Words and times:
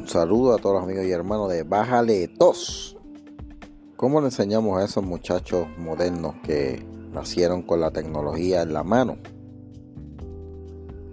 Un 0.00 0.08
saludo 0.08 0.54
a 0.54 0.56
todos 0.56 0.76
los 0.76 0.84
amigos 0.84 1.04
y 1.04 1.10
hermanos 1.10 1.50
de 1.50 1.62
Bájale 1.62 2.28
2. 2.38 2.96
¿Cómo 3.96 4.22
le 4.22 4.28
enseñamos 4.28 4.78
a 4.78 4.84
esos 4.86 5.04
muchachos 5.04 5.66
modernos 5.76 6.36
que 6.42 6.82
nacieron 7.12 7.60
con 7.60 7.82
la 7.82 7.90
tecnología 7.90 8.62
en 8.62 8.72
la 8.72 8.82
mano? 8.82 9.18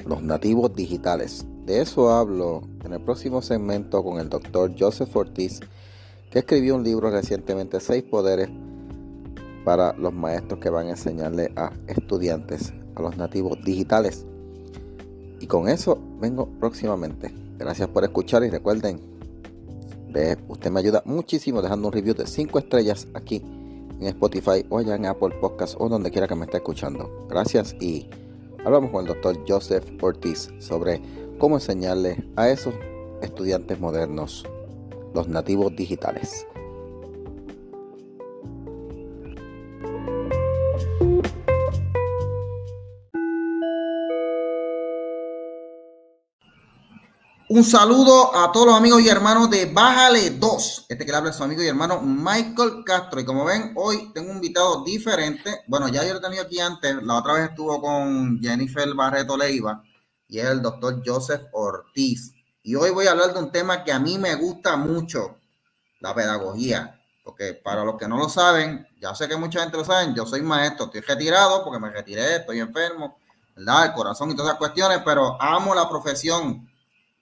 Los 0.06 0.24
nativos 0.24 0.74
digitales. 0.74 1.46
De 1.66 1.82
eso 1.82 2.12
hablo 2.12 2.62
en 2.86 2.94
el 2.94 3.02
próximo 3.02 3.42
segmento 3.42 4.02
con 4.06 4.22
el 4.22 4.30
doctor 4.30 4.72
Joseph 4.80 5.14
Ortiz, 5.14 5.60
que 6.32 6.40
escribió 6.40 6.76
un 6.76 6.86
libro 6.86 7.12
recientemente, 7.12 7.82
Seis 7.82 8.04
Poderes, 8.04 8.48
para 9.66 9.92
los 9.98 10.14
maestros 10.14 10.62
que 10.62 10.70
van 10.70 10.88
a 10.88 10.92
enseñarle 10.92 11.52
a 11.58 11.74
estudiantes, 11.88 12.74
a 12.96 13.02
los 13.02 13.18
nativos 13.18 13.58
digitales. 13.66 14.26
Y 15.42 15.48
con 15.48 15.68
eso 15.68 16.00
vengo 16.22 16.48
próximamente. 16.58 17.47
Gracias 17.58 17.88
por 17.90 18.04
escuchar 18.04 18.44
y 18.44 18.50
recuerden, 18.50 19.00
usted 20.48 20.72
me 20.72 20.80
ayuda 20.80 21.04
muchísimo 21.06 21.62
dejando 21.62 21.88
un 21.88 21.94
review 21.94 22.16
de 22.16 22.28
5 22.28 22.60
estrellas 22.60 23.08
aquí 23.14 23.44
en 24.00 24.08
Spotify 24.08 24.66
o 24.70 24.80
allá 24.80 24.96
en 24.96 25.06
Apple 25.06 25.36
Podcast 25.42 25.76
o 25.80 25.90
donde 25.90 26.12
quiera 26.12 26.28
que 26.28 26.36
me 26.36 26.46
esté 26.46 26.58
escuchando. 26.58 27.28
Gracias 27.30 27.76
y 27.80 28.10
hablamos 28.64 28.92
con 28.92 29.02
el 29.02 29.08
doctor 29.08 29.38
Joseph 29.48 29.86
Ortiz 30.02 30.50
sobre 30.60 31.02
cómo 31.38 31.56
enseñarle 31.56 32.24
a 32.36 32.50
esos 32.50 32.74
estudiantes 33.22 33.80
modernos 33.80 34.46
los 35.14 35.28
nativos 35.28 35.76
digitales. 35.76 36.46
Un 47.58 47.64
saludo 47.64 48.36
a 48.38 48.52
todos 48.52 48.68
los 48.68 48.76
amigos 48.76 49.02
y 49.02 49.10
hermanos 49.10 49.50
de 49.50 49.66
Bájale 49.66 50.30
2. 50.30 50.86
Este 50.90 51.04
que 51.04 51.12
le 51.12 51.18
habla 51.18 51.32
es 51.32 51.38
su 51.38 51.44
amigo 51.44 51.64
y 51.64 51.66
hermano 51.66 52.00
Michael 52.02 52.84
Castro. 52.86 53.20
Y 53.20 53.26
como 53.26 53.46
ven, 53.46 53.72
hoy 53.76 54.12
tengo 54.14 54.30
un 54.30 54.36
invitado 54.36 54.84
diferente. 54.84 55.64
Bueno, 55.66 55.88
ya 55.88 56.04
yo 56.04 56.14
lo 56.14 56.20
he 56.20 56.22
tenido 56.22 56.44
aquí 56.44 56.60
antes. 56.60 57.02
La 57.02 57.16
otra 57.16 57.34
vez 57.34 57.50
estuvo 57.50 57.82
con 57.82 58.40
Jennifer 58.40 58.94
Barreto 58.94 59.36
Leiva 59.36 59.82
y 60.28 60.38
es 60.38 60.46
el 60.46 60.62
doctor 60.62 61.02
Joseph 61.04 61.48
Ortiz. 61.52 62.32
Y 62.62 62.76
hoy 62.76 62.92
voy 62.92 63.08
a 63.08 63.12
hablar 63.14 63.34
de 63.34 63.40
un 63.40 63.52
tema 63.52 63.84
que 63.84 63.92
a 63.92 63.98
mí 63.98 64.20
me 64.20 64.36
gusta 64.36 64.78
mucho, 64.78 65.38
la 66.00 66.14
pedagogía. 66.14 67.02
Porque 67.24 67.56
para 67.56 67.84
los 67.84 67.98
que 67.98 68.08
no 68.08 68.20
lo 68.20 68.30
saben, 68.30 68.86
ya 69.02 69.16
sé 69.16 69.28
que 69.28 69.36
mucha 69.36 69.62
gente 69.62 69.78
lo 69.78 69.84
sabe, 69.84 70.14
yo 70.16 70.28
soy 70.28 70.44
maestro, 70.44 70.86
estoy 70.86 71.02
retirado 71.02 71.64
porque 71.64 71.80
me 71.80 71.90
retiré, 71.90 72.36
estoy 72.36 72.60
enfermo, 72.60 73.18
¿verdad? 73.56 73.86
El 73.86 73.94
corazón 73.94 74.30
y 74.30 74.36
todas 74.36 74.50
esas 74.50 74.60
cuestiones, 74.60 75.02
pero 75.04 75.42
amo 75.42 75.74
la 75.74 75.90
profesión 75.90 76.67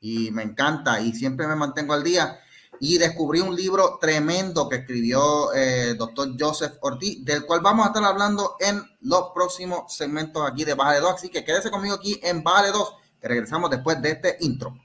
y 0.05 0.29
me 0.29 0.43
encanta 0.43 1.01
y 1.01 1.13
siempre 1.13 1.47
me 1.47 1.55
mantengo 1.55 1.93
al 1.93 2.03
día. 2.03 2.39
Y 2.79 2.97
descubrí 2.99 3.39
un 3.39 3.55
libro 3.55 3.97
tremendo 3.99 4.69
que 4.69 4.77
escribió 4.77 5.51
eh, 5.53 5.95
doctor 5.95 6.29
Joseph 6.39 6.73
Ortiz, 6.81 7.25
del 7.25 7.45
cual 7.45 7.61
vamos 7.61 7.85
a 7.85 7.87
estar 7.87 8.03
hablando 8.03 8.55
en 8.59 8.83
los 9.01 9.31
próximos 9.33 9.91
segmentos 9.95 10.47
aquí 10.47 10.63
de 10.63 10.75
Bájale 10.75 10.99
2. 10.99 11.13
Así 11.13 11.29
que 11.29 11.43
quédese 11.43 11.71
conmigo 11.71 11.95
aquí 11.95 12.19
en 12.21 12.43
Bájale 12.43 12.71
2, 12.71 12.93
que 13.19 13.27
regresamos 13.27 13.71
después 13.71 13.99
de 14.01 14.11
este 14.11 14.37
intro. 14.41 14.75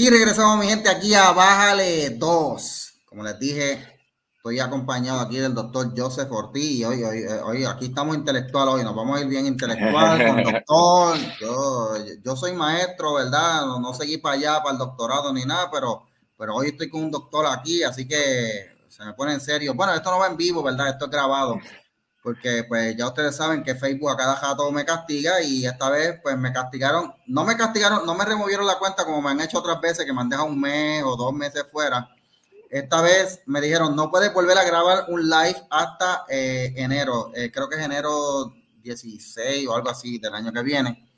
Y 0.00 0.10
regresamos, 0.10 0.64
mi 0.64 0.70
gente, 0.70 0.88
aquí 0.88 1.12
a 1.12 1.32
Bájale 1.32 2.10
2. 2.10 3.00
Como 3.04 3.24
les 3.24 3.36
dije, 3.36 3.84
estoy 4.36 4.60
acompañado 4.60 5.18
aquí 5.18 5.38
del 5.38 5.56
doctor 5.56 5.92
Joseph 5.96 6.30
Ortiz. 6.30 6.86
Hoy, 6.86 7.02
hoy, 7.02 7.24
hoy, 7.44 7.64
aquí 7.64 7.86
estamos 7.86 8.14
intelectual 8.14 8.68
hoy, 8.68 8.84
nos 8.84 8.94
vamos 8.94 9.18
a 9.18 9.22
ir 9.22 9.26
bien 9.26 9.46
intelectual 9.46 10.24
con 10.24 10.42
doctor. 10.52 11.18
Yo, 11.40 11.94
yo 12.22 12.36
soy 12.36 12.52
maestro, 12.52 13.14
¿verdad? 13.14 13.66
No, 13.66 13.80
no, 13.80 13.92
seguí 13.92 14.18
para 14.18 14.36
allá, 14.36 14.62
para 14.62 14.74
el 14.74 14.78
doctorado 14.78 15.32
ni 15.32 15.44
nada, 15.44 15.68
pero, 15.68 16.06
pero 16.36 16.54
hoy 16.54 16.68
estoy 16.68 16.88
con 16.88 17.02
un 17.02 17.10
doctor 17.10 17.46
aquí, 17.46 17.82
así 17.82 18.06
que 18.06 18.76
se 18.86 19.04
me 19.04 19.14
pone 19.14 19.32
en 19.32 19.40
serio. 19.40 19.74
Bueno, 19.74 19.94
esto 19.94 20.12
no 20.12 20.20
va 20.20 20.28
en 20.28 20.36
vivo, 20.36 20.62
¿verdad? 20.62 20.90
Esto 20.90 21.06
es 21.06 21.10
grabado 21.10 21.58
porque 22.28 22.62
pues 22.64 22.94
ya 22.94 23.06
ustedes 23.06 23.34
saben 23.34 23.62
que 23.62 23.74
Facebook 23.74 24.10
a 24.10 24.16
cada 24.18 24.38
rato 24.38 24.70
me 24.70 24.84
castiga 24.84 25.40
y 25.40 25.64
esta 25.64 25.88
vez 25.88 26.20
pues 26.22 26.36
me 26.36 26.52
castigaron, 26.52 27.10
no 27.26 27.42
me 27.42 27.56
castigaron, 27.56 28.04
no 28.04 28.14
me 28.14 28.26
removieron 28.26 28.66
la 28.66 28.78
cuenta 28.78 29.06
como 29.06 29.22
me 29.22 29.30
han 29.30 29.40
hecho 29.40 29.60
otras 29.60 29.80
veces 29.80 30.04
que 30.04 30.12
me 30.12 30.20
han 30.20 30.28
dejado 30.28 30.46
un 30.46 30.60
mes 30.60 31.02
o 31.06 31.16
dos 31.16 31.32
meses 31.32 31.64
fuera. 31.72 32.06
Esta 32.68 33.00
vez 33.00 33.40
me 33.46 33.62
dijeron 33.62 33.96
no 33.96 34.10
puedes 34.10 34.30
volver 34.34 34.58
a 34.58 34.64
grabar 34.64 35.06
un 35.08 35.22
live 35.22 35.56
hasta 35.70 36.26
eh, 36.28 36.74
enero, 36.76 37.32
eh, 37.34 37.50
creo 37.50 37.66
que 37.66 37.76
es 37.76 37.82
enero 37.82 38.52
16 38.82 39.66
o 39.66 39.74
algo 39.74 39.88
así 39.88 40.18
del 40.18 40.34
año 40.34 40.52
que 40.52 40.62
viene. 40.62 41.10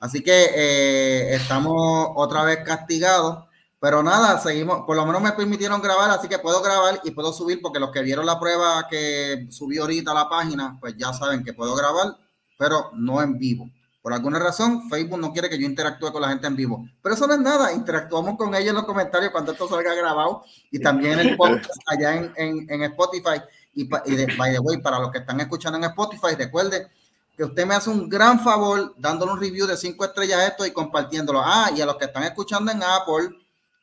Así 0.00 0.20
que 0.20 0.46
eh, 0.52 1.34
estamos 1.36 2.08
otra 2.16 2.42
vez 2.42 2.58
castigados 2.64 3.44
pero 3.80 4.02
nada, 4.02 4.38
seguimos, 4.38 4.84
por 4.84 4.94
lo 4.94 5.06
menos 5.06 5.22
me 5.22 5.32
permitieron 5.32 5.80
grabar, 5.80 6.10
así 6.10 6.28
que 6.28 6.38
puedo 6.38 6.60
grabar 6.60 7.00
y 7.02 7.12
puedo 7.12 7.32
subir, 7.32 7.62
porque 7.62 7.80
los 7.80 7.90
que 7.90 8.02
vieron 8.02 8.26
la 8.26 8.38
prueba 8.38 8.86
que 8.88 9.46
subí 9.50 9.78
ahorita 9.78 10.10
a 10.10 10.14
la 10.14 10.28
página, 10.28 10.76
pues 10.78 10.94
ya 10.98 11.14
saben 11.14 11.42
que 11.42 11.54
puedo 11.54 11.74
grabar, 11.74 12.14
pero 12.58 12.90
no 12.92 13.22
en 13.22 13.38
vivo. 13.38 13.70
Por 14.02 14.12
alguna 14.12 14.38
razón, 14.38 14.88
Facebook 14.90 15.18
no 15.18 15.32
quiere 15.32 15.48
que 15.48 15.58
yo 15.58 15.66
interactúe 15.66 16.12
con 16.12 16.20
la 16.20 16.28
gente 16.28 16.46
en 16.46 16.56
vivo. 16.56 16.86
Pero 17.02 17.14
eso 17.14 17.26
no 17.26 17.34
es 17.34 17.40
nada, 17.40 17.72
interactuamos 17.72 18.36
con 18.36 18.54
ellos 18.54 18.68
en 18.68 18.76
los 18.76 18.84
comentarios 18.84 19.32
cuando 19.32 19.52
esto 19.52 19.66
salga 19.66 19.94
grabado 19.94 20.42
y 20.70 20.78
también 20.78 21.18
en 21.18 21.28
el 21.28 21.36
podcast 21.36 21.80
allá 21.86 22.16
en, 22.16 22.66
en, 22.68 22.82
Spotify. 22.82 23.40
Y, 23.74 23.88
y 24.06 24.16
de, 24.16 24.26
by 24.36 24.52
the 24.52 24.58
way, 24.60 24.78
para 24.78 24.98
los 24.98 25.10
que 25.10 25.18
están 25.18 25.40
escuchando 25.40 25.78
en 25.78 25.84
Spotify, 25.84 26.34
recuerde 26.36 26.88
que 27.36 27.44
usted 27.44 27.66
me 27.66 27.74
hace 27.74 27.88
un 27.88 28.08
gran 28.08 28.40
favor 28.40 28.94
dándole 28.98 29.32
un 29.32 29.40
review 29.40 29.66
de 29.66 29.76
cinco 29.76 30.04
estrellas 30.04 30.38
a 30.38 30.46
esto 30.48 30.66
y 30.66 30.70
compartiéndolo. 30.70 31.40
Ah, 31.42 31.70
y 31.74 31.80
a 31.80 31.86
los 31.86 31.96
que 31.96 32.06
están 32.06 32.24
escuchando 32.24 32.72
en 32.72 32.82
Apple, 32.82 33.36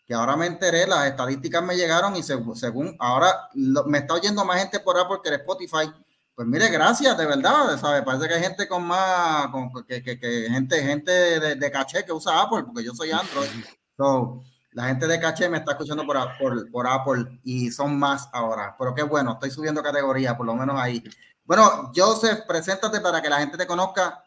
que 0.07 0.13
ahora 0.13 0.37
me 0.37 0.45
enteré, 0.45 0.87
las 0.87 1.05
estadísticas 1.07 1.61
me 1.61 1.75
llegaron 1.75 2.15
y 2.15 2.23
según, 2.23 2.95
ahora 2.97 3.49
me 3.53 3.97
está 3.97 4.13
oyendo 4.13 4.45
más 4.45 4.59
gente 4.59 4.79
por 4.79 4.97
Apple 4.97 5.17
que 5.21 5.29
en 5.29 5.35
Spotify. 5.35 5.91
Pues 6.33 6.47
mire, 6.47 6.69
gracias, 6.69 7.17
de 7.17 7.25
verdad, 7.25 7.77
¿sabe? 7.79 8.03
Parece 8.03 8.27
que 8.27 8.33
hay 8.35 8.41
gente 8.41 8.67
con 8.67 8.85
más, 8.85 9.47
con, 9.47 9.69
que, 9.85 10.01
que, 10.01 10.17
que, 10.17 10.47
gente, 10.49 10.81
gente 10.81 11.11
de, 11.11 11.55
de, 11.55 11.71
caché 11.71 12.05
que 12.05 12.13
usa 12.13 12.41
Apple, 12.41 12.63
porque 12.63 12.85
yo 12.85 12.93
soy 12.93 13.11
Android. 13.11 13.49
So, 13.97 14.43
la 14.71 14.85
gente 14.85 15.07
de 15.07 15.19
caché 15.19 15.49
me 15.49 15.57
está 15.57 15.71
escuchando 15.71 16.05
por, 16.05 16.17
por, 16.37 16.71
por, 16.71 16.87
Apple 16.87 17.39
y 17.43 17.71
son 17.71 17.97
más 17.97 18.29
ahora. 18.31 18.75
Pero 18.77 18.93
qué 18.93 19.03
bueno, 19.03 19.33
estoy 19.33 19.49
subiendo 19.51 19.81
categoría, 19.83 20.37
por 20.37 20.45
lo 20.45 20.55
menos 20.55 20.79
ahí. 20.79 21.03
Bueno, 21.43 21.91
Joseph, 21.93 22.41
preséntate 22.47 23.01
para 23.01 23.21
que 23.21 23.29
la 23.29 23.39
gente 23.39 23.57
te 23.57 23.67
conozca. 23.67 24.23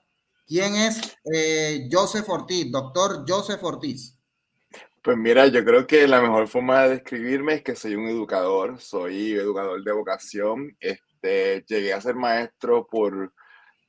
¿Quién 0.46 0.74
es 0.74 1.16
eh, 1.32 1.88
Joseph 1.90 2.28
Ortiz, 2.28 2.70
doctor 2.72 3.24
Joseph 3.26 3.62
Ortiz? 3.62 4.19
Pues 5.02 5.16
mira, 5.16 5.46
yo 5.46 5.64
creo 5.64 5.86
que 5.86 6.06
la 6.06 6.20
mejor 6.20 6.46
forma 6.46 6.82
de 6.82 6.90
describirme 6.90 7.54
es 7.54 7.62
que 7.62 7.74
soy 7.74 7.94
un 7.94 8.06
educador, 8.06 8.78
soy 8.80 9.32
educador 9.32 9.82
de 9.82 9.92
vocación. 9.92 10.76
Este, 10.78 11.64
llegué 11.66 11.94
a 11.94 12.02
ser 12.02 12.16
maestro 12.16 12.86
por, 12.86 13.32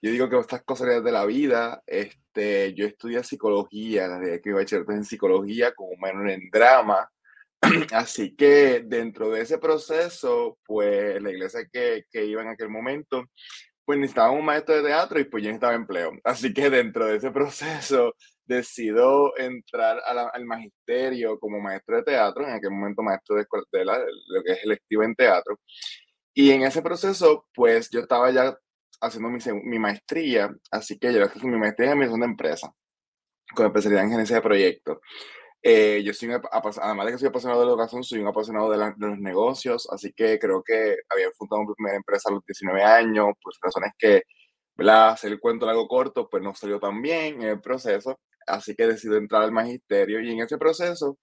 yo 0.01 0.11
digo 0.11 0.29
que 0.29 0.39
estas 0.39 0.63
cosas 0.63 1.03
de 1.03 1.11
la 1.11 1.25
vida. 1.25 1.83
Este, 1.85 2.73
yo 2.75 2.85
estudié 2.85 3.23
psicología, 3.25 4.07
desde 4.07 4.41
que 4.41 4.49
iba 4.51 4.61
a 4.61 4.93
en 4.93 5.03
psicología, 5.03 5.73
como 5.73 5.97
menor 5.97 6.29
en 6.29 6.49
drama. 6.49 7.09
Así 7.91 8.33
que 8.35 8.81
dentro 8.85 9.29
de 9.31 9.41
ese 9.41 9.57
proceso, 9.57 10.59
pues 10.65 11.21
la 11.21 11.29
iglesia 11.31 11.67
que, 11.71 12.05
que 12.09 12.25
iba 12.25 12.41
en 12.41 12.49
aquel 12.49 12.69
momento, 12.69 13.25
pues 13.83 13.99
necesitaba 13.99 14.31
un 14.31 14.45
maestro 14.45 14.75
de 14.77 14.83
teatro 14.83 15.19
y 15.19 15.25
pues 15.25 15.43
yo 15.43 15.49
necesitaba 15.49 15.73
empleo. 15.75 16.13
Así 16.23 16.53
que 16.53 16.69
dentro 16.69 17.05
de 17.07 17.17
ese 17.17 17.31
proceso 17.31 18.15
decido 18.55 19.37
entrar 19.37 19.99
al 20.05 20.45
magisterio 20.45 21.39
como 21.39 21.59
maestro 21.59 21.97
de 21.97 22.03
teatro, 22.03 22.47
en 22.47 22.53
aquel 22.53 22.71
momento 22.71 23.01
maestro 23.01 23.35
de, 23.35 23.45
de, 23.71 23.85
lo 23.85 24.43
que 24.43 24.51
es 24.53 24.63
electivo 24.63 25.03
en 25.03 25.15
teatro. 25.15 25.59
Y 26.33 26.51
en 26.51 26.63
ese 26.63 26.81
proceso, 26.81 27.47
pues 27.53 27.89
yo 27.91 28.01
estaba 28.01 28.31
ya 28.31 28.55
haciendo 29.01 29.29
mi, 29.29 29.39
mi 29.63 29.79
maestría, 29.79 30.49
así 30.71 30.97
que 30.97 31.13
yo 31.13 31.21
mi 31.43 31.57
maestría 31.57 31.87
en 31.87 31.93
administración 31.93 32.21
de 32.21 32.25
empresa, 32.25 32.73
con 33.55 33.65
especialidad 33.65 34.03
en 34.03 34.11
gerencia 34.11 34.35
de 34.37 34.41
proyectos. 34.41 34.99
Eh, 35.63 36.01
yo 36.03 36.13
soy, 36.13 36.29
además 36.31 37.05
de 37.05 37.11
que 37.11 37.17
soy 37.19 37.27
apasionado 37.27 37.61
de 37.61 37.67
la 37.67 37.73
educación, 37.73 38.03
soy 38.03 38.19
un 38.19 38.27
apasionado 38.27 38.71
de, 38.71 38.77
de, 38.97 39.07
los 39.07 39.19
negocios, 39.19 39.87
así 39.91 40.11
que 40.13 40.39
creo 40.39 40.63
que 40.63 40.97
había 41.09 41.31
fundado 41.37 41.61
mi 41.63 41.73
primera 41.75 41.97
empresa 41.97 42.29
a 42.29 42.33
los 42.33 42.43
19 42.45 42.83
años, 42.83 43.27
pues 43.43 43.57
razones 43.61 43.91
que, 43.97 44.23
¿verdad? 44.75 45.09
Hacer 45.09 45.31
el 45.31 45.39
cuento 45.39 45.65
largo 45.67 45.87
corto, 45.87 46.27
pues 46.29 46.41
no 46.43 46.55
salió 46.55 46.79
tan 46.79 47.01
bien 47.01 47.41
en 47.43 47.49
el 47.49 47.61
proceso, 47.61 48.19
así 48.51 48.75
que 48.75 48.87
decidí 48.87 49.15
entrar 49.15 49.43
al 49.43 49.51
magisterio 49.51 50.21
y 50.21 50.31
en 50.31 50.41
ese 50.41 50.57
proceso, 50.57 51.17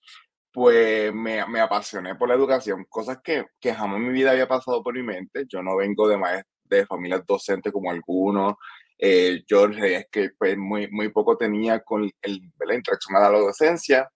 pues 0.52 1.12
me, 1.14 1.46
me 1.48 1.60
apasioné 1.60 2.14
por 2.16 2.28
la 2.28 2.34
educación, 2.34 2.84
cosas 2.88 3.18
que, 3.22 3.46
que, 3.60 3.74
jamás 3.74 3.98
en 3.98 4.08
mi 4.08 4.12
vida 4.12 4.32
había 4.32 4.48
pasado 4.48 4.82
por 4.82 4.94
mi 4.94 5.02
mente. 5.02 5.44
Yo 5.48 5.62
no 5.62 5.76
vengo 5.76 6.08
de, 6.08 6.18
de 6.64 6.86
familias 6.86 7.24
docentes 7.26 7.72
como 7.72 7.90
algunos. 7.90 8.54
Eh, 8.98 9.44
yo 9.46 9.66
es 9.66 10.06
que 10.10 10.30
pues, 10.36 10.56
muy, 10.56 10.88
muy 10.90 11.10
poco 11.10 11.36
tenía 11.36 11.80
con 11.80 12.10
el, 12.22 12.40
la 12.58 12.74
interacción 12.74 13.16
a 13.16 13.20
la 13.20 13.26
adolescencia, 13.28 14.10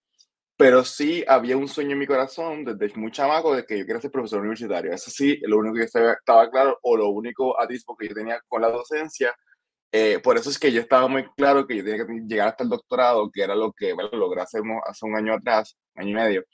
pero 0.56 0.84
sí 0.84 1.24
había 1.28 1.56
un 1.56 1.68
sueño 1.68 1.92
en 1.92 1.98
mi 1.98 2.06
corazón 2.06 2.64
desde 2.64 2.94
muy 2.98 3.12
chamaco 3.12 3.54
de 3.54 3.64
que 3.64 3.78
yo 3.78 3.86
quería 3.86 4.00
ser 4.00 4.10
profesor 4.10 4.40
universitario. 4.40 4.92
Eso 4.92 5.10
sí, 5.10 5.38
lo 5.42 5.58
único 5.58 5.76
que 5.76 5.84
estaba, 5.84 6.50
claro, 6.50 6.78
o 6.82 6.96
lo 6.96 7.08
único 7.10 7.60
atisbo 7.60 7.96
que 7.96 8.08
yo 8.08 8.14
tenía 8.14 8.40
con 8.48 8.62
la 8.62 8.70
docencia. 8.70 9.34
Eh, 9.94 10.20
por 10.24 10.38
eso 10.38 10.48
es 10.48 10.58
que 10.58 10.72
yo 10.72 10.80
estaba 10.80 11.06
muy 11.06 11.24
claro 11.36 11.66
que 11.66 11.76
yo 11.76 11.84
tenía 11.84 12.06
que 12.06 12.12
llegar 12.26 12.48
hasta 12.48 12.64
el 12.64 12.70
doctorado, 12.70 13.30
que 13.30 13.42
era 13.42 13.54
lo 13.54 13.72
que 13.72 13.92
bueno, 13.92 14.08
logré 14.12 14.40
hacer 14.40 14.62
hace 14.86 15.04
un 15.04 15.16
año 15.16 15.34
atrás, 15.34 15.76
año 15.94 16.10
y 16.10 16.14
medio. 16.14 16.44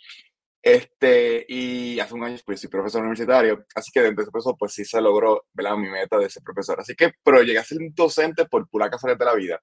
Este, 0.60 1.46
y 1.48 2.00
hace 2.00 2.14
un 2.14 2.24
año 2.24 2.36
pues 2.44 2.60
soy 2.60 2.68
profesor 2.68 3.00
universitario, 3.02 3.64
así 3.76 3.92
que 3.92 4.02
dentro 4.02 4.22
de 4.22 4.24
ese 4.24 4.32
proceso 4.32 4.56
pues 4.58 4.72
sí 4.74 4.84
se 4.84 5.00
logró, 5.00 5.44
¿verdad? 5.52 5.76
Mi 5.76 5.88
meta 5.88 6.18
de 6.18 6.28
ser 6.28 6.42
profesor. 6.42 6.80
Así 6.80 6.94
que, 6.96 7.12
pero 7.22 7.42
llegué 7.42 7.58
a 7.58 7.64
ser 7.64 7.78
un 7.78 7.94
docente 7.94 8.44
por 8.46 8.68
pura 8.68 8.90
casualidad 8.90 9.18
de 9.20 9.24
la 9.24 9.34
vida. 9.34 9.60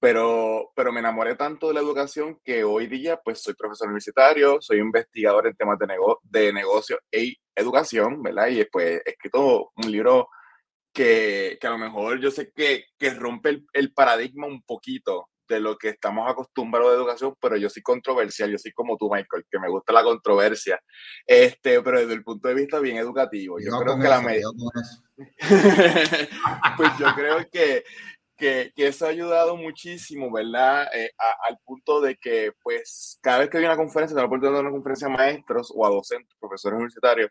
Pero, 0.00 0.72
pero 0.74 0.92
me 0.92 1.00
enamoré 1.00 1.34
tanto 1.36 1.68
de 1.68 1.74
la 1.74 1.80
educación 1.80 2.38
que 2.44 2.64
hoy 2.64 2.86
día 2.88 3.20
pues 3.24 3.42
soy 3.42 3.54
profesor 3.54 3.88
universitario, 3.88 4.58
soy 4.60 4.78
investigador 4.78 5.46
en 5.46 5.56
temas 5.56 5.78
de, 5.78 5.86
nego 5.86 6.20
de 6.24 6.52
negocio 6.52 6.98
e 7.10 7.34
educación, 7.54 8.22
¿verdad? 8.22 8.48
Y 8.48 8.64
pues 8.66 9.02
he 9.04 9.10
escrito 9.10 9.72
un 9.76 9.90
libro 9.92 10.28
que, 10.94 11.58
que 11.60 11.66
a 11.66 11.70
lo 11.70 11.78
mejor 11.78 12.20
yo 12.20 12.30
sé 12.30 12.52
que, 12.54 12.86
que 12.98 13.10
rompe 13.10 13.50
el, 13.50 13.66
el 13.72 13.92
paradigma 13.92 14.46
un 14.46 14.62
poquito 14.62 15.28
de 15.48 15.60
lo 15.60 15.76
que 15.76 15.90
estamos 15.90 16.30
acostumbrados 16.30 16.92
de 16.92 16.96
educación, 16.96 17.34
pero 17.40 17.56
yo 17.56 17.68
soy 17.68 17.82
controversial, 17.82 18.50
yo 18.50 18.58
soy 18.58 18.72
como 18.72 18.96
tú, 18.96 19.10
Michael, 19.10 19.44
que 19.50 19.58
me 19.58 19.68
gusta 19.68 19.92
la 19.92 20.02
controversia, 20.02 20.80
este, 21.26 21.82
pero 21.82 22.00
desde 22.00 22.14
el 22.14 22.24
punto 22.24 22.48
de 22.48 22.54
vista 22.54 22.78
bien 22.80 22.96
educativo. 22.96 23.58
Yo 23.60 23.78
creo 23.78 23.98
que 23.98 24.08
la 24.08 24.20
medida... 24.22 24.48
pues 26.76 26.90
yo 26.98 27.06
creo 27.14 27.48
que, 27.50 27.84
que, 28.36 28.72
que, 28.74 28.86
eso 28.86 29.06
ha 29.06 29.10
ayudado 29.10 29.56
muchísimo, 29.56 30.32
¿verdad? 30.32 30.88
Eh, 30.94 31.10
al 31.46 31.58
punto 31.64 32.00
de 32.00 32.16
que, 32.16 32.52
pues, 32.62 33.18
cada 33.22 33.40
vez 33.40 33.50
que 33.50 33.58
hay 33.58 33.64
una 33.64 33.76
conferencia, 33.76 34.14
tengo 34.14 34.22
la 34.22 34.26
oportunidad 34.26 34.58
de 34.58 34.62
una 34.62 34.72
conferencia 34.72 35.08
a 35.08 35.10
maestros 35.10 35.72
o 35.74 35.86
a 35.86 35.90
docentes, 35.90 36.34
profesores 36.40 36.76
universitarios, 36.76 37.30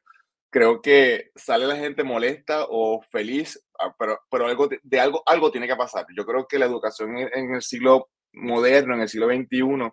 creo 0.54 0.84
que 0.84 1.32
sale 1.36 1.66
la 1.66 1.76
gente 1.76 2.04
molesta 2.04 2.68
o 2.70 3.02
feliz, 3.10 3.60
ah, 3.80 3.94
pero, 3.98 4.20
pero 4.30 4.46
algo 4.46 4.68
de, 4.68 5.00
algo, 5.00 5.24
algo 5.26 5.52
tiene 5.52 5.68
que 5.68 5.76
pasar. 5.76 6.06
Yo 6.16 6.26
creo 6.26 6.48
que 6.48 6.60
la 6.60 6.68
educación 6.68 7.18
en, 7.18 7.56
el 7.56 7.62
siglo 7.64 8.10
moderno, 8.34 8.94
en 8.94 9.02
el 9.02 9.10
siglo 9.10 9.28
XXI, 9.30 9.92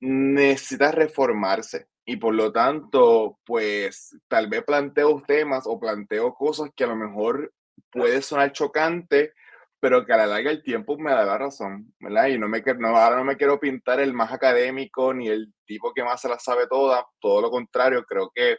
necesita 0.00 0.92
reformarse. 0.92 1.86
Y 2.04 2.16
por 2.16 2.34
lo 2.34 2.52
tanto, 2.52 3.38
pues 3.46 4.14
tal 4.28 4.48
vez 4.48 4.62
planteo 4.64 5.22
temas 5.26 5.64
o 5.66 5.80
planteo 5.80 6.34
cosas 6.34 6.70
que 6.76 6.84
a 6.84 6.88
lo 6.88 6.96
mejor 6.96 7.50
puede 7.90 8.20
sonar 8.20 8.52
chocante, 8.52 9.32
pero 9.80 10.04
que 10.04 10.12
a 10.12 10.18
la 10.18 10.26
larga 10.26 10.50
el 10.50 10.62
tiempo 10.62 10.98
me 10.98 11.10
da 11.10 11.24
la 11.24 11.38
razón, 11.38 11.94
¿verdad? 12.00 12.26
Y 12.26 12.38
no 12.38 12.48
me, 12.48 12.62
no, 12.78 12.88
ahora 12.88 13.16
no 13.16 13.24
me 13.24 13.38
quiero 13.38 13.58
pintar 13.58 14.00
el 14.00 14.12
más 14.12 14.30
académico 14.30 15.14
ni 15.14 15.28
el 15.28 15.54
tipo 15.64 15.94
que 15.94 16.04
más 16.04 16.20
se 16.20 16.28
la 16.28 16.38
sabe 16.38 16.66
toda, 16.66 17.06
todo 17.18 17.40
lo 17.40 17.50
contrario, 17.50 18.04
creo 18.04 18.30
que 18.34 18.58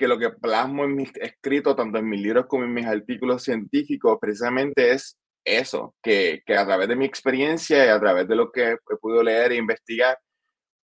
que 0.00 0.08
lo 0.08 0.18
que 0.18 0.30
plasmo 0.30 0.84
en 0.84 0.96
mis 0.96 1.12
escritos, 1.16 1.76
tanto 1.76 1.98
en 1.98 2.08
mis 2.08 2.22
libros 2.22 2.46
como 2.46 2.64
en 2.64 2.72
mis 2.72 2.86
artículos 2.86 3.42
científicos, 3.42 4.16
precisamente 4.18 4.92
es 4.92 5.18
eso, 5.44 5.94
que, 6.02 6.42
que 6.46 6.56
a 6.56 6.64
través 6.64 6.88
de 6.88 6.96
mi 6.96 7.04
experiencia 7.04 7.84
y 7.84 7.88
a 7.90 8.00
través 8.00 8.26
de 8.26 8.34
lo 8.34 8.50
que 8.50 8.72
he 8.72 8.96
podido 8.98 9.22
leer 9.22 9.52
e 9.52 9.56
investigar, 9.56 10.18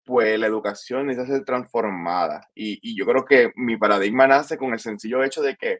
pues 0.05 0.39
la 0.39 0.45
educación 0.45 1.07
necesita 1.07 1.33
ser 1.33 1.45
transformada. 1.45 2.47
Y, 2.53 2.79
y, 2.83 2.95
yo 2.95 3.07
creo 3.07 3.25
que 3.25 3.51
mi 3.55 3.75
paradigma 3.75 4.27
nace 4.27 4.55
con 4.55 4.71
el 4.73 4.79
sencillo 4.79 5.23
hecho 5.23 5.41
de 5.41 5.55
que 5.55 5.79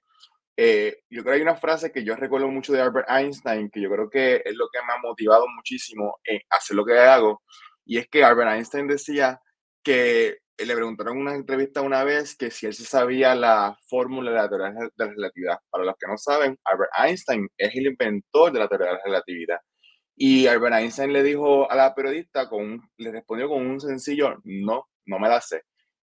eh, 0.57 1.03
yo 1.11 1.21
creo 1.21 1.33
que 1.33 1.37
hay 1.37 1.41
una 1.43 1.55
frase 1.57 1.91
que 1.91 2.03
yo 2.03 2.15
recuerdo 2.15 2.47
mucho 2.47 2.73
de 2.73 2.81
Albert 2.81 3.07
Einstein, 3.07 3.69
que 3.69 3.81
yo 3.81 3.91
creo 3.91 4.09
que 4.09 4.41
es 4.43 4.55
lo 4.55 4.67
que 4.73 4.79
me 4.79 4.93
ha 4.93 4.97
motivado 4.97 5.45
muchísimo 5.55 6.17
en 6.23 6.39
hacer 6.49 6.75
lo 6.75 6.85
que 6.85 6.97
hago, 6.97 7.43
y 7.85 7.99
es 7.99 8.07
que 8.09 8.23
Albert 8.23 8.51
Einstein 8.53 8.87
decía 8.87 9.39
que 9.83 10.39
le 10.65 10.75
preguntaron 10.75 11.15
en 11.15 11.21
una 11.21 11.35
entrevista 11.35 11.81
una 11.81 12.03
vez 12.03 12.35
que 12.35 12.49
si 12.49 12.65
él 12.65 12.73
se 12.73 12.85
sabía 12.85 13.35
la 13.35 13.77
fórmula 13.87 14.31
de 14.31 14.37
la 14.37 14.49
teoría 14.49 14.69
de 14.69 14.89
la 14.95 15.07
relatividad. 15.07 15.59
Para 15.69 15.85
los 15.85 15.95
que 15.99 16.07
no 16.07 16.17
saben, 16.17 16.57
Albert 16.63 16.91
Einstein 16.97 17.47
es 17.57 17.75
el 17.75 17.87
inventor 17.87 18.51
de 18.51 18.59
la 18.59 18.67
teoría 18.67 18.87
de 18.87 18.93
la 18.93 19.03
relatividad. 19.03 19.59
Y 20.15 20.47
Albert 20.47 20.75
Einstein 20.75 21.13
le 21.13 21.23
dijo 21.23 21.69
a 21.71 21.75
la 21.75 21.93
periodista, 21.93 22.49
con, 22.49 22.81
le 22.97 23.11
respondió 23.11 23.49
con 23.49 23.65
un 23.65 23.79
sencillo, 23.79 24.41
no, 24.43 24.87
no 25.05 25.19
me 25.19 25.29
la 25.29 25.41
sé. 25.41 25.61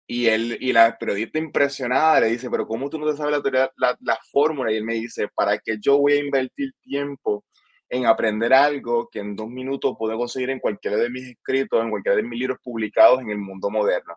Y, 0.07 0.27
él, 0.29 0.57
y 0.61 0.73
la 0.73 0.97
periodista 0.97 1.39
impresionada 1.41 2.21
le 2.21 2.29
dice, 2.29 2.49
pero 2.49 2.67
¿cómo 2.69 2.89
tú 2.89 2.99
no 2.99 3.11
te 3.11 3.17
sabes 3.17 3.33
la, 3.33 3.43
teoría, 3.43 3.71
la, 3.77 3.97
la 4.01 4.19
fórmula? 4.31 4.73
Y 4.73 4.77
él 4.77 4.85
me 4.85 4.95
dice, 4.95 5.29
¿para 5.35 5.59
qué 5.59 5.79
yo 5.81 5.99
voy 5.99 6.13
a 6.15 6.25
invertir 6.25 6.71
tiempo 6.83 7.45
en 7.89 8.07
aprender 8.07 8.53
algo 8.53 9.09
que 9.11 9.21
en 9.21 9.37
dos 9.37 9.49
minutos 9.49 9.97
puedo 9.99 10.17
conseguir 10.17 10.51
en 10.51 10.61
cualquiera 10.61 10.97
de 10.97 11.11
mis 11.11 11.29
escritos, 11.29 11.83
en 11.83 11.91
cualquiera 11.91 12.17
de 12.17 12.23
mis 12.23 12.39
libros 12.39 12.59
publicados 12.63 13.21
en 13.21 13.31
el 13.31 13.39
mundo 13.39 13.71
moderno? 13.71 14.17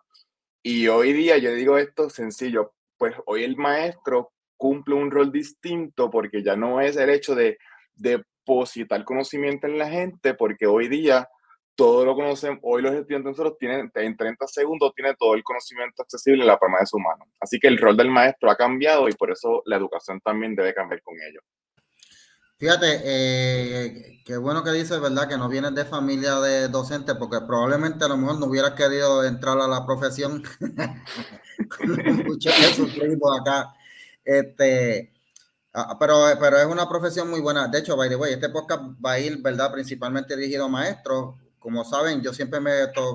Y 0.62 0.88
hoy 0.88 1.12
día 1.12 1.38
yo 1.38 1.52
digo 1.54 1.78
esto 1.78 2.10
sencillo, 2.10 2.72
pues 2.98 3.14
hoy 3.26 3.44
el 3.44 3.56
maestro 3.56 4.32
cumple 4.56 4.94
un 4.94 5.10
rol 5.10 5.32
distinto 5.32 6.10
porque 6.10 6.42
ya 6.42 6.54
no 6.54 6.80
es 6.80 6.96
el 6.96 7.08
hecho 7.08 7.34
de 7.34 7.56
depositar 7.94 9.04
conocimiento 9.04 9.66
en 9.66 9.78
la 9.78 9.88
gente, 9.88 10.34
porque 10.34 10.66
hoy 10.66 10.88
día 10.88 11.28
todo 11.74 12.04
lo 12.04 12.14
conocen, 12.14 12.58
hoy 12.60 12.82
los 12.82 12.92
estudiantes 12.92 13.30
nosotros 13.30 13.56
tienen, 13.58 13.90
en 13.94 14.16
30 14.16 14.46
segundos, 14.48 14.92
tiene 14.94 15.14
todo 15.14 15.34
el 15.34 15.42
conocimiento 15.42 16.02
accesible 16.02 16.42
en 16.42 16.48
la 16.48 16.58
palma 16.58 16.80
de 16.80 16.86
su 16.86 16.98
mano. 16.98 17.24
Así 17.40 17.58
que 17.58 17.68
el 17.68 17.78
rol 17.78 17.96
del 17.96 18.10
maestro 18.10 18.50
ha 18.50 18.56
cambiado 18.56 19.08
y 19.08 19.12
por 19.12 19.30
eso 19.30 19.62
la 19.64 19.76
educación 19.76 20.20
también 20.20 20.54
debe 20.54 20.74
cambiar 20.74 21.00
con 21.00 21.14
ello. 21.14 21.40
Fíjate, 22.60 23.00
eh, 23.04 24.20
qué 24.22 24.36
bueno 24.36 24.62
que 24.62 24.70
dices, 24.72 25.00
¿verdad? 25.00 25.26
Que 25.26 25.38
no 25.38 25.48
vienes 25.48 25.74
de 25.74 25.86
familia 25.86 26.38
de 26.40 26.68
docente, 26.68 27.14
porque 27.14 27.40
probablemente 27.46 28.04
a 28.04 28.08
lo 28.08 28.18
mejor 28.18 28.38
no 28.38 28.46
hubieras 28.46 28.72
querido 28.72 29.24
entrar 29.24 29.58
a 29.58 29.66
la 29.66 29.86
profesión. 29.86 30.42
Mucho 32.26 32.50
acá. 33.40 33.72
Este, 34.22 35.10
ah, 35.72 35.96
pero, 35.98 36.26
pero 36.38 36.58
es 36.58 36.66
una 36.66 36.86
profesión 36.86 37.30
muy 37.30 37.40
buena. 37.40 37.66
De 37.68 37.78
hecho, 37.78 37.96
by 37.96 38.10
the 38.10 38.16
way, 38.16 38.34
este 38.34 38.50
podcast 38.50 38.82
va 39.04 39.12
a 39.12 39.20
ir, 39.20 39.40
¿verdad? 39.40 39.72
Principalmente 39.72 40.36
dirigido 40.36 40.66
a 40.66 40.68
maestros, 40.68 41.36
como 41.60 41.84
saben, 41.84 42.22
yo 42.22 42.32
siempre 42.32 42.58
me, 42.58 42.72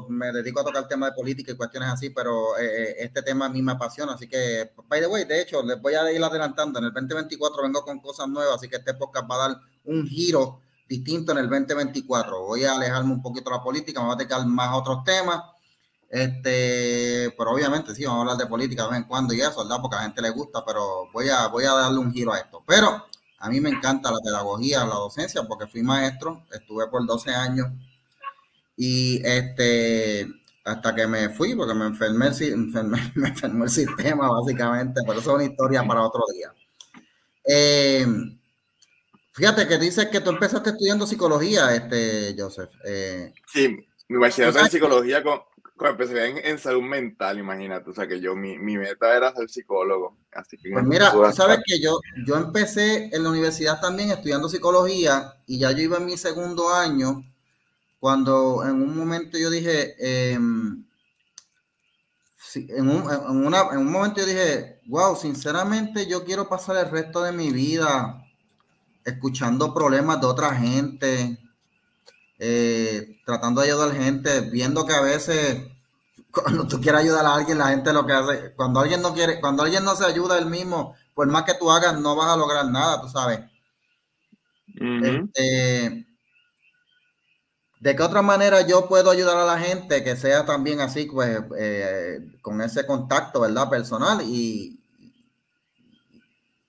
me 0.08 0.32
dedico 0.32 0.60
a 0.60 0.64
tocar 0.64 0.88
temas 0.88 1.10
de 1.10 1.16
política 1.16 1.52
y 1.52 1.56
cuestiones 1.56 1.90
así, 1.90 2.12
pero 2.12 2.58
eh, 2.60 2.64
eh, 2.64 2.96
este 3.00 3.24
tema 3.24 3.48
a 3.48 3.50
mí 3.50 3.62
me 3.64 3.72
apasiona, 3.72 4.14
así 4.14 4.28
que, 4.28 4.72
by 4.88 5.02
the 5.02 5.08
way, 5.08 5.26
de 5.26 5.42
hecho, 5.42 5.64
les 5.64 5.82
voy 5.82 5.96
a 5.96 6.12
ir 6.12 6.24
adelantando, 6.24 6.78
en 6.78 6.86
el 6.86 6.94
2024 6.94 7.64
vengo 7.64 7.84
con 7.84 8.00
cosas 8.00 8.28
nuevas, 8.28 8.58
así 8.58 8.70
que 8.70 8.76
este 8.76 8.94
podcast 8.94 9.30
va 9.30 9.36
a 9.36 9.48
dar 9.50 9.58
un 9.86 10.08
giro 10.08 10.62
distinto 10.88 11.32
en 11.32 11.40
el 11.40 11.50
2024. 11.50 12.46
Voy 12.46 12.64
a 12.66 12.74
alejarme 12.74 13.14
un 13.14 13.22
poquito 13.24 13.50
de 13.50 13.58
la 13.58 13.64
política, 13.64 14.00
me 14.00 14.06
voy 14.06 14.14
a 14.14 14.18
dedicar 14.18 14.46
más 14.46 14.68
a 14.68 14.76
otros 14.76 15.04
temas, 15.04 15.42
este, 16.08 17.34
pero 17.36 17.52
obviamente 17.52 17.96
sí, 17.96 18.06
vamos 18.06 18.20
a 18.20 18.22
hablar 18.22 18.38
de 18.38 18.46
política 18.46 18.84
de 18.84 18.90
vez 18.90 18.98
en 19.00 19.06
cuando 19.06 19.34
y 19.34 19.42
eso, 19.42 19.64
¿verdad? 19.64 19.82
Porque 19.82 19.96
a 19.96 20.00
la 20.00 20.06
gente 20.06 20.22
le 20.22 20.30
gusta, 20.30 20.64
pero 20.64 21.10
voy 21.12 21.30
a, 21.30 21.48
voy 21.48 21.66
a 21.66 21.74
darle 21.74 21.98
un 21.98 22.14
giro 22.14 22.32
a 22.32 22.38
esto. 22.38 22.64
Pero 22.68 23.06
a 23.40 23.50
mí 23.50 23.60
me 23.60 23.72
encanta 23.72 24.12
la 24.12 24.20
pedagogía, 24.20 24.86
la 24.86 24.96
docencia, 24.96 25.42
porque 25.48 25.66
fui 25.66 25.82
maestro, 25.82 26.46
estuve 26.52 26.88
por 26.88 27.04
12 27.08 27.34
años 27.34 27.70
y 28.78 29.22
este, 29.26 30.28
hasta 30.66 30.96
que 30.96 31.08
me 31.08 31.30
fui, 31.30 31.56
porque 31.56 31.74
me 31.74 31.86
enfermé, 31.88 32.30
me 33.16 33.28
enfermó 33.30 33.64
el 33.64 33.70
sistema, 33.70 34.30
básicamente, 34.30 35.02
pero 35.06 35.20
eso 35.20 35.32
es 35.32 35.36
una 35.36 35.52
historia 35.52 35.84
para 35.84 36.02
otro 36.02 36.24
día. 36.34 36.54
Eh, 37.48 38.06
fíjate 39.32 39.68
que 39.68 39.78
dices 39.78 40.08
que 40.08 40.22
tú 40.22 40.32
empezaste 40.32 40.72
estudiando 40.72 41.06
psicología, 41.06 41.74
este, 41.76 42.36
Joseph. 42.38 42.72
Eh, 42.84 43.34
sí, 43.48 43.88
mi 44.10 44.18
bachillerato 44.18 44.60
en 44.60 44.72
psicología 44.72 45.22
con, 45.22 45.42
con 45.78 45.90
especialidad 45.90 46.46
en, 46.46 46.58
salud 46.58 46.82
mental, 46.82 47.38
imagínate. 47.38 47.92
O 47.92 47.94
sea, 47.94 48.08
que 48.08 48.20
yo, 48.20 48.36
mi, 48.36 48.58
mi 48.58 48.78
meta 48.78 49.16
era 49.16 49.34
ser 49.36 49.48
psicólogo. 49.50 50.18
Así 50.32 50.58
que 50.58 50.72
pues 50.72 50.84
mira, 50.84 51.12
sabes 51.32 51.60
que 51.66 51.80
yo, 51.80 52.00
yo 52.26 52.36
empecé 52.38 53.10
en 53.16 53.24
la 53.24 53.30
universidad 53.30 53.80
también 53.80 54.10
estudiando 54.10 54.50
psicología 54.50 55.34
y 55.46 55.60
ya 55.60 55.72
yo 55.72 55.84
iba 55.84 55.98
en 55.98 56.06
mi 56.06 56.18
segundo 56.18 56.74
año 56.74 57.24
cuando 58.06 58.64
en 58.64 58.84
un 58.84 58.96
momento 58.96 59.36
yo 59.36 59.50
dije, 59.50 59.96
em, 59.98 60.86
en, 62.54 62.88
un, 62.88 63.92
momento 63.92 64.22
yo 64.22 64.28
dije, 64.28 64.80
wow, 64.86 65.16
sinceramente 65.16 66.06
yo 66.06 66.24
quiero 66.24 66.48
pasar 66.48 66.78
el 66.78 66.92
resto 66.92 67.24
de 67.24 67.32
mi 67.32 67.52
vida 67.52 68.24
escuchando 69.04 69.74
problemas 69.74 70.22
de 70.22 70.28
otra 70.28 70.54
gente, 70.54 71.40
eh, 72.38 73.22
tratando 73.26 73.62
de 73.62 73.70
ayudar 73.70 73.90
a 73.90 73.94
la 73.94 74.00
gente, 74.00 74.42
viendo 74.52 74.86
que 74.86 74.94
a 74.94 75.02
veces 75.02 75.64
cuando 76.30 76.68
tú 76.68 76.80
quieres 76.80 77.02
ayudar 77.02 77.26
a 77.26 77.34
alguien, 77.34 77.58
la 77.58 77.70
gente 77.70 77.92
lo 77.92 78.06
que 78.06 78.14
hace, 78.14 78.54
cuando 78.56 78.82
alguien 78.82 79.02
no 79.02 79.16
quiere, 79.16 79.42
cuando 79.42 79.64
alguien 79.64 79.84
no 79.84 79.96
se 79.96 80.06
ayuda 80.06 80.38
él 80.38 80.46
mismo, 80.46 80.96
por 81.16 81.26
más 81.26 81.42
que 81.42 81.56
tú 81.56 81.72
hagas, 81.72 82.00
no 82.00 82.16
vas 82.16 82.32
a 82.32 82.38
lograr 82.38 82.68
nada, 82.70 83.02
tú 83.02 83.10
sabes. 83.10 83.40
¿De 87.80 87.96
qué 87.96 88.04
otra 88.04 88.22
manera 88.22 88.62
yo 88.62 88.88
puedo 88.88 89.12
ayudar 89.12 89.38
a 89.38 89.46
la 89.46 89.60
gente 89.60 90.04
que 90.04 90.16
sea 90.16 90.46
también 90.46 90.80
así, 90.82 91.06
pues, 91.06 91.40
eh, 91.58 92.20
con 92.42 92.62
ese 92.62 92.86
contacto, 92.86 93.42
¿verdad? 93.42 93.70
Personal 93.70 94.22
y 94.24 94.80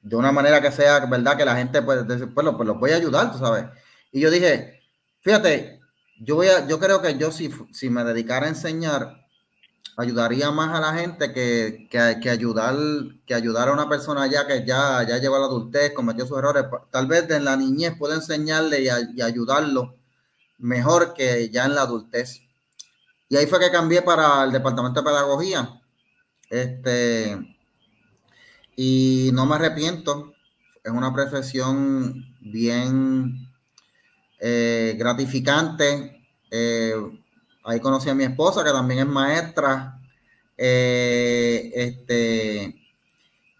de 0.02 0.16
una 0.16 0.32
manera 0.32 0.60
que 0.60 0.70
sea, 0.70 1.04
¿verdad? 1.06 1.36
Que 1.36 1.44
la 1.44 1.56
gente, 1.56 1.82
pues, 1.82 2.04
pues, 2.06 2.44
lo, 2.44 2.78
pues 2.78 2.94
ayudar, 2.94 3.32
tú 3.32 3.38
sabes. 3.38 3.66
Y 4.12 4.20
yo 4.20 4.30
dije, 4.30 4.80
fíjate, 5.20 5.80
yo 6.20 6.36
voy 6.36 6.48
yo 6.68 6.78
creo 6.78 7.02
que 7.02 7.18
yo 7.18 7.30
si, 7.30 7.50
si 7.72 7.90
me 7.90 8.04
dedicara 8.04 8.46
a 8.46 8.50
enseñar, 8.50 9.26
ayudaría 9.96 10.50
más 10.50 10.76
a 10.76 10.80
la 10.80 10.98
gente 10.98 11.32
que, 11.32 11.88
que, 11.90 12.30
ayudar, 12.30 12.76
que 13.26 13.34
ayudar 13.34 13.68
a 13.68 13.72
una 13.72 13.88
persona 13.88 14.26
ya 14.26 14.46
que 14.46 14.64
ya, 14.66 15.02
ya 15.06 15.18
llegó 15.18 15.36
a 15.36 15.40
la 15.40 15.46
adultez, 15.46 15.92
cometió 15.94 16.26
sus 16.26 16.38
errores. 16.38 16.64
Tal 16.90 17.06
vez 17.06 17.28
en 17.30 17.44
la 17.44 17.56
niñez 17.56 17.94
puede 17.98 18.14
enseñarle 18.16 18.82
y, 18.82 19.20
ayudarlo 19.20 19.96
mejor 20.58 21.14
que 21.14 21.50
ya 21.50 21.66
en 21.66 21.74
la 21.74 21.82
adultez. 21.82 22.42
Y 23.28 23.36
ahí 23.36 23.46
fue 23.46 23.58
que 23.60 23.70
cambié 23.70 24.02
para 24.02 24.44
el 24.44 24.52
departamento 24.52 25.00
de 25.00 25.10
pedagogía. 25.10 25.80
Este, 26.48 27.36
y 28.76 29.30
no 29.32 29.46
me 29.46 29.56
arrepiento. 29.56 30.34
Es 30.84 30.92
una 30.92 31.12
profesión 31.12 32.36
bien 32.40 33.48
eh, 34.38 34.94
gratificante. 34.98 36.24
Eh, 36.50 36.94
Ahí 37.68 37.80
conocí 37.80 38.08
a 38.08 38.14
mi 38.14 38.22
esposa, 38.22 38.62
que 38.62 38.70
también 38.70 39.00
es 39.00 39.06
maestra. 39.06 40.00
Eh, 40.56 41.72
este, 41.74 42.76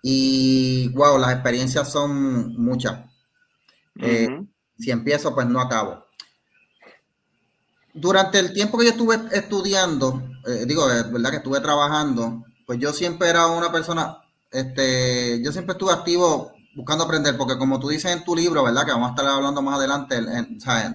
y 0.00 0.88
wow, 0.90 1.18
las 1.18 1.32
experiencias 1.32 1.90
son 1.90 2.54
muchas. 2.56 3.00
Si 4.78 4.90
empiezo, 4.92 5.34
pues 5.34 5.48
no 5.48 5.60
acabo. 5.60 6.05
Durante 7.96 8.38
el 8.38 8.52
tiempo 8.52 8.78
que 8.78 8.84
yo 8.84 8.90
estuve 8.90 9.18
estudiando, 9.32 10.22
eh, 10.46 10.64
digo, 10.66 10.86
verdad 10.86 11.30
que 11.30 11.36
estuve 11.38 11.60
trabajando, 11.60 12.44
pues 12.66 12.78
yo 12.78 12.92
siempre 12.92 13.28
era 13.28 13.46
una 13.46 13.72
persona, 13.72 14.18
este, 14.50 15.42
yo 15.42 15.50
siempre 15.50 15.72
estuve 15.72 15.92
activo 15.92 16.52
buscando 16.74 17.04
aprender, 17.04 17.38
porque 17.38 17.56
como 17.56 17.80
tú 17.80 17.88
dices 17.88 18.12
en 18.12 18.22
tu 18.22 18.36
libro, 18.36 18.62
¿verdad? 18.62 18.84
Que 18.84 18.92
vamos 18.92 19.08
a 19.08 19.10
estar 19.12 19.26
hablando 19.26 19.62
más 19.62 19.78
adelante, 19.78 20.20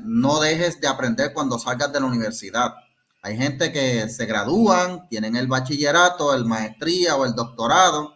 no 0.04 0.40
dejes 0.40 0.80
de 0.80 0.88
aprender 0.88 1.34
cuando 1.34 1.58
salgas 1.58 1.92
de 1.92 2.00
la 2.00 2.06
universidad. 2.06 2.76
Hay 3.24 3.36
gente 3.36 3.72
que 3.72 4.08
se 4.08 4.28
gradúan, 4.28 5.08
tienen 5.10 5.36
el 5.36 5.48
bachillerato, 5.48 6.36
el 6.36 6.46
maestría 6.46 7.16
o 7.16 7.26
el 7.26 7.34
doctorado 7.34 8.16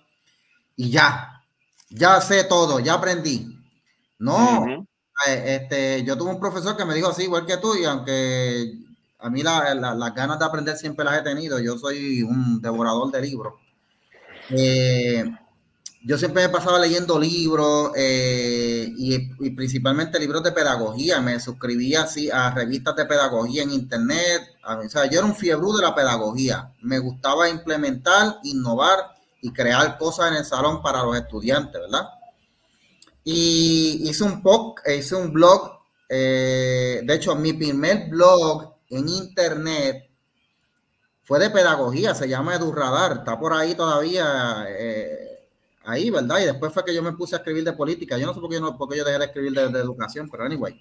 y 0.76 0.92
ya, 0.92 1.44
ya 1.90 2.22
sé 2.22 2.44
todo, 2.44 2.80
ya 2.80 2.94
aprendí. 2.94 3.52
No, 4.20 4.66
eh, 4.68 4.86
este, 5.28 6.04
yo 6.04 6.18
tuve 6.18 6.32
un 6.32 6.40
profesor 6.40 6.76
que 6.76 6.86
me 6.86 6.94
dijo 6.94 7.10
así, 7.10 7.24
igual 7.24 7.46
que 7.46 7.58
tú, 7.58 7.76
y 7.76 7.86
aunque 7.86 8.74
a 9.20 9.30
mí 9.30 9.42
las 9.42 10.16
ganas 10.16 10.40
de 10.40 10.46
aprender 10.46 10.78
siempre 10.78 11.06
las 11.06 11.20
he 11.20 11.24
tenido, 11.24 11.60
yo 11.60 11.78
soy 11.78 12.22
un 12.22 12.62
devorador 12.62 13.12
de 13.12 13.22
libros. 13.22 13.54
Eh, 14.50 15.26
yo 16.08 16.20
siempre 16.20 16.44
me 16.44 16.50
pasaba 16.50 16.78
leyendo 16.78 17.18
libros 17.18 17.92
eh, 17.96 18.94
y, 18.96 19.50
principalmente 19.56 20.20
libros 20.20 20.44
de 20.44 20.52
pedagogía. 20.52 21.20
Me 21.20 21.40
suscribía 21.40 22.04
así 22.04 22.30
a 22.30 22.52
revistas 22.52 22.96
de 22.96 23.06
pedagogía 23.06 23.64
en 23.64 23.72
internet. 23.72 24.44
sea, 24.88 25.10
yo 25.10 25.18
era 25.18 25.26
un 25.26 25.36
fiebre 25.36 25.66
de 25.76 25.82
la 25.82 25.96
pedagogía. 25.96 26.72
Me 26.82 27.00
gustaba 27.00 27.50
implementar, 27.50 28.38
innovar 28.44 29.00
y 29.42 29.52
crear 29.52 29.98
cosas 29.98 30.30
en 30.32 30.38
el 30.38 30.46
salón 30.46 30.84
para 30.84 31.02
los 31.02 31.18
estudiantes, 31.18 31.82
¿verdad? 31.82 32.08
Y 33.26 34.08
hice 34.08 34.24
un, 34.24 34.42
hice 34.86 35.16
un 35.16 35.34
blog. 35.34 35.80
Eh, 36.08 37.02
de 37.04 37.14
hecho, 37.16 37.36
mi 37.36 37.54
primer 37.54 38.08
blog 38.08 38.76
en 38.90 39.10
internet 39.10 40.10
fue 41.24 41.40
de 41.40 41.50
pedagogía. 41.50 42.14
Se 42.14 42.30
llama 42.30 42.56
EduRadar. 42.56 43.18
Está 43.18 43.38
por 43.38 43.52
ahí 43.52 43.74
todavía. 43.74 44.68
Eh, 44.70 45.50
ahí, 45.86 46.12
¿verdad? 46.12 46.40
Y 46.40 46.46
después 46.46 46.72
fue 46.72 46.86
que 46.86 46.94
yo 46.94 47.02
me 47.02 47.14
puse 47.14 47.36
a 47.36 47.40
escribir 47.40 47.64
de 47.64 47.74
política. 47.74 48.18
Yo 48.18 48.28
no 48.28 48.34
sé 48.34 48.40
por 48.40 48.50
qué 48.50 48.58
yo, 48.58 48.62
no, 48.62 48.78
por 48.78 48.96
yo 48.96 49.04
dejé 49.04 49.18
de 49.18 49.26
escribir 49.26 49.54
de, 49.54 49.80
educación, 49.80 50.30
pero 50.30 50.44
anyway. 50.44 50.80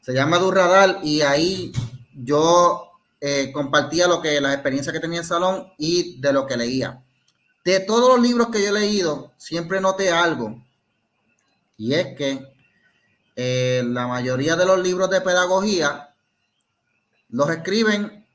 Se 0.00 0.14
llama 0.14 0.38
Durradal 0.38 1.00
y 1.02 1.22
ahí 1.22 1.72
yo 2.14 2.92
eh, 3.20 3.50
compartía 3.52 4.06
lo 4.06 4.22
que 4.22 4.40
las 4.40 4.54
experiencias 4.54 4.92
que 4.92 5.00
tenía 5.00 5.18
en 5.18 5.24
salón 5.24 5.72
y 5.78 6.20
de 6.20 6.32
lo 6.32 6.46
que 6.46 6.56
leía. 6.56 7.02
De 7.64 7.80
todos 7.80 8.08
los 8.08 8.20
libros 8.20 8.48
que 8.48 8.62
yo 8.62 8.68
he 8.68 8.80
leído, 8.80 9.32
siempre 9.36 9.80
noté 9.80 10.10
algo. 10.10 10.62
Y 11.76 11.94
es 11.94 12.16
que 12.16 12.46
eh, 13.34 13.82
la 13.86 14.06
mayoría 14.06 14.56
de 14.56 14.64
los 14.64 14.78
libros 14.82 15.10
de 15.10 15.20
pedagogía 15.20 16.14
los 17.28 17.50
escriben 17.50 18.26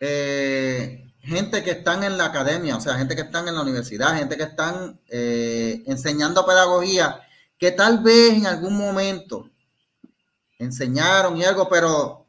eh, 0.00 1.12
gente 1.20 1.62
que 1.62 1.72
están 1.72 2.02
en 2.02 2.18
la 2.18 2.26
academia, 2.26 2.76
o 2.76 2.80
sea, 2.80 2.94
gente 2.94 3.14
que 3.14 3.22
están 3.22 3.46
en 3.46 3.54
la 3.54 3.62
universidad, 3.62 4.16
gente 4.16 4.36
que 4.36 4.44
están 4.44 5.00
eh, 5.08 5.82
enseñando 5.86 6.46
pedagogía, 6.46 7.20
que 7.58 7.70
tal 7.72 8.02
vez 8.02 8.32
en 8.34 8.46
algún 8.46 8.76
momento 8.76 9.48
enseñaron 10.58 11.36
y 11.36 11.44
algo, 11.44 11.68
pero 11.68 12.26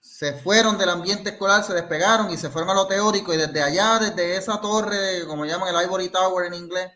se 0.00 0.34
fueron 0.34 0.76
del 0.76 0.90
ambiente 0.90 1.30
escolar, 1.30 1.64
se 1.64 1.72
despegaron 1.72 2.30
y 2.30 2.36
se 2.36 2.50
fueron 2.50 2.70
a 2.70 2.74
lo 2.74 2.86
teórico 2.86 3.32
y 3.32 3.38
desde 3.38 3.62
allá, 3.62 3.98
desde 3.98 4.36
esa 4.36 4.60
torre, 4.60 5.26
como 5.26 5.46
llaman 5.46 5.74
el 5.74 5.82
Ivory 5.84 6.08
Tower 6.10 6.46
en 6.46 6.54
inglés. 6.54 6.90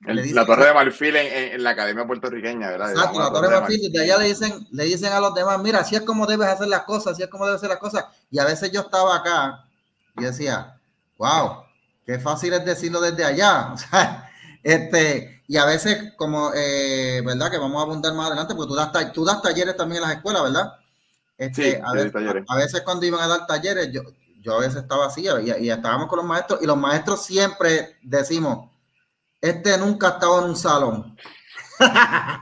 La 0.00 0.46
torre 0.46 0.66
de 0.66 0.74
marfil 0.74 1.16
en, 1.16 1.62
la 1.62 1.70
academia 1.70 2.06
puertorriqueña, 2.06 2.70
¿verdad? 2.70 2.90
Exacto, 2.90 3.18
la, 3.18 3.32
torre 3.32 3.48
de 3.48 3.60
marfil, 3.60 3.92
desde 3.92 4.04
allá 4.04 4.18
le 4.18 4.28
dicen, 4.28 4.68
le 4.70 4.84
dicen 4.84 5.12
a 5.12 5.20
los 5.20 5.34
demás, 5.34 5.60
mira, 5.60 5.80
así 5.80 5.96
es 5.96 6.02
como 6.02 6.26
debes 6.26 6.48
hacer 6.48 6.68
las 6.68 6.82
cosas, 6.82 7.14
así 7.14 7.22
es 7.22 7.28
como 7.28 7.46
debes 7.46 7.58
hacer 7.58 7.70
las 7.70 7.78
cosas. 7.78 8.04
Y 8.30 8.38
a 8.38 8.44
veces 8.44 8.70
yo 8.70 8.82
estaba 8.82 9.16
acá 9.16 9.64
y 10.16 10.24
decía, 10.24 10.78
wow, 11.18 11.64
qué 12.06 12.18
fácil 12.18 12.52
es 12.52 12.64
decirlo 12.64 13.00
desde 13.00 13.24
allá. 13.24 13.74
este, 14.62 15.42
y 15.48 15.56
a 15.56 15.64
veces, 15.64 16.12
como, 16.16 16.52
eh, 16.54 17.20
¿verdad? 17.24 17.50
Que 17.50 17.58
vamos 17.58 17.80
a 17.80 17.82
abundar 17.86 18.14
más 18.14 18.28
adelante, 18.28 18.54
porque 18.54 18.68
tú 18.68 18.76
das, 18.76 19.12
tú 19.12 19.24
das 19.24 19.42
talleres 19.42 19.76
también 19.76 20.02
en 20.02 20.08
las 20.08 20.16
escuelas, 20.18 20.44
¿verdad? 20.44 20.72
Este, 21.36 21.72
sí, 21.72 21.78
a, 21.84 21.92
veces, 21.92 22.12
a, 22.48 22.56
veces, 22.56 22.80
cuando 22.82 23.06
iban 23.06 23.20
a 23.20 23.28
dar 23.28 23.46
talleres, 23.46 23.90
yo, 23.92 24.02
yo 24.42 24.56
a 24.56 24.60
veces 24.60 24.82
estaba 24.82 25.06
así 25.06 25.24
y, 25.24 25.64
y, 25.64 25.70
estábamos 25.70 26.08
con 26.08 26.18
los 26.18 26.26
maestros 26.26 26.60
y 26.62 26.66
los 26.66 26.76
maestros 26.76 27.24
siempre 27.24 27.96
decimos, 28.02 28.70
este 29.40 29.78
nunca 29.78 30.08
ha 30.08 30.10
estado 30.12 30.44
en 30.44 30.50
un 30.50 30.56
salón. 30.56 31.16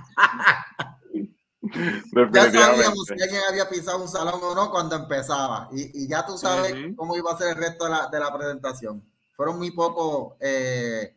Ya 2.33 2.53
sabíamos 2.53 3.07
si 3.07 3.23
alguien 3.23 3.43
había 3.49 3.69
pisado 3.69 4.01
un 4.01 4.09
salón 4.09 4.41
o 4.43 4.55
no 4.55 4.71
cuando 4.71 4.97
empezaba. 4.97 5.69
Y, 5.73 6.07
ya 6.07 6.25
tú 6.25 6.39
sabes 6.39 6.75
cómo 6.97 7.17
iba 7.17 7.33
a 7.33 7.37
ser 7.37 7.49
el 7.49 7.57
resto 7.57 7.85
de 7.85 7.91
la, 7.91 8.07
de 8.07 8.21
la 8.21 8.33
presentación. 8.33 9.05
Fueron 9.35 9.59
muy 9.59 9.73
pocos 9.73 10.35
eh, 10.41 11.17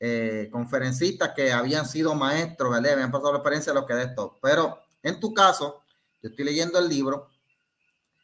eh, 0.00 0.48
conferencistas 0.50 1.32
que 1.34 1.52
habían 1.52 1.86
sido 1.86 2.14
maestros, 2.14 2.72
¿verdad? 2.72 2.92
Habían 2.92 3.10
pasado 3.10 3.32
la 3.32 3.38
experiencia 3.38 3.72
de 3.72 3.78
los 3.80 3.88
que 3.88 3.94
de 3.94 4.04
esto. 4.04 4.38
Pero 4.40 4.78
en 5.02 5.20
tu 5.20 5.34
caso, 5.34 5.82
yo 6.22 6.30
estoy 6.30 6.44
leyendo 6.44 6.78
el 6.78 6.88
libro, 6.88 7.28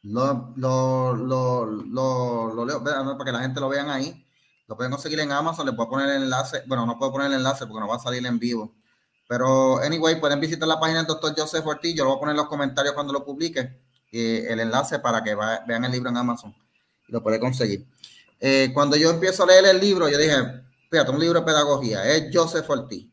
lo, 0.02 0.54
lo, 0.56 1.14
lo, 1.14 1.66
lo, 1.66 2.64
leo 2.64 2.82
para 2.82 3.24
que 3.24 3.32
la 3.32 3.40
gente 3.40 3.60
lo 3.60 3.68
vean 3.68 3.90
ahí. 3.90 4.24
Lo 4.68 4.76
pueden 4.76 4.92
conseguir 4.92 5.18
en 5.18 5.32
Amazon, 5.32 5.66
le 5.66 5.72
puedo 5.72 5.90
poner 5.90 6.08
el 6.10 6.22
enlace. 6.22 6.62
Bueno, 6.66 6.86
no 6.86 6.98
puedo 6.98 7.10
poner 7.10 7.28
el 7.28 7.38
enlace 7.38 7.66
porque 7.66 7.80
no 7.80 7.88
va 7.88 7.96
a 7.96 8.00
salir 8.00 8.24
en 8.24 8.38
vivo 8.38 8.74
pero, 9.28 9.78
anyway, 9.78 10.18
pueden 10.18 10.40
visitar 10.40 10.66
la 10.66 10.80
página 10.80 11.00
del 11.00 11.06
doctor 11.06 11.34
Joseph 11.36 11.66
Ortiz. 11.66 11.94
Yo 11.94 12.04
lo 12.04 12.10
voy 12.10 12.16
a 12.16 12.20
poner 12.20 12.32
en 12.32 12.38
los 12.38 12.48
comentarios 12.48 12.94
cuando 12.94 13.12
lo 13.12 13.24
publique. 13.24 13.78
el 14.10 14.58
enlace 14.58 15.00
para 15.00 15.22
que 15.22 15.34
vean 15.34 15.84
el 15.84 15.92
libro 15.92 16.08
en 16.08 16.16
Amazon 16.16 16.54
y 17.06 17.12
lo 17.12 17.22
pueden 17.22 17.38
conseguir. 17.38 17.86
Eh, 18.40 18.70
cuando 18.72 18.96
yo 18.96 19.10
empiezo 19.10 19.42
a 19.42 19.46
leer 19.46 19.66
el 19.66 19.80
libro, 19.80 20.08
yo 20.08 20.16
dije, 20.16 20.36
fíjate, 20.90 21.10
un 21.10 21.20
libro 21.20 21.40
de 21.40 21.44
pedagogía, 21.46 22.04
es 22.10 22.30
Joseph 22.32 22.68
Ortiz. 22.70 23.06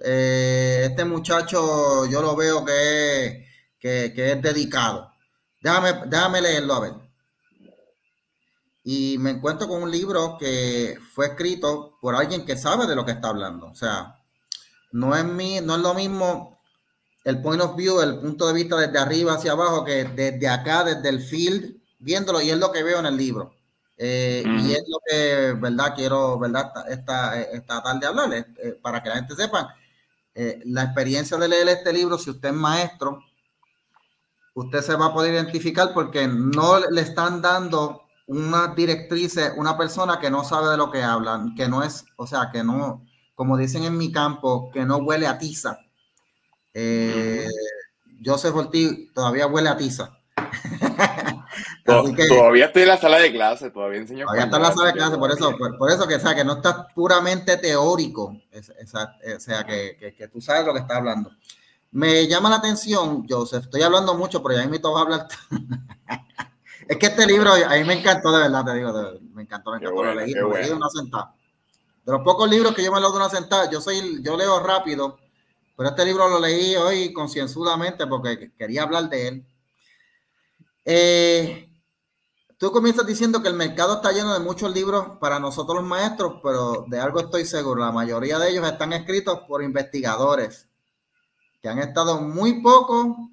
Eh, 0.00 0.86
este 0.90 1.04
muchacho 1.04 2.06
yo 2.06 2.22
lo 2.22 2.34
veo 2.34 2.64
que, 2.64 3.46
que, 3.78 4.12
que, 4.12 4.32
es 4.32 4.42
dedicado. 4.42 5.12
Déjame, 5.60 6.06
déjame 6.06 6.40
leerlo 6.40 6.74
a 6.74 6.80
ver. 6.80 6.92
Y 8.82 9.18
me 9.18 9.30
encuentro 9.30 9.68
con 9.68 9.82
un 9.82 9.90
libro 9.90 10.36
que 10.38 10.98
fue 11.14 11.26
escrito 11.26 11.98
por 12.00 12.14
alguien 12.14 12.46
que 12.46 12.56
sabe 12.56 12.86
de 12.86 12.96
lo 12.96 13.04
que 13.04 13.12
está 13.12 13.28
hablando. 13.28 13.66
O 13.66 13.74
sea, 13.74 14.14
no 14.92 15.14
es, 15.14 15.24
mi, 15.24 15.60
no 15.60 15.76
es 15.76 15.82
lo 15.82 15.94
mismo 15.94 16.60
el 17.24 17.42
point 17.42 17.60
of 17.60 17.76
view, 17.76 18.00
el 18.00 18.18
punto 18.18 18.46
de 18.46 18.54
vista 18.54 18.76
desde 18.76 18.98
arriba 18.98 19.34
hacia 19.34 19.52
abajo, 19.52 19.84
que 19.84 20.04
desde 20.04 20.48
acá, 20.48 20.84
desde 20.84 21.08
el 21.08 21.20
field, 21.20 21.76
viéndolo, 21.98 22.40
y 22.40 22.50
es 22.50 22.58
lo 22.58 22.72
que 22.72 22.82
veo 22.82 22.98
en 22.98 23.06
el 23.06 23.16
libro. 23.16 23.54
Eh, 23.96 24.42
y 24.46 24.72
es 24.72 24.82
lo 24.88 24.98
que, 25.06 25.54
¿verdad? 25.60 25.94
Quiero, 25.94 26.38
¿verdad? 26.38 26.72
Esta, 26.88 27.38
esta 27.38 27.82
tarde 27.82 28.06
hablarles, 28.06 28.46
eh, 28.62 28.78
para 28.80 29.02
que 29.02 29.10
la 29.10 29.16
gente 29.16 29.36
sepa, 29.36 29.76
eh, 30.34 30.62
la 30.64 30.84
experiencia 30.84 31.36
de 31.36 31.48
leer 31.48 31.68
este 31.68 31.92
libro, 31.92 32.16
si 32.16 32.30
usted 32.30 32.48
es 32.48 32.54
maestro, 32.54 33.22
usted 34.54 34.80
se 34.80 34.94
va 34.94 35.06
a 35.06 35.12
poder 35.12 35.34
identificar 35.34 35.92
porque 35.92 36.26
no 36.26 36.80
le 36.88 37.02
están 37.02 37.42
dando 37.42 38.04
una 38.30 38.68
directriz, 38.76 39.36
una 39.56 39.76
persona 39.76 40.20
que 40.20 40.30
no 40.30 40.44
sabe 40.44 40.70
de 40.70 40.76
lo 40.76 40.88
que 40.92 41.02
hablan, 41.02 41.52
que 41.56 41.68
no 41.68 41.82
es, 41.82 42.04
o 42.14 42.28
sea, 42.28 42.50
que 42.52 42.62
no, 42.62 43.04
como 43.34 43.56
dicen 43.56 43.82
en 43.82 43.98
mi 43.98 44.12
campo, 44.12 44.70
que 44.70 44.84
no 44.84 44.98
huele 44.98 45.26
a 45.26 45.36
tiza. 45.36 45.80
Eh, 46.72 47.48
Joseph 48.24 48.54
Ortiz 48.54 49.12
todavía 49.12 49.48
huele 49.48 49.68
a 49.68 49.76
tiza. 49.76 50.16
todavía 51.84 52.66
estoy 52.66 52.82
en 52.82 52.88
la 52.88 52.98
sala 52.98 53.18
de 53.18 53.32
clase, 53.32 53.70
todavía 53.70 53.98
enseño. 53.98 54.26
Todavía 54.26 54.44
está 54.44 54.58
en 54.58 54.62
la 54.62 54.72
sala 54.72 54.86
de 54.86 54.92
clase, 54.92 55.18
por 55.18 55.32
eso, 55.32 55.56
por, 55.76 55.90
eso 55.90 56.06
que, 56.06 56.20
sea, 56.20 56.32
que 56.32 56.44
no 56.44 56.52
está 56.52 56.86
puramente 56.86 57.56
teórico, 57.56 58.26
o 58.26 59.40
sea, 59.40 59.66
que, 59.66 60.14
que, 60.16 60.28
tú 60.28 60.40
sabes 60.40 60.64
lo 60.64 60.72
que 60.72 60.78
estás 60.78 60.98
hablando. 60.98 61.32
Me 61.90 62.28
llama 62.28 62.48
la 62.48 62.56
atención, 62.56 63.26
Joseph, 63.28 63.64
estoy 63.64 63.82
hablando 63.82 64.14
mucho, 64.14 64.40
pero 64.40 64.54
ya 64.56 64.68
me 64.68 64.78
toca 64.78 65.00
hablar. 65.00 65.26
Es 66.90 66.96
que 66.96 67.06
este 67.06 67.24
libro 67.24 67.52
a 67.52 67.76
mí 67.76 67.84
me 67.84 68.00
encantó, 68.00 68.32
de 68.32 68.40
verdad, 68.40 68.64
te 68.64 68.74
digo, 68.74 68.92
me 69.32 69.42
encantó, 69.42 69.70
me 69.70 69.76
encantó. 69.76 70.02
lo 70.02 70.12
leí, 70.12 70.32
lo 70.34 70.52
leí 70.52 70.66
de 70.66 70.74
una 70.74 70.88
sentada. 70.88 71.32
De 72.04 72.10
los 72.10 72.22
pocos 72.22 72.50
libros 72.50 72.74
que 72.74 72.82
yo 72.82 72.90
me 72.90 72.98
leo 72.98 73.12
de 73.12 73.16
una 73.16 73.30
sentada, 73.30 73.70
yo 73.70 73.80
soy, 73.80 74.20
yo 74.24 74.36
leo 74.36 74.58
rápido, 74.58 75.16
pero 75.76 75.90
este 75.90 76.04
libro 76.04 76.28
lo 76.28 76.40
leí 76.40 76.74
hoy 76.74 77.12
concienzudamente 77.12 78.08
porque 78.08 78.50
quería 78.58 78.82
hablar 78.82 79.08
de 79.08 79.28
él. 79.28 79.46
Eh, 80.84 81.72
tú 82.58 82.72
comienzas 82.72 83.06
diciendo 83.06 83.40
que 83.40 83.50
el 83.50 83.54
mercado 83.54 83.94
está 83.94 84.10
lleno 84.10 84.34
de 84.34 84.40
muchos 84.40 84.74
libros 84.74 85.16
para 85.20 85.38
nosotros 85.38 85.76
los 85.76 85.86
maestros, 85.86 86.40
pero 86.42 86.86
de 86.88 86.98
algo 86.98 87.20
estoy 87.20 87.44
seguro, 87.44 87.82
la 87.82 87.92
mayoría 87.92 88.36
de 88.40 88.50
ellos 88.50 88.66
están 88.66 88.92
escritos 88.94 89.42
por 89.46 89.62
investigadores 89.62 90.66
que 91.62 91.68
han 91.68 91.78
estado 91.78 92.20
muy 92.20 92.60
poco 92.60 93.30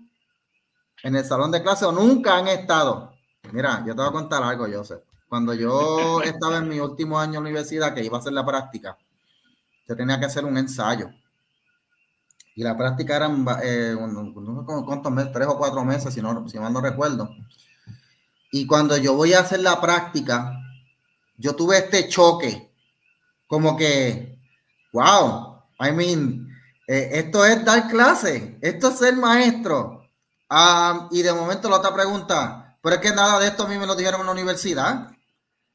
en 1.01 1.15
el 1.15 1.25
salón 1.25 1.49
de 1.49 1.63
clase 1.63 1.85
o 1.85 1.91
nunca 1.91 2.37
han 2.37 2.49
estado. 2.49 3.16
Mira, 3.51 3.83
yo 3.85 3.95
te 3.95 4.01
voy 4.01 4.09
a 4.09 4.11
contar 4.11 4.43
algo, 4.43 4.67
Joseph. 4.71 5.01
Cuando 5.27 5.53
yo 5.53 6.21
estaba 6.21 6.57
en 6.57 6.69
mi 6.69 6.79
último 6.79 7.19
año 7.19 7.33
de 7.33 7.39
universidad, 7.39 7.93
que 7.93 8.03
iba 8.03 8.17
a 8.17 8.19
hacer 8.19 8.33
la 8.33 8.45
práctica, 8.45 8.97
yo 9.87 9.95
tenía 9.95 10.19
que 10.19 10.25
hacer 10.25 10.45
un 10.45 10.57
ensayo. 10.57 11.09
Y 12.55 12.63
la 12.63 12.75
práctica 12.75 13.15
eran, 13.15 13.45
eh, 13.61 13.95
cuántos 14.85 15.11
meses, 15.11 15.31
tres 15.31 15.47
o 15.47 15.57
cuatro 15.57 15.83
meses, 15.85 16.13
si, 16.13 16.21
no, 16.21 16.47
si 16.49 16.57
mal 16.59 16.73
no 16.73 16.81
recuerdo. 16.81 17.29
Y 18.51 18.65
cuando 18.65 18.97
yo 18.97 19.13
voy 19.13 19.33
a 19.33 19.41
hacer 19.41 19.59
la 19.59 19.79
práctica, 19.79 20.53
yo 21.37 21.55
tuve 21.55 21.77
este 21.77 22.07
choque, 22.07 22.73
como 23.45 23.77
que, 23.77 24.39
wow, 24.91 25.61
I 25.79 25.91
mean, 25.91 26.47
eh, 26.87 27.09
esto 27.13 27.45
es 27.45 27.63
dar 27.63 27.87
clase, 27.89 28.57
esto 28.61 28.89
es 28.89 28.97
ser 28.97 29.15
maestro. 29.15 30.03
Ah, 30.49 31.07
y 31.11 31.21
de 31.21 31.33
momento 31.33 31.69
la 31.69 31.77
otra 31.77 31.93
pregunta, 31.93 32.66
pero 32.81 32.95
es 32.95 33.01
que 33.01 33.11
nada 33.11 33.39
de 33.39 33.47
esto 33.47 33.63
a 33.63 33.67
mí 33.67 33.77
me 33.77 33.85
lo 33.85 33.95
dijeron 33.95 34.21
en 34.21 34.25
la 34.27 34.31
universidad. 34.31 35.11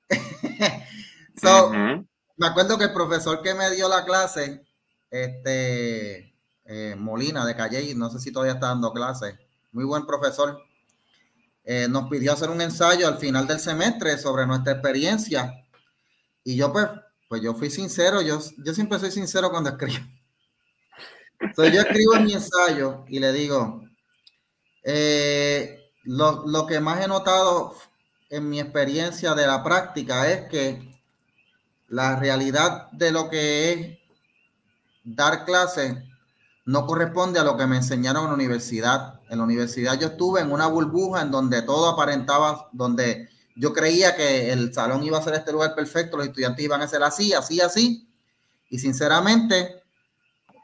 so, 1.41 1.71
Me 1.71 2.47
acuerdo 2.47 2.79
que 2.79 2.85
el 2.85 2.93
profesor 2.93 3.43
que 3.43 3.55
me 3.55 3.71
dio 3.71 3.89
la 3.89 4.05
clase, 4.05 4.65
este, 5.11 6.35
eh, 6.65 6.95
Molina 6.97 7.45
de 7.45 7.57
Calle, 7.57 7.95
no 7.95 8.11
sé 8.11 8.19
si 8.19 8.33
todavía 8.33 8.55
está 8.55 8.69
dando 8.69 8.93
clases, 8.93 9.35
muy 9.73 9.85
buen 9.85 10.07
profesor, 10.07 10.59
eh, 11.65 11.87
nos 11.89 12.09
pidió 12.09 12.33
hacer 12.33 12.51
un 12.51 12.61
ensayo 12.61 13.07
al 13.07 13.19
final 13.19 13.47
del 13.47 13.61
semestre 13.61 14.19
sobre 14.19 14.47
nuestra 14.47 14.73
experiencia. 14.73 15.53
Y 16.45 16.57
yo 16.57 16.73
pues, 16.73 16.87
pues 17.29 17.43
yo 17.43 17.55
fui 17.55 17.71
sincero, 17.71 18.21
yo, 18.21 18.41
yo 18.59 18.75
siempre 18.75 18.99
soy 18.99 19.11
sincero 19.11 19.51
cuando 19.51 19.71
escribo. 19.71 20.05
Entonces 21.41 21.75
yo 21.75 21.81
escribo 21.81 22.15
en 22.15 22.25
mi 22.25 22.33
ensayo 22.35 23.05
y 23.09 23.19
le 23.19 23.33
digo, 23.33 23.83
eh, 24.85 25.82
lo, 26.05 26.47
lo 26.47 26.67
que 26.67 26.81
más 26.81 27.05
he 27.05 27.09
notado 27.09 27.75
en 28.31 28.49
mi 28.49 28.61
experiencia 28.61 29.35
de 29.35 29.47
la 29.47 29.63
práctica 29.63 30.31
es 30.31 30.49
que 30.49 30.93
la 31.89 32.17
realidad 32.17 32.91
de 32.93 33.11
lo 33.11 33.29
que 33.29 33.73
es 33.73 33.99
dar 35.05 35.45
clases 35.45 35.97
no 36.65 36.87
corresponde 36.87 37.39
a 37.39 37.45
lo 37.45 37.57
que 37.57 37.67
me 37.67 37.77
enseñaron 37.77 38.23
en 38.23 38.29
la 38.29 38.35
universidad. 38.35 39.21
En 39.29 39.39
la 39.39 39.45
universidad 39.45 39.99
yo 39.99 40.09
estuve 40.09 40.41
en 40.41 40.53
una 40.53 40.67
burbuja 40.69 41.23
en 41.23 41.31
donde 41.31 41.63
todo 41.63 41.89
aparentaba, 41.89 42.69
donde 42.73 43.29
yo 43.57 43.73
creía 43.73 44.17
que 44.17 44.53
el 44.53 44.73
salón 44.73 45.03
iba 45.03 45.19
a 45.19 45.23
ser 45.23 45.35
este 45.35 45.53
lugar 45.53 45.75
perfecto, 45.75 46.17
los 46.17 46.27
estudiantes 46.27 46.65
iban 46.65 46.81
a 46.81 46.89
ser 46.89 47.03
así, 47.03 47.35
así, 47.35 47.61
así. 47.61 48.09
Y 48.71 48.79
sinceramente 48.79 49.82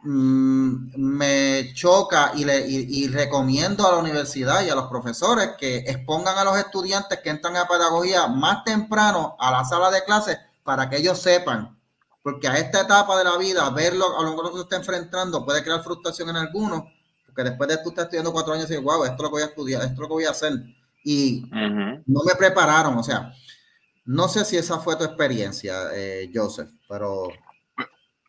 mm, 0.03 0.97
me 0.97 1.73
choca 1.75 2.33
y, 2.35 2.45
le, 2.45 2.67
y 2.67 3.09
recomiendo 3.09 3.87
a 3.87 3.93
la 3.93 3.99
universidad 3.99 4.65
y 4.65 4.71
a 4.71 4.75
los 4.75 4.89
profesores 4.89 5.51
que 5.59 5.79
expongan 5.79 6.39
a 6.39 6.45
los 6.45 6.57
estudiantes 6.59 7.21
que 7.21 7.31
entran 7.31 7.57
a 7.57 7.67
pedagogía 7.67 8.27
más 8.27 8.65
temprano 8.65 9.37
a 9.39 9.51
la 9.51 9.65
sala 9.65 9.91
de 9.91 10.05
clases 10.05 10.39
para 10.63 10.89
que 10.89 10.99
ellos 10.99 11.19
sepan. 11.19 11.79
Porque 12.23 12.47
a 12.47 12.59
esta 12.59 12.83
etapa 12.83 13.17
de 13.17 13.25
la 13.25 13.39
vida, 13.39 13.71
verlo 13.71 14.19
a 14.19 14.23
lo 14.23 14.31
mejor 14.31 14.51
que 14.51 14.57
se 14.59 14.63
está 14.65 14.77
enfrentando 14.77 15.45
puede 15.45 15.63
crear 15.63 15.83
frustración 15.83 16.29
en 16.29 16.37
algunos, 16.37 16.83
porque 17.25 17.45
después 17.45 17.69
de 17.71 17.79
tú 17.79 17.89
estar 17.89 18.05
estudiando 18.05 18.33
cuatro 18.33 18.53
años 18.53 18.67
y 18.67 18.69
decir, 18.69 18.85
wow, 18.85 19.05
esto 19.05 19.17
es 19.17 19.23
lo 19.23 19.29
que 19.29 19.33
voy 19.33 19.43
a 19.43 19.47
estudiar, 19.47 19.81
esto 19.81 19.95
es 19.95 19.99
lo 19.99 20.09
que 20.09 20.15
voy 20.15 20.25
a 20.25 20.31
hacer, 20.33 20.53
y 21.05 21.47
no 21.51 22.23
me 22.23 22.35
prepararon, 22.37 22.99
o 22.99 23.03
sea, 23.03 23.33
no 24.05 24.29
sé 24.29 24.45
si 24.45 24.59
esa 24.59 24.79
fue 24.79 24.97
tu 24.97 25.05
experiencia, 25.05 25.89
eh, 25.95 26.31
Joseph, 26.35 26.71
pero... 26.89 27.29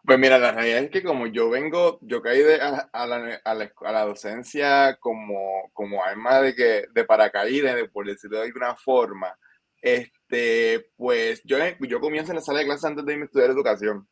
Pues 0.10 0.18
mira, 0.18 0.40
la 0.40 0.52
realidad 0.52 0.86
es 0.86 0.90
que 0.90 1.04
como 1.04 1.28
yo 1.28 1.52
vengo, 1.52 2.00
yo 2.02 2.20
caí 2.20 2.40
de, 2.40 2.56
a, 2.56 2.72
la, 2.72 2.90
a, 2.92 3.06
la, 3.06 3.42
a, 3.46 3.92
la, 3.92 4.06
docencia 4.06 4.98
como, 5.00 5.70
como 5.72 6.04
arma 6.04 6.42
de, 6.42 6.56
que, 6.56 6.86
de 6.92 7.06
paracaídas, 7.06 7.76
de, 7.76 7.88
por 7.90 8.08
decirlo 8.08 8.40
de 8.40 8.46
alguna 8.46 8.76
forma, 8.76 9.38
este, 9.80 10.90
pues 10.98 11.44
yo, 11.46 11.60
yo 11.82 12.00
comienzo 12.00 12.32
en 12.32 12.38
la 12.38 12.42
sala 12.42 12.58
de 12.58 12.66
clases 12.66 12.86
antes 12.86 13.06
de 13.06 13.14
irme 13.14 13.26
a 13.26 13.28
estudiar 13.28 13.52
educación. 13.52 14.08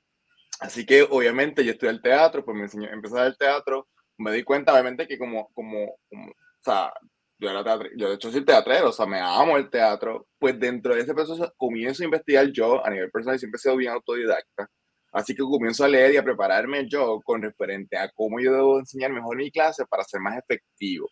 Así 0.60 0.86
que 0.86 1.02
obviamente 1.02 1.66
yo 1.66 1.72
estudié 1.72 1.94
el 1.94 2.02
teatro, 2.04 2.46
pues 2.46 2.56
me 2.56 2.66
enseñó, 2.66 2.90
empecé 2.92 3.18
a 3.20 3.26
el 3.26 3.36
teatro, 3.36 3.88
me 4.20 4.32
di 4.34 4.44
cuenta 4.44 4.74
obviamente 4.74 5.08
que 5.08 5.18
como, 5.18 5.50
como, 5.56 5.98
como 6.08 6.28
o 6.28 6.64
sea, 6.64 6.94
yo, 7.40 7.50
era 7.50 7.64
teatro, 7.64 7.90
yo 7.98 8.10
de 8.10 8.16
hecho 8.18 8.32
soy 8.32 8.46
teatrero, 8.46 8.90
o 8.90 8.94
sea, 8.94 9.08
me 9.08 9.20
amo 9.20 9.58
el 9.58 9.72
teatro, 9.72 10.28
pues 10.38 10.60
dentro 10.60 10.94
de 10.94 11.02
ese 11.02 11.16
proceso 11.16 11.52
comienzo 11.58 12.04
a 12.04 12.06
investigar 12.06 12.52
yo 12.52 12.86
a 12.86 12.92
nivel 12.92 13.10
personal, 13.10 13.40
siempre 13.40 13.58
he 13.58 13.62
sido 13.62 13.78
bien 13.78 13.94
autodidacta, 13.94 14.70
así 15.12 15.36
que 15.36 15.44
comienzo 15.44 15.84
a 15.84 15.88
leer 15.88 16.14
y 16.14 16.18
a 16.18 16.24
prepararme 16.24 16.88
yo 16.88 17.22
con 17.24 17.42
referente 17.42 17.98
a 17.98 18.10
cómo 18.14 18.40
yo 18.40 18.54
debo 18.54 18.80
enseñar 18.80 19.12
mejor 19.12 19.38
mi 19.38 19.52
clase 19.52 19.86
para 19.86 20.04
ser 20.04 20.22
más 20.22 20.38
efectivo 20.38 21.08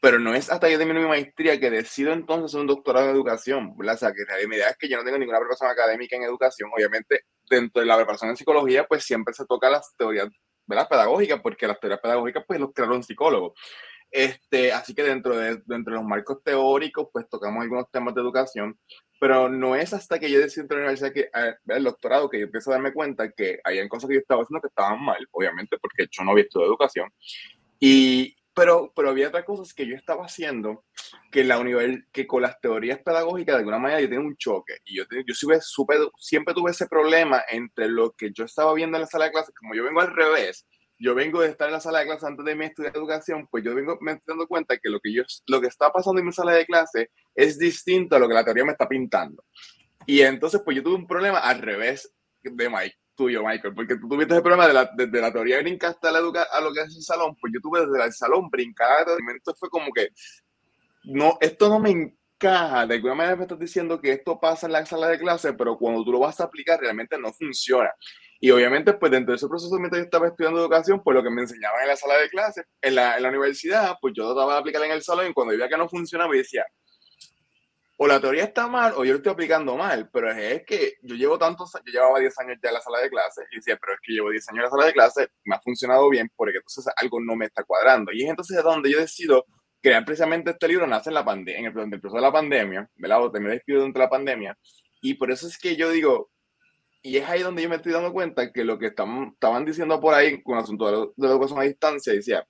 pero 0.00 0.18
no 0.18 0.34
es 0.34 0.50
hasta 0.50 0.68
yo 0.68 0.78
termino 0.78 1.00
mi 1.00 1.06
maestría 1.06 1.60
que 1.60 1.70
decido 1.70 2.12
entonces 2.12 2.46
hacer 2.46 2.60
un 2.60 2.66
doctorado 2.66 3.06
en 3.06 3.14
educación, 3.14 3.74
O 3.78 3.96
sea, 3.96 4.12
que 4.12 4.24
la 4.24 4.56
idea 4.56 4.70
es 4.70 4.76
que 4.78 4.88
yo 4.88 4.96
no 4.96 5.04
tengo 5.04 5.18
ninguna 5.18 5.38
preparación 5.38 5.70
académica 5.70 6.16
en 6.16 6.22
educación, 6.22 6.70
obviamente 6.74 7.24
dentro 7.48 7.80
de 7.80 7.86
la 7.86 7.96
preparación 7.96 8.30
en 8.30 8.36
psicología, 8.36 8.86
pues 8.86 9.04
siempre 9.04 9.34
se 9.34 9.44
toca 9.44 9.68
las 9.68 9.94
teorías 9.96 10.28
¿verdad? 10.66 10.88
pedagógicas, 10.88 11.40
porque 11.42 11.66
las 11.66 11.78
teorías 11.80 12.00
pedagógicas 12.00 12.44
pues 12.46 12.60
los 12.60 12.72
crearon 12.72 13.02
psicólogos. 13.02 13.52
Este, 14.10 14.72
así 14.72 14.94
que 14.94 15.02
dentro 15.02 15.36
de, 15.36 15.62
dentro 15.66 15.92
de 15.92 16.00
los 16.00 16.04
marcos 16.04 16.42
teóricos, 16.42 17.08
pues 17.12 17.28
tocamos 17.28 17.62
algunos 17.62 17.90
temas 17.90 18.14
de 18.14 18.20
educación, 18.20 18.78
pero 19.20 19.48
no 19.48 19.76
es 19.76 19.92
hasta 19.92 20.18
que 20.18 20.30
yo 20.30 20.40
decido 20.40 20.62
entrar 20.62 20.80
a 20.80 20.84
la 20.84 20.90
universidad, 20.90 21.12
que, 21.12 21.74
el 21.74 21.84
doctorado, 21.84 22.28
que 22.28 22.38
yo 22.38 22.46
empiezo 22.46 22.70
a 22.70 22.74
darme 22.74 22.92
cuenta 22.92 23.30
que 23.30 23.60
hay 23.62 23.86
cosas 23.88 24.08
que 24.08 24.14
yo 24.14 24.20
estaba 24.20 24.42
haciendo 24.42 24.62
que 24.62 24.68
estaban 24.68 25.04
mal, 25.04 25.26
obviamente, 25.30 25.76
porque 25.78 26.06
yo 26.10 26.24
no 26.24 26.32
había 26.32 26.44
estudiado 26.44 26.72
educación. 26.72 27.08
Y, 27.78 28.34
pero, 28.54 28.92
pero 28.96 29.10
había 29.10 29.28
otras 29.28 29.44
cosas 29.44 29.72
que 29.72 29.86
yo 29.86 29.94
estaba 29.94 30.24
haciendo 30.24 30.84
que, 31.30 31.44
la 31.44 31.58
univer 31.58 32.06
que 32.12 32.26
con 32.26 32.42
las 32.42 32.60
teorías 32.60 32.98
pedagógicas 32.98 33.54
de 33.54 33.58
alguna 33.58 33.78
manera 33.78 34.00
yo 34.00 34.08
tenía 34.08 34.26
un 34.26 34.36
choque. 34.36 34.78
Y 34.86 34.96
yo, 34.96 35.04
yo 35.26 35.34
supe, 35.34 35.98
siempre 36.18 36.54
tuve 36.54 36.72
ese 36.72 36.86
problema 36.86 37.42
entre 37.48 37.88
lo 37.88 38.12
que 38.12 38.32
yo 38.32 38.44
estaba 38.44 38.74
viendo 38.74 38.96
en 38.96 39.02
la 39.02 39.06
sala 39.06 39.26
de 39.26 39.32
clases, 39.32 39.54
como 39.54 39.74
yo 39.74 39.84
vengo 39.84 40.00
al 40.00 40.14
revés, 40.14 40.66
yo 41.00 41.14
vengo 41.14 41.40
de 41.40 41.48
estar 41.48 41.66
en 41.66 41.72
la 41.72 41.80
sala 41.80 42.00
de 42.00 42.06
clase 42.06 42.26
antes 42.26 42.44
de 42.44 42.54
mi 42.54 42.66
estudiar 42.66 42.94
educación, 42.94 43.48
pues 43.50 43.64
yo 43.64 43.74
vengo 43.74 43.96
me 44.00 44.20
dando 44.26 44.46
cuenta 44.46 44.76
que 44.76 44.90
lo 44.90 45.00
que 45.00 45.12
yo 45.12 45.22
lo 45.46 45.60
que 45.60 45.66
está 45.66 45.90
pasando 45.90 46.20
en 46.20 46.26
mi 46.26 46.32
sala 46.32 46.52
de 46.52 46.66
clase 46.66 47.10
es 47.34 47.58
distinto 47.58 48.14
a 48.14 48.18
lo 48.18 48.28
que 48.28 48.34
la 48.34 48.44
teoría 48.44 48.64
me 48.66 48.72
está 48.72 48.86
pintando. 48.86 49.42
Y 50.06 50.20
entonces 50.20 50.60
pues 50.62 50.76
yo 50.76 50.82
tuve 50.82 50.96
un 50.96 51.06
problema 51.06 51.38
al 51.38 51.58
revés 51.60 52.12
de 52.42 52.68
Mike 52.68 52.96
tuyo, 53.14 53.44
Michael, 53.44 53.74
porque 53.74 53.96
tú 53.96 54.08
tuviste 54.08 54.34
el 54.34 54.42
problema 54.42 54.66
de 54.66 54.72
la, 54.72 54.90
desde 54.94 55.20
la 55.20 55.32
teoría 55.32 55.58
brincaste 55.58 56.08
a, 56.08 56.12
la 56.12 56.20
educa, 56.20 56.46
a 56.50 56.60
lo 56.60 56.72
que 56.72 56.80
es 56.80 56.96
el 56.96 57.02
salón, 57.02 57.36
pues 57.38 57.52
yo 57.52 57.60
tuve 57.60 57.86
desde 57.86 58.02
el 58.02 58.12
salón 58.14 58.48
brincar, 58.48 59.06
esto 59.36 59.54
fue 59.58 59.68
como 59.68 59.92
que, 59.92 60.08
no, 61.04 61.36
esto 61.38 61.68
no 61.68 61.78
me 61.78 61.90
encaja, 61.90 62.86
de 62.86 62.94
alguna 62.94 63.14
manera 63.14 63.36
me 63.36 63.42
estás 63.42 63.58
diciendo 63.58 64.00
que 64.00 64.12
esto 64.12 64.40
pasa 64.40 64.66
en 64.66 64.72
la 64.72 64.86
sala 64.86 65.08
de 65.08 65.18
clase, 65.18 65.52
pero 65.52 65.76
cuando 65.76 66.02
tú 66.02 66.12
lo 66.12 66.20
vas 66.20 66.40
a 66.40 66.44
aplicar 66.44 66.80
realmente 66.80 67.18
no 67.18 67.30
funciona. 67.32 67.90
Y 68.42 68.50
obviamente, 68.50 68.94
pues 68.94 69.12
dentro 69.12 69.32
de 69.32 69.36
ese 69.36 69.48
proceso, 69.48 69.78
mientras 69.78 70.00
yo 70.00 70.04
estaba 70.04 70.28
estudiando 70.28 70.60
educación, 70.60 71.02
pues 71.04 71.14
lo 71.14 71.22
que 71.22 71.30
me 71.30 71.42
enseñaban 71.42 71.82
en 71.82 71.88
la 71.88 71.96
sala 71.96 72.16
de 72.16 72.30
clase, 72.30 72.64
en 72.80 72.94
la, 72.94 73.16
en 73.16 73.22
la 73.22 73.28
universidad, 73.28 73.96
pues 74.00 74.14
yo 74.16 74.24
trataba 74.32 74.54
de 74.54 74.60
aplicar 74.60 74.82
en 74.82 74.92
el 74.92 75.02
salón 75.02 75.28
y 75.28 75.34
cuando 75.34 75.52
veía 75.52 75.68
que 75.68 75.76
no 75.76 75.88
funcionaba, 75.88 76.30
me 76.30 76.38
decía, 76.38 76.64
o 78.02 78.06
la 78.06 78.18
teoría 78.18 78.44
está 78.44 78.66
mal 78.66 78.94
o 78.96 79.04
yo 79.04 79.12
lo 79.12 79.18
estoy 79.18 79.32
aplicando 79.32 79.76
mal, 79.76 80.08
pero 80.10 80.32
es 80.32 80.64
que 80.64 80.94
yo 81.02 81.16
llevo 81.16 81.38
tantos, 81.38 81.70
yo 81.84 81.92
llevaba 81.92 82.18
10 82.18 82.38
años 82.38 82.56
ya 82.62 82.70
en 82.70 82.74
la 82.74 82.80
sala 82.80 82.98
de 83.00 83.10
clase 83.10 83.42
y 83.52 83.56
decía, 83.56 83.76
pero 83.78 83.92
es 83.92 84.00
que 84.02 84.14
llevo 84.14 84.30
10 84.30 84.48
años 84.48 84.58
en 84.58 84.64
la 84.64 84.70
sala 84.70 84.86
de 84.86 84.92
clase, 84.94 85.28
me 85.44 85.56
ha 85.56 85.60
funcionado 85.60 86.08
bien 86.08 86.30
porque 86.34 86.56
entonces 86.56 86.90
algo 86.96 87.20
no 87.20 87.36
me 87.36 87.44
está 87.44 87.62
cuadrando. 87.62 88.10
Y 88.10 88.22
es 88.22 88.30
entonces 88.30 88.62
donde 88.62 88.90
yo 88.90 89.00
decido 89.00 89.44
crear 89.82 90.02
precisamente 90.06 90.52
este 90.52 90.66
libro, 90.66 90.86
nace 90.86 91.10
en 91.10 91.14
la 91.14 91.26
pandemia, 91.26 91.58
en 91.58 91.66
el, 91.66 92.00
proceso 92.00 92.16
de 92.16 92.22
la 92.22 92.32
pandemia, 92.32 92.88
¿verdad? 92.96 93.22
O 93.22 93.30
también 93.30 93.56
escrito 93.56 93.80
durante 93.80 93.98
la 93.98 94.08
pandemia. 94.08 94.56
Y 95.02 95.12
por 95.12 95.30
eso 95.30 95.46
es 95.46 95.58
que 95.58 95.76
yo 95.76 95.90
digo, 95.90 96.30
y 97.02 97.16
es 97.16 97.28
ahí 97.28 97.42
donde 97.42 97.62
yo 97.62 97.68
me 97.68 97.76
estoy 97.76 97.92
dando 97.92 98.12
cuenta 98.12 98.52
que 98.52 98.64
lo 98.64 98.78
que 98.78 98.86
estaban, 98.86 99.64
diciendo 99.64 100.00
por 100.00 100.14
ahí 100.14 100.42
con 100.42 100.56
el 100.56 100.62
asunto 100.62 100.86
de 100.86 101.12
la, 101.16 101.28
educación 101.28 101.58
a 101.58 101.62
distancia, 101.62 102.12
decía, 102.12 102.46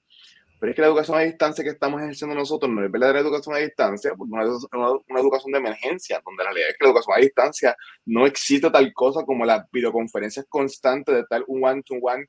pero 0.58 0.70
es 0.70 0.76
que 0.76 0.82
la 0.82 0.88
educación 0.88 1.18
a 1.18 1.22
distancia 1.22 1.64
que 1.64 1.70
estamos 1.70 2.02
ejerciendo 2.02 2.34
nosotros 2.34 2.70
no 2.70 2.84
es 2.84 2.90
verdadera 2.90 3.20
educación 3.20 3.54
a 3.54 3.58
distancia, 3.58 4.12
porque 4.16 4.32
una, 4.32 4.90
una, 5.08 5.20
educación 5.20 5.52
de 5.52 5.58
emergencia, 5.58 6.20
donde 6.24 6.44
la 6.44 6.50
realidad 6.50 6.70
es 6.70 6.76
que 6.78 6.84
la 6.84 6.90
educación 6.90 7.16
a 7.16 7.20
distancia 7.20 7.76
no 8.04 8.26
existe 8.26 8.70
tal 8.70 8.92
cosa 8.92 9.24
como 9.24 9.44
las 9.44 9.70
videoconferencias 9.70 10.46
constantes 10.48 11.14
de 11.14 11.24
tal 11.28 11.44
one-to-one 11.48 12.26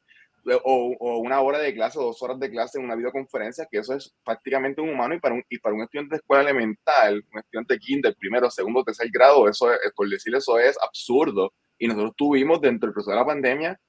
o, 0.64 1.20
una 1.20 1.42
hora 1.42 1.60
de 1.60 1.74
clase 1.74 2.00
o 2.00 2.04
dos 2.04 2.22
horas 2.22 2.40
de 2.40 2.50
clase 2.50 2.80
en 2.80 2.86
una 2.86 2.96
videoconferencia, 2.96 3.68
que 3.70 3.80
eso 3.80 3.94
es 3.96 4.14
prácticamente 4.24 4.82
un 4.82 4.90
humano 4.90 5.16
y 5.16 5.20
para 5.20 5.36
un, 5.36 5.44
y 5.50 5.60
para 5.60 5.76
un 5.76 5.82
estudiante 5.82 6.16
de 6.16 6.18
escuela 6.18 6.44
elemental, 6.44 7.24
un 7.32 7.40
estudiante 7.40 7.74
de 7.76 7.80
kinder, 7.80 8.16
primero, 8.16 8.50
segundo, 8.50 8.84
tercer 8.84 9.10
grado, 9.12 9.48
eso 9.48 9.72
es, 9.72 9.80
por 9.96 10.10
decir 10.10 10.36
eso 10.36 10.58
es 10.60 10.78
absurdo. 10.82 11.54
Y 11.82 11.88
nosotros 11.88 12.13
tuvimos 12.15 12.62
dentro 12.62 12.86
del 12.86 12.94
proceso 12.94 13.10
de 13.10 13.17
la 13.17 13.26
pandemia 13.26 13.80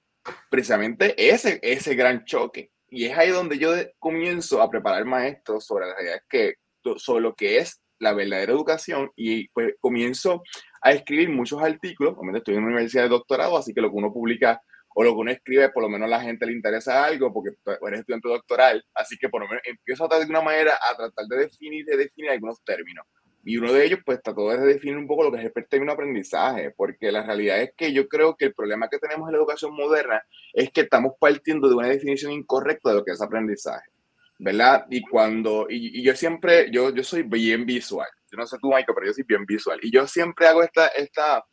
precisamente 0.49 1.15
ese, 1.29 1.61
ese 1.63 1.95
gran 1.95 2.25
choque. 2.25 2.71
Y 2.89 3.05
es 3.05 3.19
ahí 3.19 3.29
donde 3.29 3.59
yo 3.59 3.75
comienzo 3.99 4.63
a 4.63 4.71
preparar 4.71 5.05
maestros 5.05 5.67
sobre 5.67 5.87
la 5.87 5.95
realidad 5.95 6.23
que, 6.27 6.55
sobre 6.97 7.21
lo 7.21 7.35
que 7.35 7.59
es 7.59 7.83
la 7.99 8.15
verdadera 8.15 8.51
educación 8.51 9.11
y 9.15 9.49
pues 9.49 9.75
comienzo 9.79 10.43
a 10.81 10.93
escribir 10.93 11.29
muchos 11.29 11.63
artículos. 11.63 12.15
Obviamente 12.15 12.39
estoy 12.39 12.55
en 12.55 12.61
una 12.61 12.69
universidad 12.69 13.03
de 13.03 13.11
doctorado, 13.11 13.59
así 13.59 13.75
que 13.75 13.83
lo 13.83 13.91
que 13.91 13.97
uno 13.97 14.11
publica 14.11 14.63
o 14.95 15.05
lo 15.05 15.11
que 15.13 15.21
uno 15.21 15.31
escribe, 15.31 15.69
por 15.69 15.83
lo 15.83 15.91
menos 15.91 16.07
a 16.07 16.17
la 16.17 16.21
gente 16.23 16.47
le 16.47 16.53
interesa 16.53 17.05
algo, 17.05 17.31
porque 17.31 17.51
eres 17.87 18.01
estudiante 18.01 18.29
doctoral, 18.29 18.83
así 18.95 19.19
que 19.19 19.29
por 19.29 19.43
lo 19.43 19.49
menos 19.49 19.63
empiezo 19.67 20.11
a 20.11 20.19
de 20.19 20.31
una 20.31 20.41
manera 20.41 20.79
a 20.81 20.97
tratar 20.97 21.27
de 21.27 21.37
definir, 21.41 21.85
de 21.85 21.99
definir 21.99 22.31
algunos 22.31 22.63
términos. 22.65 23.05
Y 23.45 23.57
uno 23.57 23.73
de 23.73 23.85
ellos, 23.85 24.01
pues, 24.05 24.23
trató 24.23 24.51
de 24.51 24.59
definir 24.59 24.97
un 24.97 25.07
poco 25.07 25.25
lo 25.25 25.33
que 25.33 25.39
es 25.39 25.53
el 25.55 25.69
término 25.69 25.93
aprendizaje, 25.93 26.71
porque 26.77 27.11
la 27.11 27.25
realidad 27.25 27.61
es 27.61 27.73
que 27.77 27.93
yo 27.93 28.07
creo 28.09 28.37
que 28.37 28.47
el 28.47 28.55
problema 28.55 28.89
que 28.89 28.99
tenemos 28.99 29.29
en 29.29 29.33
la 29.33 29.39
educación 29.39 29.75
moderna 29.75 30.23
es 30.53 30.71
que 30.71 30.83
estamos 30.83 31.15
partiendo 31.19 31.69
de 31.69 31.75
una 31.75 31.89
definición 31.89 32.33
incorrecta 32.33 32.91
de 32.91 32.97
lo 32.97 33.05
que 33.05 33.13
es 33.13 33.21
aprendizaje, 33.21 33.91
¿verdad? 34.39 34.87
Y 34.91 35.03
cuando, 35.03 35.67
y, 35.69 36.03
yo 36.05 36.15
siempre, 36.15 36.71
yo, 36.71 36.95
yo 36.95 37.03
soy 37.03 37.23
bien 37.25 37.67
visual, 37.67 38.09
yo 38.31 38.39
no 38.39 38.47
sé 38.47 38.59
tú, 38.61 38.69
Michael, 38.69 38.95
pero 38.95 39.07
yo 39.09 39.13
soy 39.13 39.25
bien 39.27 39.45
visual, 39.45 39.81
y 39.83 39.91
yo 39.91 40.07
siempre 40.07 40.47
hago 40.47 40.63
esta, 40.63 40.87
esta, 40.89 41.45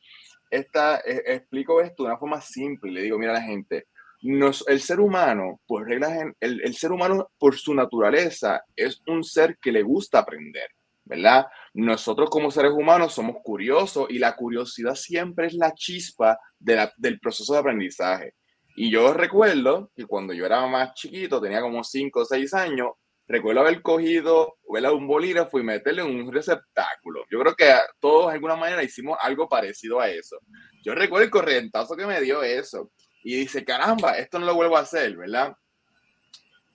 esta, 0.52 1.00
eh, 1.00 1.24
explico 1.26 1.82
esto 1.82 2.04
de 2.04 2.10
una 2.10 2.20
forma 2.20 2.42
simple. 2.42 2.92
Le 2.92 3.02
digo, 3.04 3.18
mira 3.18 3.34
la 3.34 3.42
gente, 3.42 3.88
nos, 4.22 4.68
el 4.68 4.80
ser 4.82 5.00
humano, 5.00 5.62
por 5.66 5.88
reglas, 5.88 6.12
el, 6.40 6.62
el 6.62 6.76
ser 6.76 6.92
humano 6.92 7.32
por 7.40 7.56
su 7.56 7.74
naturaleza 7.74 8.64
es 8.76 9.02
un 9.08 9.24
ser 9.24 9.58
que 9.60 9.72
le 9.72 9.82
gusta 9.82 10.20
aprender, 10.20 10.70
¿verdad? 11.06 11.48
Nosotros 11.80 12.30
como 12.30 12.52
seres 12.52 12.74
humanos 12.74 13.14
somos 13.14 13.38
curiosos 13.42 14.08
y 14.10 14.20
la 14.20 14.36
curiosidad 14.36 14.96
siempre 14.96 15.48
es 15.48 15.54
la 15.54 15.74
chispa 15.74 16.38
de 16.60 16.90
del 16.98 17.22
proceso 17.22 17.54
de 17.54 17.60
aprendizaje. 17.60 18.34
Y 18.76 18.92
yo 18.92 19.14
recuerdo 19.14 19.90
que 19.96 20.06
cuando 20.06 20.34
yo 20.34 20.46
era 20.46 20.68
más 20.68 20.94
chiquito, 20.94 21.40
tenía 21.40 21.62
como 21.62 21.82
5 21.82 22.20
o 22.20 22.26
6 22.26 22.54
años, 22.54 22.90
recuerdo 23.28 23.62
haber 23.62 23.82
cogido 23.82 24.58
un 24.68 25.08
bolígrafo 25.08 25.58
y 25.58 25.64
meterle 25.64 26.02
en 26.02 26.20
un 26.20 26.34
receptáculo. 26.34 27.24
Yo 27.32 27.40
creo 27.40 27.56
que 27.56 27.74
todos 28.02 28.28
de 28.28 28.34
alguna 28.34 28.58
manera 28.58 28.84
hicimos 28.84 29.18
algo 29.22 29.48
parecido 29.48 30.02
a 30.02 30.10
eso. 30.10 30.38
Yo 30.84 30.94
recuerdo 30.94 31.24
el 31.24 31.32
corrientazo 31.32 31.96
que 31.96 32.06
me 32.06 32.20
dio 32.20 32.44
eso. 32.44 32.92
Y 33.24 33.38
dice, 33.38 33.64
caramba, 33.64 34.18
esto 34.18 34.38
no 34.38 34.46
lo 34.46 34.56
vuelvo 34.56 34.76
a 34.76 34.82
hacer, 34.82 35.16
¿verdad? 35.16 35.54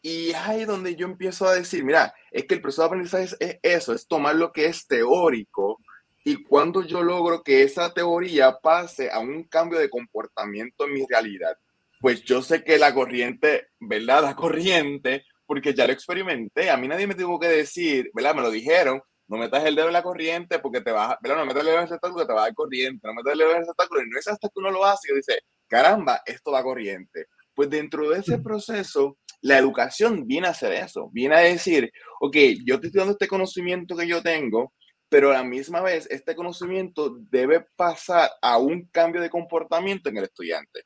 Y 0.07 0.35
ahí 0.35 0.67
donde 0.67 0.97
yo 0.97 1.07
empiezo 1.07 1.49
a 1.49 1.55
decir, 1.55 1.83
mira, 1.83 2.14
es 2.31 2.45
que 2.45 2.57
el 2.57 2.61
proceso 2.61 2.83
de 2.83 2.87
aprendizaje 2.88 3.25
es, 3.25 3.59
eso, 3.62 3.95
es 3.95 4.07
tomar 4.07 4.35
lo 4.37 4.53
que 4.53 4.67
es 4.67 4.87
teórico 4.87 5.81
y 6.27 6.43
cuando 6.43 6.83
yo 6.83 7.03
logro 7.03 7.43
que 7.43 7.62
esa 7.62 7.90
teoría 7.95 8.59
pase 8.59 9.11
a 9.11 9.19
un 9.19 9.45
cambio 9.45 9.79
de 9.79 9.88
comportamiento 9.88 10.85
en 10.85 10.93
mi 10.93 11.07
realidad, 11.09 11.57
pues 12.01 12.23
yo 12.23 12.43
sé 12.43 12.62
que 12.62 12.77
la 12.77 12.93
corriente, 12.93 13.69
¿verdad? 13.81 14.25
La 14.25 14.37
corriente 14.37 15.25
porque 15.47 15.73
ya 15.73 15.87
lo 15.87 15.95
experimenté. 15.95 16.69
A 16.69 16.77
mí 16.77 16.87
nadie 16.87 17.07
me 17.07 17.14
tuvo 17.14 17.40
que 17.40 17.49
decir, 17.49 18.11
¿verdad? 18.12 18.35
Me 18.35 18.43
lo 18.43 18.51
dijeron, 18.51 19.03
no 19.27 19.38
metas 19.38 19.64
el 19.64 19.75
dedo 19.75 19.87
en 19.87 19.95
la 19.95 20.03
corriente 20.03 20.59
porque 20.59 20.83
te 20.83 20.93
vas, 20.93 21.17
¿verdad? 21.23 21.38
No 21.38 21.47
metas 21.47 21.61
el 21.61 21.67
dedo 21.67 21.77
en 21.77 21.83
el 21.83 21.88
receptáculo 21.88 22.14
porque 22.19 22.29
te 22.29 22.35
va 22.35 22.40
a 22.43 22.45
dar 22.45 22.55
corriente, 22.55 23.09
no 23.09 23.14
metas 23.14 23.33
el 23.33 23.38
dedo 23.38 23.51
en 23.53 23.57
el 23.57 23.62
receptáculo 23.62 24.03
y 24.03 24.11
no 24.11 24.19
es 24.19 24.29
hasta 24.29 24.49
que 24.49 24.61
uno 24.61 24.71
lo 24.71 24.85
hace 24.85 25.12
y 25.12 25.17
dice, 25.17 25.38
caramba, 25.67 26.21
esto 26.27 26.53
va 26.53 26.62
corriente. 26.62 27.29
Pues 27.55 27.71
dentro 27.71 28.11
de 28.11 28.19
ese 28.19 28.37
proceso, 28.37 29.17
la 29.44 29.59
educación 29.59 30.26
viene 30.26 30.46
a 30.46 30.52
hacer 30.52 30.72
eso, 30.72 31.11
viene 31.12 31.35
a 31.37 31.40
decir, 31.40 31.92
ok, 32.18 32.35
yo 32.64 32.80
te 32.80 32.87
estoy 32.87 33.00
dando 33.00 33.12
este 33.12 33.28
conocimiento 33.28 33.94
que 33.94 34.07
yo 34.07 34.22
tengo, 34.22 34.72
pero 35.11 35.30
a 35.30 35.35
la 35.35 35.44
misma 35.44 35.83
vez 35.83 36.09
este 36.11 36.35
conocimiento 36.35 37.18
debe 37.30 37.66
pasar 37.76 38.30
a 38.40 38.57
un 38.57 38.88
cambio 38.88 39.20
de 39.20 39.28
comportamiento 39.28 40.09
en 40.09 40.16
el 40.16 40.24
estudiante, 40.24 40.85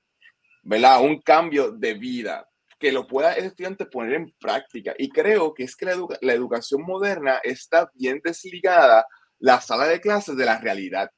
¿verdad? 0.65 0.95
A 0.95 0.99
un 0.99 1.21
cambio 1.21 1.71
de 1.71 1.95
vida, 1.95 2.49
que 2.81 2.91
lo 2.91 3.07
pueda 3.07 3.35
el 3.35 3.45
estudiante 3.45 3.87
poner 3.87 4.15
en 4.15 4.35
práctica. 4.41 4.93
Y 4.99 5.09
creo 5.09 5.55
que 5.55 5.63
es 5.63 5.77
que 5.77 5.87
la, 5.87 6.33
educación 6.33 6.83
moderna 6.83 7.41
está 7.45 7.89
bien 7.95 8.21
desligada 8.25 9.07
la 9.39 9.61
sala 9.61 9.87
de 9.87 10.01
clases 10.01 10.37
de 10.37 10.45
la 10.45 10.59
realidad. 10.59 11.09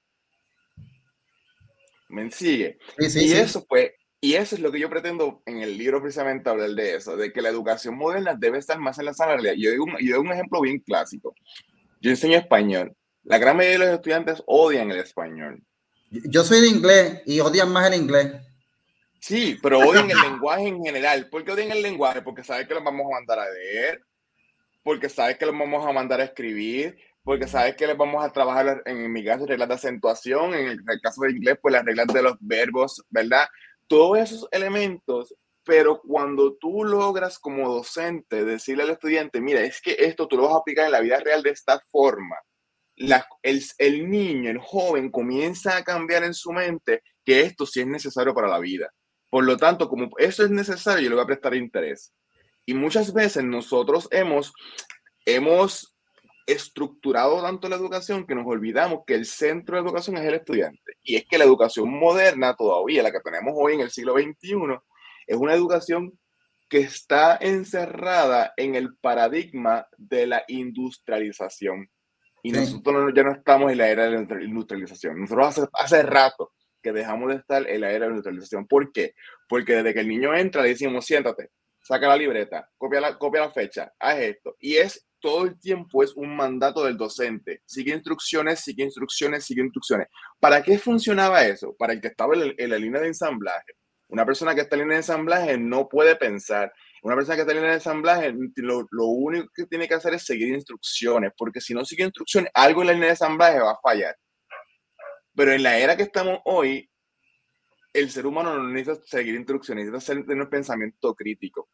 ¿Me 2.11 2.31
sigue? 2.31 2.77
y 2.99 3.33
eso 3.33 3.65
pues, 3.65 3.93
y 4.21 4.35
eso 4.35 4.55
es 4.55 4.61
lo 4.61 4.71
que 4.71 4.81
yo 4.81 4.91
pretendo 4.91 5.43
en 5.47 5.63
el 5.63 5.79
libro 5.79 6.03
precisamente 6.03 6.51
hablar 6.51 6.71
de 6.71 6.97
eso, 6.97 7.17
de 7.17 7.33
que 7.33 7.41
la 7.41 7.49
educación 7.49 7.97
moderna 7.97 8.35
debe 8.39 8.59
estar 8.59 8.79
más 8.79 8.99
en 8.99 9.07
la 9.07 9.15
sala 9.15 9.33
realidad. 9.33 9.55
Yo 9.57 9.71
doy 9.71 9.79
un, 9.79 9.97
yo 10.01 10.17
doy 10.17 10.27
un 10.27 10.33
ejemplo 10.33 10.61
bien 10.61 10.79
clásico. 10.81 11.35
Yo 12.01 12.11
enseño 12.11 12.37
español. 12.37 12.95
La 13.25 13.39
gran 13.39 13.57
mayoría 13.57 13.79
de 13.79 13.85
los 13.87 13.95
estudiantes 13.97 14.43
odian 14.47 14.91
el 14.91 14.99
español. 14.99 15.63
Yo 16.11 16.45
soy 16.45 16.61
de 16.61 16.69
inglés 16.69 17.23
y 17.25 17.41
odian 17.41 17.71
más 17.73 17.91
el 17.91 18.01
inglés. 18.01 18.33
Sí, 19.21 19.59
pero 19.63 19.79
odian 19.79 20.11
el 20.11 20.21
lenguaje 20.23 20.69
en 20.69 20.85
general. 20.85 21.29
¿Por 21.31 21.45
qué 21.45 21.53
odian 21.53 21.71
el 21.71 21.83
lenguaje? 21.83 22.21
Porque 22.21 22.45
saben 22.45 22.67
que 22.67 22.75
los 22.75 22.85
vamos 22.85 23.07
a 23.07 23.15
mandar 23.15 23.39
a 23.39 23.51
leer, 23.51 24.03
porque 24.83 25.09
saben 25.09 25.37
que 25.39 25.47
los 25.47 25.57
vamos 25.59 25.87
a 25.87 25.93
mandar 25.93 26.21
a 26.21 26.25
escribir, 26.25 26.99
porque 27.23 27.47
saben 27.47 27.75
que 27.77 27.87
les 27.87 27.97
vamos 27.97 28.25
a 28.25 28.33
trabajar, 28.33 28.83
en 28.87 29.13
mi 29.13 29.25
caso, 29.25 29.47
reglas 29.47 29.69
de 29.69 29.75
acentuación, 29.75 30.55
en 30.55 30.69
el, 30.69 31.01
caso 31.03 31.23
de 31.23 31.33
inglés, 31.33 31.59
pues 31.61 31.73
las 31.73 31.85
reglas 31.85 32.07
de 32.09 32.23
los 32.23 32.37
verbos, 32.41 33.05
¿verdad? 33.11 33.47
Todos 33.91 34.19
esos 34.19 34.49
elementos, 34.53 35.35
pero 35.65 36.01
cuando 36.01 36.55
tú 36.55 36.85
logras 36.85 37.41
como 37.41 37.69
docente 37.69 38.45
decirle 38.45 38.85
al 38.85 38.91
estudiante, 38.91 39.41
mira, 39.41 39.63
es 39.63 39.81
que 39.81 39.97
esto 39.99 40.29
tú 40.29 40.37
lo 40.37 40.45
vas 40.45 40.55
a 40.55 40.59
aplicar 40.59 40.87
en 40.87 40.93
la 40.93 41.01
vida 41.01 41.19
real 41.19 41.43
de 41.43 41.51
esta 41.51 41.81
forma, 41.91 42.37
el 42.95 44.11
niño, 44.11 44.51
el 44.51 44.59
joven 44.59 45.11
comienza 45.11 45.77
a 45.77 45.83
cambiar 45.83 46.23
en 46.23 46.35
su 46.35 46.53
mente 46.53 47.03
que 47.25 47.41
esto 47.41 47.67
sí 47.67 47.81
es 47.81 47.87
necesario 47.87 48.33
para 48.33 48.47
la 48.47 48.59
vida 48.61 48.93
por 49.31 49.45
lo 49.45 49.57
tanto, 49.57 49.89
como 49.89 50.11
eso 50.19 50.45
es 50.45 50.51
necesario, 50.51 51.05
yo 51.05 51.11
le 51.11 51.15
voy 51.15 51.25
a 51.25 51.29
prestar 51.29 51.55
interés. 51.55 52.13
Y 52.67 52.75
muchas 52.75 53.13
veces 53.13 53.45
nosotros 53.45 54.09
hemos, 54.11 54.53
hemos 55.25 55.90
estructurado 56.53 57.43
tanto 57.43 57.69
la 57.69 57.77
educación 57.77 58.27
que 58.27 58.35
nos 58.35 58.47
olvidamos 58.47 59.01
que 59.07 59.15
el 59.15 59.27
centro 59.27 59.77
de 59.77 59.83
la 59.83 59.89
educación 59.89 60.17
es 60.17 60.25
el 60.25 60.35
estudiante. 60.35 60.93
Y 61.03 61.17
es 61.17 61.25
que 61.29 61.39
la 61.39 61.45
educación 61.45 61.91
moderna 61.91 62.55
todavía, 62.55 63.03
la 63.03 63.13
que 63.13 63.21
tenemos 63.21 63.55
hoy 63.57 63.75
en 63.75 63.81
el 63.81 63.91
siglo 63.91 64.15
XXI, 64.15 64.79
es 65.27 65.37
una 65.37 65.55
educación 65.55 66.19
que 66.69 66.79
está 66.79 67.37
encerrada 67.41 68.53
en 68.57 68.77
el 68.77 68.97
paradigma 68.97 69.87
de 69.97 70.27
la 70.27 70.45
industrialización. 70.49 71.91
Y 72.43 72.53
nosotros 72.53 73.13
ya 73.15 73.25
no 73.25 73.33
estamos 73.33 73.73
en 73.73 73.79
la 73.79 73.89
era 73.89 74.05
de 74.05 74.11
la 74.11 74.45
industrialización. 74.45 75.21
Nosotros 75.21 75.49
hace, 75.49 75.63
hace 75.75 76.03
rato 76.03 76.53
que 76.83 76.93
dejamos 76.93 77.29
de 77.29 77.37
estar 77.37 77.69
en 77.69 77.81
la 77.81 77.91
era 77.91 78.07
de 78.07 78.13
neutralización. 78.13 78.67
¿Por 78.67 78.93
qué? 78.93 79.15
Porque 79.49 79.75
desde 79.75 79.93
que 79.93 80.01
el 80.01 80.09
niño 80.09 80.35
entra 80.35 80.63
le 80.63 80.71
decimos, 80.71 81.05
siéntate, 81.05 81.51
saca 81.83 82.09
la 82.09 82.17
libreta, 82.17 82.69
copia 82.79 83.01
la, 83.01 83.19
copia 83.19 83.43
la 83.43 83.51
fecha, 83.51 83.93
haz 83.99 84.19
esto. 84.21 84.57
Y 84.59 84.77
es 84.77 85.07
todo 85.21 85.45
el 85.45 85.59
tiempo 85.59 86.03
es 86.03 86.15
un 86.17 86.35
mandato 86.35 86.85
del 86.85 86.97
docente. 86.97 87.63
Sigue 87.67 87.93
instrucciones, 87.93 88.61
sigue 88.61 88.85
instrucciones, 88.85 89.45
sigue 89.45 89.63
instrucciones. 89.63 90.09
¿Para 90.39 90.63
qué 90.63 90.79
funcionaba 90.79 91.45
eso? 91.45 91.75
Para 91.79 91.93
el 91.93 92.01
que 92.01 92.09
estaba 92.09 92.35
en, 92.35 92.71
la 92.71 92.79
línea 92.79 93.01
de 93.01 93.09
ensamblaje. 93.09 93.75
Una 94.09 94.27
persona 94.27 94.55
que 94.55 94.63
está 94.63 94.77
en 94.77 94.83
línea 94.83 94.95
de 94.95 95.01
ensamblaje 95.01 95.59
no 95.59 95.89
puede 95.89 96.17
pensar. 96.17 96.73
Una 97.03 97.15
persona 97.15 97.37
que 97.37 97.43
está 97.43 97.53
en 97.53 97.59
línea 97.59 97.71
de 97.71 97.77
ensamblaje, 97.77 98.35
lo, 98.57 98.87
lo, 98.91 99.07
único 99.07 99.49
que 99.55 99.67
tiene 99.67 99.87
que 99.87 99.95
hacer 99.95 100.15
es 100.15 100.25
seguir 100.25 100.49
instrucciones, 100.49 101.33
porque 101.37 101.61
si 101.61 101.75
no 101.75 101.85
sigue 101.85 102.05
instrucciones, 102.05 102.51
algo 102.55 102.81
en 102.81 102.87
la 102.89 102.93
línea 102.95 103.07
de 103.09 103.13
ensamblaje 103.13 103.61
va 103.61 103.73
a 103.73 103.81
fallar. 103.81 104.17
Pero 105.35 105.53
en 105.53 105.63
la 105.63 105.79
era 105.79 105.97
que 105.97 106.03
estamos 106.03 106.41
hoy, 106.45 106.91
el 107.93 108.11
ser 108.11 108.27
humano 108.27 108.57
no 108.57 108.69
necesita 108.69 109.07
seguir 109.07 109.35
instrucciones, 109.35 109.91
necesita 109.91 110.25
tener 110.27 110.43
un 110.43 110.51
pensamiento 110.51 111.15
crítico. 111.15 111.69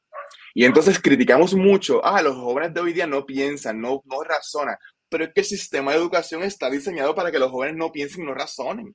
Y 0.54 0.64
entonces 0.64 1.00
criticamos 1.00 1.54
mucho, 1.54 2.04
ah, 2.04 2.22
los 2.22 2.36
jóvenes 2.36 2.72
de 2.74 2.80
hoy 2.80 2.92
día 2.92 3.06
no 3.06 3.26
piensan, 3.26 3.80
no, 3.80 4.02
no 4.04 4.22
razonan, 4.22 4.76
pero 5.08 5.24
es 5.24 5.32
que 5.32 5.40
el 5.40 5.46
sistema 5.46 5.92
de 5.92 5.98
educación 5.98 6.42
está 6.42 6.70
diseñado 6.70 7.14
para 7.14 7.30
que 7.30 7.38
los 7.38 7.50
jóvenes 7.50 7.76
no 7.76 7.92
piensen 7.92 8.22
y 8.22 8.26
no 8.26 8.34
razonen. 8.34 8.94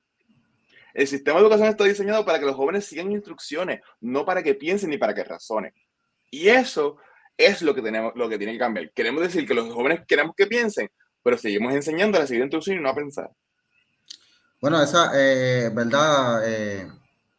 El 0.94 1.06
sistema 1.06 1.38
de 1.38 1.44
educación 1.44 1.68
está 1.68 1.84
diseñado 1.84 2.24
para 2.24 2.38
que 2.38 2.44
los 2.44 2.56
jóvenes 2.56 2.84
sigan 2.84 3.10
instrucciones, 3.12 3.80
no 4.00 4.24
para 4.24 4.42
que 4.42 4.54
piensen 4.54 4.90
ni 4.90 4.98
para 4.98 5.14
que 5.14 5.24
razonen. 5.24 5.72
Y 6.30 6.48
eso 6.48 6.98
es 7.36 7.62
lo 7.62 7.74
que, 7.74 7.82
tenemos, 7.82 8.12
lo 8.14 8.28
que 8.28 8.38
tiene 8.38 8.52
que 8.52 8.58
cambiar. 8.58 8.90
Queremos 8.92 9.22
decir 9.22 9.46
que 9.46 9.54
los 9.54 9.72
jóvenes 9.72 10.00
queremos 10.06 10.34
que 10.36 10.46
piensen, 10.46 10.90
pero 11.22 11.38
seguimos 11.38 11.72
enseñando 11.72 12.18
a 12.18 12.26
seguir 12.26 12.42
instrucciones 12.42 12.80
y 12.80 12.82
no 12.82 12.90
a 12.90 12.94
pensar. 12.94 13.30
Bueno, 14.60 14.82
esa, 14.82 15.10
eh, 15.14 15.70
¿verdad? 15.72 16.42
Eh, 16.46 16.88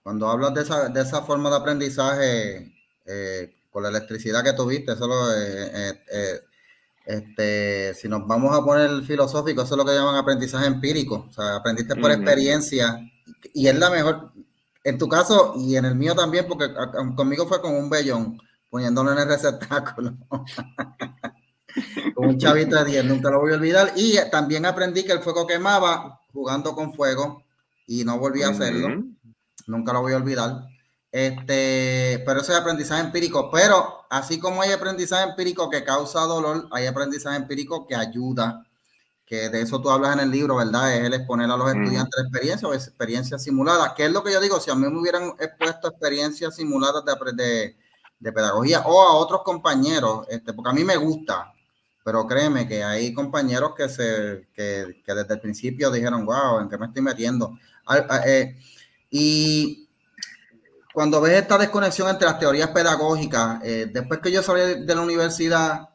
cuando 0.02 0.30
hablas 0.30 0.54
de 0.54 0.62
esa, 0.62 0.90
de 0.90 1.02
esa 1.02 1.22
forma 1.22 1.50
de 1.50 1.56
aprendizaje 1.56 2.74
eh, 3.06 3.56
con 3.74 3.84
la 3.84 3.90
electricidad 3.90 4.44
que 4.44 4.54
tuviste, 4.54 4.96
solo 4.96 5.16
este, 7.06 7.94
si 7.96 8.08
nos 8.08 8.26
vamos 8.26 8.56
a 8.56 8.64
poner 8.64 9.04
filosófico, 9.04 9.64
eso 9.64 9.74
es 9.74 9.78
lo 9.78 9.86
que 9.86 9.94
llaman 9.94 10.16
aprendizaje 10.16 10.68
empírico. 10.68 11.26
O 11.30 11.34
sea, 11.34 11.58
aprendiste 11.58 11.96
por 11.96 12.12
experiencia 12.12 13.00
y 13.54 13.68
es 13.68 13.78
la 13.78 13.90
mejor, 13.90 14.32
En 14.84 14.98
tu 14.98 15.08
caso 15.10 15.54
y 15.58 15.76
en 15.76 15.86
el 15.86 15.96
mío 15.96 16.16
también, 16.16 16.46
porque 16.48 16.68
conmigo 17.16 17.48
fue 17.48 17.62
con 17.62 17.76
un 17.76 17.90
vellón, 17.90 18.40
poniéndolo 18.70 19.12
en 19.12 19.20
el 19.20 19.28
receptáculo. 19.28 20.14
con 22.16 22.28
un 22.28 22.38
chavito 22.38 22.78
de 22.84 22.92
10, 22.92 23.06
nunca 23.06 23.30
lo 23.30 23.42
voy 23.42 23.52
a 23.52 23.56
olvidar. 23.56 23.94
Y 23.96 24.18
también 24.32 24.66
aprendí 24.66 25.04
que 25.04 25.12
el 25.12 25.20
fuego 25.20 25.46
quemaba 25.46 26.22
jugando 26.32 26.74
con 26.74 26.94
fuego 26.94 27.44
y 27.86 28.06
no 28.06 28.18
volví 28.18 28.44
a 28.44 28.50
hacerlo. 28.50 29.04
Nunca 29.68 29.94
lo 29.94 30.02
voy 30.02 30.14
a 30.14 30.18
olvidar. 30.18 30.68
Este, 31.14 32.24
pero 32.26 32.42
eso 32.42 32.52
es 32.54 32.58
aprendizaje 32.58 33.04
empírico. 33.04 33.52
Pero 33.52 34.08
así 34.10 34.40
como 34.40 34.64
hay 34.64 34.72
aprendizaje 34.72 35.30
empírico 35.30 35.70
que 35.70 35.84
causa 35.84 36.22
dolor, 36.22 36.68
hay 36.72 36.88
aprendizaje 36.88 37.38
empírico 37.38 37.86
que 37.86 37.96
ayuda 37.96 38.66
que 39.26 39.50
de 39.50 39.62
eso 39.62 39.80
tú 39.80 39.90
hablas 39.90 40.14
en 40.14 40.22
el 40.22 40.32
libro, 40.32 40.56
¿verdad? 40.58 40.96
Es 40.96 41.06
el 41.06 41.14
exponer 41.14 41.50
a 41.50 41.56
los 41.56 41.68
estudiantes 41.70 42.14
la 42.18 42.24
experiencia 42.24 42.68
o 42.68 42.74
experiencias 42.74 43.44
simuladas, 43.44 43.94
que 43.94 44.06
es 44.06 44.12
lo 44.12 44.24
que 44.24 44.34
yo 44.34 44.42
digo, 44.42 44.60
si 44.60 44.70
a 44.70 44.76
mí 44.76 44.88
me 44.88 45.00
hubieran 45.00 45.34
expuesto 45.40 45.88
experiencias 45.88 46.56
simuladas 46.56 47.04
de, 47.06 47.76
de, 48.20 48.32
pedagogía 48.32 48.82
o 48.82 49.02
a 49.02 49.14
otros 49.14 49.44
compañeros, 49.44 50.26
este, 50.30 50.52
porque 50.52 50.72
a 50.72 50.74
mí 50.74 50.84
me 50.84 50.98
gusta, 50.98 51.54
pero 52.04 52.28
créeme 52.28 52.68
que 52.68 52.84
hay 52.84 53.14
compañeros 53.14 53.74
que, 53.78 53.88
se, 53.88 54.50
que, 54.54 55.02
que 55.06 55.14
desde 55.14 55.36
el 55.36 55.40
principio 55.40 55.90
dijeron, 55.90 56.26
wow, 56.26 56.60
¿en 56.60 56.70
qué 56.70 56.78
me 56.78 56.88
estoy 56.88 57.02
metiendo? 57.02 57.58
Eh, 58.26 58.58
y 59.10 59.83
cuando 60.94 61.20
ves 61.20 61.42
esta 61.42 61.58
desconexión 61.58 62.08
entre 62.08 62.28
las 62.28 62.40
teorías 62.40 62.70
pedagógicas, 62.70 63.60
eh, 63.64 63.90
después 63.92 64.20
que 64.20 64.32
yo 64.32 64.44
salí 64.44 64.86
de 64.86 64.96
la 64.96 65.02
universidad, 65.02 65.90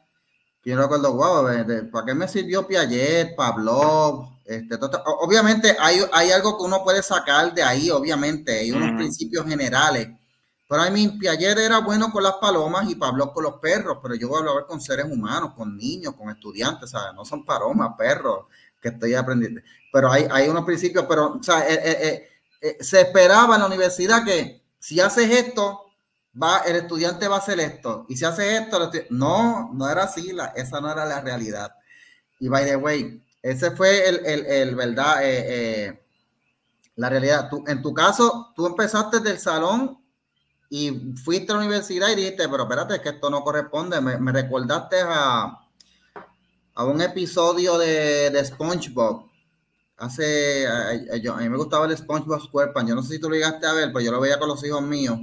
yo 0.63 0.77
recuerdo, 0.77 1.13
wow, 1.13 1.47
¿para 1.91 2.05
qué 2.05 2.13
me 2.13 2.27
sirvió 2.27 2.67
Piaget, 2.67 3.35
Pavlov? 3.35 4.27
Este, 4.45 4.77
obviamente 5.21 5.75
hay, 5.79 6.01
hay 6.11 6.31
algo 6.31 6.57
que 6.57 6.63
uno 6.63 6.83
puede 6.83 7.01
sacar 7.01 7.53
de 7.53 7.63
ahí, 7.63 7.89
obviamente, 7.89 8.59
hay 8.59 8.71
unos 8.71 8.97
principios 8.97 9.47
generales. 9.47 10.09
Pero 10.67 10.83
a 10.83 10.89
mí 10.91 11.07
Piaget 11.19 11.57
era 11.57 11.79
bueno 11.79 12.11
con 12.11 12.21
las 12.21 12.33
palomas 12.33 12.87
y 12.89 12.95
Pavlov 12.95 13.33
con 13.33 13.43
los 13.43 13.55
perros, 13.55 13.97
pero 14.03 14.13
yo 14.15 14.27
voy 14.27 14.37
a 14.37 14.49
hablar 14.49 14.65
con 14.67 14.79
seres 14.79 15.05
humanos, 15.09 15.53
con 15.55 15.75
niños, 15.75 16.13
con 16.15 16.29
estudiantes, 16.29 16.91
¿sabes? 16.91 17.15
No 17.15 17.25
son 17.25 17.43
palomas, 17.43 17.95
perros, 17.97 18.45
que 18.79 18.89
estoy 18.89 19.15
aprendiendo. 19.15 19.61
Pero 19.91 20.11
hay, 20.11 20.27
hay 20.29 20.49
unos 20.49 20.65
principios, 20.65 21.05
pero 21.09 21.37
o 21.39 21.43
sea, 21.43 21.67
eh, 21.67 21.79
eh, 21.83 22.29
eh, 22.61 22.77
se 22.81 23.01
esperaba 23.01 23.55
en 23.55 23.61
la 23.61 23.67
universidad 23.67 24.23
que 24.23 24.58
si 24.79 24.99
haces 24.99 25.29
esto, 25.29 25.85
va, 26.41 26.59
el 26.59 26.77
estudiante 26.77 27.27
va 27.27 27.35
a 27.35 27.39
hacer 27.39 27.59
esto. 27.59 28.05
Y 28.09 28.15
si 28.15 28.25
hace 28.25 28.57
esto, 28.57 28.91
no, 29.09 29.71
no 29.73 29.89
era 29.89 30.03
así, 30.03 30.31
la, 30.31 30.47
esa 30.55 30.79
no 30.81 30.91
era 30.91 31.05
la 31.05 31.21
realidad. 31.21 31.73
Y 32.39 32.47
by 32.47 32.65
the 32.65 32.75
way, 32.75 33.21
ese 33.41 33.71
fue 33.71 34.07
el, 34.07 34.25
el, 34.25 34.75
verdad, 34.75 35.23
eh, 35.23 35.45
eh, 35.47 36.03
la 36.95 37.09
realidad. 37.09 37.49
En 37.67 37.81
tu 37.81 37.93
caso, 37.93 38.53
tú 38.55 38.65
empezaste 38.65 39.19
del 39.19 39.39
salón 39.39 39.97
y 40.69 41.13
fuiste 41.23 41.51
a 41.51 41.55
la 41.55 41.61
universidad 41.61 42.09
y 42.09 42.15
dijiste, 42.15 42.47
pero 42.47 42.63
espérate, 42.63 43.01
que 43.01 43.09
esto 43.09 43.29
no 43.29 43.43
corresponde. 43.43 43.99
Me, 44.01 44.17
me 44.17 44.31
recordaste 44.31 44.97
a, 45.01 45.59
a 46.75 46.83
un 46.85 47.01
episodio 47.01 47.77
de, 47.77 48.29
de 48.29 48.45
SpongeBob. 48.45 49.28
Hace, 49.99 50.65
a, 50.65 50.89
a, 50.91 51.37
mí 51.37 51.49
me 51.49 51.57
gustaba 51.57 51.85
el 51.85 51.97
SpongeBob 51.97 52.41
SquarePants. 52.41 52.89
Yo 52.89 52.95
no 52.95 53.03
sé 53.03 53.15
si 53.15 53.19
tú 53.19 53.29
lo 53.29 53.35
llegaste 53.35 53.67
a 53.67 53.73
ver, 53.73 53.91
pero 53.93 53.99
yo 53.99 54.11
lo 54.11 54.19
veía 54.19 54.39
con 54.39 54.47
los 54.47 54.63
hijos 54.63 54.81
míos 54.81 55.19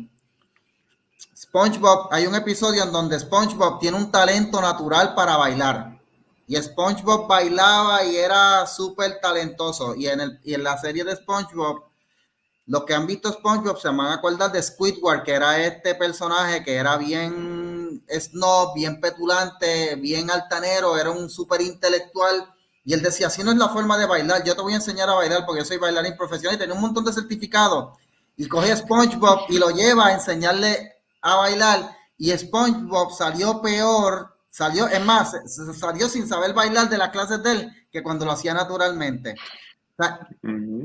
SpongeBob, 1.36 2.08
hay 2.10 2.26
un 2.26 2.34
episodio 2.34 2.82
en 2.82 2.92
donde 2.92 3.18
SpongeBob 3.18 3.78
tiene 3.78 3.96
un 3.96 4.10
talento 4.10 4.60
natural 4.60 5.14
para 5.14 5.36
bailar. 5.36 6.00
Y 6.46 6.56
SpongeBob 6.56 7.26
bailaba 7.26 8.04
y 8.04 8.16
era 8.16 8.66
súper 8.66 9.20
talentoso. 9.20 9.94
Y 9.94 10.06
en, 10.06 10.20
el, 10.20 10.40
y 10.44 10.54
en 10.54 10.62
la 10.62 10.78
serie 10.78 11.04
de 11.04 11.16
SpongeBob, 11.16 11.84
los 12.66 12.84
que 12.84 12.94
han 12.94 13.06
visto 13.06 13.32
SpongeBob 13.32 13.78
se 13.78 13.88
van 13.88 14.00
a 14.00 14.14
acordar 14.14 14.50
de 14.50 14.62
Squidward, 14.62 15.24
que 15.24 15.32
era 15.32 15.64
este 15.64 15.94
personaje 15.94 16.64
que 16.64 16.74
era 16.74 16.96
bien 16.96 18.04
snob, 18.08 18.74
bien 18.74 19.00
petulante, 19.00 19.94
bien 19.96 20.30
altanero, 20.30 20.96
era 20.96 21.10
un 21.10 21.28
súper 21.28 21.60
intelectual. 21.60 22.54
Y 22.86 22.94
él 22.94 23.02
decía, 23.02 23.26
así 23.26 23.42
no 23.42 23.50
es 23.50 23.58
la 23.58 23.68
forma 23.68 23.98
de 23.98 24.06
bailar, 24.06 24.44
yo 24.44 24.54
te 24.54 24.62
voy 24.62 24.72
a 24.72 24.76
enseñar 24.76 25.10
a 25.10 25.14
bailar 25.14 25.44
porque 25.44 25.62
yo 25.62 25.64
soy 25.64 25.76
bailarín 25.76 26.16
profesional 26.16 26.54
y 26.54 26.58
tenía 26.58 26.76
un 26.76 26.80
montón 26.80 27.04
de 27.04 27.12
certificados. 27.12 27.98
Y 28.36 28.46
coge 28.46 28.76
SpongeBob 28.76 29.40
y 29.48 29.58
lo 29.58 29.70
lleva 29.70 30.06
a 30.06 30.12
enseñarle 30.12 30.92
a 31.20 31.34
bailar 31.34 31.96
y 32.16 32.30
SpongeBob 32.30 33.10
salió 33.10 33.60
peor, 33.60 34.38
salió, 34.50 34.86
es 34.86 35.04
más, 35.04 35.34
salió 35.76 36.08
sin 36.08 36.28
saber 36.28 36.54
bailar 36.54 36.88
de 36.88 36.96
las 36.96 37.10
clases 37.10 37.42
de 37.42 37.50
él 37.50 37.88
que 37.90 38.04
cuando 38.04 38.24
lo 38.24 38.30
hacía 38.30 38.54
naturalmente. 38.54 39.34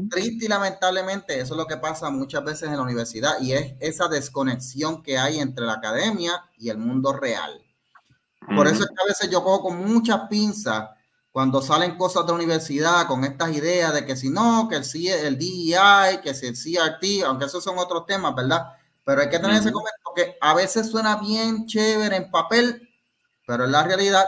Triste 0.10 0.46
y 0.46 0.48
lamentablemente 0.48 1.40
eso 1.40 1.54
es 1.54 1.58
lo 1.58 1.68
que 1.68 1.78
pasa 1.78 2.10
muchas 2.10 2.44
veces 2.44 2.64
en 2.64 2.78
la 2.78 2.82
universidad 2.82 3.40
y 3.40 3.54
es 3.54 3.76
esa 3.80 4.08
desconexión 4.08 5.04
que 5.04 5.20
hay 5.20 5.38
entre 5.38 5.68
la 5.68 5.74
academia 5.74 6.46
y 6.58 6.70
el 6.70 6.80
mundo 6.80 7.14
real. 7.14 7.62
Por 8.56 8.66
eso 8.66 8.86
es 8.86 8.90
que 8.90 9.04
a 9.04 9.08
veces 9.08 9.30
yo 9.30 9.44
cojo 9.44 9.62
con 9.62 9.86
muchas 9.86 10.22
pinzas 10.28 10.90
cuando 11.32 11.62
salen 11.62 11.98
cosas 11.98 12.26
de 12.26 12.30
la 12.30 12.36
universidad 12.36 13.08
con 13.08 13.24
estas 13.24 13.56
ideas 13.56 13.94
de 13.94 14.06
que 14.06 14.16
si 14.16 14.30
no, 14.30 14.68
que 14.68 14.76
el, 14.76 14.86
el 15.26 15.38
DEI, 15.38 16.22
que 16.22 16.34
si 16.34 16.48
el 16.48 16.56
CRT, 16.56 17.26
aunque 17.26 17.46
esos 17.46 17.64
son 17.64 17.78
otros 17.78 18.06
temas, 18.06 18.36
¿verdad? 18.36 18.68
Pero 19.06 19.22
hay 19.22 19.30
que 19.30 19.40
tener 19.40 19.56
ese 19.56 19.72
comentario 19.72 20.12
que 20.16 20.38
a 20.42 20.54
veces 20.54 20.90
suena 20.90 21.16
bien 21.18 21.66
chévere 21.66 22.18
en 22.18 22.30
papel, 22.30 22.90
pero 23.48 23.64
en 23.64 23.72
la 23.72 23.84
realidad 23.84 24.26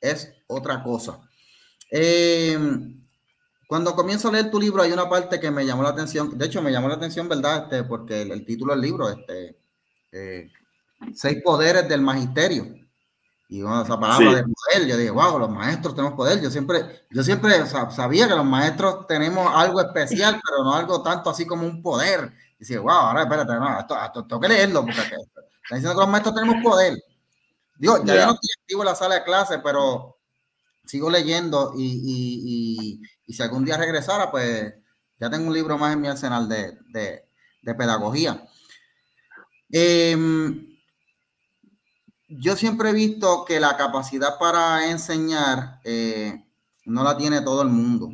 es 0.00 0.32
otra 0.46 0.82
cosa. 0.82 1.20
Em, 1.90 3.04
cuando 3.66 3.96
comienzo 3.96 4.28
a 4.28 4.32
leer 4.32 4.50
tu 4.50 4.60
libro 4.60 4.82
hay 4.82 4.92
una 4.92 5.08
parte 5.08 5.40
que 5.40 5.50
me 5.50 5.66
llamó 5.66 5.82
la 5.82 5.90
atención, 5.90 6.38
de 6.38 6.46
hecho 6.46 6.62
me 6.62 6.70
llamó 6.70 6.88
la 6.88 6.94
atención, 6.94 7.28
¿verdad? 7.28 7.64
Este, 7.64 7.82
porque 7.82 8.22
el, 8.22 8.44
título 8.46 8.72
del 8.72 8.82
libro, 8.82 9.10
este, 9.10 9.58
eh, 10.12 10.50
Seis 11.12 11.42
Poderes 11.42 11.88
del 11.88 12.02
Magisterio. 12.02 12.85
Y 13.48 13.62
bueno, 13.62 13.82
esa 13.82 13.98
palabra 13.98 14.34
de 14.34 14.42
poder, 14.42 14.88
yo 14.88 14.96
dije, 14.96 15.10
wow, 15.10 15.38
los 15.38 15.50
maestros 15.50 15.94
tenemos 15.94 16.16
poder. 16.16 16.40
Yo 16.40 16.50
siempre, 16.50 17.06
yo 17.10 17.22
siempre 17.22 17.64
sabía 17.66 18.26
que 18.26 18.34
los 18.34 18.44
maestros 18.44 19.06
tenemos 19.06 19.48
algo 19.54 19.80
especial, 19.80 20.40
pero 20.44 20.64
no 20.64 20.74
algo 20.74 21.02
tanto 21.02 21.30
así 21.30 21.46
como 21.46 21.64
un 21.66 21.80
poder. 21.80 22.32
Y 22.56 22.60
dice, 22.60 22.78
wow, 22.78 22.90
ahora 22.90 23.22
espérate, 23.22 23.52
no, 23.54 23.78
esto, 23.78 23.96
esto, 24.04 24.26
tengo 24.26 24.40
que 24.40 24.48
leerlo, 24.48 24.80
porque 24.80 25.00
están 25.00 25.18
diciendo 25.70 25.94
que 25.94 26.00
los 26.00 26.08
maestros 26.08 26.34
tenemos 26.34 26.62
poder. 26.62 26.98
Digo, 27.78 28.02
ya 28.04 28.14
yo 28.14 28.26
no 28.26 28.32
estoy 28.32 28.50
activo 28.60 28.82
en 28.82 28.86
la 28.86 28.94
sala 28.94 29.14
de 29.16 29.24
clase, 29.24 29.58
pero 29.60 30.18
sigo 30.84 31.10
leyendo 31.10 31.74
y, 31.76 31.84
y, 31.84 33.00
y, 33.26 33.32
si 33.32 33.42
algún 33.42 33.64
día 33.64 33.76
regresara, 33.76 34.30
pues 34.30 34.74
ya 35.20 35.30
tengo 35.30 35.48
un 35.48 35.54
libro 35.54 35.76
más 35.76 35.92
en 35.92 36.00
mi 36.00 36.08
arsenal 36.08 36.48
de, 36.48 36.78
de, 36.88 37.28
de 37.62 37.74
pedagogía. 37.74 38.44
Eh, 39.70 40.16
yo 42.28 42.56
siempre 42.56 42.90
he 42.90 42.92
visto 42.92 43.44
que 43.44 43.60
la 43.60 43.76
capacidad 43.76 44.38
para 44.38 44.90
enseñar 44.90 45.80
eh, 45.84 46.44
no 46.84 47.04
la 47.04 47.16
tiene 47.16 47.40
todo 47.40 47.62
el 47.62 47.68
mundo. 47.68 48.10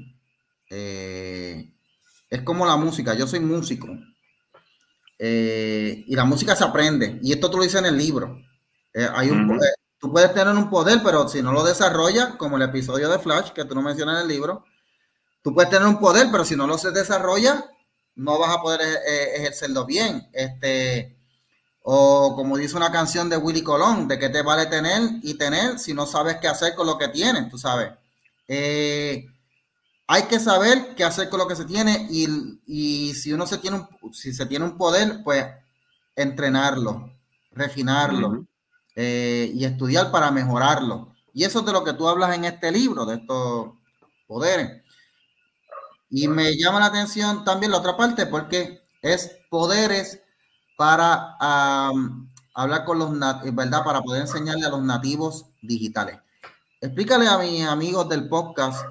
Eh, 0.70 1.72
es 2.29 2.42
como 2.42 2.66
la 2.66 2.77
música, 2.77 3.14
yo 3.14 3.27
soy 3.27 3.40
músico. 3.40 3.88
Eh, 5.18 6.05
y 6.07 6.14
la 6.14 6.25
música 6.25 6.57
se 6.57 6.64
aprende. 6.64 7.18
Y 7.22 7.33
esto 7.33 7.51
tú 7.51 7.59
lo 7.59 7.62
dices 7.62 7.81
en 7.81 7.87
el 7.87 7.96
libro. 7.96 8.38
hay 9.14 9.31
un, 9.31 9.59
tú 9.98 10.12
puedes 10.12 10.35
tener 10.35 10.55
un 10.55 10.68
poder, 10.68 11.01
pero 11.03 11.29
si 11.29 11.42
no 11.42 11.53
lo 11.53 11.64
desarrollas, 11.64 12.37
como 12.37 12.57
el 12.57 12.62
episodio 12.62 13.09
de 13.09 13.18
Flash 13.18 13.51
que 13.51 13.64
tú 13.64 13.75
no 13.75 13.83
mencionas 13.83 14.16
en 14.16 14.22
el 14.22 14.29
libro, 14.29 14.64
tú 15.42 15.55
puedes 15.55 15.70
tener 15.70 15.87
un 15.87 15.98
poder, 15.98 16.29
pero 16.31 16.44
si 16.44 16.57
no 16.57 16.66
lo 16.66 16.77
se 16.77 16.90
desarrolla, 16.90 17.64
no 18.14 18.38
vas 18.38 18.55
a 18.55 18.61
poder 18.61 18.81
ejercerlo 19.37 19.87
bien. 19.87 20.29
Este, 20.33 21.22
o 21.83 22.35
como 22.37 22.57
dice 22.57 22.77
una 22.77 22.92
canción 22.92 23.29
de 23.29 23.37
Willy 23.37 23.62
Colón, 23.62 24.07
de 24.07 24.18
qué 24.18 24.29
te 24.29 24.42
vale 24.42 24.66
tener 24.66 25.03
y 25.23 25.35
tener 25.35 25.79
si 25.79 25.95
no 25.95 26.07
sabes 26.07 26.37
qué 26.37 26.49
hacer 26.49 26.75
con 26.75 26.87
lo 26.87 26.97
que 26.97 27.09
tienes, 27.09 27.51
tú 27.51 27.59
sabes. 27.59 27.92
Eh, 28.47 29.27
hay 30.07 30.23
que 30.25 30.38
saber 30.38 30.95
qué 30.95 31.05
hacer 31.05 31.29
con 31.29 31.38
lo 31.38 31.49
que 31.49 31.57
se 31.57 31.64
tiene 31.64 32.07
y, 32.11 33.14
si 33.14 33.33
uno 33.33 33.47
se 33.47 33.59
tiene 33.59 33.79
un, 33.79 34.14
si 34.14 34.33
se 34.33 34.47
tiene 34.47 34.64
un 34.64 34.77
poder, 34.77 35.23
pues 35.25 35.47
entrenarlo, 36.14 37.11
refinarlo 37.51 38.47
eh, 38.95 39.51
y 39.55 39.64
estudiar 39.64 40.11
para 40.11 40.31
mejorarlo. 40.31 41.12
Y 41.35 41.45
eso 41.45 41.61
es 41.61 41.66
de 41.66 41.73
lo 41.73 41.83
que 41.83 41.95
tú 41.95 42.09
hablas 42.09 42.37
en 42.37 42.45
este 42.45 42.71
libro, 42.71 43.07
de 43.07 43.16
estos 43.16 43.73
poderes. 44.27 44.83
Y 46.11 46.29
me 46.29 46.57
llama 46.57 46.81
la 46.81 46.87
atención 46.87 47.45
también 47.45 47.73
la 47.73 47.79
otra 47.79 47.97
parte 47.97 48.27
porque 48.27 48.83
es 49.01 49.33
poderes 49.49 50.22
para 50.77 51.37
hablar 52.55 52.85
con 52.85 52.99
los 52.99 53.13
nativos, 53.13 53.55
¿verdad? 53.55 53.85
Para 53.85 54.01
poder 54.03 54.23
enseñarle 54.23 54.67
a 54.67 54.71
los 54.71 54.83
nativos 54.83 55.47
digitales. 55.61 56.19
Explícale 56.81 57.29
a 57.29 57.39
mis 57.39 57.65
amigos 57.65 58.09
del 58.09 58.29
podcast 58.29 58.85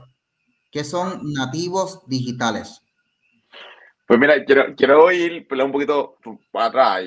qué 0.71 0.83
son 0.83 1.33
nativos 1.33 2.01
digitales. 2.07 2.81
Pues 4.07 4.19
mira, 4.19 4.43
quiero, 4.43 4.75
quiero 4.75 5.09
ir 5.11 5.47
un 5.49 5.71
poquito 5.71 6.17
para 6.51 6.65
atrás, 6.65 7.03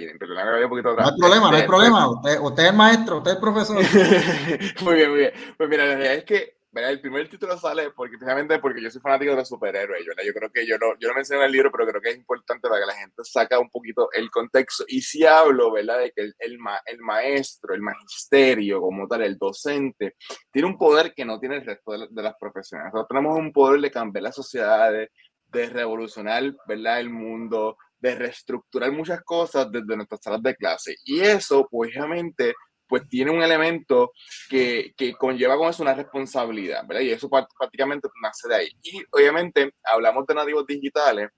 un 0.62 0.70
poquito 0.70 0.90
atrás. 0.90 1.12
No 1.18 1.26
hay 1.26 1.30
problema, 1.30 1.50
no 1.50 1.56
hay 1.56 1.62
problema. 1.66 2.10
Usted, 2.10 2.40
usted 2.40 2.66
es 2.66 2.74
maestro, 2.74 3.18
usted 3.18 3.32
es 3.32 3.36
profesor. 3.36 3.76
muy 4.82 4.94
bien, 4.94 5.10
muy 5.10 5.18
bien. 5.18 5.32
Pues 5.56 5.68
mira, 5.68 5.84
la 5.84 5.96
realidad 5.96 6.14
es 6.14 6.24
que 6.24 6.53
el 6.74 7.00
primer 7.00 7.28
título 7.28 7.56
sale 7.56 7.90
porque 7.90 8.16
precisamente 8.16 8.58
porque 8.58 8.82
yo 8.82 8.90
soy 8.90 9.00
fanático 9.00 9.30
de 9.30 9.36
los 9.38 9.48
superhéroes, 9.48 10.04
¿verdad? 10.06 10.24
Yo 10.24 10.32
creo 10.32 10.50
que 10.50 10.66
yo 10.66 10.76
no, 10.78 10.98
yo 10.98 11.08
no 11.08 11.14
menciono 11.14 11.42
en 11.42 11.46
el 11.46 11.52
libro, 11.52 11.70
pero 11.70 11.86
creo 11.86 12.00
que 12.00 12.10
es 12.10 12.16
importante 12.16 12.68
para 12.68 12.80
que 12.80 12.86
la 12.86 12.94
gente 12.94 13.22
saca 13.24 13.58
un 13.58 13.70
poquito 13.70 14.08
el 14.12 14.30
contexto. 14.30 14.84
Y 14.88 15.00
si 15.00 15.24
hablo, 15.24 15.72
¿verdad? 15.72 15.98
De 15.98 16.12
que 16.12 16.22
el, 16.22 16.34
el, 16.38 16.58
el 16.86 16.98
maestro, 17.00 17.74
el 17.74 17.82
magisterio, 17.82 18.80
como 18.80 19.06
tal, 19.06 19.22
el 19.22 19.38
docente, 19.38 20.16
tiene 20.50 20.68
un 20.68 20.76
poder 20.76 21.14
que 21.14 21.24
no 21.24 21.38
tiene 21.38 21.56
el 21.56 21.66
resto 21.66 21.92
de, 21.92 22.22
las 22.22 22.34
profesiones. 22.38 22.86
Nosotros 22.86 23.08
tenemos 23.08 23.38
un 23.38 23.52
poder 23.52 23.80
de 23.80 23.90
cambiar 23.90 24.24
las 24.24 24.34
sociedades, 24.34 25.10
de 25.46 25.66
revolucionar, 25.68 26.42
¿verdad? 26.66 27.00
El 27.00 27.10
mundo, 27.10 27.76
de 27.98 28.14
reestructurar 28.14 28.90
muchas 28.92 29.22
cosas 29.22 29.70
desde 29.70 29.96
nuestras 29.96 30.20
salas 30.22 30.42
de 30.42 30.56
clase. 30.56 30.96
Y 31.04 31.20
eso, 31.20 31.68
pues, 31.70 31.90
obviamente, 31.96 32.54
pues 32.86 33.08
tiene 33.08 33.30
un 33.30 33.42
elemento 33.42 34.12
que, 34.48 34.92
que, 34.96 35.14
conlleva 35.14 35.56
con 35.56 35.68
eso 35.68 35.82
una 35.82 35.94
responsabilidad, 35.94 36.86
¿verdad? 36.86 37.02
Y 37.02 37.10
eso 37.10 37.28
prácticamente 37.28 38.08
nace 38.22 38.48
de 38.48 38.54
ahí. 38.54 38.68
Y 38.82 39.02
obviamente 39.10 39.74
hablamos 39.84 40.26
de 40.26 40.34
nativos 40.34 40.66
digitales. 40.66 41.30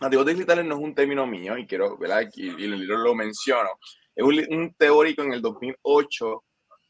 Nativos 0.00 0.26
digitales 0.26 0.64
no 0.64 0.76
es 0.76 0.82
un 0.82 0.94
término 0.94 1.26
mío 1.26 1.56
y 1.56 1.66
quiero, 1.66 1.96
¿verdad? 1.96 2.28
Y, 2.34 2.46
y 2.46 2.64
el 2.64 2.78
libro 2.78 2.98
lo 2.98 3.14
menciono. 3.14 3.70
Es 4.14 4.24
un, 4.24 4.34
un, 4.50 4.74
teórico 4.74 5.22
en 5.22 5.32
el 5.32 5.42
2008 5.42 6.44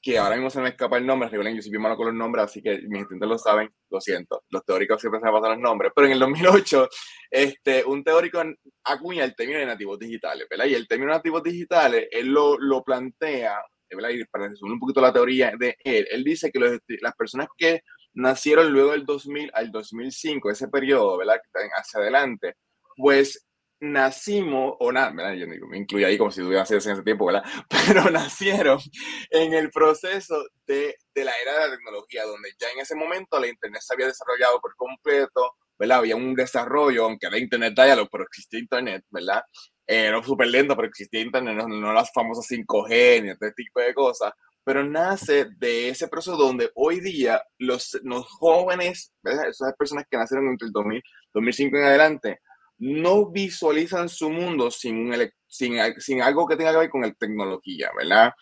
que 0.04 0.18
ahora 0.18 0.36
mismo 0.36 0.50
se 0.50 0.60
me 0.60 0.68
escapa 0.68 0.98
el 0.98 1.06
nombre, 1.06 1.30
recuerden, 1.30 1.56
yo 1.56 1.62
soy 1.62 1.70
bien 1.70 1.80
malo 1.80 1.96
con 1.96 2.08
los 2.08 2.14
nombres, 2.14 2.44
así 2.44 2.60
que 2.60 2.82
mis 2.88 3.00
estudiantes 3.00 3.26
lo 3.26 3.38
saben, 3.38 3.70
lo 3.88 4.02
siento, 4.02 4.44
los 4.50 4.62
teóricos 4.62 5.00
siempre 5.00 5.18
se 5.18 5.24
me 5.24 5.32
pasan 5.32 5.52
los 5.52 5.60
nombres, 5.60 5.92
pero 5.94 6.06
en 6.06 6.12
el 6.12 6.18
2008, 6.18 6.88
este, 7.30 7.82
un 7.86 8.04
teórico 8.04 8.42
acuña 8.84 9.24
el 9.24 9.34
término 9.34 9.60
de 9.60 9.64
nativos 9.64 9.98
digitales, 9.98 10.46
¿verdad? 10.50 10.66
Y 10.66 10.74
el 10.74 10.86
término 10.86 11.10
de 11.10 11.16
nativos 11.16 11.42
digitales, 11.42 12.06
él 12.10 12.26
lo, 12.26 12.58
lo 12.58 12.84
plantea 12.84 13.64
para 14.30 14.48
resumir 14.48 14.74
un 14.74 14.80
poquito 14.80 15.00
la 15.00 15.12
teoría 15.12 15.52
de 15.58 15.76
él, 15.84 16.06
él 16.10 16.24
dice 16.24 16.50
que 16.50 16.58
las 17.00 17.14
personas 17.14 17.48
que 17.56 17.82
nacieron 18.14 18.72
luego 18.72 18.92
del 18.92 19.04
2000 19.04 19.50
al 19.54 19.70
2005, 19.70 20.50
ese 20.50 20.68
periodo, 20.68 21.18
¿verdad? 21.18 21.40
Hacia 21.76 22.00
adelante, 22.00 22.54
pues 22.96 23.46
nacimos, 23.80 24.76
o 24.78 24.92
nada, 24.92 25.10
me 25.10 25.78
incluyo 25.78 26.06
ahí 26.06 26.16
como 26.16 26.30
si 26.30 26.40
tuviera 26.40 26.60
nacido 26.60 26.80
en 26.80 26.92
ese 26.92 27.02
tiempo, 27.02 27.26
¿verdad? 27.26 27.44
Pero 27.68 28.10
nacieron 28.10 28.78
en 29.30 29.52
el 29.52 29.70
proceso 29.70 30.42
de, 30.66 30.96
de, 31.14 31.24
la 31.24 31.32
era 31.42 31.54
de 31.54 31.68
la 31.68 31.76
tecnología, 31.76 32.24
donde 32.24 32.50
ya 32.58 32.68
en 32.70 32.80
ese 32.80 32.94
momento 32.94 33.38
la 33.38 33.48
Internet 33.48 33.82
se 33.82 33.94
había 33.94 34.06
desarrollado 34.06 34.60
por 34.60 34.74
completo, 34.76 35.52
¿verdad? 35.78 35.98
Había 35.98 36.16
un 36.16 36.34
desarrollo, 36.34 37.04
aunque 37.04 37.26
era 37.26 37.38
Internet 37.38 37.74
Dialog, 37.74 38.08
pero 38.10 38.24
existía 38.24 38.60
Internet, 38.60 39.04
¿verdad? 39.10 39.42
Era 39.86 40.22
súper 40.22 40.48
lento, 40.48 40.74
pero 40.74 40.88
existía 40.88 41.20
internet, 41.20 41.66
no, 41.66 41.92
las 41.92 42.12
famosas 42.12 42.46
5G 42.50 43.22
ni 43.22 43.30
este 43.30 43.52
tipo 43.52 43.80
de 43.80 43.92
cosas, 43.92 44.32
pero 44.64 44.82
nace 44.82 45.46
de 45.58 45.90
ese 45.90 46.08
proceso 46.08 46.36
donde 46.36 46.70
hoy 46.74 47.00
día 47.00 47.42
los, 47.58 47.98
los 48.02 48.26
jóvenes, 48.26 49.12
esas 49.22 49.74
personas 49.76 50.06
que 50.10 50.16
nacieron 50.16 50.48
entre 50.48 50.66
el 50.66 50.72
2000, 50.72 51.02
2005 51.34 51.76
en 51.76 51.84
adelante, 51.84 52.40
no 52.78 53.30
visualizan 53.30 54.08
su 54.08 54.30
mundo 54.30 54.70
sin, 54.70 54.96
un 54.96 55.30
sin, 55.46 55.76
sin, 55.98 56.22
algo 56.22 56.46
que 56.46 56.56
tenga 56.56 56.72
que 56.72 56.78
ver 56.78 56.90
con 56.90 57.02
la 57.02 57.12
tecnología, 57.12 57.90
¿verdad? 57.96 58.32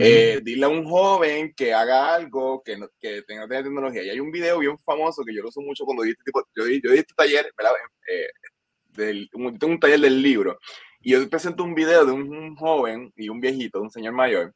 Eh, 0.00 0.40
dile 0.42 0.64
a 0.64 0.68
un 0.68 0.84
joven 0.84 1.52
que 1.54 1.74
haga 1.74 2.14
algo 2.14 2.62
que, 2.64 2.78
no, 2.78 2.88
que 2.98 3.22
tenga, 3.22 3.46
tecnología. 3.46 4.02
Y 4.02 4.10
hay 4.10 4.20
un 4.20 4.30
video 4.30 4.60
bien 4.60 4.78
famoso 4.78 5.22
que 5.24 5.34
yo 5.34 5.42
lo 5.42 5.48
uso 5.48 5.60
mucho 5.60 5.84
cuando 5.84 6.04
di 6.04 6.10
este, 6.10 6.24
tipo, 6.24 6.42
yo, 6.54 6.64
di, 6.64 6.80
yo 6.82 6.90
di 6.90 6.98
este 6.98 7.14
taller, 7.14 7.52
¿verdad? 7.56 7.72
Eh, 8.08 8.28
del, 8.94 9.30
un, 9.34 9.58
un 9.62 9.80
taller 9.80 10.00
del 10.00 10.22
libro 10.22 10.58
y 11.02 11.12
yo 11.12 11.28
presento 11.28 11.64
un 11.64 11.74
video 11.74 12.04
de 12.04 12.12
un, 12.12 12.56
joven 12.56 13.12
y 13.16 13.28
un 13.28 13.40
viejito, 13.40 13.80
un 13.80 13.90
señor 13.90 14.12
mayor, 14.12 14.54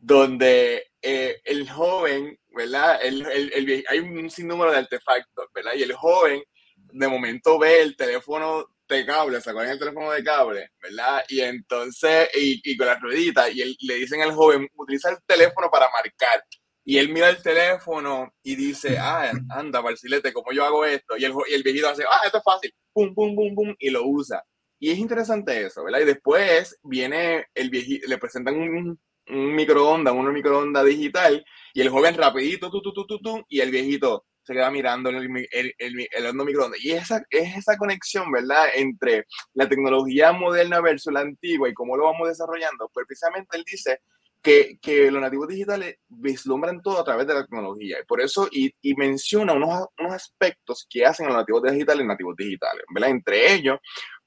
donde 0.00 0.90
eh, 1.00 1.40
el 1.44 1.70
joven, 1.70 2.38
¿verdad? 2.54 2.98
El, 3.02 3.26
el, 3.26 3.84
hay 3.88 3.98
un 4.00 4.30
sinnúmero 4.30 4.72
de 4.72 4.78
artefactos, 4.78 5.46
¿verdad? 5.54 5.72
Y 5.76 5.82
el 5.82 5.94
joven 5.94 6.42
de 6.76 7.08
momento 7.08 7.58
ve 7.58 7.82
el 7.82 7.96
teléfono 7.96 8.66
de 8.88 9.06
cable, 9.06 9.40
sacó 9.40 9.62
el 9.62 9.78
teléfono 9.78 10.10
de 10.10 10.22
cable, 10.22 10.70
¿verdad? 10.80 11.24
Y 11.28 11.40
entonces, 11.40 12.28
y, 12.34 12.60
y 12.64 12.76
con 12.76 12.86
la 12.86 12.98
ruedita, 12.98 13.50
y 13.50 13.62
él, 13.62 13.76
le 13.80 13.94
dicen 13.94 14.20
al 14.22 14.32
joven, 14.32 14.68
utiliza 14.74 15.10
el 15.10 15.18
teléfono 15.26 15.70
para 15.70 15.88
marcar. 15.90 16.44
Y 16.84 16.98
él 16.98 17.08
mira 17.08 17.30
el 17.30 17.42
teléfono 17.42 18.34
y 18.42 18.56
dice, 18.56 18.98
ah, 18.98 19.32
anda, 19.50 19.80
Marcilete, 19.80 20.32
¿cómo 20.34 20.52
yo 20.52 20.64
hago 20.64 20.84
esto? 20.84 21.16
Y 21.16 21.24
el, 21.24 21.32
y 21.48 21.54
el 21.54 21.62
viejito 21.62 21.88
hace, 21.88 22.04
ah, 22.04 22.20
esto 22.26 22.38
es 22.38 22.44
fácil, 22.44 22.74
pum, 22.92 23.14
pum, 23.14 23.34
pum, 23.34 23.54
pum, 23.54 23.74
y 23.78 23.88
lo 23.88 24.06
usa. 24.06 24.44
Y 24.84 24.90
es 24.90 24.98
interesante 24.98 25.64
eso, 25.64 25.82
¿verdad? 25.82 26.00
Y 26.00 26.04
después 26.04 26.78
viene 26.82 27.46
el 27.54 27.70
viejito, 27.70 28.06
le 28.06 28.18
presentan 28.18 28.54
un, 28.54 29.00
un 29.28 29.54
microondas, 29.54 30.12
una 30.12 30.30
microondas 30.30 30.84
digital, 30.84 31.42
y 31.72 31.80
el 31.80 31.88
joven 31.88 32.14
rapidito, 32.18 32.70
tu, 32.70 32.82
tu, 32.82 32.92
tu, 32.92 33.06
tu, 33.06 33.18
tu, 33.18 33.42
y 33.48 33.60
el 33.60 33.70
viejito 33.70 34.26
se 34.42 34.52
queda 34.52 34.70
mirando 34.70 35.08
el, 35.08 35.16
el, 35.50 35.74
el, 35.78 36.08
el 36.12 36.34
microondas. 36.34 36.84
Y 36.84 36.90
esa, 36.90 37.24
es 37.30 37.56
esa 37.56 37.78
conexión, 37.78 38.30
¿verdad? 38.30 38.66
Entre 38.74 39.24
la 39.54 39.66
tecnología 39.66 40.32
moderna 40.32 40.82
versus 40.82 41.14
la 41.14 41.20
antigua 41.20 41.66
y 41.66 41.72
cómo 41.72 41.96
lo 41.96 42.04
vamos 42.04 42.28
desarrollando. 42.28 42.90
Pues 42.92 43.06
precisamente 43.06 43.56
él 43.56 43.64
dice 43.64 44.00
que, 44.42 44.76
que 44.82 45.10
los 45.10 45.22
nativos 45.22 45.48
digitales 45.48 45.96
vislumbran 46.08 46.82
todo 46.82 47.00
a 47.00 47.04
través 47.04 47.26
de 47.26 47.32
la 47.32 47.46
tecnología. 47.46 48.00
Y 48.02 48.04
por 48.04 48.20
eso, 48.20 48.48
y, 48.52 48.70
y 48.82 48.94
menciona 48.96 49.54
unos, 49.54 49.86
unos 49.98 50.12
aspectos 50.12 50.86
que 50.90 51.06
hacen 51.06 51.24
a 51.24 51.30
los 51.30 51.38
nativos 51.38 51.62
digitales 51.62 52.04
nativos 52.04 52.36
digitales, 52.36 52.84
¿verdad? 52.94 53.08
Entre 53.08 53.54
ellos, 53.54 53.78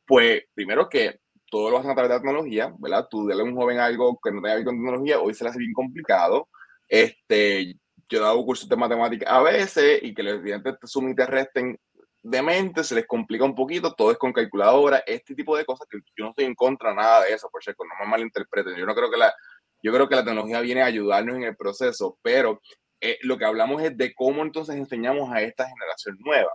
pues 0.08 0.43
primero 0.54 0.89
que 0.89 1.20
todo 1.50 1.70
lo 1.70 1.78
hacen 1.78 1.91
a 1.91 1.93
través 1.93 2.10
de 2.10 2.15
la 2.15 2.22
tecnología, 2.22 2.74
¿verdad? 2.80 3.08
Tú 3.10 3.28
dale 3.28 3.41
a 3.41 3.46
un 3.46 3.56
joven 3.56 3.80
algo 3.80 4.20
que 4.24 4.32
no 4.32 4.41
tenga 4.41 4.58
que 4.58 4.65
con 4.65 4.76
tecnología, 4.76 5.20
hoy 5.20 5.34
se 5.34 5.43
le 5.43 5.50
hace 5.52 5.60
bien 5.60 5.74
complicado. 5.74 6.48
Este, 6.88 7.76
yo 8.10 8.20
he 8.20 8.22
dado 8.22 8.43
cursos 8.46 8.67
de 8.70 8.76
matemáticas 8.76 9.30
a 9.32 9.41
veces 9.41 10.00
y 10.02 10.13
que 10.13 10.24
los 10.24 10.36
estudiantes 10.36 10.80
te 10.80 10.88
sumen 10.88 11.12
y 11.12 11.15
te 11.15 11.26
resten 11.26 11.78
de 12.24 12.41
mente, 12.41 12.84
se 12.84 12.96
les 12.96 13.08
complica 13.08 13.46
un 13.46 13.56
poquito, 13.56 13.93
todo 13.93 14.12
es 14.12 14.17
con 14.17 14.34
calculadora, 14.34 15.04
este 15.06 15.34
tipo 15.36 15.56
de 15.56 15.65
cosas 15.65 15.88
que 15.89 16.00
yo 16.17 16.26
no 16.26 16.30
estoy 16.32 16.46
en 16.46 16.56
contra 16.56 16.93
nada 16.93 17.24
de 17.24 17.34
eso, 17.34 17.50
por 17.50 17.63
cierto, 17.63 17.84
no 17.86 17.91
me 18.00 18.10
malinterpreten. 18.10 18.76
Yo 18.76 18.86
no 18.86 18.96
creo 18.96 19.10
que 19.10 19.17
la, 19.17 19.34
yo 19.82 19.93
creo 19.93 20.10
que 20.10 20.15
la 20.15 20.26
tecnología 20.26 20.60
viene 20.62 20.82
a 20.82 20.86
ayudarnos 20.86 21.38
en 21.38 21.43
el 21.43 21.56
proceso, 21.56 22.17
pero 22.22 22.62
eh, 23.00 23.17
lo 23.22 23.38
que 23.38 23.46
hablamos 23.46 23.82
es 23.82 23.96
de 23.96 24.13
cómo 24.13 24.41
entonces 24.41 24.76
enseñamos 24.76 25.32
a 25.32 25.41
esta 25.41 25.67
generación 25.67 26.17
nueva. 26.20 26.52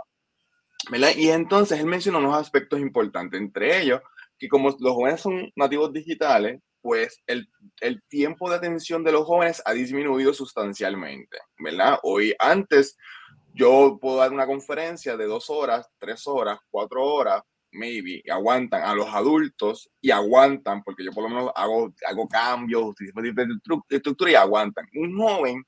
Y 1.17 1.29
entonces 1.29 1.79
él 1.79 1.87
menciona 1.87 2.19
unos 2.19 2.37
aspectos 2.37 2.81
importantes, 2.81 3.41
entre 3.41 3.81
ellos 3.83 4.01
que 4.39 4.49
como 4.49 4.71
los 4.81 4.95
jóvenes 4.95 5.21
son 5.21 5.53
nativos 5.55 5.93
digitales, 5.93 6.61
pues 6.81 7.23
el, 7.29 7.49
el, 7.81 8.03
tiempo 8.09 8.51
de 8.51 8.57
atención 8.57 9.05
de 9.05 9.13
los 9.13 9.25
jóvenes 9.25 9.63
ha 9.65 9.73
disminuido 9.73 10.35
sustancialmente, 10.35 11.39
¿verdad? 11.59 12.01
Hoy 12.03 12.35
antes 12.41 12.97
yo 13.55 13.99
puedo 14.01 14.17
dar 14.17 14.33
una 14.33 14.47
conferencia 14.47 15.17
de 15.17 15.27
dos 15.27 15.49
horas, 15.49 15.87
tres 15.99 16.27
horas, 16.27 16.59
cuatro 16.71 17.05
horas, 17.05 17.43
maybe, 17.73 18.23
y 18.25 18.31
aguantan 18.31 18.83
a 18.83 18.95
los 18.95 19.09
adultos 19.09 19.91
y 20.01 20.11
aguantan, 20.11 20.83
porque 20.83 21.05
yo 21.05 21.13
por 21.13 21.25
lo 21.25 21.31
menos 21.31 21.53
hago, 21.55 21.93
hago 22.07 22.29
cambios, 22.29 22.83
utilizo 22.83 23.21
estructura 23.89 24.31
y 24.31 24.35
aguantan. 24.35 24.87
Un 24.95 25.17
joven 25.17 25.65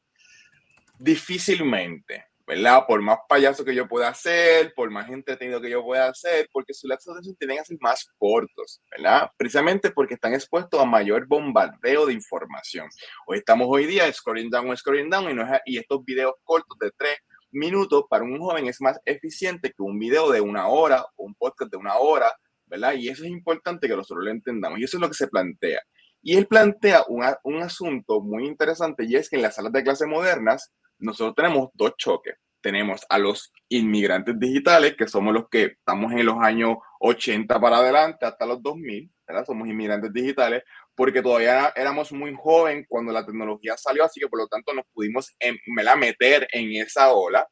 difícilmente, 0.98 2.24
¿verdad? 2.46 2.84
Por 2.86 3.00
más 3.00 3.18
payaso 3.28 3.64
que 3.64 3.74
yo 3.74 3.88
pueda 3.88 4.08
hacer, 4.08 4.74
por 4.74 4.90
más 4.90 5.08
entretenido 5.08 5.60
que 5.60 5.70
yo 5.70 5.82
pueda 5.82 6.08
hacer, 6.08 6.48
porque 6.52 6.74
sus 6.74 6.88
lapsos 6.88 7.14
de 7.14 7.18
atención 7.18 7.36
tienen 7.36 7.58
que 7.58 7.64
ser 7.64 7.78
más 7.80 8.06
cortos, 8.18 8.82
¿verdad? 8.90 9.30
Precisamente 9.36 9.90
porque 9.90 10.14
están 10.14 10.34
expuestos 10.34 10.78
a 10.80 10.84
mayor 10.84 11.26
bombardeo 11.26 12.06
de 12.06 12.12
información. 12.12 12.88
Hoy 13.26 13.38
estamos 13.38 13.66
hoy 13.70 13.86
día 13.86 14.12
scrolling 14.12 14.50
down, 14.50 14.76
scrolling 14.76 15.08
down, 15.08 15.30
y, 15.30 15.34
no 15.34 15.42
es, 15.42 15.60
y 15.64 15.78
estos 15.78 16.04
videos 16.04 16.34
cortos 16.44 16.78
de 16.78 16.90
tres 16.96 17.16
minutos 17.50 18.04
para 18.10 18.24
un 18.24 18.38
joven 18.38 18.66
es 18.66 18.80
más 18.80 19.00
eficiente 19.04 19.70
que 19.70 19.82
un 19.82 19.98
video 19.98 20.30
de 20.30 20.40
una 20.40 20.68
hora 20.68 21.06
o 21.16 21.24
un 21.24 21.34
podcast 21.34 21.70
de 21.70 21.78
una 21.78 21.96
hora, 21.96 22.30
¿verdad? 22.66 22.94
Y 22.94 23.08
eso 23.08 23.24
es 23.24 23.30
importante 23.30 23.88
que 23.88 23.96
nosotros 23.96 24.24
lo 24.24 24.30
entendamos, 24.30 24.78
y 24.78 24.84
eso 24.84 24.98
es 24.98 25.00
lo 25.00 25.08
que 25.08 25.14
se 25.14 25.28
plantea. 25.28 25.80
Y 26.20 26.36
él 26.36 26.46
plantea 26.46 27.04
un, 27.08 27.24
un 27.44 27.62
asunto 27.62 28.20
muy 28.20 28.46
interesante, 28.46 29.04
y 29.04 29.16
es 29.16 29.30
que 29.30 29.36
en 29.36 29.42
las 29.42 29.54
salas 29.54 29.72
de 29.72 29.82
clase 29.82 30.06
modernas, 30.06 30.72
nosotros 30.98 31.34
tenemos 31.34 31.70
dos 31.74 31.94
choques. 31.96 32.36
Tenemos 32.60 33.04
a 33.10 33.18
los 33.18 33.52
inmigrantes 33.68 34.38
digitales, 34.38 34.96
que 34.96 35.06
somos 35.06 35.34
los 35.34 35.48
que 35.50 35.64
estamos 35.64 36.12
en 36.12 36.24
los 36.24 36.38
años 36.40 36.78
80 37.00 37.60
para 37.60 37.78
adelante, 37.78 38.24
hasta 38.24 38.46
los 38.46 38.62
2000, 38.62 39.10
¿verdad? 39.26 39.44
Somos 39.44 39.68
inmigrantes 39.68 40.12
digitales, 40.12 40.62
porque 40.94 41.20
todavía 41.20 41.72
éramos 41.76 42.12
muy 42.12 42.34
jóvenes 42.34 42.86
cuando 42.88 43.12
la 43.12 43.26
tecnología 43.26 43.76
salió, 43.76 44.04
así 44.04 44.20
que 44.20 44.28
por 44.28 44.38
lo 44.38 44.48
tanto 44.48 44.72
nos 44.72 44.86
pudimos 44.94 45.34
en, 45.38 45.58
meter 45.98 46.48
en 46.52 46.72
esa 46.76 47.12
ola, 47.12 47.46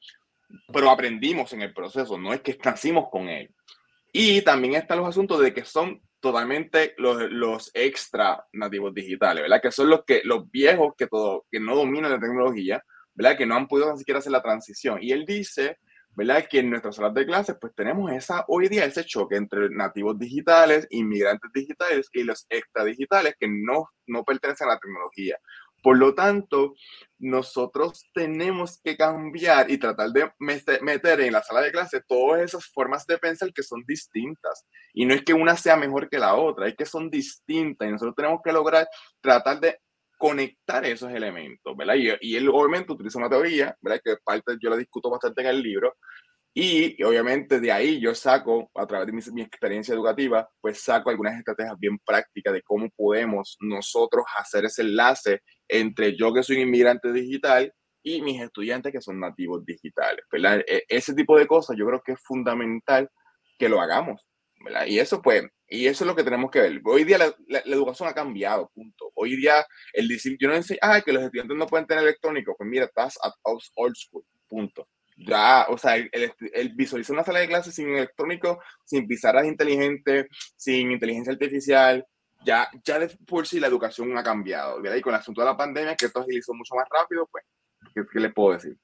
pero 0.72 0.90
aprendimos 0.90 1.52
en 1.52 1.62
el 1.62 1.74
proceso, 1.74 2.18
no 2.18 2.32
es 2.32 2.40
que 2.40 2.58
nacimos 2.64 3.10
con 3.10 3.28
él. 3.28 3.54
Y 4.12 4.42
también 4.42 4.74
están 4.74 4.98
los 4.98 5.08
asuntos 5.08 5.40
de 5.40 5.52
que 5.52 5.64
son 5.64 6.00
totalmente 6.20 6.94
los, 6.98 7.30
los 7.30 7.70
extra 7.74 8.46
nativos 8.52 8.94
digitales, 8.94 9.42
¿verdad? 9.42 9.60
Que 9.60 9.72
son 9.72 9.90
los 9.90 10.04
que 10.04 10.22
los 10.24 10.50
viejos 10.50 10.94
que 10.96 11.06
todo 11.06 11.46
que 11.50 11.58
no 11.58 11.74
dominan 11.74 12.12
la 12.12 12.20
tecnología, 12.20 12.82
¿verdad? 13.14 13.36
Que 13.36 13.46
no 13.46 13.56
han 13.56 13.68
podido 13.68 13.92
ni 13.92 13.98
siquiera 13.98 14.18
hacer 14.18 14.32
la 14.32 14.42
transición. 14.42 14.98
Y 15.00 15.12
él 15.12 15.24
dice, 15.26 15.78
¿verdad? 16.14 16.46
Que 16.48 16.60
en 16.60 16.70
nuestras 16.70 16.96
salas 16.96 17.14
de 17.14 17.26
clases, 17.26 17.56
pues 17.60 17.74
tenemos 17.74 18.10
esa, 18.12 18.44
hoy 18.48 18.68
día 18.68 18.84
ese 18.84 19.04
choque 19.04 19.36
entre 19.36 19.70
nativos 19.70 20.18
digitales, 20.18 20.86
inmigrantes 20.90 21.50
digitales 21.52 22.08
y 22.12 22.24
los 22.24 22.46
extra 22.48 22.84
digitales 22.84 23.34
que 23.38 23.48
no, 23.48 23.88
no 24.06 24.24
pertenecen 24.24 24.68
a 24.68 24.74
la 24.74 24.78
tecnología. 24.78 25.38
Por 25.82 25.98
lo 25.98 26.14
tanto, 26.14 26.74
nosotros 27.18 28.08
tenemos 28.14 28.80
que 28.84 28.96
cambiar 28.96 29.68
y 29.68 29.78
tratar 29.78 30.10
de 30.10 30.30
meter 30.38 31.20
en 31.20 31.32
la 31.32 31.42
sala 31.42 31.60
de 31.60 31.72
clase 31.72 32.02
todas 32.06 32.42
esas 32.42 32.66
formas 32.66 33.04
de 33.06 33.18
pensar 33.18 33.52
que 33.52 33.64
son 33.64 33.82
distintas. 33.84 34.64
Y 34.94 35.06
no 35.06 35.14
es 35.14 35.24
que 35.24 35.34
una 35.34 35.56
sea 35.56 35.76
mejor 35.76 36.08
que 36.08 36.20
la 36.20 36.36
otra, 36.36 36.68
es 36.68 36.76
que 36.76 36.86
son 36.86 37.10
distintas 37.10 37.88
y 37.88 37.90
nosotros 37.90 38.14
tenemos 38.14 38.40
que 38.44 38.52
lograr 38.52 38.86
tratar 39.20 39.58
de 39.58 39.80
conectar 40.22 40.84
esos 40.84 41.10
elementos, 41.10 41.76
¿verdad? 41.76 41.96
Y, 41.96 42.12
y 42.20 42.36
él 42.36 42.48
obviamente 42.48 42.92
utiliza 42.92 43.18
una 43.18 43.28
teoría, 43.28 43.76
¿verdad? 43.80 44.00
Que 44.04 44.14
parte 44.22 44.56
yo 44.62 44.70
la 44.70 44.76
discuto 44.76 45.10
bastante 45.10 45.40
en 45.40 45.48
el 45.48 45.60
libro, 45.60 45.96
y, 46.54 47.02
obviamente 47.02 47.58
de 47.58 47.72
ahí 47.72 47.98
yo 47.98 48.14
saco, 48.14 48.70
a 48.76 48.86
través 48.86 49.06
de 49.06 49.12
mi, 49.12 49.22
mi, 49.32 49.42
experiencia 49.42 49.94
educativa, 49.94 50.48
pues 50.60 50.80
saco 50.82 51.10
algunas 51.10 51.36
estrategias 51.36 51.76
bien 51.76 51.98
prácticas 51.98 52.52
de 52.52 52.62
cómo 52.62 52.88
podemos 52.94 53.56
nosotros 53.60 54.24
hacer 54.38 54.66
ese 54.66 54.82
enlace 54.82 55.40
entre 55.66 56.14
yo 56.16 56.32
que 56.32 56.44
soy 56.44 56.56
un 56.56 56.68
inmigrante 56.68 57.10
digital 57.10 57.72
y 58.04 58.20
mis 58.22 58.40
estudiantes 58.40 58.92
que 58.92 59.00
son 59.00 59.18
nativos 59.18 59.64
digitales, 59.64 60.24
¿verdad? 60.30 60.62
E, 60.68 60.84
ese 60.88 61.14
tipo 61.14 61.36
de 61.36 61.48
cosas 61.48 61.76
yo 61.76 61.86
creo 61.86 62.02
que 62.04 62.12
es 62.12 62.20
fundamental 62.22 63.08
que 63.58 63.68
lo 63.68 63.80
hagamos, 63.80 64.22
¿verdad? 64.62 64.86
Y 64.86 65.00
eso 65.00 65.20
pues, 65.20 65.42
y 65.72 65.86
eso 65.86 66.04
es 66.04 66.08
lo 66.08 66.14
que 66.14 66.24
tenemos 66.24 66.50
que 66.50 66.60
ver. 66.60 66.80
Hoy 66.84 67.04
día 67.04 67.18
la, 67.18 67.34
educación 67.64 68.08
ha 68.08 68.14
cambiado, 68.14 68.70
punto. 68.74 69.10
Hoy 69.14 69.36
día 69.36 69.66
el 69.92 70.08
decir, 70.08 70.36
yo 70.40 70.48
no 70.48 70.54
enseño, 70.54 70.78
ah, 70.82 71.00
que 71.00 71.12
los 71.12 71.22
estudiantes 71.22 71.56
no 71.56 71.66
pueden 71.66 71.86
tener 71.86 72.04
electrónico, 72.04 72.54
pues 72.56 72.68
mira, 72.68 72.84
estás 72.84 73.18
at 73.22 73.32
old 73.42 73.94
school, 73.94 74.24
punto 74.48 74.88
ya, 75.16 75.66
o 75.68 75.78
sea, 75.78 75.96
el, 75.96 76.10
el, 76.12 76.68
visualizar 76.74 77.14
una 77.14 77.24
sala 77.24 77.40
de 77.40 77.48
clases 77.48 77.74
sin 77.74 77.88
electrónico, 77.90 78.60
sin 78.84 79.06
pizarras 79.06 79.46
inteligentes, 79.46 80.26
sin 80.56 80.90
inteligencia 80.90 81.32
artificial, 81.32 82.04
ya, 82.44 82.68
ya 82.84 82.98
de 82.98 83.08
por 83.26 83.46
sí 83.46 83.60
la 83.60 83.68
educación 83.68 84.16
ha 84.16 84.22
cambiado. 84.22 84.80
¿verdad? 84.80 84.96
Y 84.96 85.02
con 85.02 85.14
el 85.14 85.20
asunto 85.20 85.40
de 85.40 85.46
la 85.46 85.56
pandemia, 85.56 85.96
que 85.96 86.06
esto 86.06 86.20
agilizó 86.20 86.54
mucho 86.54 86.74
más 86.74 86.86
rápido, 86.90 87.28
pues, 87.30 87.44
¿qué, 87.94 88.02
qué 88.10 88.20
les 88.20 88.32
puedo 88.32 88.54
decir? 88.54 88.76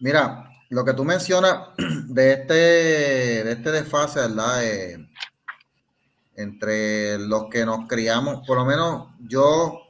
Mira, 0.00 0.48
lo 0.70 0.84
que 0.84 0.94
tú 0.94 1.04
mencionas 1.04 1.70
de 2.08 2.32
este, 2.32 2.54
de 2.54 3.52
este 3.52 3.70
desfase, 3.70 4.20
¿verdad? 4.20 4.64
Eh, 4.64 5.08
entre 6.38 7.18
los 7.18 7.48
que 7.50 7.66
nos 7.66 7.86
criamos, 7.88 8.46
por 8.46 8.58
lo 8.58 8.64
menos 8.64 9.08
yo 9.20 9.82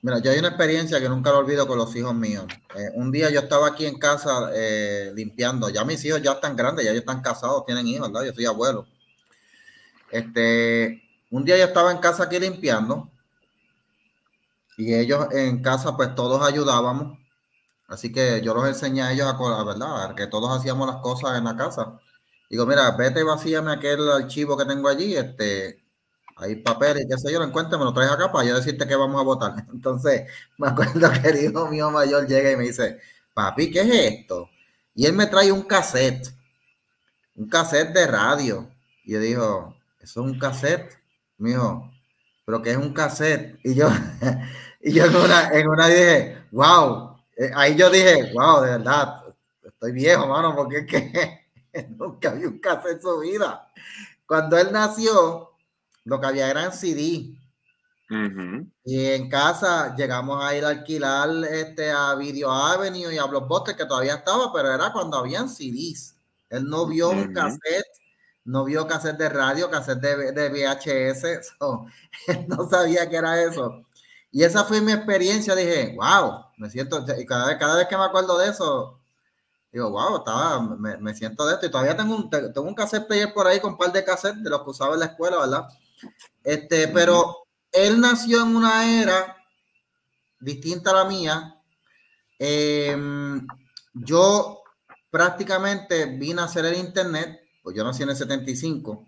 Mira, 0.00 0.20
yo 0.20 0.30
hay 0.30 0.38
una 0.38 0.48
experiencia 0.48 1.00
que 1.00 1.08
nunca 1.08 1.30
lo 1.32 1.38
olvido 1.38 1.66
con 1.66 1.76
los 1.76 1.94
hijos 1.96 2.14
míos. 2.14 2.46
Eh, 2.76 2.90
un 2.94 3.10
día 3.10 3.30
yo 3.30 3.40
estaba 3.40 3.66
aquí 3.66 3.84
en 3.84 3.98
casa 3.98 4.50
eh, 4.54 5.10
limpiando. 5.14 5.68
Ya 5.70 5.84
mis 5.84 6.04
hijos 6.04 6.22
ya 6.22 6.32
están 6.32 6.54
grandes, 6.54 6.84
ya 6.84 6.92
ellos 6.92 7.00
están 7.00 7.20
casados, 7.20 7.66
tienen 7.66 7.86
hijos, 7.88 8.12
¿verdad? 8.12 8.26
Yo 8.26 8.32
soy 8.32 8.46
abuelo. 8.46 8.86
Este, 10.10 11.02
un 11.30 11.44
día 11.44 11.58
yo 11.58 11.64
estaba 11.64 11.90
en 11.90 11.98
casa 11.98 12.24
aquí 12.24 12.38
limpiando 12.38 13.10
y 14.76 14.94
ellos 14.94 15.26
en 15.32 15.62
casa 15.62 15.96
pues 15.96 16.14
todos 16.14 16.46
ayudábamos. 16.46 17.18
Así 17.88 18.12
que 18.12 18.40
yo 18.40 18.54
los 18.54 18.68
enseñé 18.68 19.02
a 19.02 19.12
ellos 19.12 19.26
a, 19.26 19.64
¿verdad? 19.64 20.14
que 20.14 20.28
todos 20.28 20.56
hacíamos 20.56 20.86
las 20.86 21.02
cosas 21.02 21.36
en 21.38 21.44
la 21.44 21.56
casa. 21.56 21.98
Digo, 22.48 22.64
mira, 22.66 22.90
vete 22.96 23.20
y 23.20 23.24
vacíame 23.24 23.72
aquel 23.72 24.10
archivo 24.10 24.56
que 24.56 24.64
tengo 24.64 24.88
allí, 24.88 25.14
este, 25.14 25.84
hay 26.36 26.56
papeles, 26.56 27.06
qué 27.10 27.18
sé 27.18 27.32
yo, 27.32 27.40
lo 27.40 27.44
encuentro, 27.46 27.78
me 27.78 27.84
lo 27.84 27.92
traes 27.92 28.12
acá 28.12 28.30
para 28.30 28.46
yo 28.46 28.56
decirte 28.56 28.86
que 28.86 28.94
vamos 28.94 29.20
a 29.20 29.24
votar. 29.24 29.54
Entonces, 29.72 30.30
me 30.56 30.68
acuerdo 30.68 31.10
que 31.10 31.28
el 31.28 31.44
hijo 31.44 31.66
mío 31.68 31.90
mayor 31.90 32.26
llega 32.26 32.50
y 32.52 32.56
me 32.56 32.64
dice, 32.64 33.00
papi, 33.34 33.70
¿qué 33.70 33.80
es 33.80 33.90
esto? 34.20 34.48
Y 34.94 35.06
él 35.06 35.14
me 35.14 35.26
trae 35.26 35.50
un 35.52 35.62
cassette, 35.62 36.32
un 37.34 37.48
cassette 37.48 37.92
de 37.92 38.06
radio. 38.06 38.68
Y 39.04 39.12
yo 39.12 39.20
digo, 39.20 39.76
¿eso 40.00 40.24
es 40.24 40.30
un 40.32 40.38
cassette? 40.38 40.96
Me 41.38 41.50
dijo, 41.50 41.90
¿pero 42.44 42.62
qué 42.62 42.70
es 42.70 42.76
un 42.76 42.92
cassette? 42.92 43.58
Y 43.64 43.74
yo, 43.74 43.88
y 44.80 44.92
yo 44.92 45.04
en 45.06 45.16
una, 45.16 45.48
en 45.50 45.68
una 45.68 45.88
dije, 45.88 46.38
wow. 46.52 47.16
Eh, 47.36 47.50
ahí 47.54 47.76
yo 47.76 47.90
dije, 47.90 48.32
wow, 48.32 48.62
de 48.62 48.70
verdad, 48.70 49.22
estoy 49.62 49.92
viejo, 49.92 50.26
mano, 50.28 50.54
porque 50.56 50.78
es 50.78 50.86
que 50.86 51.47
nunca 51.96 52.32
vi 52.32 52.44
un 52.44 52.58
cassette 52.58 52.96
en 52.96 53.02
su 53.02 53.18
vida. 53.20 53.68
Cuando 54.26 54.58
él 54.58 54.68
nació, 54.72 55.52
lo 56.04 56.20
que 56.20 56.26
había 56.26 56.50
eran 56.50 56.72
CD. 56.72 57.34
Y 58.84 59.04
en 59.04 59.28
casa 59.28 59.94
llegamos 59.94 60.42
a 60.42 60.56
ir 60.56 60.64
a 60.64 60.68
alquilar 60.68 61.28
este, 61.44 61.90
a 61.90 62.14
Video 62.14 62.50
Avenue 62.50 63.12
y 63.12 63.18
a 63.18 63.26
Blockbuster, 63.26 63.76
que 63.76 63.84
todavía 63.84 64.14
estaba, 64.14 64.50
pero 64.52 64.72
era 64.72 64.92
cuando 64.92 65.18
habían 65.18 65.48
CDs. 65.48 66.16
Él 66.48 66.64
no 66.64 66.86
vio 66.86 67.10
un 67.10 67.34
cassette, 67.34 67.84
no 68.44 68.64
vio 68.64 68.86
cassette 68.86 69.18
de 69.18 69.28
radio, 69.28 69.70
cassette 69.70 70.00
de, 70.00 70.32
de 70.32 70.48
VHS, 70.48 71.24
él 72.28 72.46
no 72.48 72.68
sabía 72.68 73.08
qué 73.10 73.16
era 73.16 73.42
eso. 73.42 73.82
Y 74.30 74.42
esa 74.42 74.64
fue 74.64 74.80
mi 74.80 74.92
experiencia, 74.92 75.54
dije, 75.54 75.94
wow, 75.96 76.46
me 76.56 76.70
siento, 76.70 77.04
y 77.18 77.26
cada 77.26 77.58
cada 77.58 77.76
vez 77.76 77.88
que 77.88 77.96
me 77.96 78.04
acuerdo 78.04 78.38
de 78.38 78.48
eso, 78.48 78.97
digo, 79.72 79.90
wow, 79.90 80.18
estaba, 80.18 80.60
me, 80.76 80.96
me 80.96 81.14
siento 81.14 81.46
de 81.46 81.54
esto. 81.54 81.66
Y 81.66 81.70
todavía 81.70 81.96
tengo 81.96 82.16
un, 82.16 82.30
tengo 82.30 82.62
un 82.62 82.74
cassette 82.74 83.06
player 83.06 83.32
por 83.32 83.46
ahí 83.46 83.60
con 83.60 83.72
un 83.72 83.78
par 83.78 83.92
de 83.92 84.04
cassettes 84.04 84.42
de 84.42 84.50
los 84.50 84.62
que 84.62 84.70
usaba 84.70 84.94
en 84.94 85.00
la 85.00 85.06
escuela, 85.06 85.38
¿verdad? 85.38 85.68
Este, 86.42 86.88
pero 86.88 87.48
él 87.72 88.00
nació 88.00 88.42
en 88.42 88.56
una 88.56 89.00
era 89.00 89.36
distinta 90.40 90.90
a 90.90 90.94
la 90.94 91.04
mía. 91.04 91.54
Em, 92.38 93.46
yo 93.92 94.62
prácticamente 95.10 96.06
vine 96.06 96.40
a 96.40 96.44
hacer 96.44 96.64
el 96.64 96.76
internet, 96.76 97.40
pues 97.62 97.76
yo 97.76 97.84
nací 97.84 98.02
en 98.02 98.10
el 98.10 98.16
75 98.16 99.06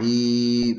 y 0.00 0.76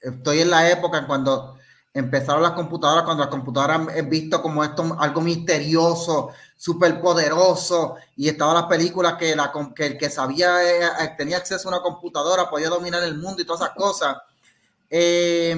estoy 0.00 0.40
en 0.40 0.50
la 0.50 0.70
época 0.70 1.06
cuando 1.06 1.58
empezaron 1.92 2.42
las 2.42 2.52
computadoras, 2.52 3.04
cuando 3.04 3.24
las 3.24 3.30
computadoras 3.30 3.96
he 3.96 4.02
visto 4.02 4.42
como 4.42 4.62
esto 4.62 4.96
algo 4.98 5.20
misterioso, 5.20 6.30
súper 6.60 7.00
poderoso, 7.00 7.96
y 8.16 8.28
estaban 8.28 8.54
las 8.54 8.66
películas 8.66 9.14
que, 9.14 9.34
la, 9.34 9.50
que 9.74 9.86
el 9.86 9.96
que 9.96 10.10
sabía, 10.10 10.62
eh, 10.62 10.84
eh, 11.00 11.14
tenía 11.16 11.38
acceso 11.38 11.66
a 11.66 11.72
una 11.72 11.80
computadora, 11.80 12.50
podía 12.50 12.68
dominar 12.68 13.02
el 13.02 13.16
mundo 13.16 13.40
y 13.40 13.46
todas 13.46 13.62
esas 13.62 13.74
cosas. 13.74 14.18
Eh, 14.90 15.56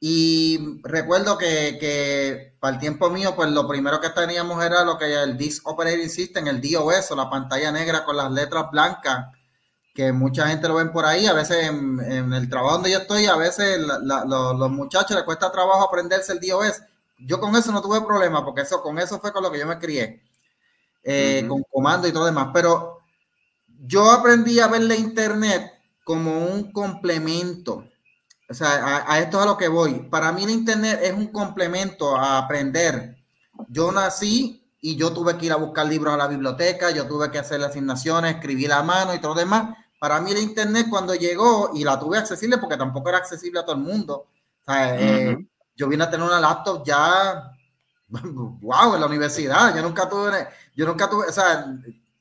y 0.00 0.78
recuerdo 0.82 1.38
que, 1.38 1.78
que, 1.80 2.56
para 2.60 2.74
el 2.74 2.80
tiempo 2.80 3.08
mío, 3.08 3.34
pues 3.34 3.48
lo 3.52 3.66
primero 3.66 4.02
que 4.02 4.10
teníamos 4.10 4.62
era 4.62 4.84
lo 4.84 4.98
que 4.98 5.14
el 5.14 5.38
Disk 5.38 5.66
Operating 5.66 6.10
System, 6.10 6.46
el 6.46 6.60
DOS 6.60 7.10
o 7.12 7.16
la 7.16 7.30
pantalla 7.30 7.72
negra 7.72 8.04
con 8.04 8.14
las 8.18 8.30
letras 8.30 8.66
blancas, 8.70 9.28
que 9.94 10.12
mucha 10.12 10.46
gente 10.46 10.68
lo 10.68 10.74
ven 10.74 10.92
por 10.92 11.06
ahí. 11.06 11.24
A 11.24 11.32
veces 11.32 11.68
en, 11.68 12.34
el 12.34 12.50
trabajo 12.50 12.74
donde 12.74 12.90
yo 12.90 12.98
estoy, 12.98 13.24
a 13.24 13.36
veces 13.36 13.80
los 13.80 14.70
muchachos 14.70 15.16
les 15.16 15.24
cuesta 15.24 15.50
trabajo 15.50 15.84
aprenderse 15.84 16.34
el 16.34 16.40
DOS. 16.40 16.82
Yo 17.26 17.40
con 17.40 17.54
eso 17.56 17.72
no 17.72 17.82
tuve 17.82 18.00
problema, 18.02 18.44
porque 18.44 18.62
eso, 18.62 18.82
con 18.82 18.98
eso 18.98 19.20
fue 19.20 19.32
con 19.32 19.42
lo 19.42 19.50
que 19.50 19.58
yo 19.58 19.66
me 19.66 19.78
crié, 19.78 20.22
eh, 21.02 21.44
con 21.48 21.62
comando 21.70 22.08
y 22.08 22.12
todo 22.12 22.26
demás. 22.26 22.48
Pero 22.52 23.00
yo 23.66 24.10
aprendí 24.10 24.60
a 24.60 24.68
ver 24.68 24.82
la 24.82 24.94
internet 24.94 25.72
como 26.04 26.46
un 26.46 26.72
complemento 26.72 27.84
o 28.52 28.54
sea, 28.54 29.04
a, 29.10 29.18
esto 29.18 29.38
es 29.38 29.44
a 29.44 29.46
lo 29.46 29.56
que 29.56 29.68
voy. 29.68 29.94
Para 30.10 30.30
mí 30.30 30.44
el 30.44 30.50
Internet 30.50 31.00
es 31.02 31.14
un 31.14 31.28
complemento 31.28 32.14
a 32.14 32.36
aprender. 32.36 33.16
Yo 33.68 33.90
nací 33.90 34.62
y 34.78 34.94
yo 34.96 35.10
tuve 35.14 35.38
que 35.38 35.46
ir 35.46 35.52
a 35.52 35.56
buscar 35.56 35.86
libros 35.86 36.12
a 36.12 36.18
la 36.18 36.28
biblioteca, 36.28 36.90
yo 36.90 37.06
tuve 37.06 37.30
que 37.30 37.38
hacer 37.38 37.60
las 37.60 37.70
asignaciones, 37.70 38.34
escribir 38.34 38.70
a 38.74 38.82
mano 38.82 39.14
y 39.14 39.20
todo 39.20 39.32
lo 39.32 39.40
demás. 39.40 39.74
Para 39.98 40.20
mí 40.20 40.32
el 40.32 40.38
Internet 40.38 40.88
cuando 40.90 41.14
llegó 41.14 41.70
y 41.72 41.82
la 41.82 41.98
tuve 41.98 42.18
accesible 42.18 42.58
porque 42.58 42.76
tampoco 42.76 43.08
era 43.08 43.18
accesible 43.18 43.60
a 43.60 43.64
todo 43.64 43.76
el 43.76 43.82
mundo. 43.82 44.26
O 44.66 44.70
sea, 44.70 45.00
eh, 45.00 45.46
yo 45.74 45.88
vine 45.88 46.04
a 46.04 46.10
tener 46.10 46.26
una 46.26 46.40
laptop 46.40 46.84
ya, 46.84 47.52
wow, 48.08 48.94
en 48.94 49.00
la 49.00 49.06
universidad. 49.06 49.74
Yo 49.74 49.82
nunca 49.82 50.08
tuve, 50.08 50.48
yo 50.74 50.86
nunca 50.86 51.08
tuve, 51.08 51.28
o 51.28 51.32
sea, 51.32 51.66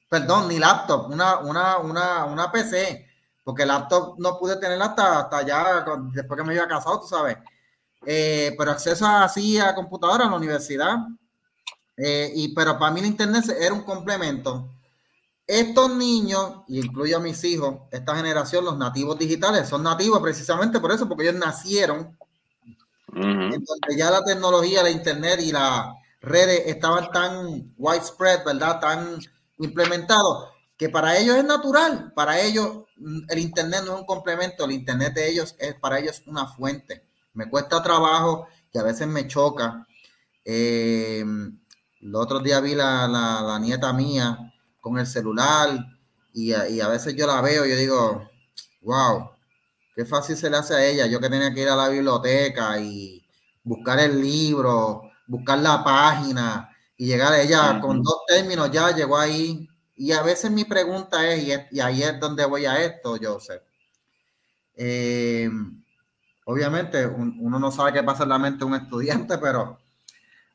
perdón, 0.09 0.47
ni 0.47 0.59
laptop, 0.59 1.09
una, 1.11 1.37
una, 1.39 1.77
una, 1.77 2.25
una 2.25 2.51
PC 2.51 3.11
porque 3.43 3.65
laptop 3.65 4.19
no 4.19 4.37
pude 4.37 4.57
tener 4.57 4.81
hasta, 4.81 5.19
hasta 5.19 5.45
ya 5.45 5.83
después 6.13 6.37
que 6.37 6.43
me 6.43 6.53
había 6.53 6.67
casado, 6.67 6.99
tú 6.99 7.07
sabes. 7.07 7.37
Eh, 8.05 8.55
pero 8.57 8.71
acceso 8.71 9.05
así 9.05 9.59
a 9.59 9.75
computadora 9.75 10.25
en 10.25 10.31
la 10.31 10.37
universidad. 10.37 10.97
Eh, 11.97 12.31
y, 12.35 12.53
pero 12.53 12.77
para 12.77 12.91
mí 12.91 12.99
el 12.99 13.07
internet 13.07 13.45
era 13.59 13.73
un 13.73 13.83
complemento. 13.83 14.69
Estos 15.45 15.93
niños, 15.95 16.61
y 16.67 16.79
incluyo 16.79 17.17
a 17.17 17.19
mis 17.19 17.43
hijos, 17.43 17.75
esta 17.91 18.15
generación, 18.15 18.63
los 18.63 18.77
nativos 18.77 19.17
digitales, 19.17 19.67
son 19.67 19.83
nativos 19.83 20.21
precisamente 20.21 20.79
por 20.79 20.91
eso, 20.91 21.07
porque 21.07 21.23
ellos 21.23 21.35
nacieron 21.35 22.17
en 23.15 23.63
donde 23.63 23.97
ya 23.97 24.09
la 24.09 24.23
tecnología, 24.23 24.83
la 24.83 24.89
internet 24.89 25.39
y 25.41 25.51
las 25.51 25.87
redes 26.21 26.63
estaban 26.67 27.11
tan 27.11 27.73
widespread, 27.77 28.45
¿verdad? 28.45 28.79
Tan 28.79 29.19
implementados, 29.59 30.49
que 30.77 30.89
para 30.89 31.17
ellos 31.17 31.35
es 31.35 31.43
natural, 31.43 32.11
para 32.15 32.39
ellos 32.39 32.85
el 33.29 33.39
Internet 33.39 33.81
no 33.85 33.93
es 33.93 33.99
un 33.99 34.05
complemento, 34.05 34.65
el 34.65 34.71
Internet 34.71 35.13
de 35.13 35.29
ellos 35.29 35.55
es 35.59 35.75
para 35.75 35.99
ellos 35.99 36.23
una 36.25 36.47
fuente. 36.47 37.03
Me 37.33 37.49
cuesta 37.49 37.81
trabajo 37.81 38.47
y 38.73 38.77
a 38.77 38.83
veces 38.83 39.07
me 39.07 39.27
choca. 39.27 39.87
Eh, 40.45 41.23
el 42.01 42.15
otro 42.15 42.39
día 42.39 42.59
vi 42.59 42.75
la, 42.75 43.07
la, 43.07 43.59
nieta 43.59 43.93
mía 43.93 44.37
con 44.79 44.97
el 44.97 45.05
celular 45.05 45.69
y 46.33 46.53
y 46.53 46.81
a 46.81 46.87
veces 46.87 47.15
yo 47.15 47.27
la 47.27 47.41
veo 47.41 47.65
y 47.65 47.69
yo 47.69 47.75
digo, 47.75 48.29
wow, 48.81 49.30
qué 50.01 50.05
fácil 50.05 50.35
se 50.35 50.49
le 50.49 50.57
hace 50.57 50.73
a 50.73 50.83
ella. 50.83 51.05
Yo 51.05 51.19
que 51.19 51.29
tenía 51.29 51.53
que 51.53 51.61
ir 51.61 51.69
a 51.69 51.75
la 51.75 51.87
biblioteca 51.89 52.79
y 52.79 53.23
buscar 53.63 53.99
el 53.99 54.19
libro, 54.19 55.03
buscar 55.27 55.59
la 55.59 55.83
página 55.83 56.69
y 56.97 57.05
llegar 57.05 57.33
a 57.33 57.41
ella 57.41 57.79
con 57.79 58.01
dos 58.01 58.21
términos, 58.27 58.71
ya 58.71 58.95
llegó 58.95 59.17
ahí. 59.17 59.69
Y 59.95 60.11
a 60.11 60.23
veces 60.23 60.49
mi 60.49 60.65
pregunta 60.65 61.31
es, 61.31 61.67
y, 61.71 61.79
ahí 61.79 62.01
es 62.01 62.19
donde 62.19 62.45
voy 62.45 62.65
a 62.65 62.83
esto, 62.83 63.15
Joseph. 63.21 63.61
Eh, 64.75 65.47
obviamente 66.45 67.05
uno 67.05 67.59
no 67.59 67.71
sabe 67.71 67.93
qué 67.93 68.01
pasa 68.01 68.23
en 68.23 68.29
la 68.29 68.39
mente 68.39 68.59
de 68.59 68.65
un 68.65 68.75
estudiante, 68.75 69.37
pero 69.37 69.77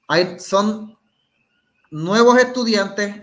hay, 0.09 0.41
son 0.41 0.99
nuevos 1.93 2.37
estudiantes 2.39 3.23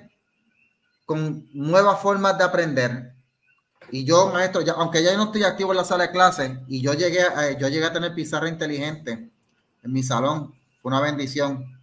con 1.05 1.49
nuevas 1.53 1.99
formas 1.99 2.37
de 2.37 2.43
aprender. 2.45 3.12
Y 3.93 4.05
yo, 4.05 4.31
maestro, 4.31 4.61
ya, 4.61 4.73
aunque 4.73 5.03
ya 5.03 5.15
no 5.15 5.25
estoy 5.25 5.43
activo 5.43 5.71
en 5.71 5.77
la 5.77 5.83
sala 5.83 6.07
de 6.07 6.11
clases, 6.11 6.51
y 6.67 6.81
yo 6.81 6.95
llegué, 6.95 7.21
a, 7.21 7.51
yo 7.51 7.67
llegué 7.67 7.85
a 7.85 7.93
tener 7.93 8.15
pizarra 8.15 8.49
inteligente 8.49 9.29
en 9.83 9.93
mi 9.93 10.01
salón, 10.01 10.51
fue 10.81 10.89
una 10.89 10.99
bendición. 10.99 11.79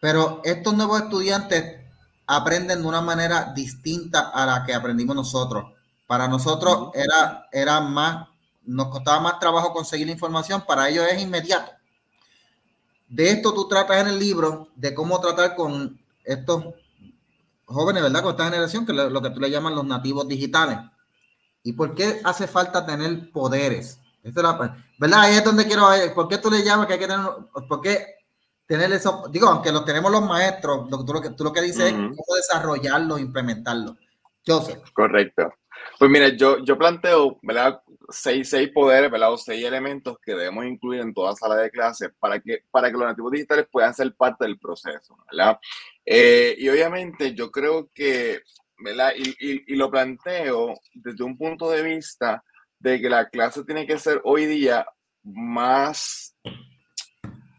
Pero 0.00 0.40
estos 0.42 0.74
nuevos 0.74 1.00
estudiantes 1.00 1.80
aprenden 2.26 2.82
de 2.82 2.88
una 2.88 3.00
manera 3.02 3.52
distinta 3.54 4.30
a 4.30 4.44
la 4.44 4.64
que 4.64 4.74
aprendimos 4.74 5.14
nosotros. 5.14 5.72
Para 6.08 6.26
nosotros 6.26 6.90
era, 6.92 7.46
era 7.52 7.80
más, 7.80 8.26
nos 8.64 8.88
costaba 8.88 9.20
más 9.20 9.38
trabajo 9.38 9.72
conseguir 9.72 10.08
la 10.08 10.14
información, 10.14 10.64
para 10.66 10.88
ellos 10.88 11.06
es 11.08 11.22
inmediato. 11.22 11.70
De 13.06 13.30
esto 13.30 13.54
tú 13.54 13.68
tratas 13.68 13.98
en 13.98 14.08
el 14.08 14.18
libro, 14.18 14.70
de 14.74 14.92
cómo 14.92 15.20
tratar 15.20 15.54
con 15.54 16.00
estos 16.24 16.64
jóvenes, 17.72 18.02
¿verdad? 18.02 18.22
Con 18.22 18.30
esta 18.32 18.44
generación, 18.44 18.84
que 18.84 18.92
es 18.92 18.98
lo 18.98 19.22
que 19.22 19.30
tú 19.30 19.40
le 19.40 19.50
llaman 19.50 19.74
los 19.74 19.84
nativos 19.84 20.26
digitales. 20.28 20.78
¿Y 21.62 21.72
por 21.72 21.94
qué 21.94 22.20
hace 22.24 22.46
falta 22.46 22.86
tener 22.86 23.30
poderes? 23.30 24.00
¿Verdad? 24.22 25.20
Ahí 25.20 25.36
es 25.36 25.44
donde 25.44 25.66
quiero 25.66 25.94
ir. 25.96 26.12
¿Por 26.14 26.28
qué 26.28 26.38
tú 26.38 26.50
le 26.50 26.62
llamas 26.62 26.86
que 26.86 26.94
hay 26.94 26.98
que 26.98 27.06
tener, 27.06 27.26
por 27.68 27.80
qué 27.80 28.06
tener 28.66 28.92
eso? 28.92 29.24
Digo, 29.30 29.48
aunque 29.48 29.72
lo 29.72 29.84
tenemos 29.84 30.10
los 30.10 30.22
maestros, 30.22 30.90
lo, 30.90 31.04
tú, 31.04 31.12
lo 31.12 31.20
que, 31.20 31.30
tú 31.30 31.44
lo 31.44 31.52
que 31.52 31.62
dices 31.62 31.86
es 31.86 31.92
cómo 31.92 32.36
desarrollarlo, 32.36 33.18
implementarlo. 33.18 33.96
Joseph. 34.46 34.82
Correcto. 34.92 35.52
Pues 35.98 36.10
mira, 36.10 36.28
yo, 36.28 36.58
yo 36.64 36.76
planteo, 36.78 37.38
¿verdad? 37.42 37.82
Seis, 38.08 38.50
seis 38.50 38.70
poderes, 38.70 39.10
¿verdad? 39.10 39.32
O 39.32 39.38
seis 39.38 39.64
elementos 39.64 40.18
que 40.22 40.34
debemos 40.34 40.64
incluir 40.64 41.00
en 41.00 41.14
toda 41.14 41.34
sala 41.36 41.56
de 41.56 41.70
clase 41.70 42.10
para 42.18 42.40
que, 42.40 42.64
para 42.70 42.90
que 42.90 42.96
los 42.96 43.06
nativos 43.06 43.32
digitales 43.32 43.66
puedan 43.70 43.94
ser 43.94 44.14
parte 44.14 44.44
del 44.44 44.58
proceso, 44.58 45.16
¿verdad? 45.30 45.58
Eh, 46.04 46.54
y 46.58 46.68
obviamente 46.68 47.34
yo 47.34 47.50
creo 47.50 47.90
que, 47.94 48.40
¿verdad? 48.78 49.12
Y, 49.16 49.72
y, 49.72 49.76
lo 49.76 49.90
planteo 49.90 50.80
desde 50.94 51.24
un 51.24 51.36
punto 51.36 51.70
de 51.70 51.82
vista 51.82 52.42
de 52.78 53.00
que 53.00 53.08
la 53.08 53.28
clase 53.28 53.64
tiene 53.64 53.86
que 53.86 53.98
ser 53.98 54.20
hoy 54.24 54.46
día 54.46 54.86
más... 55.22 56.36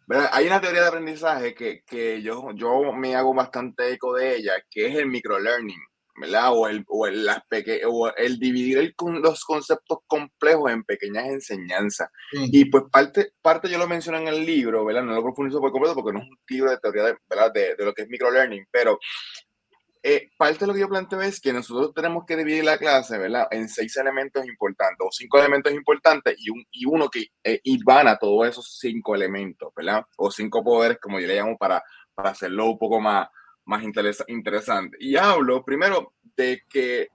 ¿verdad? 0.07 0.29
Hay 0.33 0.47
una 0.47 0.59
teoría 0.59 0.81
de 0.81 0.87
aprendizaje 0.87 1.53
que, 1.53 1.83
que 1.85 2.21
yo, 2.21 2.51
yo 2.53 2.91
me 2.91 3.15
hago 3.15 3.33
bastante 3.33 3.93
eco 3.93 4.13
de 4.15 4.35
ella, 4.35 4.53
que 4.69 4.87
es 4.87 4.95
el 4.95 5.07
microlearning. 5.07 5.79
¿Verdad? 6.21 6.53
O 6.53 6.67
el, 6.67 6.85
o 6.87 7.07
el, 7.07 7.25
las 7.25 7.41
o 7.89 8.11
el 8.15 8.39
dividir 8.39 8.77
el, 8.77 8.95
los 9.21 9.43
conceptos 9.43 9.99
complejos 10.07 10.71
en 10.71 10.83
pequeñas 10.83 11.25
enseñanzas. 11.25 12.09
Y 12.31 12.65
pues 12.65 12.85
parte, 12.89 13.33
parte 13.41 13.69
yo 13.69 13.77
lo 13.77 13.87
menciono 13.87 14.19
en 14.19 14.27
el 14.29 14.45
libro, 14.45 14.85
¿verdad? 14.85 15.03
No 15.03 15.13
lo 15.13 15.23
profundizo 15.23 15.59
por 15.59 15.71
completo 15.71 15.95
porque 15.95 16.13
no 16.13 16.23
es 16.23 16.29
un 16.29 16.37
libro 16.47 16.71
de 16.71 16.77
teoría 16.77 17.03
de, 17.03 17.17
¿verdad? 17.29 17.51
de, 17.53 17.75
de 17.75 17.85
lo 17.85 17.93
que 17.93 18.03
es 18.03 18.09
microlearning, 18.09 18.67
pero 18.71 18.97
eh, 20.03 20.29
parte 20.35 20.59
de 20.59 20.67
lo 20.67 20.73
que 20.73 20.79
yo 20.79 20.89
planteo 20.89 21.21
es 21.21 21.39
que 21.39 21.53
nosotros 21.53 21.93
tenemos 21.93 22.25
que 22.25 22.35
dividir 22.35 22.63
la 22.63 22.77
clase, 22.77 23.17
¿verdad? 23.19 23.47
En 23.51 23.69
seis 23.69 23.95
elementos 23.97 24.45
importantes 24.47 25.05
o 25.05 25.11
cinco 25.11 25.39
elementos 25.39 25.71
importantes 25.73 26.35
y, 26.39 26.49
un, 26.49 26.65
y 26.71 26.85
uno 26.85 27.09
que 27.09 27.27
eh, 27.43 27.61
van 27.83 28.07
a 28.07 28.17
todos 28.17 28.47
esos 28.47 28.77
cinco 28.79 29.13
elementos, 29.13 29.71
¿verdad? 29.75 30.05
O 30.17 30.31
cinco 30.31 30.63
poderes, 30.63 30.97
como 30.99 31.19
yo 31.19 31.27
le 31.27 31.35
llamo, 31.35 31.57
para, 31.57 31.83
para 32.15 32.31
hacerlo 32.31 32.71
un 32.71 32.79
poco 32.79 32.99
más 32.99 33.27
más 33.71 33.83
interesante. 34.27 34.97
Y 34.99 35.15
hablo 35.15 35.63
primero 35.63 36.13
de 36.35 36.61
que 36.69 37.07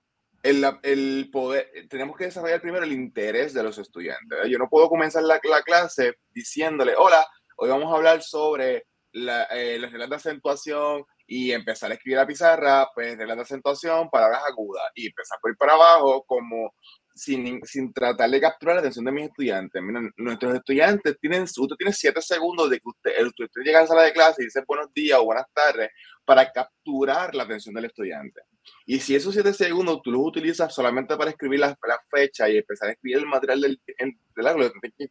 el, 0.42 0.64
el, 0.82 1.28
poder, 1.30 1.70
tenemos 1.90 2.16
que 2.16 2.24
desarrollar 2.24 2.60
primero 2.60 2.84
el 2.84 2.92
interés 2.92 3.52
de 3.52 3.62
los 3.62 3.78
estudiantes. 3.78 4.38
Yo 4.48 4.58
no 4.58 4.68
puedo 4.68 4.88
comenzar 4.88 5.22
la, 5.22 5.38
la, 5.42 5.62
clase 5.62 6.14
diciéndole, 6.30 6.94
hola, 6.96 7.26
hoy 7.56 7.68
vamos 7.68 7.92
a 7.92 7.96
hablar 7.96 8.22
sobre 8.22 8.86
la, 9.12 9.44
eh, 9.44 9.78
las 9.78 9.92
reglas 9.92 10.08
de 10.08 10.16
acentuación 10.16 11.04
y 11.26 11.52
empezar 11.52 11.90
a 11.90 11.94
escribir 11.94 12.18
la 12.18 12.26
pizarra, 12.26 12.88
pues 12.94 13.18
reglas 13.18 13.36
de 13.36 13.42
acentuación, 13.42 14.08
palabras 14.08 14.42
agudas 14.48 14.84
y 14.94 15.08
empezar 15.08 15.38
por 15.42 15.50
ir 15.50 15.56
para 15.58 15.74
abajo 15.74 16.24
como 16.26 16.72
sin, 17.16 17.60
sin 17.64 17.92
tratar 17.92 18.28
de 18.28 18.40
capturar 18.40 18.76
la 18.76 18.80
atención 18.80 19.06
de 19.06 19.12
mis 19.12 19.24
estudiantes. 19.24 19.82
Miren, 19.82 20.12
nuestros 20.18 20.54
estudiantes 20.54 21.16
tienen, 21.18 21.44
usted 21.44 21.76
tiene 21.76 21.92
siete 21.92 22.20
segundos 22.20 22.68
de 22.68 22.78
que 22.78 22.88
usted, 22.88 23.12
usted 23.26 23.62
llega 23.64 23.78
a 23.78 23.82
la 23.82 23.88
sala 23.88 24.02
de 24.02 24.12
clase 24.12 24.42
y 24.42 24.44
dice 24.44 24.62
buenos 24.66 24.92
días 24.92 25.18
o 25.18 25.24
buenas 25.24 25.46
tardes 25.52 25.90
para 26.24 26.52
capturar 26.52 27.34
la 27.34 27.44
atención 27.44 27.74
del 27.74 27.86
estudiante. 27.86 28.42
Y 28.84 29.00
si 29.00 29.14
esos 29.14 29.32
siete 29.32 29.54
segundos 29.54 30.00
tú 30.02 30.12
los 30.12 30.20
utilizas 30.22 30.74
solamente 30.74 31.16
para 31.16 31.30
escribir 31.30 31.60
la, 31.60 31.68
la 31.68 31.98
fecha 32.10 32.48
y 32.48 32.58
empezar 32.58 32.88
a 32.88 32.92
escribir 32.92 33.18
el 33.18 33.26
material 33.26 33.60
del, 33.62 33.80
del, 33.98 34.18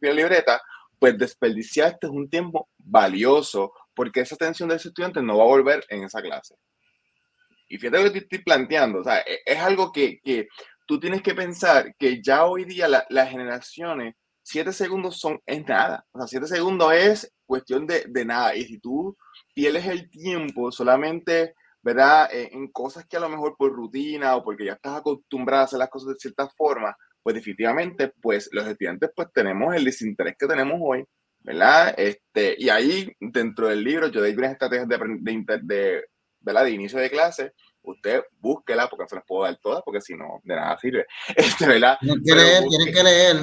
la 0.00 0.12
libreta, 0.12 0.62
pues 0.98 1.18
desperdiciaste 1.18 2.06
un 2.06 2.30
tiempo 2.30 2.68
valioso 2.78 3.72
porque 3.94 4.20
esa 4.20 4.36
atención 4.36 4.68
de 4.68 4.76
ese 4.76 4.88
estudiante 4.88 5.22
no 5.22 5.38
va 5.38 5.44
a 5.44 5.48
volver 5.48 5.84
en 5.88 6.04
esa 6.04 6.22
clase. 6.22 6.54
Y 7.68 7.78
fíjate 7.78 7.98
lo 7.98 8.04
que 8.04 8.10
te 8.10 8.18
estoy 8.18 8.38
planteando, 8.44 9.00
o 9.00 9.04
sea, 9.04 9.18
e, 9.20 9.40
es 9.44 9.58
algo 9.58 9.90
que, 9.90 10.20
que 10.22 10.46
tú 10.86 11.00
tienes 11.00 11.22
que 11.22 11.34
pensar 11.34 11.94
que 11.98 12.22
ya 12.22 12.44
hoy 12.46 12.64
día 12.64 12.88
las 12.88 13.30
generaciones, 13.30 14.14
siete 14.42 14.72
segundos 14.72 15.18
son, 15.18 15.40
es 15.44 15.66
nada. 15.66 16.06
O 16.12 16.18
sea, 16.18 16.26
siete 16.28 16.46
segundos 16.46 16.92
es 16.94 17.32
cuestión 17.44 17.86
de, 17.86 18.04
de 18.08 18.24
nada. 18.24 18.54
Y 18.54 18.64
si 18.64 18.78
tú 18.78 19.16
pierdes 19.54 19.86
el 19.86 20.08
tiempo 20.08 20.70
solamente, 20.70 21.54
¿verdad? 21.82 22.28
Eh, 22.32 22.50
en 22.52 22.68
cosas 22.68 23.06
que 23.06 23.16
a 23.16 23.20
lo 23.20 23.28
mejor 23.28 23.56
por 23.56 23.72
rutina 23.72 24.36
o 24.36 24.44
porque 24.44 24.64
ya 24.64 24.74
estás 24.74 24.96
acostumbrado 24.98 25.62
a 25.62 25.64
hacer 25.64 25.78
las 25.78 25.90
cosas 25.90 26.10
de 26.10 26.18
cierta 26.18 26.48
forma, 26.56 26.96
pues 27.22 27.34
definitivamente, 27.34 28.12
pues 28.22 28.48
los 28.52 28.66
estudiantes 28.66 29.10
pues 29.14 29.28
tenemos 29.32 29.74
el 29.74 29.84
desinterés 29.84 30.36
que 30.38 30.46
tenemos 30.46 30.78
hoy, 30.80 31.04
¿verdad? 31.40 31.94
Este, 31.96 32.54
y 32.58 32.68
ahí 32.68 33.12
dentro 33.20 33.68
del 33.68 33.82
libro 33.82 34.08
yo 34.08 34.20
doy 34.20 34.32
unas 34.32 34.52
estrategias 34.52 34.88
de, 34.88 34.98
de, 34.98 35.60
de, 35.62 36.04
¿verdad? 36.40 36.64
de 36.64 36.70
inicio 36.70 37.00
de 37.00 37.10
clase 37.10 37.52
usted 37.92 38.22
búsquela, 38.38 38.88
porque 38.88 39.04
no 39.04 39.08
se 39.08 39.16
las 39.16 39.24
puedo 39.26 39.44
dar 39.44 39.56
todas, 39.56 39.82
porque 39.84 40.00
si 40.00 40.14
no, 40.14 40.40
de 40.44 40.54
nada 40.54 40.78
sirve. 40.78 41.06
Este, 41.36 41.66
¿verdad? 41.66 41.98
Tienen 42.00 42.22
que 42.24 42.34
leer, 42.34 42.64
tienen 42.68 42.94
que 42.94 43.02
leer. 43.02 43.36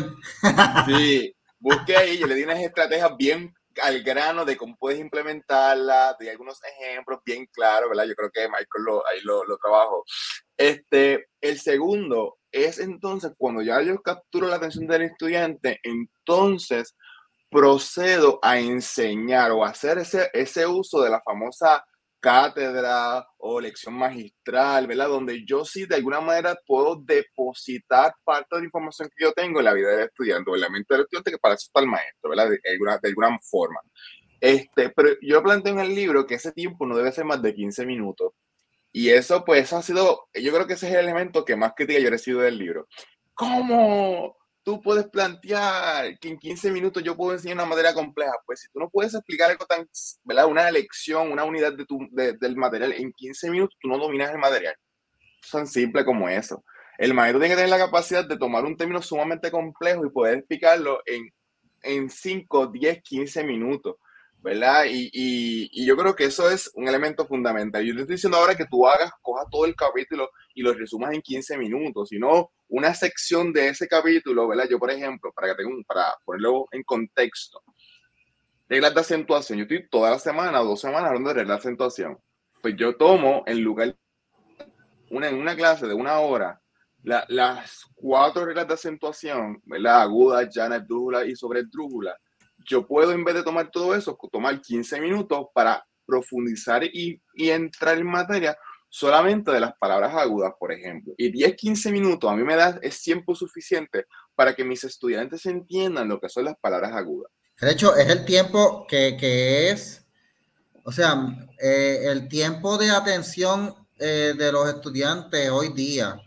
Sí, 0.85 1.35
busque 1.59 1.95
ahí, 1.95 2.17
yo 2.17 2.27
le 2.27 2.35
di 2.35 2.43
unas 2.43 2.59
estrategias 2.59 3.15
bien 3.17 3.53
al 3.81 4.03
grano 4.03 4.45
de 4.45 4.55
cómo 4.55 4.75
puedes 4.77 4.99
implementarla, 4.99 6.15
de 6.19 6.29
algunos 6.29 6.59
ejemplos 6.63 7.19
bien 7.25 7.47
claros, 7.51 7.89
¿verdad? 7.89 8.05
Yo 8.05 8.15
creo 8.15 8.29
que 8.31 8.47
Michael 8.47 8.83
lo, 8.85 9.07
ahí 9.07 9.19
lo, 9.23 9.43
lo 9.45 9.57
trabajó. 9.57 10.03
Este, 10.57 11.27
el 11.41 11.59
segundo 11.59 12.37
es 12.51 12.79
entonces 12.79 13.31
cuando 13.37 13.61
ya 13.61 13.81
yo 13.81 13.99
capturo 14.01 14.47
la 14.47 14.57
atención 14.57 14.85
del 14.85 15.03
estudiante, 15.03 15.79
entonces 15.83 16.95
procedo 17.49 18.39
a 18.41 18.59
enseñar 18.59 19.51
o 19.51 19.63
hacer 19.63 19.99
ese, 19.99 20.29
ese 20.33 20.65
uso 20.65 21.01
de 21.01 21.09
la 21.09 21.21
famosa 21.21 21.85
cátedra 22.23 23.27
o 23.39 23.59
lección 23.59 23.95
magistral, 23.95 24.87
¿verdad? 24.87 25.09
Donde 25.09 25.43
yo 25.45 25.65
sí 25.65 25.85
de 25.85 25.95
alguna 25.95 26.21
manera 26.21 26.57
puedo 26.65 26.95
depositar 26.95 28.15
parte 28.23 28.55
de 28.55 28.61
la 28.61 28.65
información 28.65 29.09
que 29.09 29.25
yo 29.25 29.33
tengo 29.33 29.59
en 29.59 29.65
la 29.65 29.73
vida 29.73 29.89
del 29.89 30.05
estudiante 30.05 30.49
o 30.49 30.55
en 30.55 30.61
la 30.61 30.69
mente 30.69 30.93
del 30.93 31.01
estudiante, 31.01 31.31
que 31.31 31.37
para 31.37 31.55
eso 31.55 31.65
está 31.67 31.81
el 31.81 31.87
maestro, 31.87 32.29
¿verdad? 32.29 32.49
De 32.49 32.71
alguna, 32.71 32.97
de 32.97 33.09
alguna 33.09 33.37
forma. 33.41 33.81
Este, 34.39 34.89
pero 34.91 35.09
yo 35.21 35.43
planteo 35.43 35.73
en 35.73 35.81
el 35.81 35.93
libro 35.93 36.25
que 36.25 36.35
ese 36.35 36.53
tiempo 36.53 36.85
no 36.85 36.95
debe 36.95 37.11
ser 37.11 37.25
más 37.25 37.41
de 37.41 37.53
15 37.53 37.85
minutos. 37.85 38.31
Y 38.93 39.09
eso, 39.09 39.43
pues, 39.43 39.73
ha 39.73 39.81
sido, 39.81 40.29
yo 40.33 40.53
creo 40.53 40.65
que 40.65 40.73
ese 40.73 40.87
es 40.87 40.93
el 40.93 40.99
elemento 41.01 41.43
que 41.43 41.57
más 41.57 41.73
crítica 41.75 41.99
yo 41.99 42.07
he 42.07 42.11
recibido 42.11 42.41
del 42.41 42.57
libro. 42.57 42.87
¿Cómo? 43.33 44.37
Tú 44.63 44.81
puedes 44.81 45.07
plantear 45.07 46.17
que 46.19 46.29
en 46.29 46.39
15 46.39 46.71
minutos 46.71 47.03
yo 47.03 47.15
puedo 47.15 47.33
enseñar 47.33 47.57
una 47.57 47.65
materia 47.65 47.93
compleja. 47.93 48.31
Pues 48.45 48.61
si 48.61 48.67
tú 48.71 48.79
no 48.79 48.89
puedes 48.89 49.13
explicar 49.13 49.51
algo 49.51 49.65
tan, 49.65 49.87
¿verdad? 50.23 50.47
Una 50.47 50.71
lección, 50.71 51.31
una 51.31 51.43
unidad 51.43 51.73
de 51.73 51.85
tu, 51.85 51.99
del 52.11 52.55
material 52.55 52.93
en 52.93 53.11
15 53.11 53.51
minutos, 53.51 53.77
tú 53.79 53.87
no 53.87 53.97
dominas 53.97 54.31
el 54.31 54.37
material. 54.37 54.75
Es 55.43 55.49
tan 55.49 55.67
simple 55.67 56.05
como 56.05 56.29
eso. 56.29 56.63
El 56.97 57.13
maestro 57.13 57.39
tiene 57.39 57.55
que 57.55 57.61
tener 57.61 57.69
la 57.69 57.85
capacidad 57.85 58.25
de 58.25 58.37
tomar 58.37 58.63
un 58.65 58.77
término 58.77 59.01
sumamente 59.01 59.51
complejo 59.51 60.05
y 60.05 60.11
poder 60.11 60.37
explicarlo 60.37 61.01
en, 61.05 61.29
en 61.81 62.09
5, 62.09 62.67
10, 62.67 63.01
15 63.03 63.43
minutos. 63.43 63.95
¿Verdad? 64.43 64.83
Y, 64.89 65.09
y, 65.13 65.85
yo 65.85 65.95
creo 65.95 66.15
que 66.15 66.25
eso 66.25 66.49
es 66.49 66.69
un 66.75 66.87
elemento 66.87 67.25
fundamental. 67.25 67.83
Yo 67.83 67.95
te 67.95 68.01
estoy 68.01 68.15
diciendo 68.15 68.37
ahora 68.37 68.55
que 68.55 68.65
tú 68.65 68.85
hagas, 68.85 69.11
cojas 69.21 69.47
todo 69.49 69.65
el 69.65 69.73
capítulo 69.73 70.29
y 70.53 70.61
lo 70.61 70.73
resumas 70.73 71.13
en 71.13 71.21
15 71.21 71.57
minutos, 71.57 72.09
sino 72.09 72.51
una 72.67 72.93
sección 72.93 73.53
de 73.53 73.69
ese 73.69 73.87
capítulo, 73.87 74.45
¿verdad? 74.49 74.67
Yo, 74.69 74.77
por 74.77 74.91
ejemplo, 74.91 75.31
para 75.33 75.47
que 75.47 75.55
tenga 75.55 75.69
un, 75.69 75.83
para 75.85 76.13
ponerlo 76.25 76.67
en 76.71 76.83
contexto, 76.83 77.63
reglas 78.67 78.93
de 78.93 78.99
acentuación. 78.99 79.59
Yo 79.59 79.63
estoy 79.63 79.87
toda 79.89 80.11
la 80.11 80.19
semana, 80.19 80.59
dos 80.59 80.81
semanas 80.81 81.07
hablando 81.07 81.29
de 81.29 81.35
reglas 81.35 81.57
de 81.57 81.61
acentuación. 81.61 82.17
Pues 82.61 82.75
yo 82.75 82.97
tomo 82.97 83.43
en 83.45 83.61
lugar 83.61 83.95
una, 85.09 85.29
en 85.29 85.35
una 85.35 85.55
clase 85.55 85.87
de 85.87 85.93
una 85.93 86.19
hora 86.19 86.59
las 87.03 87.85
cuatro 87.95 88.45
reglas 88.45 88.67
de 88.67 88.73
acentuación, 88.73 89.61
¿verdad? 89.65 90.01
Aguda, 90.01 90.49
llana, 90.49 90.79
drújula 90.79 91.25
y 91.25 91.35
sobre 91.35 91.63
drújula 91.63 92.17
yo 92.65 92.85
puedo 92.85 93.11
en 93.11 93.23
vez 93.23 93.35
de 93.35 93.43
tomar 93.43 93.69
todo 93.71 93.95
eso, 93.95 94.17
tomar 94.31 94.61
15 94.61 94.99
minutos 95.01 95.47
para 95.53 95.83
profundizar 96.05 96.83
y, 96.83 97.21
entrar 97.35 97.97
en 97.97 98.07
materia 98.07 98.57
solamente 98.89 99.51
de 99.51 99.59
las 99.59 99.73
palabras 99.77 100.13
agudas, 100.13 100.53
por 100.59 100.71
ejemplo. 100.71 101.13
Y 101.17 101.31
10, 101.31 101.55
15 101.55 101.91
minutos 101.91 102.29
a 102.29 102.35
mí 102.35 102.43
me 102.43 102.55
da, 102.55 102.79
es 102.81 103.01
tiempo 103.01 103.35
suficiente 103.35 104.05
para 104.35 104.55
que 104.55 104.63
mis 104.63 104.83
estudiantes 104.83 105.45
entiendan 105.45 106.07
lo 106.07 106.19
que 106.19 106.29
son 106.29 106.45
las 106.45 106.55
palabras 106.59 106.91
agudas. 106.93 107.31
De 107.59 107.71
hecho, 107.71 107.95
es 107.95 108.09
el 108.09 108.25
tiempo 108.25 108.85
que, 108.87 109.17
que 109.19 109.69
es, 109.69 110.05
o 110.83 110.91
sea, 110.91 111.15
eh, 111.61 112.01
el 112.05 112.27
tiempo 112.27 112.77
de 112.77 112.91
atención 112.91 113.73
eh, 113.99 114.33
de 114.37 114.51
los 114.51 114.67
estudiantes 114.67 115.49
hoy 115.49 115.69
día, 115.73 116.19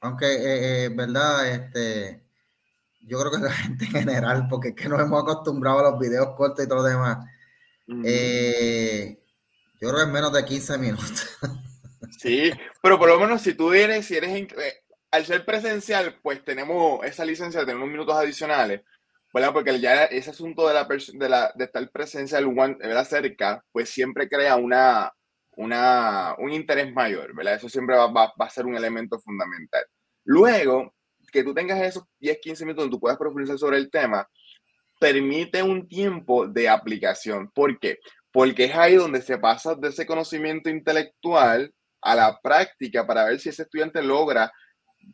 aunque, 0.00 0.84
eh, 0.84 0.88
verdad, 0.90 1.48
este, 1.48 2.29
yo 3.00 3.18
creo 3.18 3.32
que 3.32 3.38
la 3.38 3.52
gente 3.52 3.84
en 3.84 3.90
general, 3.90 4.46
porque 4.48 4.68
es 4.68 4.74
que 4.74 4.88
nos 4.88 5.00
hemos 5.00 5.22
acostumbrado 5.22 5.80
a 5.80 5.90
los 5.90 5.98
videos 5.98 6.34
cortos 6.36 6.64
y 6.64 6.68
todo 6.68 6.78
lo 6.78 6.84
demás. 6.84 7.18
yo 7.86 7.96
creo 9.88 9.96
que 9.96 10.02
es 10.02 10.08
menos 10.08 10.32
de 10.32 10.44
15 10.44 10.78
minutos. 10.78 11.38
Sí, 12.18 12.50
pero 12.82 12.98
por 12.98 13.08
lo 13.08 13.18
menos 13.18 13.40
si 13.40 13.54
tú 13.54 13.70
vienes, 13.70 14.04
si 14.04 14.16
eres, 14.16 14.46
al 15.10 15.24
ser 15.24 15.44
presencial, 15.44 16.18
pues 16.22 16.44
tenemos 16.44 17.04
esa 17.04 17.24
licencia 17.24 17.60
de 17.60 17.66
tener 17.66 17.76
unos 17.76 17.90
minutos 17.90 18.14
adicionales, 18.14 18.82
¿verdad? 19.32 19.52
Porque 19.52 19.80
ya 19.80 20.04
ese 20.04 20.30
asunto 20.30 20.68
de, 20.68 20.74
la, 20.74 20.84
de, 20.86 21.28
la, 21.28 21.52
de 21.54 21.64
estar 21.64 21.90
presencial 21.90 22.46
¿verdad? 22.78 23.08
cerca, 23.08 23.64
pues 23.72 23.88
siempre 23.88 24.28
crea 24.28 24.56
una, 24.56 25.10
una, 25.56 26.34
un 26.38 26.52
interés 26.52 26.92
mayor, 26.92 27.34
¿verdad? 27.34 27.54
Eso 27.54 27.68
siempre 27.68 27.96
va, 27.96 28.08
va, 28.08 28.32
a 28.38 28.50
ser 28.50 28.66
un 28.66 28.76
elemento 28.76 29.18
fundamental. 29.18 29.84
Luego, 30.24 30.94
que 31.30 31.44
tú 31.44 31.54
tengas 31.54 31.80
esos 31.80 32.04
10, 32.18 32.38
15 32.40 32.64
minutos 32.64 32.84
donde 32.84 32.96
tú 32.96 33.00
puedas 33.00 33.18
profundizar 33.18 33.58
sobre 33.58 33.78
el 33.78 33.90
tema, 33.90 34.28
permite 34.98 35.62
un 35.62 35.88
tiempo 35.88 36.46
de 36.46 36.68
aplicación. 36.68 37.50
¿Por 37.50 37.78
qué? 37.78 37.98
Porque 38.30 38.64
es 38.64 38.74
ahí 38.74 38.94
donde 38.94 39.22
se 39.22 39.38
pasa 39.38 39.74
de 39.74 39.88
ese 39.88 40.06
conocimiento 40.06 40.70
intelectual 40.70 41.72
a 42.02 42.14
la 42.14 42.38
práctica 42.40 43.06
para 43.06 43.24
ver 43.24 43.40
si 43.40 43.48
ese 43.48 43.62
estudiante 43.62 44.02
logra 44.02 44.52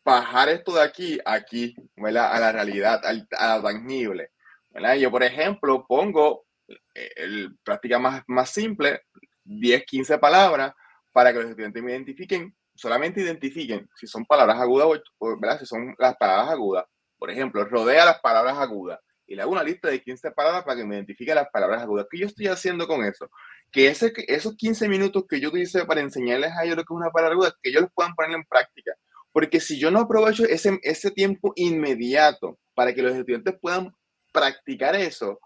bajar 0.05 0.49
esto 0.49 0.75
de 0.75 0.83
aquí 0.83 1.19
aquí, 1.25 1.75
¿verdad? 1.97 2.33
A 2.33 2.41
la 2.41 2.53
realidad, 2.53 3.01
a 3.05 3.57
la 3.57 3.63
tangible. 3.63 4.31
¿verdad? 4.71 4.97
Yo, 4.97 5.11
por 5.11 5.23
ejemplo, 5.23 5.87
pongo 5.87 6.45
eh, 6.69 7.11
el, 7.17 7.57
práctica 7.63 7.99
más, 7.99 8.23
más 8.27 8.51
simple, 8.51 9.03
10, 9.45 9.85
15 9.85 10.19
palabras, 10.19 10.73
para 11.13 11.33
que 11.33 11.39
los 11.39 11.49
estudiantes 11.49 11.83
me 11.83 11.93
identifiquen, 11.93 12.55
solamente 12.77 13.21
identifiquen 13.21 13.89
si 13.95 14.07
son 14.07 14.25
palabras 14.25 14.61
agudas 14.61 15.03
o, 15.19 15.41
¿verdad? 15.41 15.59
Si 15.61 15.67
son 15.67 15.95
las 15.99 16.17
palabras 16.17 16.51
agudas. 16.51 16.85
Por 17.19 17.31
ejemplo, 17.31 17.65
rodea 17.65 18.05
las 18.05 18.21
palabras 18.21 18.59
agudas 18.59 19.01
y 19.27 19.35
le 19.35 19.43
hago 19.43 19.53
una 19.53 19.63
lista 19.63 19.89
de 19.89 20.01
15 20.01 20.31
palabras 20.31 20.65
para 20.65 20.77
que 20.77 20.85
me 20.85 20.95
identifique 20.95 21.35
las 21.35 21.49
palabras 21.51 21.83
agudas. 21.83 22.07
¿Qué 22.11 22.19
yo 22.19 22.27
estoy 22.27 22.47
haciendo 22.47 22.87
con 22.87 23.05
eso? 23.05 23.29
Que 23.73 23.89
ese, 23.89 24.13
esos 24.29 24.57
15 24.57 24.89
minutos 24.89 25.25
que 25.29 25.41
yo 25.41 25.49
utilicé 25.49 25.85
para 25.85 26.01
enseñarles 26.01 26.53
a 26.53 26.65
ellos 26.65 26.77
lo 26.77 26.85
que 26.85 26.95
es 26.95 26.97
una 26.97 27.11
palabra 27.11 27.35
aguda, 27.35 27.55
que 27.63 27.71
ellos 27.71 27.83
los 27.83 27.91
puedan 27.93 28.15
poner 28.15 28.33
en 28.33 28.45
práctica. 28.45 28.93
Porque 29.33 29.61
si 29.61 29.79
yo 29.79 29.91
no 29.91 30.01
aprovecho 30.01 30.45
ese, 30.45 30.79
ese 30.83 31.11
tiempo 31.11 31.53
inmediato 31.57 32.59
para 32.75 32.95
que 32.95 33.03
los 33.03 33.15
estudiantes 33.15 33.55
puedan 33.61 33.93
practicar 34.33 34.95
eso, 34.95 35.41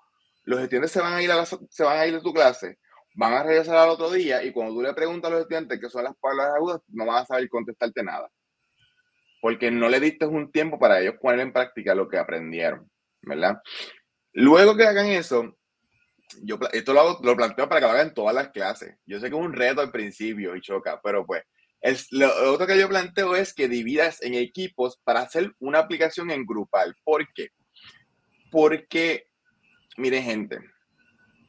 los 0.45 0.61
estudiantes 0.61 0.93
se 0.93 1.01
van 1.01 1.15
a 1.15 1.23
ir, 1.23 1.31
a 1.31 1.47
se 1.47 1.85
van 1.85 1.99
a 1.99 2.07
ir 2.07 2.15
de 2.15 2.21
tu 2.21 2.33
clase, 2.33 2.79
van 3.15 3.33
a 3.35 3.43
regresar 3.43 3.77
al 3.77 3.91
otro 3.91 4.11
día 4.11 4.43
y 4.43 4.53
cuando 4.53 4.75
tú 4.75 4.83
le 4.83 4.95
preguntas 4.95 5.31
a 5.31 5.33
los 5.33 5.43
estudiantes 5.43 5.81
qué 5.81 5.89
son 5.89 6.05
las 6.05 6.17
palabras 6.17 6.57
agudas, 6.57 6.81
no 6.89 7.07
van 7.07 7.23
a 7.23 7.27
saber 7.27 7.49
contestarte 7.49 8.03
nada. 8.03 8.31
Porque 9.41 9.71
no 9.71 9.89
le 9.89 10.01
diste 10.01 10.27
un 10.27 10.51
tiempo 10.53 10.79
para 10.79 11.01
ellos 11.01 11.15
poner 11.21 11.41
en 11.41 11.53
práctica 11.53 11.95
lo 11.95 12.09
que 12.09 12.19
aprendieron, 12.19 12.91
¿verdad? 13.23 13.61
Luego 14.33 14.77
que 14.77 14.87
hagan 14.87 15.07
eso, 15.07 15.57
yo 16.43 16.59
esto 16.73 16.93
lo, 16.93 17.19
lo 17.23 17.37
planteo 17.37 17.69
para 17.69 17.81
que 17.81 17.87
lo 17.87 17.93
hagan 17.93 18.09
en 18.09 18.15
todas 18.15 18.35
las 18.35 18.51
clases. 18.51 18.97
Yo 19.07 19.19
sé 19.19 19.31
que 19.31 19.37
es 19.37 19.43
un 19.43 19.53
reto 19.53 19.81
al 19.81 19.91
principio 19.91 20.55
y 20.55 20.61
choca, 20.61 21.01
pero 21.03 21.27
pues 21.27 21.43
lo 22.11 22.53
otro 22.53 22.67
que 22.67 22.79
yo 22.79 22.89
planteo 22.89 23.35
es 23.35 23.55
que 23.55 23.69
dividas 23.69 24.23
en 24.23 24.35
equipos 24.35 25.01
para 25.03 25.21
hacer 25.21 25.55
una 25.59 25.79
aplicación 25.79 26.31
en 26.31 26.45
grupal. 26.45 26.95
¿Por 27.05 27.33
qué? 27.33 27.49
Porque, 28.51 29.27
mire 29.97 30.21
gente, 30.23 30.59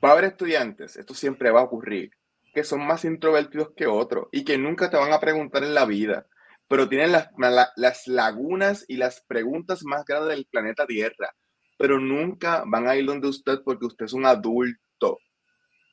va 0.04 0.10
a 0.10 0.12
haber 0.14 0.26
estudiantes, 0.26 0.98
esto 0.98 1.14
siempre 1.14 1.52
va 1.52 1.62
a 1.62 1.66
ocurrir, 1.66 2.12
que 2.54 2.64
son 2.64 2.86
más 2.86 3.06
introvertidos 3.06 3.72
que 3.76 3.88
otros 3.88 4.28
y 4.32 4.44
que 4.44 4.58
nunca 4.58 4.90
te 4.90 4.98
van 4.98 5.14
a 5.14 5.20
preguntar 5.20 5.64
en 5.64 5.74
la 5.74 5.86
vida, 5.86 6.28
pero 6.68 6.90
tienen 6.90 7.12
las, 7.12 7.30
las 7.76 8.08
lagunas 8.08 8.86
y 8.88 8.98
las 8.98 9.22
preguntas 9.28 9.84
más 9.84 10.06
grandes 10.06 10.36
del 10.36 10.46
planeta 10.46 10.86
Tierra, 10.86 11.34
pero 11.78 12.00
nunca 12.00 12.64
van 12.66 12.88
a 12.88 12.96
ir 12.96 13.06
donde 13.06 13.28
usted 13.28 13.60
porque 13.64 13.86
usted 13.86 14.06
es 14.06 14.14
un 14.14 14.26
adulto 14.26 15.20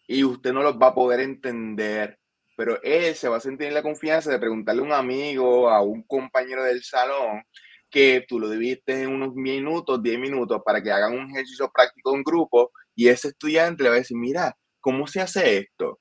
y 0.07 0.25
usted 0.25 0.53
no 0.53 0.63
los 0.63 0.77
va 0.77 0.89
a 0.89 0.95
poder 0.95 1.21
entender 1.21 2.19
pero 2.59 2.83
él 2.83 3.15
se 3.15 3.29
va 3.29 3.37
a 3.37 3.41
sentir 3.41 3.69
en 3.69 3.75
la 3.75 3.85
confianza 3.85 4.33
de 4.33 4.39
preguntarle 4.41 4.83
a 4.83 4.85
un 4.85 4.93
amigo, 4.93 5.71
a 5.71 5.81
un 5.81 6.03
compañero 6.03 6.65
del 6.65 6.83
salón, 6.83 7.45
que 7.89 8.25
tú 8.27 8.41
lo 8.41 8.51
dividiste 8.51 9.01
en 9.01 9.11
unos 9.11 9.33
minutos, 9.37 10.03
10 10.03 10.19
minutos, 10.19 10.61
para 10.65 10.83
que 10.83 10.91
hagan 10.91 11.17
un 11.17 11.31
ejercicio 11.31 11.71
práctico 11.73 12.17
en 12.17 12.25
grupo 12.25 12.73
y 12.99 13.07
ese 13.07 13.29
estudiante 13.29 13.85
le 13.85 13.91
va 13.91 13.95
a 13.95 13.99
decir, 13.99 14.17
mira, 14.17 14.59
¿cómo 14.81 15.07
se 15.07 15.21
hace 15.21 15.59
esto? 15.59 16.01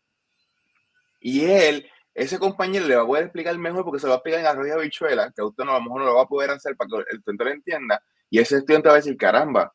Y 1.20 1.46
él, 1.46 1.88
ese 2.16 2.40
compañero 2.40 2.88
le 2.88 2.96
va 2.96 3.04
a 3.04 3.06
poder 3.06 3.26
explicar 3.26 3.56
mejor 3.60 3.86
porque 3.86 4.00
se 4.00 4.08
va 4.08 4.14
a 4.14 4.16
explicar 4.16 4.40
en 4.40 4.48
arroz 4.48 4.68
y 4.68 4.72
habichuela, 4.72 5.32
que 5.32 5.44
usted 5.44 5.64
no, 5.64 5.74
a 5.74 5.76
lo 5.76 5.84
mejor 5.84 6.02
no 6.02 6.08
lo 6.08 6.16
va 6.16 6.24
a 6.24 6.28
poder 6.28 6.50
hacer 6.50 6.76
para 6.76 6.88
que 6.90 6.96
el 7.12 7.18
estudiante 7.20 7.44
lo 7.44 7.52
entienda. 7.52 8.04
Y 8.32 8.40
ese 8.40 8.58
estudiante 8.58 8.88
va 8.88 8.96
a 8.96 8.98
decir, 8.98 9.16
caramba, 9.16 9.72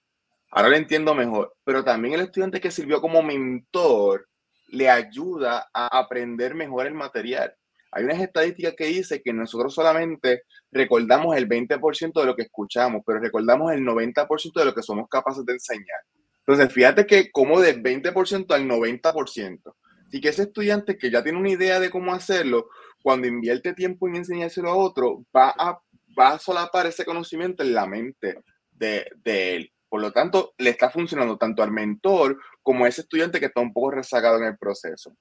ahora 0.51 0.71
lo 0.71 0.75
entiendo 0.75 1.15
mejor. 1.15 1.55
Pero 1.63 1.85
también 1.85 2.15
el 2.15 2.23
estudiante 2.23 2.61
que 2.61 2.73
sirvió 2.73 3.01
como 3.01 3.23
mentor 3.23 4.29
le 4.71 4.91
ayuda 4.91 5.71
a 5.73 5.97
aprender 5.97 6.57
mejor 6.57 6.89
el 6.89 6.95
material. 6.95 7.55
Hay 7.93 8.03
unas 8.03 8.19
estadísticas 8.19 8.75
que 8.77 8.87
dice 8.87 9.23
que 9.23 9.33
nosotros 9.33 9.73
solamente 9.73 10.43
recordamos 10.73 11.37
el 11.37 11.49
20% 11.49 12.21
de 12.21 12.27
lo 12.27 12.35
que 12.35 12.43
escuchamos, 12.43 13.03
pero 13.07 13.21
recordamos 13.21 13.71
el 13.71 13.85
90% 13.85 14.55
de 14.55 14.65
lo 14.65 14.75
que 14.75 14.83
somos 14.83 15.09
capaces 15.09 15.47
de 15.47 15.53
enseñar. 15.53 16.01
Entonces, 16.47 16.73
fíjate 16.73 17.07
que 17.07 17.31
como 17.31 17.61
del 17.61 17.83
20% 17.83 18.53
al 18.53 18.69
90%. 18.69 19.75
Así 20.07 20.21
que 20.21 20.29
ese 20.29 20.43
estudiante 20.43 20.99
que 20.99 21.11
ya 21.11 21.23
tiene 21.23 21.39
una 21.39 21.51
idea 21.51 21.81
de 21.81 21.91
cómo 21.91 22.13
hacerlo, 22.13 22.69
cuando 23.03 23.27
invierte 23.27 23.75
tiempo 23.75 24.09
en 24.09 24.17
enseñárselo 24.17 24.71
a 24.71 24.77
otro, 24.77 25.25
va 25.35 25.55
a, 25.57 25.81
va 26.19 26.33
a 26.33 26.39
solapar 26.39 26.87
ese 26.87 27.05
conocimiento 27.05 27.63
en 27.63 27.75
la 27.75 27.87
mente 27.87 28.39
de, 28.71 29.07
de 29.25 29.57
él. 29.57 29.73
Por 29.89 30.01
lo 30.01 30.13
tanto, 30.13 30.55
le 30.59 30.71
está 30.71 30.91
funcionando 30.91 31.37
tanto 31.37 31.63
al 31.63 31.71
mentor 31.71 32.39
como 32.63 32.85
a 32.85 32.89
ese 32.89 33.03
estudiante 33.03 33.41
que 33.41 33.47
está 33.47 33.61
un 33.61 33.73
poco 33.73 33.91
rezagado 33.91 34.39
en 34.39 34.45
el 34.45 34.57
proceso. 34.57 35.17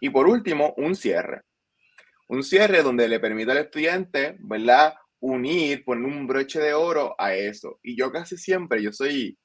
Y 0.00 0.10
por 0.10 0.26
último, 0.26 0.74
un 0.76 0.94
cierre. 0.94 1.42
Un 2.28 2.42
cierre 2.42 2.82
donde 2.82 3.08
le 3.08 3.20
permite 3.20 3.52
al 3.52 3.58
estudiante, 3.58 4.36
¿verdad? 4.40 4.94
Unir, 5.20 5.84
poner 5.84 6.04
un 6.04 6.26
broche 6.26 6.60
de 6.60 6.72
oro 6.72 7.14
a 7.18 7.34
eso. 7.34 7.78
Y 7.82 7.96
yo 7.96 8.10
casi 8.10 8.36
siempre, 8.36 8.82
yo 8.82 8.92
soy, 8.92 9.38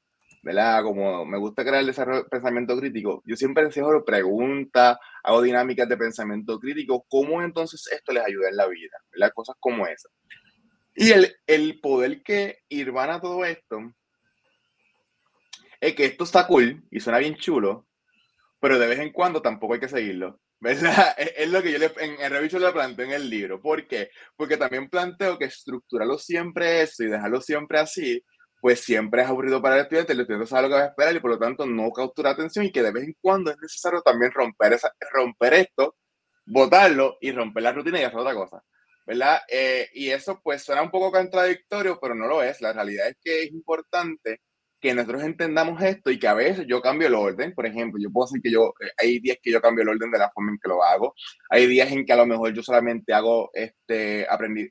¿verdad? 0.46 0.84
Como 0.84 1.26
me 1.26 1.40
gusta 1.40 1.64
crear 1.64 1.80
el 1.80 1.88
desarrollo 1.88 2.22
de 2.22 2.30
pensamiento 2.30 2.78
crítico, 2.78 3.24
yo 3.26 3.36
siempre 3.36 3.64
encierro 3.64 4.06
preguntas, 4.06 4.96
hago 5.24 5.42
dinámicas 5.42 5.90
de 5.90 5.98
pensamiento 5.98 6.60
crítico. 6.60 7.04
¿Cómo 7.10 7.42
entonces 7.42 7.88
esto 7.92 8.14
les 8.14 8.24
ayuda 8.24 8.50
en 8.50 8.56
la 8.56 8.68
vida? 8.68 8.96
¿Verdad? 9.12 9.34
Cosas 9.34 9.56
como 9.60 9.88
esas. 9.88 10.12
Y 10.94 11.10
el, 11.12 11.36
el 11.48 11.80
poder 11.82 12.22
que 12.22 12.60
a 12.70 13.20
todo 13.22 13.44
esto 13.44 13.92
es 15.82 15.96
que 15.96 16.06
esto 16.06 16.26
está 16.26 16.46
cool 16.46 16.84
y 16.92 17.00
suena 17.00 17.18
bien 17.18 17.36
chulo, 17.38 17.88
pero 18.60 18.78
de 18.78 18.86
vez 18.86 19.00
en 19.00 19.12
cuando 19.12 19.42
tampoco 19.42 19.74
hay 19.74 19.80
que 19.80 19.90
seguirlo. 19.90 20.40
¿Verdad? 20.60 21.16
Es, 21.38 21.50
lo 21.50 21.64
que 21.64 21.72
yo 21.72 21.80
le, 21.80 21.92
en, 21.98 22.22
en 22.22 22.32
Revision 22.32 22.62
le 22.62 22.72
planteo 22.72 23.08
en 23.08 23.14
el 23.14 23.32
libro. 23.32 23.60
¿Por 23.60 23.88
qué? 23.88 24.12
Porque 24.36 24.58
también 24.58 24.92
planteo 24.92 25.40
que 25.40 25.46
estructurarlo 25.46 26.20
siempre 26.20 26.84
eso 26.84 27.04
y 27.04 27.08
dejarlo 27.08 27.42
siempre 27.42 27.80
así, 27.80 28.24
pues 28.62 28.82
siempre 28.82 29.22
es 29.22 29.28
aburrido 29.28 29.62
para 29.62 29.76
el 29.76 29.82
estudiante, 29.82 30.14
el 30.14 30.22
estudiante 30.22 30.48
sabe 30.48 30.64
lo 30.64 30.70
que 30.70 30.76
va 30.76 30.82
a 30.82 30.88
esperar 30.88 31.16
y 31.16 31.20
por 31.20 31.32
lo 31.32 31.40
tanto 31.40 31.66
no 31.66 31.92
captura 31.92 32.32
atención 32.32 32.66
y 32.66 32.72
que 32.72 32.84
de 32.84 32.92
vez 32.92 33.04
en 33.04 33.16
cuando 33.22 33.52
es 33.52 33.58
necesario 33.62 34.02
también 34.02 34.32
romper, 34.32 34.74
esa, 34.74 34.92
romper 35.12 35.54
esto, 35.54 35.96
botarlo 36.46 37.18
y 37.22 37.32
romper 37.32 37.64
la 37.64 37.74
rutina 37.74 38.00
y 38.00 38.04
hacer 38.04 38.20
otra 38.20 38.34
cosa. 38.34 38.64
¿Verdad? 39.08 39.40
Eh, 39.48 39.88
y 39.94 40.10
eso 40.10 40.42
pues 40.44 40.64
suena 40.64 40.82
un 40.82 40.90
poco 40.90 41.12
contradictorio, 41.12 42.00
pero 42.02 42.16
no 42.16 42.28
lo 42.28 42.42
es. 42.42 42.60
La 42.62 42.74
realidad 42.74 43.08
es 43.10 43.18
que 43.22 43.44
es 43.44 43.52
importante 43.52 44.42
que 44.82 44.94
nosotros 44.94 45.24
entendamos 45.24 45.82
esto 45.82 46.12
y 46.12 46.20
que 46.20 46.28
a 46.28 46.34
veces 46.34 46.66
yo 46.68 46.82
cambio 46.82 47.08
el 47.08 47.16
orden. 47.16 47.54
Por 47.54 47.66
ejemplo, 47.66 48.00
yo 48.02 48.12
puedo 48.12 48.28
decir 48.28 48.42
que 48.42 48.52
yo, 48.52 48.74
eh, 48.82 48.92
hay 48.98 49.20
días 49.20 49.38
que 49.42 49.52
yo 49.52 49.62
cambio 49.62 49.84
el 49.84 49.90
orden 49.90 50.12
de 50.12 50.20
la 50.20 50.32
forma 50.32 50.52
en 50.52 50.60
que 50.62 50.70
lo 50.70 50.84
hago. 50.84 51.14
Hay 51.50 51.68
días 51.68 51.92
en 51.92 52.06
que 52.06 52.14
a 52.14 52.18
lo 52.18 52.26
mejor 52.26 52.54
yo 52.54 52.64
solamente 52.64 53.14
hago 53.14 53.50
este 53.54 54.22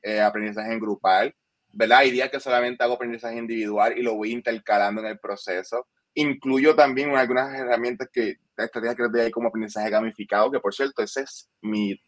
eh, 0.03 0.21
aprendizaje 0.21 0.71
en 0.71 0.79
grupal, 0.79 1.33
¿verdad? 1.75 1.99
Hay 1.99 2.11
días 2.11 2.31
que 2.31 2.39
solamente 2.39 2.83
hago 2.83 2.93
aprendizaje 2.93 3.37
individual 3.37 3.97
y 3.97 4.01
lo 4.01 4.15
voy 4.15 4.31
intercalando 4.31 5.01
en 5.01 5.07
el 5.07 5.19
proceso. 5.19 5.87
Incluyo 6.13 6.73
también 6.73 7.13
algunas 7.15 7.53
herramientas 7.53 8.07
que, 8.11 8.37
estrategias 8.57 8.95
que 8.95 9.03
les 9.03 9.11
doy 9.11 9.21
ahí 9.21 9.31
como 9.31 9.49
aprendizaje 9.49 9.89
gamificado, 9.89 10.49
que 10.49 10.61
por 10.61 10.73
cierto, 10.73 11.03
ese 11.03 11.21
es 11.23 11.49
mi 11.61 11.99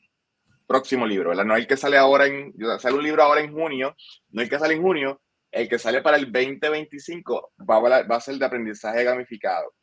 próximo 0.65 1.05
libro, 1.05 1.29
¿verdad? 1.29 1.43
No 1.43 1.55
el 1.57 1.67
que 1.67 1.75
sale 1.75 1.97
ahora 1.97 2.27
en, 2.27 2.53
sale 2.79 2.95
un 2.95 3.03
libro 3.03 3.23
ahora 3.23 3.41
en 3.41 3.51
junio, 3.51 3.93
no 4.29 4.41
el 4.41 4.49
que 4.49 4.57
sale 4.57 4.73
en 4.73 4.81
junio, 4.81 5.21
el 5.51 5.67
que 5.67 5.79
sale 5.79 6.01
para 6.01 6.15
el 6.15 6.31
2025 6.31 7.51
va 7.69 7.75
a, 7.77 8.03
va 8.03 8.15
a 8.15 8.21
ser 8.21 8.35
de 8.35 8.45
aprendizaje 8.45 9.03
gamificado. 9.03 9.73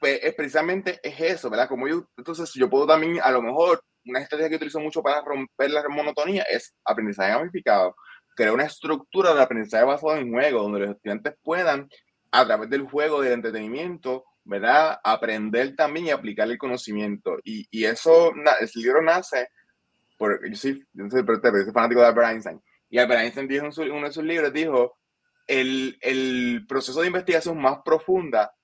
Pues 0.00 0.20
precisamente 0.36 0.98
es 1.02 1.20
eso, 1.20 1.48
¿verdad? 1.48 1.68
Como 1.68 1.86
yo, 1.86 2.08
entonces 2.16 2.52
yo 2.54 2.68
puedo 2.68 2.86
también, 2.86 3.20
a 3.22 3.30
lo 3.30 3.42
mejor, 3.42 3.80
una 4.06 4.20
estrategia 4.20 4.50
que 4.50 4.56
utilizo 4.56 4.80
mucho 4.80 5.02
para 5.02 5.22
romper 5.22 5.70
la 5.70 5.88
monotonía 5.88 6.42
es 6.42 6.74
aprendizaje 6.84 7.30
gamificado. 7.30 7.94
Crear 8.34 8.52
una 8.52 8.64
estructura 8.64 9.34
de 9.34 9.42
aprendizaje 9.42 9.84
basado 9.84 10.16
en 10.16 10.30
juego, 10.30 10.62
donde 10.62 10.80
los 10.80 10.90
estudiantes 10.90 11.34
puedan, 11.42 11.88
a 12.30 12.44
través 12.44 12.68
del 12.70 12.82
juego, 12.82 13.20
del 13.20 13.32
entretenimiento, 13.32 14.24
¿verdad? 14.44 14.98
Aprender 15.02 15.74
también 15.76 16.06
y 16.06 16.10
aplicar 16.10 16.48
el 16.50 16.58
conocimiento. 16.58 17.38
Y, 17.44 17.66
y 17.70 17.84
eso, 17.84 18.32
ese 18.60 18.78
libro 18.80 19.02
nace, 19.02 19.48
por, 20.18 20.48
yo 20.48 20.56
soy, 20.56 20.84
yo 20.92 21.08
soy, 21.10 21.22
fanático 21.72 22.00
de 22.00 22.06
Albert 22.06 22.30
Einstein, 22.30 22.60
y 22.90 22.98
Albert 22.98 23.22
Einstein 23.22 23.48
dijo 23.48 23.66
en 23.82 23.92
uno 23.92 24.06
de 24.06 24.12
sus 24.12 24.24
libros, 24.24 24.52
dijo, 24.52 24.98
el, 25.46 25.98
el 26.00 26.64
proceso 26.68 27.00
de 27.00 27.08
investigación 27.08 27.60
más 27.60 27.78
profunda 27.84 28.54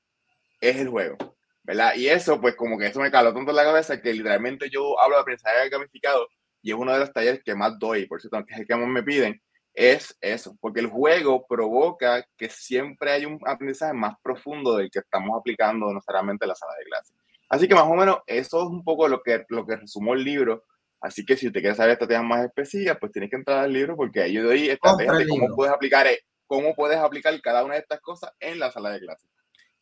es 0.61 0.77
el 0.77 0.89
juego, 0.89 1.17
¿verdad? 1.63 1.95
Y 1.97 2.09
eso, 2.09 2.41
pues 2.41 2.55
como 2.55 2.79
que 2.79 2.87
eso 2.87 3.01
me 3.01 3.11
caló 3.11 3.35
tanto 3.35 3.51
en 3.51 3.57
la 3.57 3.65
cabeza 3.65 4.01
que 4.01 4.13
literalmente 4.13 4.71
yo 4.71 5.01
hablo 5.01 5.17
de 5.17 5.23
aprendizaje 5.23 5.69
gamificado 5.69 6.29
y 6.63 6.71
es 6.71 6.77
uno 6.77 6.93
de 6.93 7.01
los 7.01 7.13
talleres 7.13 7.43
que 7.43 7.55
más 7.55 7.79
doy, 7.79 8.07
por 8.07 8.21
cierto, 8.21 8.45
que 8.45 8.55
es 8.55 8.61
el 8.61 8.67
que 8.67 8.77
más 8.77 8.89
me 8.89 9.03
piden, 9.03 9.41
es 9.81 10.15
eso, 10.21 10.59
porque 10.61 10.81
el 10.81 10.89
juego 10.89 11.47
provoca 11.49 12.23
que 12.37 12.51
siempre 12.51 13.13
hay 13.13 13.25
un 13.25 13.39
aprendizaje 13.47 13.95
más 13.95 14.15
profundo 14.23 14.77
del 14.77 14.91
que 14.91 14.99
estamos 14.99 15.39
aplicando 15.41 15.91
necesariamente 15.91 16.45
en 16.45 16.51
la 16.51 16.55
sala 16.55 16.75
de 16.79 16.85
clase. 16.85 17.15
Así 17.49 17.67
que 17.67 17.75
más 17.75 17.85
o 17.85 17.95
menos 17.95 18.19
eso 18.27 18.61
es 18.61 18.67
un 18.67 18.85
poco 18.85 19.09
lo 19.09 19.23
que, 19.23 19.43
lo 19.49 19.65
que 19.65 19.77
resumó 19.77 20.13
el 20.13 20.23
libro. 20.23 20.65
Así 21.01 21.25
que 21.25 21.35
si 21.35 21.47
usted 21.47 21.61
quiere 21.61 21.75
saber 21.75 21.93
estrategias 21.93 22.25
más 22.25 22.45
específicas, 22.45 22.99
pues 23.01 23.11
tiene 23.11 23.31
que 23.31 23.37
entrar 23.37 23.65
al 23.65 23.73
libro 23.73 23.97
porque 23.97 24.21
ahí 24.21 24.35
yo 24.35 24.45
doy 24.45 24.69
estrategias 24.69 25.17
de 25.17 25.29
cómo 25.29 25.57
puedes 25.57 25.73
aplicar 25.73 26.07
eh, 26.07 26.21
cómo 26.47 26.75
puedes 26.75 26.99
aplicar 26.99 27.41
cada 27.41 27.65
una 27.65 27.75
de 27.75 27.81
estas 27.81 28.01
cosas 28.03 28.33
en 28.39 28.59
la 28.59 28.71
sala 28.71 28.91
de 28.91 29.01
clase. 29.01 29.27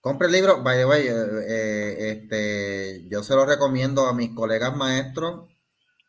Compre 0.01 0.28
el 0.28 0.32
libro, 0.32 0.62
by 0.62 0.76
the 0.76 0.84
way, 0.84 1.09
eh, 1.09 1.12
eh, 1.49 2.11
este, 2.12 3.09
yo 3.09 3.24
se 3.24 3.34
lo 3.34 3.44
recomiendo 3.44 4.07
a 4.07 4.14
mis 4.14 4.30
colegas 4.32 4.76
maestros, 4.76 5.51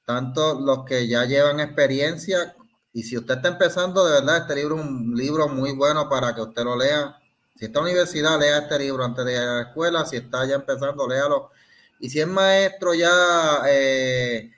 tanto 0.06 0.60
los 0.60 0.86
que 0.86 1.08
ya 1.08 1.26
llevan 1.26 1.60
experiencia, 1.60 2.56
y 2.94 3.04
si 3.04 3.18
usted 3.18 3.36
está 3.36 3.50
empezando, 3.50 4.06
de 4.06 4.14
verdad, 4.14 4.38
este 4.38 4.56
libro 4.56 4.76
es 4.78 4.86
un 4.86 5.16
libro 5.16 5.48
muy 5.48 5.72
bueno 5.74 6.10
para 6.10 6.34
que 6.34 6.42
usted 6.42 6.64
lo 6.64 6.78
lea. 6.78 7.18
Si 7.56 7.66
está 7.66 7.80
en 7.80 7.86
la 7.86 7.92
universidad, 7.92 8.40
lea 8.40 8.60
este 8.60 8.80
libro 8.80 9.04
antes 9.04 9.26
de 9.26 9.34
ir 9.34 9.40
a 9.40 9.56
la 9.56 9.62
escuela, 9.64 10.06
si 10.06 10.18
está 10.18 10.46
ya 10.46 10.56
empezando, 10.56 11.08
léalo. 11.08 11.52
Y 12.00 12.10
si 12.10 12.20
es 12.22 12.28
maestro 12.28 12.94
ya 12.94 13.62
eh, 13.68 14.52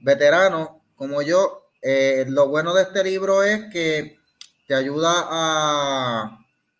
veterano, 0.00 0.82
como 0.96 1.22
yo, 1.22 1.70
lo 2.28 2.48
bueno 2.48 2.74
de 2.74 2.82
este 2.82 3.04
libro 3.04 3.42
es 3.42 3.72
que 3.72 4.18
te 4.66 4.74
ayuda 4.74 5.26
a 5.30 6.38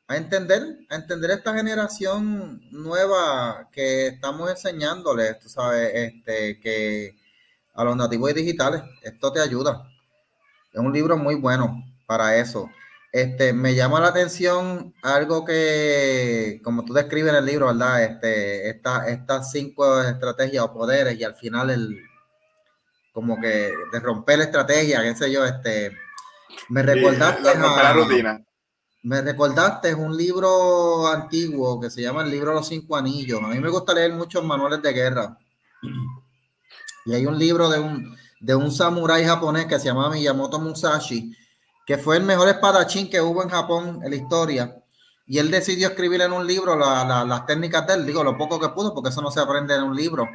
a 0.09 0.17
entender, 0.17 0.79
a 0.89 0.97
entender 0.97 1.31
esta 1.31 1.55
generación 1.55 2.63
nueva 2.71 3.69
que 3.71 4.07
estamos 4.09 4.51
enseñándoles, 4.51 5.39
tú 5.39 5.51
sabes, 5.51 5.91
este, 5.95 6.59
que 6.61 7.15
a 7.75 7.85
los 7.85 7.95
nativos 7.95 8.35
digitales, 8.35 8.83
esto 9.03 9.31
te 9.31 9.41
ayuda. 9.41 9.87
Es 10.73 10.81
un 10.81 10.93
libro 10.93 11.17
muy 11.17 11.35
bueno 11.35 11.85
para 12.07 12.37
eso. 12.37 12.71
Este, 13.13 13.53
me 13.53 13.75
llama 13.75 14.01
la 14.01 14.09
atención 14.09 14.95
algo 15.03 15.45
que, 15.45 16.61
como 16.63 16.85
tú 16.85 16.93
describes 16.93 17.31
en 17.31 17.39
el 17.39 17.47
libro, 17.47 17.67
¿verdad? 17.67 18.05
Este, 18.05 18.69
esta, 18.69 19.09
estas 19.09 19.51
cinco 19.51 20.03
estrategias 20.03 20.65
o 20.65 20.73
poderes 20.73 21.19
y 21.19 21.25
al 21.25 21.35
final 21.35 21.71
el, 21.71 21.99
como 23.13 23.41
que 23.41 23.73
de 23.93 24.01
romper 24.01 24.39
la 24.39 24.45
estrategia, 24.45 25.03
qué 25.03 25.15
sé 25.15 25.33
yo, 25.33 25.45
este, 25.45 25.97
me 26.69 26.83
recordaste 26.83 27.59
la 27.59 27.93
rutina 27.95 28.45
me 29.03 29.23
recordaste, 29.23 29.91
es 29.91 29.95
un 29.95 30.17
libro 30.17 31.07
antiguo 31.07 31.81
que 31.81 31.91
se 31.91 32.03
llama 32.03 32.23
el 32.23 32.31
libro 32.31 32.51
de 32.51 32.57
los 32.57 32.69
cinco 32.69 32.97
anillos. 32.97 33.41
A 33.43 33.49
mí 33.49 33.59
me 33.59 33.71
gusta 33.71 33.95
leer 33.95 34.13
muchos 34.13 34.45
manuales 34.45 34.83
de 34.83 34.93
guerra. 34.93 35.39
Y 37.07 37.15
hay 37.15 37.25
un 37.25 37.39
libro 37.39 37.71
de 37.71 37.79
un, 37.79 38.17
de 38.41 38.55
un 38.55 38.71
samurái 38.71 39.25
japonés 39.25 39.67
que 39.67 39.79
se 39.79 39.87
llama 39.87 40.11
Miyamoto 40.11 40.59
Musashi, 40.59 41.33
que 41.87 41.99
fue 41.99 42.17
el 42.17 42.25
mejor 42.25 42.49
espadachín 42.49 43.09
que 43.09 43.21
hubo 43.21 43.43
en 43.43 43.49
Japón 43.49 44.01
en 44.03 44.11
la 44.11 44.17
historia. 44.17 44.77
Y 45.27 45.39
él 45.39 45.51
decidió 45.51 45.89
escribir 45.89 46.21
en 46.23 46.33
un 46.33 46.47
libro 46.47 46.77
las 46.77 47.47
técnicas 47.47 47.87
de 47.87 47.95
él, 47.95 48.07
digo, 48.07 48.25
lo 48.25 48.39
poco 48.39 48.59
que 48.59 48.69
pudo, 48.71 48.95
porque 48.95 49.11
eso 49.11 49.21
no 49.21 49.31
se 49.31 49.41
aprende 49.41 49.75
en 49.75 49.83
un 49.83 49.95
libro. 49.95 50.29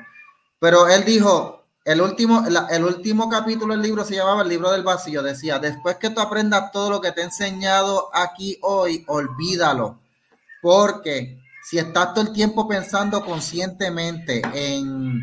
Pero 0.60 0.88
él 0.88 1.04
dijo, 1.04 1.64
el 1.84 1.99
último, 1.99 2.43
el 2.70 2.84
último 2.86 3.28
capítulo 3.30 3.74
del 3.74 3.84
libro 3.84 4.06
se 4.06 4.16
llamaba 4.16 4.43
El 4.43 4.49
libro 4.49 4.72
del 4.72 4.84
vacío. 4.84 5.22
Decía, 5.22 5.60
después 5.60 5.97
que 5.97 6.12
tú 6.12 6.22
aprendas 6.22 6.72
todo 6.72 6.89
lo 6.89 7.01
que 7.01 7.12
te 7.12 7.22
he 7.22 7.26
enseñado 7.26 8.10
aquí 8.14 8.58
hoy, 8.62 9.04
olvídalo. 9.08 9.99
Porque 10.62 11.39
si 11.64 11.80
estás 11.80 12.14
todo 12.14 12.26
el 12.26 12.34
tiempo 12.34 12.68
pensando 12.68 13.26
conscientemente 13.26 14.41
en 14.54 15.22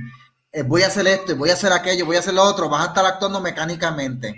eh, 0.52 0.62
voy 0.62 0.82
a 0.82 0.88
hacer 0.88 1.06
esto, 1.06 1.36
voy 1.36 1.50
a 1.50 1.54
hacer 1.54 1.72
aquello, 1.72 2.06
voy 2.06 2.16
a 2.16 2.20
hacer 2.20 2.34
lo 2.34 2.42
otro, 2.42 2.68
vas 2.68 2.82
a 2.82 2.88
estar 2.88 3.06
actuando 3.06 3.40
mecánicamente. 3.40 4.34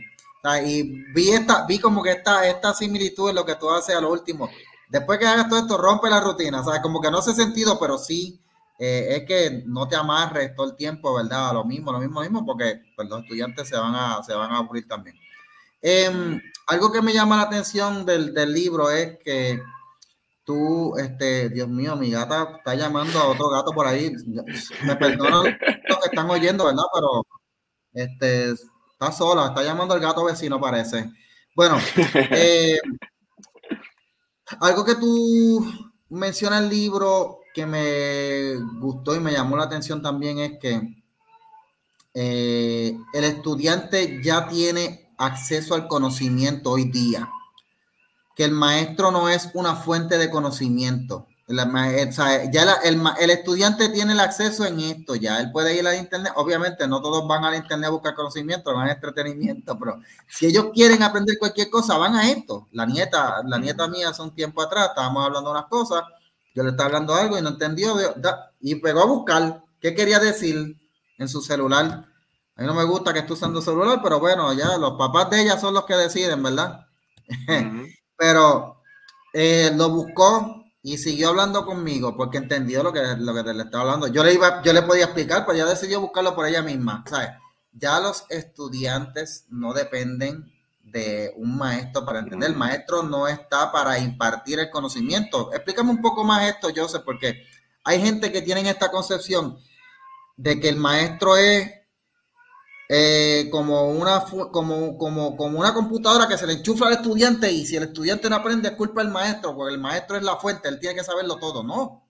y 0.65 0.83
vi 1.13 1.31
esta, 1.31 1.67
vi 1.67 1.79
como 1.79 2.03
que 2.03 2.11
esta, 2.11 2.47
esta 2.47 2.75
similitud 2.75 3.31
en 3.31 3.37
lo 3.37 3.47
que 3.47 3.55
tú 3.57 3.71
haces 3.71 3.97
a 3.97 4.01
lo 4.01 4.11
último. 4.11 4.51
Después 4.89 5.19
que 5.19 5.27
hagas 5.27 5.49
todo 5.49 5.61
esto, 5.61 5.79
rompe 5.79 6.11
la 6.11 6.21
rutina. 6.21 6.63
¿sabes? 6.63 6.81
Como 6.83 7.01
que 7.01 7.11
no 7.11 7.19
hace 7.19 7.33
sentido, 7.33 7.79
pero 7.81 7.97
sí 7.97 8.39
eh, 8.79 9.17
es 9.17 9.27
que 9.27 9.63
no 9.67 9.89
te 9.89 9.97
amarres 9.97 10.55
todo 10.55 10.67
el 10.71 10.77
tiempo, 10.77 11.15
¿verdad? 11.15 11.53
lo 11.55 11.65
mismo, 11.65 11.93
lo 11.93 11.99
mismo, 11.99 12.21
lo 12.21 12.29
mismo, 12.29 12.45
porque 12.45 12.83
pues, 12.97 13.09
los 13.09 13.23
estudiantes 13.23 13.69
se 13.69 13.77
van 13.77 13.95
a, 13.95 14.23
se 14.23 14.35
van 14.35 14.51
a 14.51 14.59
aburrir 14.59 14.87
también. 14.89 15.17
Em, 15.81 16.41
algo 16.67 16.93
que 16.93 17.01
me 17.01 17.13
llama 17.13 17.37
la 17.37 17.43
atención 17.43 18.05
del, 18.05 18.35
del, 18.35 18.53
libro 18.53 18.91
es 18.91 19.19
que 19.25 19.63
tú, 20.45 20.97
este, 20.97 21.49
Dios 21.49 21.69
mío, 21.69 21.97
mi 21.97 22.11
gata 22.11 22.55
está 22.59 22.75
llamando 22.75 23.19
a 23.19 23.29
otro 23.29 23.49
gato 23.49 23.73
por 23.73 23.87
ahí. 23.87 24.13
Me 24.85 24.97
perdonan 24.97 25.59
los 25.89 25.99
que 25.99 26.07
están 26.07 26.31
oyendo, 26.31 26.67
¿verdad? 26.67 26.85
Pero 26.95 27.27
este, 27.93 28.51
está 28.93 29.13
sola, 29.13 29.47
está 29.49 29.63
llamando 29.63 29.95
al 29.95 30.01
gato 30.01 30.25
vecino, 30.25 30.61
parece. 30.61 31.11
Bueno, 31.55 31.79
eh, 32.15 32.79
algo 34.61 34.85
que 34.85 34.95
tú 34.95 35.67
mencionas 36.09 36.63
el 36.63 36.69
libro 36.69 37.41
que 37.55 37.67
me 37.67 38.55
gustó 38.81 39.15
y 39.15 39.21
me 39.21 39.33
llamó 39.33 39.57
la 39.57 39.65
atención 39.65 40.03
también 40.03 40.39
es 40.39 40.59
que 40.59 40.81
eh, 42.15 42.97
el 43.13 43.25
estudiante 43.25 44.21
ya 44.23 44.49
tiene 44.49 45.13
acceso 45.19 45.75
al 45.75 45.87
conocimiento 45.87 46.71
hoy 46.73 46.85
día, 46.85 47.31
que 48.35 48.45
el 48.45 48.53
maestro 48.53 49.11
no 49.11 49.29
es 49.29 49.51
una 49.55 49.77
fuente 49.77 50.19
de 50.19 50.31
conocimiento. 50.31 51.27
ya 51.49 52.79
el, 52.85 53.31
estudiante 53.31 53.89
tiene 53.91 54.13
el 54.13 54.21
acceso 54.21 54.65
en 54.65 54.81
esto, 54.81 55.15
ya 55.15 55.41
él 55.41 55.51
puede 55.53 55.77
ir 55.77 55.87
al 55.87 55.97
internet. 55.97 56.33
Obviamente, 56.37 56.87
no 56.89 57.03
todos 57.03 57.27
van 57.29 57.45
al 57.45 57.57
internet 57.57 57.89
a 57.89 57.91
buscar 57.91 58.15
conocimiento, 58.15 58.75
van 58.75 58.89
a 58.89 58.93
entretenimiento, 58.93 59.79
pero 59.79 60.01
si 60.29 60.47
ellos 60.47 60.67
quieren 60.73 61.03
aprender 61.03 61.39
cualquier 61.39 61.69
cosa, 61.71 61.99
van 61.99 62.15
a 62.15 62.31
esto. 62.31 62.69
La 62.73 62.87
nieta, 62.87 63.43
la 63.45 63.59
nieta 63.59 63.89
mía 63.89 64.11
hace 64.11 64.23
un 64.23 64.35
tiempo 64.35 64.63
atrás, 64.63 64.89
estábamos 64.89 65.27
hablando 65.27 65.51
de 65.51 65.59
unas 65.59 65.69
cosas 65.69 66.03
yo 66.55 66.63
le 66.63 66.71
estaba 66.71 66.89
hablando 66.89 67.15
algo 67.15 67.39
y 67.39 67.43
no 67.43 67.51
entendió 67.51 67.97
y 68.61 68.75
pegó 68.77 69.01
a 69.01 69.07
buscar 69.07 69.65
qué 69.81 69.95
quería 69.95 70.19
decir 70.19 70.77
en 71.19 71.29
su 71.29 71.41
celular. 71.41 72.07
A 72.55 72.61
mí 72.61 72.67
no 72.67 72.75
me 72.75 72.85
gusta 72.85 73.13
que 73.13 73.21
esté 73.21 73.33
usando 73.33 73.63
celular, 73.63 74.01
pero 74.03 74.21
bueno, 74.21 74.53
ya 74.53 74.77
los 74.77 74.93
papás 74.99 75.31
de 75.31 75.43
ella 75.43 75.59
son 75.59 75.75
los 75.75 75.87
que 75.87 75.95
deciden, 75.95 76.43
¿verdad? 76.43 76.87
pero 78.23 78.81
eh, 79.33 79.73
lo 79.75 79.91
buscó 79.91 80.65
y 80.81 80.97
siguió 80.97 81.31
hablando 81.31 81.67
conmigo 81.67 82.17
porque 82.17 82.39
entendió 82.39 82.85
lo 82.85 82.93
que, 82.93 83.03
lo 83.19 83.35
que 83.35 83.53
le 83.53 83.65
estaba 83.65 83.83
hablando. 83.83 84.07
Yo 84.07 84.23
le, 84.23 84.33
iba, 84.33 84.63
yo 84.63 84.73
le 84.73 84.83
podía 84.83 85.07
explicar, 85.07 85.45
pero 85.45 85.59
ella 85.59 85.67
decidió 85.67 86.01
buscarlo 86.01 86.33
por 86.33 86.47
ella 86.47 86.63
misma. 86.63 87.03
¿sabes? 87.05 87.31
Ya 87.73 87.99
los 87.99 88.25
estudiantes 88.29 89.47
no 89.49 89.73
dependen 89.73 90.53
de 90.85 91.35
un 91.37 91.59
maestro 91.59 92.05
para 92.05 92.21
entender. 92.21 92.51
El 92.51 92.57
maestro 92.57 93.03
no 93.03 93.27
está 93.27 93.73
para 93.73 93.99
impartir 93.99 94.61
el 94.61 94.71
conocimiento. 94.71 95.53
Explícame 95.53 95.91
un 95.91 96.01
poco 96.01 96.23
más 96.23 96.49
esto, 96.49 96.69
Joseph, 96.73 97.03
porque 97.05 97.43
hay 97.83 98.01
gente 98.01 98.31
que 98.31 98.43
tiene 98.43 98.71
esta 98.71 98.93
concepción 98.93 99.59
de 100.37 100.61
que 100.61 100.69
el 100.69 100.77
maestro 100.77 101.37
es 101.37 101.73
eh, 102.89 103.49
como, 103.51 103.91
una, 103.91 104.25
como, 104.51 104.99
como, 104.99 105.37
como 105.37 105.59
una 105.59 105.73
computadora 105.73 106.29
que 106.29 106.37
se 106.37 106.47
le 106.47 106.55
enchufa 106.55 106.87
al 106.89 106.95
estudiante 106.95 107.51
y 107.51 107.65
si 107.65 107.77
el 107.77 107.85
estudiante 107.85 108.29
no 108.29 108.37
aprende 108.37 108.69
es 108.69 108.75
culpa 108.75 109.03
del 109.03 109.13
maestro, 109.13 109.55
porque 109.55 109.75
el 109.75 109.81
maestro 109.81 110.17
es 110.17 110.23
la 110.23 110.37
fuente, 110.37 110.69
él 110.69 110.79
tiene 110.79 110.97
que 110.97 111.05
saberlo 111.05 111.37
todo. 111.37 111.63
No. 111.63 112.07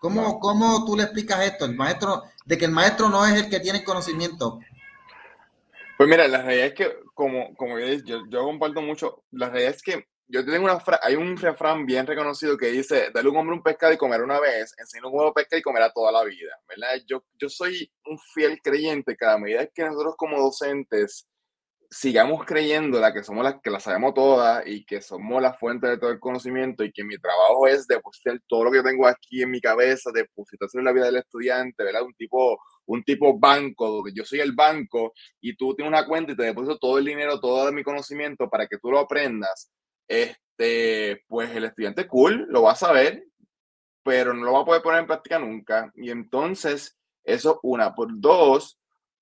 ¿Cómo, 0.00 0.38
¿Cómo 0.38 0.84
tú 0.84 0.96
le 0.96 1.02
explicas 1.04 1.44
esto? 1.44 1.64
El 1.64 1.74
maestro, 1.74 2.22
de 2.46 2.56
que 2.56 2.66
el 2.66 2.70
maestro 2.70 3.08
no 3.08 3.26
es 3.26 3.34
el 3.34 3.50
que 3.50 3.60
tiene 3.60 3.78
el 3.78 3.84
conocimiento. 3.84 4.60
Pues 5.96 6.08
mira, 6.08 6.28
la 6.28 6.42
realidad 6.42 6.66
es 6.68 6.74
que, 6.74 6.96
como, 7.14 7.54
como 7.56 7.78
yo, 7.80 7.86
yo, 8.28 8.42
comparto 8.44 8.80
mucho, 8.80 9.24
la 9.32 9.48
realidad 9.48 9.74
es 9.74 9.82
que 9.82 10.06
yo 10.28 10.44
tengo 10.44 10.64
una 10.64 10.78
hay 11.02 11.14
un 11.16 11.36
refrán 11.36 11.86
bien 11.86 12.06
reconocido 12.06 12.56
que 12.56 12.68
dice, 12.68 13.10
dale 13.12 13.28
un 13.28 13.36
hombre 13.36 13.56
un 13.56 13.62
pescado 13.62 13.92
y 13.92 13.96
comer 13.96 14.22
una 14.22 14.38
vez, 14.38 14.74
enseña 14.78 15.06
un 15.06 15.14
huevo 15.14 15.32
pesca 15.32 15.56
y 15.56 15.62
comerá 15.62 15.90
toda 15.90 16.12
la 16.12 16.22
vida, 16.24 16.52
¿verdad? 16.68 17.02
Yo, 17.06 17.24
yo 17.40 17.48
soy 17.48 17.90
un 18.06 18.18
fiel 18.18 18.60
creyente 18.62 19.16
que 19.16 19.26
a 19.26 19.38
medida 19.38 19.66
que 19.66 19.84
nosotros 19.84 20.14
como 20.16 20.38
docentes 20.38 21.26
sigamos 21.90 22.44
creyendo 22.44 23.00
la 23.00 23.12
que 23.14 23.24
somos 23.24 23.42
las 23.42 23.60
que 23.62 23.70
la 23.70 23.80
sabemos 23.80 24.12
todas 24.14 24.62
y 24.66 24.84
que 24.84 25.00
somos 25.00 25.40
la 25.40 25.54
fuente 25.54 25.86
de 25.86 25.98
todo 25.98 26.10
el 26.10 26.20
conocimiento 26.20 26.84
y 26.84 26.92
que 26.92 27.04
mi 27.04 27.16
trabajo 27.18 27.66
es 27.66 27.86
depositar 27.86 28.38
todo 28.46 28.64
lo 28.64 28.70
que 28.70 28.82
tengo 28.82 29.06
aquí 29.06 29.42
en 29.42 29.50
mi 29.50 29.60
cabeza, 29.60 30.10
depositar 30.12 30.68
en 30.74 30.84
la 30.84 30.92
vida 30.92 31.06
del 31.06 31.16
estudiante, 31.16 31.82
¿verdad? 31.84 32.02
Un 32.02 32.14
tipo, 32.14 32.58
un 32.86 33.02
tipo 33.04 33.38
banco, 33.38 33.88
donde 33.88 34.12
yo 34.14 34.24
soy 34.24 34.40
el 34.40 34.52
banco 34.52 35.14
y 35.40 35.56
tú 35.56 35.74
tienes 35.74 35.90
una 35.90 36.06
cuenta 36.06 36.32
y 36.32 36.36
te 36.36 36.42
deposito 36.44 36.78
todo 36.78 36.98
el 36.98 37.06
dinero, 37.06 37.40
todo 37.40 37.72
mi 37.72 37.82
conocimiento 37.82 38.50
para 38.50 38.66
que 38.66 38.78
tú 38.78 38.90
lo 38.90 38.98
aprendas. 38.98 39.70
Este, 40.08 41.22
pues 41.28 41.54
el 41.54 41.64
estudiante 41.64 42.08
cool 42.08 42.46
lo 42.48 42.62
va 42.62 42.72
a 42.72 42.76
saber, 42.76 43.24
pero 44.02 44.34
no 44.34 44.44
lo 44.44 44.52
va 44.54 44.60
a 44.62 44.64
poder 44.64 44.82
poner 44.82 45.00
en 45.00 45.06
práctica 45.06 45.38
nunca. 45.38 45.92
Y 45.94 46.10
entonces, 46.10 46.98
eso 47.24 47.60
una. 47.62 47.94
Por 47.94 48.08
dos, 48.20 48.80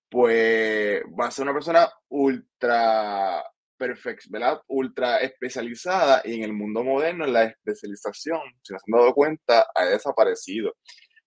pues 0.08 1.02
va 1.18 1.26
a 1.26 1.30
ser 1.30 1.42
una 1.42 1.52
persona 1.52 1.90
ultra 2.08 3.44
perfecta, 3.76 4.26
¿verdad? 4.30 4.60
Ultra 4.68 5.18
especializada 5.18 6.22
y 6.24 6.34
en 6.34 6.44
el 6.44 6.52
mundo 6.52 6.82
moderno 6.82 7.26
la 7.26 7.44
especialización, 7.44 8.40
si 8.62 8.72
no 8.72 8.78
se 8.78 8.84
han 8.86 8.98
dado 8.98 9.14
cuenta, 9.14 9.66
ha 9.74 9.84
desaparecido, 9.84 10.74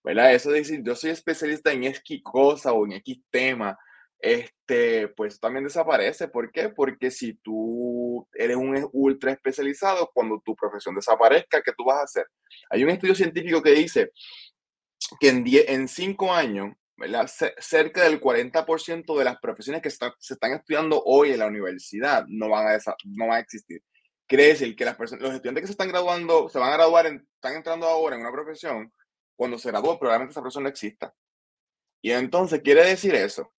¿verdad? 0.04 0.34
Eso 0.34 0.50
de 0.50 0.60
decir, 0.60 0.82
yo 0.84 0.96
soy 0.96 1.12
especialista 1.12 1.72
en 1.72 1.84
X 1.84 2.22
cosa 2.24 2.74
o 2.74 2.86
en 2.86 2.94
X 2.94 3.22
tema, 3.30 3.78
este, 4.20 5.08
pues 5.10 5.40
también 5.40 5.64
desaparece. 5.64 6.28
¿Por 6.28 6.52
qué? 6.52 6.70
Porque 6.70 7.10
si 7.10 7.34
tú 7.36 8.28
eres 8.34 8.58
un 8.58 8.90
ultra 8.94 9.32
especializado, 9.32 10.12
cuando 10.14 10.42
tu 10.42 10.56
profesión 10.56 10.96
desaparezca, 10.96 11.62
¿qué 11.62 11.72
tú 11.78 11.86
vas 11.86 12.00
a 12.00 12.04
hacer? 12.04 12.28
Hay 12.70 12.84
un 12.84 12.90
estudio 12.90 13.16
científico 13.16 13.62
que 13.62 13.72
dice 13.72 14.12
que 15.20 15.30
en, 15.30 15.44
en 15.48 15.88
cinco 15.88 16.34
años, 16.34 16.76
¿verdad? 16.98 17.30
cerca 17.60 18.04
del 18.04 18.20
40% 18.20 19.18
de 19.18 19.24
las 19.24 19.40
profesiones 19.40 19.82
que 19.82 19.90
se 19.90 20.34
están 20.34 20.54
estudiando 20.54 21.02
hoy 21.06 21.32
en 21.32 21.40
la 21.40 21.48
universidad 21.48 22.26
no 22.28 22.50
van 22.50 22.68
a, 22.68 22.78
no 23.06 23.28
van 23.28 23.38
a 23.38 23.40
existir. 23.40 23.82
Quiere 24.28 24.48
decir 24.48 24.76
que 24.76 24.86
las 24.86 24.96
personas, 24.96 25.24
los 25.24 25.34
estudiantes 25.34 25.62
que 25.62 25.68
se 25.68 25.72
están 25.72 25.88
graduando, 25.88 26.50
se 26.50 26.60
van 26.60 26.72
a 26.74 26.76
graduar, 26.78 27.08
están 27.08 27.56
entrando 27.56 27.88
ahora 27.88 28.16
en 28.16 28.22
una 28.22 28.32
profesión, 28.32 28.94
cuando 29.36 29.58
se 29.58 29.70
gradúen 29.70 29.98
probablemente 29.98 30.34
esa 30.34 30.42
profesión 30.42 30.64
no 30.64 30.70
exista. 30.70 31.16
Y 32.02 32.12
entonces 32.12 32.62
quiere 32.62 32.86
decir 32.86 33.16
eso, 33.16 33.52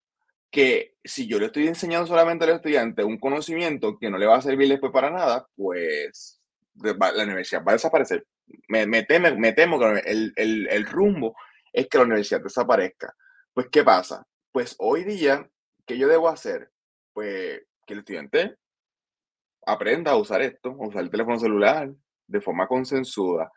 que 0.51 0.97
si 1.05 1.27
yo 1.27 1.39
le 1.39 1.47
estoy 1.47 1.69
enseñando 1.69 2.07
solamente 2.07 2.45
al 2.45 2.57
estudiante 2.57 3.05
un 3.05 3.19
conocimiento 3.19 3.97
que 3.99 4.11
no 4.11 4.19
le 4.19 4.27
va 4.27 4.37
a 4.37 4.43
servir 4.43 4.69
después 4.69 4.93
para 4.93 5.11
nada, 5.11 5.47
pues 5.55 6.41
la 6.75 7.25
universidad 7.25 7.63
va 7.65 7.73
a 7.73 7.75
desaparecer. 7.75 8.27
Me, 8.69 8.87
me, 8.87 9.05
temo, 9.05 9.79
que 9.79 10.03
el, 10.07 10.33
el, 10.35 10.69
el, 10.69 10.87
rumbo 10.87 11.37
es 11.73 11.87
que 11.89 11.99
la 11.99 12.05
universidad 12.05 12.43
desaparezca. 12.43 13.15
Pues, 13.53 13.69
¿qué 13.71 13.85
pasa? 13.85 14.27
Pues 14.51 14.75
hoy 14.79 15.05
día, 15.05 15.49
¿qué 15.87 15.97
yo 15.97 16.09
debo 16.09 16.29
hacer? 16.29 16.71
Pues 17.13 17.63
que 17.87 17.93
el 17.95 18.01
estudiante 18.01 18.57
aprenda 19.67 20.13
a 20.13 20.17
usar 20.17 20.43
esto, 20.43 20.71
a 20.71 20.89
usar 20.89 21.03
el 21.03 21.11
teléfono 21.11 21.39
celular 21.39 21.93
de 22.27 22.41
forma 22.41 22.67
consensuada, 22.67 23.53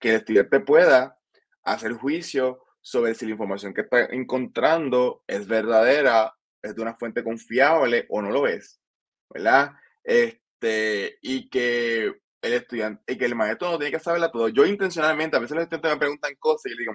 que 0.00 0.10
el 0.10 0.16
estudiante 0.16 0.60
pueda 0.60 1.16
hacer 1.62 1.92
juicio 1.92 2.60
sobre 2.82 3.14
si 3.14 3.24
la 3.24 3.32
información 3.32 3.72
que 3.72 3.82
está 3.82 4.04
encontrando 4.06 5.22
es 5.26 5.46
verdadera, 5.46 6.34
es 6.60 6.74
de 6.74 6.82
una 6.82 6.96
fuente 6.96 7.24
confiable 7.24 8.06
o 8.10 8.20
no 8.20 8.30
lo 8.30 8.46
es, 8.46 8.80
¿verdad? 9.30 9.72
Este, 10.02 11.18
y 11.22 11.48
que 11.48 12.12
el 12.42 12.52
estudiante, 12.52 13.12
y 13.12 13.16
que 13.16 13.24
el 13.24 13.36
maestro 13.36 13.70
no 13.70 13.78
tiene 13.78 13.92
que 13.92 14.02
saberla 14.02 14.32
todo. 14.32 14.48
Yo 14.48 14.66
intencionalmente, 14.66 15.36
a 15.36 15.40
veces 15.40 15.54
los 15.54 15.62
estudiantes 15.62 15.92
me 15.92 15.98
preguntan 15.98 16.34
cosas 16.38 16.72
y 16.72 16.76
digo, 16.76 16.92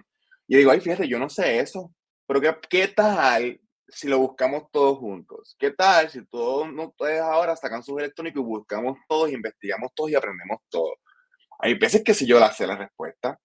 y 0.47 0.57
digo, 0.57 0.71
ay, 0.71 0.81
fíjate, 0.81 1.07
yo 1.07 1.19
no 1.19 1.29
sé 1.29 1.59
eso, 1.59 1.93
pero 2.27 2.41
¿qué, 2.41 2.55
qué 2.69 2.87
tal 2.89 3.59
si 3.87 4.09
lo 4.09 4.19
buscamos 4.19 4.69
todos 4.71 4.97
juntos? 4.97 5.55
¿Qué 5.57 5.71
tal 5.71 6.09
si 6.09 6.25
todos 6.25 6.67
ustedes 6.77 7.21
ahora 7.21 7.55
sacan 7.55 7.81
sus 7.81 7.97
electrónicos 7.97 8.41
y 8.41 8.45
buscamos 8.45 8.97
todos, 9.07 9.31
investigamos 9.31 9.91
todos 9.95 10.11
y 10.11 10.15
aprendemos 10.15 10.59
todos? 10.69 10.95
Hay 11.59 11.75
veces 11.75 12.03
que 12.03 12.13
si 12.13 12.27
yo 12.27 12.39
la 12.39 12.51
sé 12.51 12.67
la 12.67 12.75
respuesta, 12.75 13.39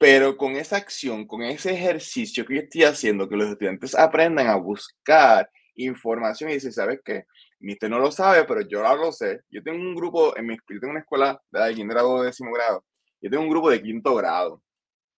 pero 0.00 0.38
con 0.38 0.56
esa 0.56 0.78
acción, 0.78 1.26
con 1.26 1.42
ese 1.42 1.74
ejercicio 1.74 2.46
que 2.46 2.54
yo 2.54 2.60
estoy 2.62 2.84
haciendo, 2.84 3.28
que 3.28 3.36
los 3.36 3.50
estudiantes 3.50 3.94
aprendan 3.94 4.46
a 4.46 4.56
buscar 4.56 5.50
información 5.74 6.48
y 6.50 6.54
dicen, 6.54 6.72
¿sabes 6.72 7.00
qué? 7.04 7.26
Mister 7.58 7.90
no 7.90 7.98
lo 7.98 8.10
sabe, 8.10 8.44
pero 8.44 8.62
yo 8.62 8.78
ahora 8.78 9.04
lo 9.04 9.12
sé. 9.12 9.42
Yo 9.50 9.62
tengo 9.62 9.78
un 9.78 9.94
grupo, 9.94 10.34
en 10.38 10.46
mi, 10.46 10.56
yo 10.56 10.80
tengo 10.80 10.92
una 10.92 11.00
escuela 11.00 11.38
de 11.50 11.74
quinto 11.74 11.92
grado, 11.92 12.22
décimo 12.22 12.50
grado. 12.50 12.82
Yo 13.20 13.28
tengo 13.30 13.42
un 13.42 13.50
grupo 13.50 13.68
de 13.70 13.82
quinto 13.82 14.14
grado. 14.14 14.62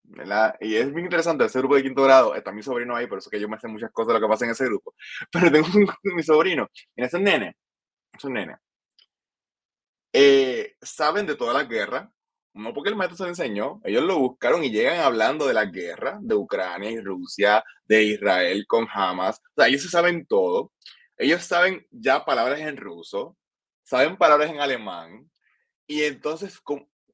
¿verdad? 0.02 0.56
Y 0.60 0.74
es 0.76 0.90
muy 0.90 1.02
interesante, 1.02 1.44
ese 1.44 1.58
grupo 1.58 1.76
de 1.76 1.82
quinto 1.82 2.02
grado, 2.02 2.34
está 2.34 2.50
mi 2.50 2.62
sobrino 2.62 2.96
ahí, 2.96 3.06
por 3.06 3.18
eso 3.18 3.28
que 3.28 3.38
yo 3.38 3.50
me 3.50 3.60
sé 3.60 3.68
muchas 3.68 3.92
cosas 3.92 4.08
de 4.08 4.14
lo 4.14 4.26
que 4.26 4.30
pasa 4.30 4.46
en 4.46 4.52
ese 4.52 4.64
grupo. 4.64 4.94
Pero 5.32 5.52
tengo 5.52 5.68
un, 5.74 5.86
mi 6.16 6.22
sobrino, 6.22 6.70
en 6.96 7.04
ese 7.04 7.20
nene, 7.20 7.56
esos 8.14 8.30
nene, 8.30 8.56
eh, 10.14 10.74
saben 10.80 11.26
de 11.26 11.36
toda 11.36 11.52
la 11.52 11.64
guerra, 11.64 12.10
no 12.55 12.74
porque 12.74 12.90
el 12.90 12.96
maestro 12.96 13.16
se 13.16 13.22
lo 13.24 13.28
enseñó, 13.30 13.80
ellos 13.84 14.03
lo 14.05 14.18
buscaron 14.18 14.64
y 14.64 14.70
llegan 14.70 15.01
hablando 15.01 15.46
de 15.46 15.55
la 15.55 15.66
guerra 15.66 16.18
de 16.20 16.34
Ucrania 16.34 16.90
y 16.90 17.01
Rusia, 17.01 17.64
de 17.86 18.03
Israel 18.05 18.64
con 18.66 18.86
Hamas. 18.92 19.38
O 19.38 19.61
sea, 19.61 19.68
ellos 19.68 19.82
se 19.82 19.88
saben 19.88 20.26
todo. 20.26 20.72
Ellos 21.16 21.42
saben 21.44 21.86
ya 21.90 22.24
palabras 22.24 22.61
en 22.61 22.76
ruso, 22.76 23.36
saben 23.82 24.16
palabras 24.16 24.51
en 24.51 24.61
alemán. 24.61 25.30
Y 25.86 26.03
entonces, 26.05 26.59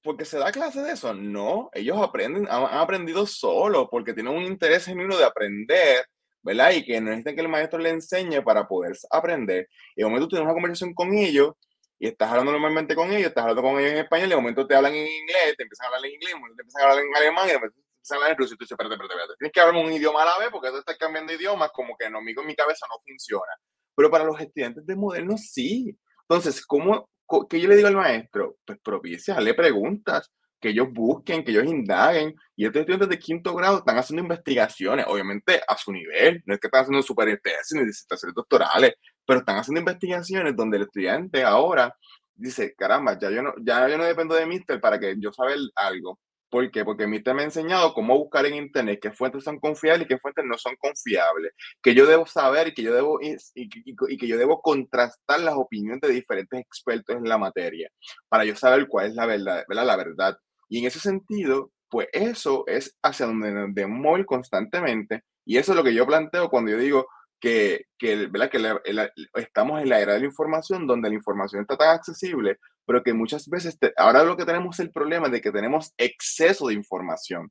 ¿porque 0.02 0.24
se 0.24 0.38
da 0.38 0.52
clase 0.52 0.82
de 0.82 0.92
eso? 0.92 1.12
No, 1.14 1.70
ellos 1.72 1.98
aprenden, 2.00 2.46
han, 2.48 2.64
aprendido 2.66 3.26
solo 3.26 3.90
porque 3.90 4.14
tienen 4.14 4.34
un 4.34 4.44
interés 4.44 4.84
genuino 4.86 5.16
de 5.16 5.24
aprender, 5.24 6.06
¿verdad? 6.42 6.72
Y 6.72 6.84
que 6.84 7.00
necesitan 7.00 7.34
que 7.34 7.40
el 7.42 7.48
maestro 7.48 7.78
le 7.80 7.90
enseñe 7.90 8.42
para 8.42 8.68
poder 8.68 8.96
aprender. 9.10 9.68
Y 9.96 10.02
de 10.02 10.08
momento 10.08 10.28
tienes 10.28 10.44
una 10.44 10.54
conversación 10.54 10.94
con 10.94 11.12
ellos 11.14 11.54
y 11.98 12.08
estás 12.08 12.30
hablando 12.30 12.52
normalmente 12.52 12.94
con 12.94 13.10
ellos, 13.10 13.28
estás 13.28 13.42
hablando 13.42 13.62
con 13.62 13.78
ellos 13.78 13.92
en 13.92 13.98
español, 13.98 14.26
y 14.26 14.30
de 14.30 14.36
momento 14.36 14.66
te 14.66 14.74
hablan 14.74 14.94
en 14.94 15.06
inglés, 15.06 15.54
te 15.56 15.62
empiezan 15.62 15.84
a 15.84 15.88
hablar 15.88 16.06
en 16.06 16.12
inglés, 16.12 16.34
te 16.56 16.62
empiezan 16.62 16.82
a 16.82 16.84
hablar 16.84 17.04
en 17.04 17.16
alemán, 17.16 17.44
y 17.46 17.52
de 17.52 17.58
momento 17.58 17.74
te 17.74 17.80
empiezan 17.80 18.14
a 18.14 18.16
hablar 18.16 18.30
en 18.32 18.38
ruso, 18.38 18.54
y 18.54 18.56
tú 18.56 18.64
dices, 18.64 18.72
espérate, 18.72 18.94
espérate, 18.94 19.14
espérate, 19.14 19.38
tienes 19.38 19.52
que 19.52 19.60
hablar 19.60 19.84
un 19.84 19.92
idioma 19.92 20.22
a 20.22 20.24
la 20.26 20.38
vez, 20.38 20.48
porque 20.50 20.70
tú 20.70 20.78
estás 20.78 20.98
cambiando 20.98 21.32
idiomas, 21.32 21.70
como 21.72 21.96
que 21.96 22.10
no, 22.10 22.18
en 22.18 22.24
mi 22.24 22.54
cabeza 22.54 22.86
no 22.88 23.00
funciona. 23.04 23.52
Pero 23.94 24.10
para 24.10 24.24
los 24.24 24.38
estudiantes 24.40 24.86
de 24.86 24.94
moderno, 24.94 25.36
sí. 25.38 25.96
Entonces, 26.28 26.64
¿cómo, 26.66 27.08
¿qué 27.48 27.60
yo 27.60 27.68
le 27.68 27.76
digo 27.76 27.88
al 27.88 27.96
maestro? 27.96 28.58
Pues 28.66 28.78
propicia, 28.82 29.40
le 29.40 29.54
preguntas, 29.54 30.30
que 30.60 30.70
ellos 30.70 30.88
busquen, 30.90 31.44
que 31.44 31.52
ellos 31.52 31.64
indaguen. 31.64 32.34
Y 32.56 32.66
estos 32.66 32.80
estudiantes 32.80 33.08
de 33.08 33.18
quinto 33.18 33.54
grado 33.54 33.78
están 33.78 33.98
haciendo 33.98 34.22
investigaciones, 34.22 35.06
obviamente 35.08 35.60
a 35.66 35.76
su 35.76 35.92
nivel, 35.92 36.42
no 36.46 36.54
es 36.54 36.60
que 36.60 36.66
están 36.66 36.82
haciendo 36.82 37.02
super 37.02 37.40
tesis 37.42 37.72
ni 37.72 37.84
disertaciones 37.84 38.34
doctorales, 38.34 38.94
pero 39.26 39.40
están 39.40 39.58
haciendo 39.58 39.80
investigaciones 39.80 40.56
donde 40.56 40.78
el 40.78 40.84
estudiante 40.84 41.44
ahora 41.44 41.96
dice, 42.34 42.74
caramba, 42.76 43.18
ya 43.18 43.30
yo 43.30 43.42
no, 43.42 43.54
ya 43.62 43.88
yo 43.88 43.98
no 43.98 44.04
dependo 44.04 44.34
de 44.34 44.46
Mister 44.46 44.80
para 44.80 44.98
que 44.98 45.16
yo 45.18 45.32
saber 45.32 45.58
algo. 45.74 46.18
¿Por 46.48 46.70
qué? 46.70 46.84
Porque 46.84 47.06
Mister 47.06 47.34
me 47.34 47.42
ha 47.42 47.44
enseñado 47.46 47.92
cómo 47.92 48.16
buscar 48.16 48.46
en 48.46 48.54
Internet 48.54 49.00
qué 49.02 49.10
fuentes 49.10 49.42
son 49.42 49.58
confiables 49.58 50.04
y 50.04 50.08
qué 50.08 50.18
fuentes 50.18 50.44
no 50.44 50.56
son 50.56 50.76
confiables. 50.76 51.52
Que 51.82 51.94
yo 51.94 52.06
debo 52.06 52.24
saber 52.26 52.68
y 52.68 52.74
que 52.74 52.82
yo 52.82 52.94
debo, 52.94 53.18
y, 53.20 53.36
y, 53.54 54.16
que 54.16 54.26
yo 54.28 54.38
debo 54.38 54.60
contrastar 54.62 55.40
las 55.40 55.54
opiniones 55.54 56.00
de 56.02 56.10
diferentes 56.10 56.60
expertos 56.60 57.16
en 57.16 57.28
la 57.28 57.36
materia 57.36 57.90
para 58.28 58.44
yo 58.44 58.54
saber 58.54 58.86
cuál 58.86 59.08
es 59.08 59.14
la 59.14 59.26
verdad, 59.26 59.64
¿verdad? 59.68 59.86
La 59.86 59.96
verdad. 59.96 60.38
Y 60.68 60.78
en 60.78 60.86
ese 60.86 61.00
sentido, 61.00 61.72
pues 61.88 62.08
eso 62.12 62.64
es 62.66 62.96
hacia 63.02 63.26
donde 63.26 63.50
nos 63.52 63.74
debemos 63.74 64.24
constantemente. 64.26 65.24
Y 65.44 65.58
eso 65.58 65.72
es 65.72 65.76
lo 65.76 65.84
que 65.84 65.94
yo 65.94 66.06
planteo 66.06 66.48
cuando 66.48 66.70
yo 66.70 66.78
digo, 66.78 67.08
que, 67.40 67.86
que, 67.98 68.26
¿verdad? 68.26 68.50
que 68.50 69.10
estamos 69.34 69.82
en 69.82 69.88
la 69.88 70.00
era 70.00 70.14
de 70.14 70.20
la 70.20 70.26
información 70.26 70.86
donde 70.86 71.08
la 71.08 71.14
información 71.14 71.62
está 71.62 71.76
tan 71.76 71.90
accesible, 71.90 72.58
pero 72.86 73.02
que 73.02 73.12
muchas 73.12 73.48
veces, 73.48 73.78
ahora 73.96 74.24
lo 74.24 74.36
que 74.36 74.44
tenemos 74.44 74.76
es 74.76 74.86
el 74.86 74.92
problema 74.92 75.28
de 75.28 75.40
que 75.40 75.52
tenemos 75.52 75.92
exceso 75.96 76.68
de 76.68 76.74
información, 76.74 77.50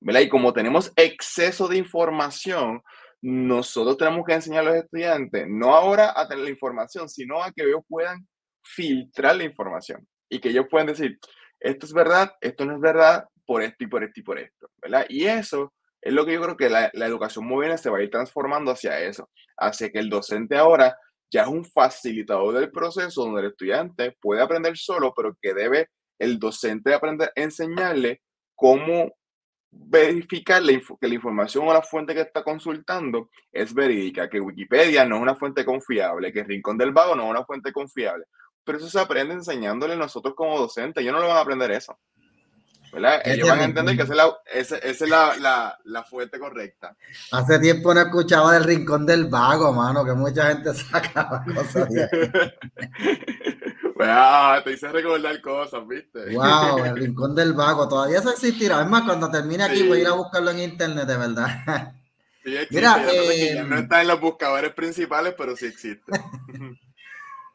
¿verdad? 0.00 0.20
Y 0.22 0.28
como 0.28 0.52
tenemos 0.52 0.92
exceso 0.96 1.68
de 1.68 1.76
información, 1.76 2.82
nosotros 3.22 3.98
tenemos 3.98 4.24
que 4.24 4.34
enseñar 4.34 4.66
a 4.66 4.70
los 4.70 4.76
estudiantes, 4.76 5.46
no 5.48 5.74
ahora 5.74 6.12
a 6.16 6.26
tener 6.26 6.44
la 6.44 6.50
información, 6.50 7.08
sino 7.08 7.42
a 7.42 7.52
que 7.52 7.64
ellos 7.64 7.82
puedan 7.86 8.26
filtrar 8.62 9.36
la 9.36 9.44
información 9.44 10.06
y 10.28 10.40
que 10.40 10.48
ellos 10.48 10.66
puedan 10.70 10.86
decir, 10.86 11.18
esto 11.58 11.86
es 11.86 11.92
verdad, 11.92 12.32
esto 12.40 12.64
no 12.64 12.74
es 12.74 12.80
verdad, 12.80 13.26
por 13.44 13.62
esto 13.62 13.84
y 13.84 13.86
por 13.88 14.04
esto 14.04 14.20
y 14.20 14.22
por 14.22 14.38
esto, 14.38 14.70
¿verdad? 14.80 15.06
Y 15.08 15.26
eso 15.26 15.72
es 16.02 16.12
lo 16.12 16.24
que 16.24 16.32
yo 16.34 16.42
creo 16.42 16.56
que 16.56 16.70
la, 16.70 16.86
educación 16.94 17.46
moderna 17.46 17.76
se 17.76 17.90
va 17.90 17.98
a 17.98 18.02
ir 18.02 18.10
transformando 18.10 18.70
hacia 18.70 19.00
eso, 19.00 19.28
hacia 19.56 19.90
que 19.90 19.98
el 19.98 20.08
docente 20.08 20.56
ahora 20.56 20.96
ya 21.30 21.42
es 21.42 21.48
un 21.48 21.64
facilitador 21.64 22.54
del 22.54 22.70
proceso 22.70 23.24
donde 23.24 23.42
el 23.42 23.48
estudiante 23.48 24.16
puede 24.20 24.42
aprender 24.42 24.76
solo, 24.76 25.12
pero 25.14 25.36
que 25.40 25.54
debe 25.54 25.88
el 26.18 26.38
docente 26.38 26.92
aprender, 26.92 27.32
enseñarle 27.34 28.22
cómo 28.54 29.12
verificar 29.72 30.62
que 30.62 31.08
la 31.08 31.14
información 31.14 31.68
o 31.68 31.72
la 31.72 31.82
fuente 31.82 32.14
que 32.14 32.22
está 32.22 32.42
consultando 32.42 33.30
es 33.52 33.72
verídica, 33.72 34.28
que 34.28 34.40
Wikipedia 34.40 35.04
no 35.04 35.16
es 35.16 35.22
una 35.22 35.36
fuente 35.36 35.64
confiable, 35.64 36.32
que 36.32 36.42
Rincón 36.42 36.76
del 36.76 36.92
Vago 36.92 37.14
no 37.14 37.24
es 37.24 37.30
una 37.30 37.44
fuente 37.44 37.72
confiable. 37.72 38.24
Pero 38.64 38.78
eso 38.78 38.90
se 38.90 39.00
aprende 39.00 39.34
enseñándole 39.34 39.96
nosotros 39.96 40.34
como 40.34 40.58
docentes. 40.58 41.02
Ellos 41.02 41.14
no 41.14 41.20
lo 41.20 41.28
van 41.28 41.38
a 41.38 41.40
aprender 41.40 41.70
eso. 41.70 41.98
¿Verdad? 42.92 43.20
Ellos 43.24 43.48
van 43.48 43.60
a 43.60 43.64
entender 43.64 43.96
que 43.96 44.02
esa 44.02 44.76
es, 44.78 45.00
la, 45.02 45.78
la, 45.84 46.04
fuente 46.04 46.38
correcta. 46.38 46.96
Hace 47.32 47.58
tiempo 47.58 47.94
no 47.94 48.00
escuchaba 48.00 48.54
del 48.54 48.64
Rincón 48.64 49.06
del 49.06 49.26
Vago, 49.26 49.72
mano, 49.72 50.04
que 50.04 50.12
mucha 50.12 50.48
gente 50.48 50.74
sacaba 50.90 51.44
cosas 51.44 51.88
ah, 54.00 54.60
te 54.64 54.72
hice 54.72 54.88
recordar 54.88 55.40
cosas, 55.40 55.86
¿viste? 55.86 56.34
Wow, 56.34 56.84
el 56.84 56.96
Rincón 56.96 57.34
del 57.34 57.52
Vago, 57.52 57.88
todavía 57.88 58.18
eso 58.18 58.30
existirá. 58.30 58.82
Es 58.82 58.88
más, 58.88 59.02
cuando 59.02 59.30
termine 59.30 59.64
aquí 59.64 59.86
voy 59.86 59.98
a 59.98 60.00
ir 60.02 60.06
a 60.08 60.12
buscarlo 60.12 60.50
en 60.50 60.60
internet, 60.60 61.06
de 61.06 61.16
verdad. 61.16 61.92
Sí, 62.44 62.56
existe, 62.56 62.74
Mira, 62.76 63.04
eh, 63.12 63.64
no 63.66 63.76
está 63.76 64.00
en 64.00 64.08
los 64.08 64.20
buscadores 64.20 64.72
principales, 64.72 65.34
pero 65.36 65.56
sí 65.56 65.66
existe. 65.66 66.10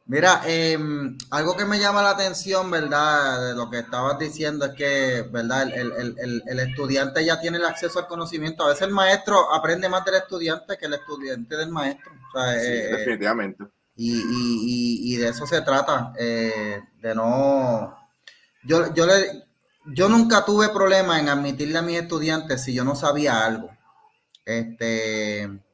Mira, 0.07 0.41
em, 0.45 1.17
algo 1.31 1.57
que 1.57 1.65
me 1.65 1.79
llama 1.79 2.03
la 2.03 2.11
atención, 2.11 2.69
¿verdad? 2.69 3.47
De 3.47 3.55
lo 3.55 3.71
que 3.71 3.79
estabas 3.79 4.19
diciendo 4.19 4.65
es 4.65 4.73
que, 4.73 5.23
¿verdad? 5.31 5.67
El, 5.73 6.59
estudiante 6.59 7.25
ya 7.25 7.41
tiene 7.41 7.57
el 7.57 7.65
acceso 7.65 7.97
al 7.97 8.07
conocimiento. 8.07 8.63
A 8.63 8.67
veces 8.67 8.83
el 8.83 8.93
maestro 8.93 9.51
aprende 9.51 9.89
más 9.89 10.05
del 10.05 10.15
estudiante 10.15 10.77
que 10.77 10.85
el 10.85 10.93
estudiante 10.93 11.57
del 11.57 11.71
maestro. 11.71 12.11
sí, 12.11 12.67
eh, 12.67 12.89
definitivamente. 12.91 13.65
Y, 13.95 15.15
de 15.15 15.29
eso 15.29 15.47
se 15.47 15.61
trata, 15.61 16.13
eh, 16.19 16.83
de 17.01 17.15
no... 17.15 17.97
Yo, 18.63 18.93
yo, 18.93 19.07
le, 19.07 19.45
yo 19.85 20.07
nunca 20.07 20.45
tuve 20.45 20.69
problema 20.69 21.19
en 21.19 21.29
admitirle 21.29 21.79
a 21.79 21.81
mis 21.81 21.99
estudiantes 21.99 22.63
si 22.63 22.73
yo 22.73 22.83
no 22.83 22.95
sabía 22.95 23.43
algo. 23.43 23.71
Este 24.43 25.64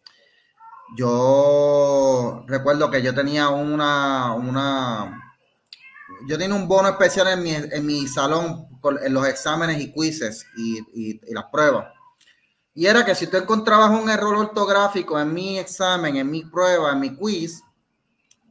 yo 0.95 2.43
recuerdo 2.47 2.91
que 2.91 3.01
yo 3.01 3.13
tenía 3.13 3.49
una, 3.49 4.33
una, 4.33 5.35
yo 6.27 6.37
tenía 6.37 6.55
un 6.55 6.67
bono 6.67 6.89
especial 6.89 7.27
en 7.27 7.43
mi, 7.43 7.53
en 7.53 7.85
mi 7.85 8.07
salón 8.07 8.67
en 9.01 9.13
los 9.13 9.27
exámenes 9.27 9.79
y 9.79 9.91
quizzes 9.91 10.45
y, 10.57 11.19
las 11.33 11.45
pruebas. 11.45 11.87
Y 12.73 12.85
era 12.85 13.05
que 13.05 13.15
si 13.15 13.27
tú 13.27 13.37
encontrabas 13.37 13.91
un 13.91 14.09
error 14.09 14.35
ortográfico 14.35 15.19
en 15.19 15.33
mi 15.33 15.59
examen, 15.59 16.15
en 16.15 16.29
mi 16.29 16.43
prueba, 16.45 16.91
en 16.91 16.99
mi 16.99 17.15
quiz, 17.15 17.63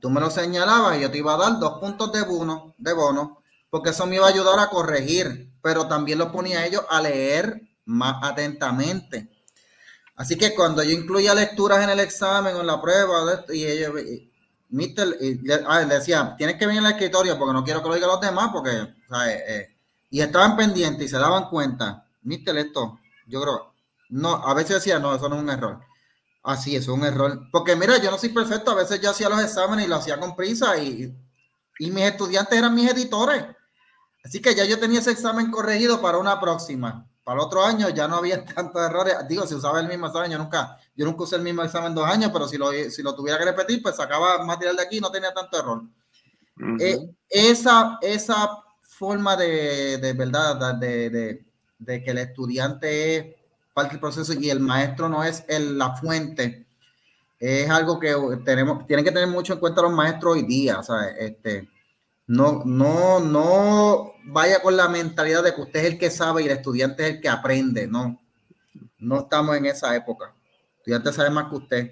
tú 0.01 0.11
me 0.11 0.21
lo 0.21 0.31
señalabas 0.31 0.99
y 0.99 1.01
yo 1.01 1.11
te 1.11 1.19
iba 1.19 1.35
a 1.35 1.39
dar 1.39 1.59
dos 1.59 1.81
puntos 1.81 2.13
de 2.13 2.23
bono, 2.23 2.75
de 2.77 2.93
bono, 2.93 3.43
porque 3.71 3.91
eso 3.91 4.07
me 4.07 4.17
iba 4.17 4.27
a 4.27 4.31
ayudar 4.31 4.59
a 4.59 4.69
corregir, 4.69 5.51
pero 5.63 5.87
también 5.89 6.19
lo 6.19 6.31
ponía 6.31 6.61
a 6.61 6.67
ellos 6.67 6.85
a 6.89 7.01
leer 7.01 7.63
más 7.87 8.17
atentamente. 8.23 9.29
Así 10.21 10.37
que 10.37 10.55
cuando 10.55 10.83
yo 10.83 10.91
incluía 10.91 11.35
lecturas 11.35 11.83
en 11.83 11.89
el 11.89 12.01
examen 12.01 12.55
o 12.55 12.61
en 12.61 12.67
la 12.67 12.79
prueba, 12.79 13.43
y 13.55 13.65
ella, 13.65 13.91
mister, 14.69 15.17
ah, 15.67 15.81
le, 15.81 15.95
decía, 15.95 16.35
tienes 16.37 16.57
que 16.57 16.67
venir 16.67 16.85
al 16.85 16.93
escritorio 16.93 17.39
porque 17.39 17.55
no 17.55 17.65
quiero 17.65 17.83
que 17.83 17.89
lo 17.89 17.95
digan 17.95 18.11
los 18.11 18.21
demás, 18.21 18.51
porque, 18.53 18.71
eh, 18.71 19.45
eh, 19.49 19.77
y 20.11 20.21
estaban 20.21 20.59
pendientes 20.59 21.07
y 21.07 21.09
se 21.09 21.17
daban 21.17 21.49
cuenta, 21.49 22.07
mister, 22.21 22.55
esto, 22.59 23.01
yo 23.29 23.41
creo, 23.41 23.73
no, 24.11 24.47
a 24.47 24.53
veces 24.53 24.77
decía, 24.77 24.99
no, 24.99 25.15
eso 25.15 25.27
no 25.27 25.37
es 25.37 25.43
un 25.43 25.49
error. 25.49 25.81
Así, 26.43 26.77
eso 26.77 26.93
es 26.93 26.99
un 26.99 27.07
error. 27.07 27.41
Porque 27.51 27.75
mira, 27.75 27.97
yo 27.97 28.11
no 28.11 28.19
soy 28.19 28.29
perfecto, 28.29 28.73
a 28.73 28.75
veces 28.75 29.01
yo 29.01 29.13
hacía 29.13 29.31
los 29.31 29.43
exámenes 29.43 29.87
y 29.87 29.89
lo 29.89 29.97
hacía 29.97 30.21
con 30.21 30.37
prisa 30.37 30.77
y, 30.77 31.17
y 31.79 31.91
mis 31.91 32.05
estudiantes 32.05 32.59
eran 32.59 32.75
mis 32.75 32.91
editores. 32.91 33.43
Así 34.23 34.43
que 34.43 34.55
ya 34.55 34.67
yo 34.67 34.79
tenía 34.79 35.01
ese 35.01 35.13
examen 35.13 35.51
corregido 35.51 36.03
para 36.03 36.19
una 36.19 36.39
próxima 36.39 37.07
para 37.31 37.43
el 37.43 37.47
otro 37.47 37.65
año 37.65 37.89
ya 37.91 38.09
no 38.09 38.17
había 38.17 38.45
tantos 38.55 38.83
errores. 38.83 39.15
Digo, 39.29 39.47
si 39.47 39.55
usaba 39.55 39.79
el 39.79 39.87
mismo 39.87 40.09
examen, 40.09 40.33
yo 40.33 40.39
nunca, 40.39 40.77
yo 40.97 41.07
nunca 41.07 41.23
usé 41.23 41.37
el 41.37 41.43
mismo 41.43 41.63
examen 41.63 41.95
dos 41.95 42.05
años, 42.05 42.31
pero 42.33 42.49
si 42.49 42.59
lo, 42.59 42.73
si 42.73 43.05
lo 43.05 43.15
tuviera 43.15 43.39
que 43.39 43.45
repetir, 43.45 43.81
pues 43.81 43.95
sacaba 43.95 44.45
material 44.45 44.75
de 44.75 44.83
aquí 44.83 44.97
y 44.97 45.01
no 45.01 45.13
tenía 45.13 45.33
tanto 45.33 45.57
error. 45.57 45.83
Eh, 46.81 46.99
esa, 47.29 48.01
esa 48.03 48.65
forma 48.83 49.37
de, 49.37 49.99
de 49.99 50.13
verdad, 50.13 50.75
de, 50.75 51.09
de, 51.09 51.45
de, 51.79 52.03
que 52.03 52.11
el 52.11 52.19
estudiante 52.19 53.17
es 53.17 53.27
parte 53.73 53.93
del 53.93 54.01
proceso 54.01 54.33
y 54.33 54.51
el 54.51 54.59
maestro 54.59 55.09
no 55.09 55.23
es 55.23 55.45
el, 55.47 55.79
la 55.79 55.95
fuente, 55.95 56.67
es 57.39 57.71
algo 57.71 58.01
que 58.01 58.13
tenemos, 58.45 58.85
tienen 58.89 59.05
que 59.05 59.13
tener 59.13 59.29
mucho 59.29 59.53
en 59.53 59.61
cuenta 59.61 59.83
los 59.83 59.93
maestros 59.93 60.35
hoy 60.35 60.43
día, 60.43 60.83
¿sabes? 60.83 61.15
Este, 61.17 61.69
no, 62.31 62.63
no, 62.65 63.19
no 63.19 64.15
vaya 64.27 64.63
con 64.63 64.77
la 64.77 64.89
mentalidad 64.89 65.43
de 65.43 65.53
que 65.53 65.63
usted 65.63 65.81
es 65.81 65.87
el 65.87 65.99
que 65.99 66.11
sabe 66.11 66.43
y 66.43 66.47
el 66.47 66.53
estudiante 66.53 67.03
es 67.03 67.15
el 67.15 67.21
que 67.21 67.29
aprende. 67.29 67.89
No, 67.89 68.23
no 68.99 69.19
estamos 69.23 69.57
en 69.57 69.67
esa 69.67 69.97
época. 69.97 70.27
El 70.27 70.77
estudiante 70.79 71.13
sabe 71.13 71.31
más 71.31 71.51
que 71.51 71.57
usted. 71.57 71.91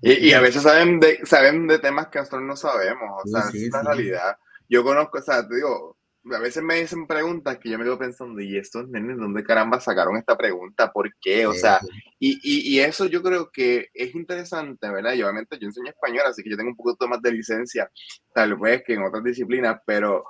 Y, 0.00 0.32
a 0.32 0.40
veces 0.40 0.62
saben 0.62 0.98
de, 0.98 1.20
saben 1.26 1.66
de 1.66 1.78
temas 1.78 2.08
que 2.08 2.20
nosotros 2.20 2.42
no 2.42 2.56
sabemos. 2.56 3.22
O 3.22 3.28
sea, 3.28 3.50
es 3.52 3.70
la 3.70 3.82
realidad. 3.82 4.38
Yo 4.66 4.82
conozco, 4.82 5.18
o 5.18 5.22
sea, 5.22 5.46
te 5.46 5.56
digo, 5.56 5.97
a 6.34 6.38
veces 6.38 6.62
me 6.62 6.80
dicen 6.80 7.06
preguntas 7.06 7.58
que 7.58 7.70
yo 7.70 7.78
me 7.78 7.84
quedo 7.84 7.98
pensando, 7.98 8.40
¿y 8.40 8.56
estos 8.56 8.88
nenes 8.88 9.16
dónde 9.16 9.44
caramba 9.44 9.80
sacaron 9.80 10.16
esta 10.16 10.36
pregunta? 10.36 10.92
¿Por 10.92 11.12
qué? 11.20 11.46
O 11.46 11.52
sea, 11.52 11.80
y, 12.18 12.38
y, 12.42 12.80
eso 12.80 13.06
yo 13.06 13.22
creo 13.22 13.50
que 13.50 13.88
es 13.94 14.14
interesante, 14.14 14.90
¿verdad? 14.90 15.14
Y 15.14 15.22
obviamente 15.22 15.58
yo 15.58 15.66
enseño 15.66 15.90
español, 15.90 16.24
así 16.26 16.42
que 16.42 16.50
yo 16.50 16.56
tengo 16.56 16.70
un 16.70 16.76
poquito 16.76 17.08
más 17.08 17.22
de 17.22 17.32
licencia, 17.32 17.90
tal 18.34 18.56
vez 18.56 18.82
que 18.84 18.94
en 18.94 19.02
otras 19.02 19.22
disciplinas, 19.24 19.80
pero 19.86 20.24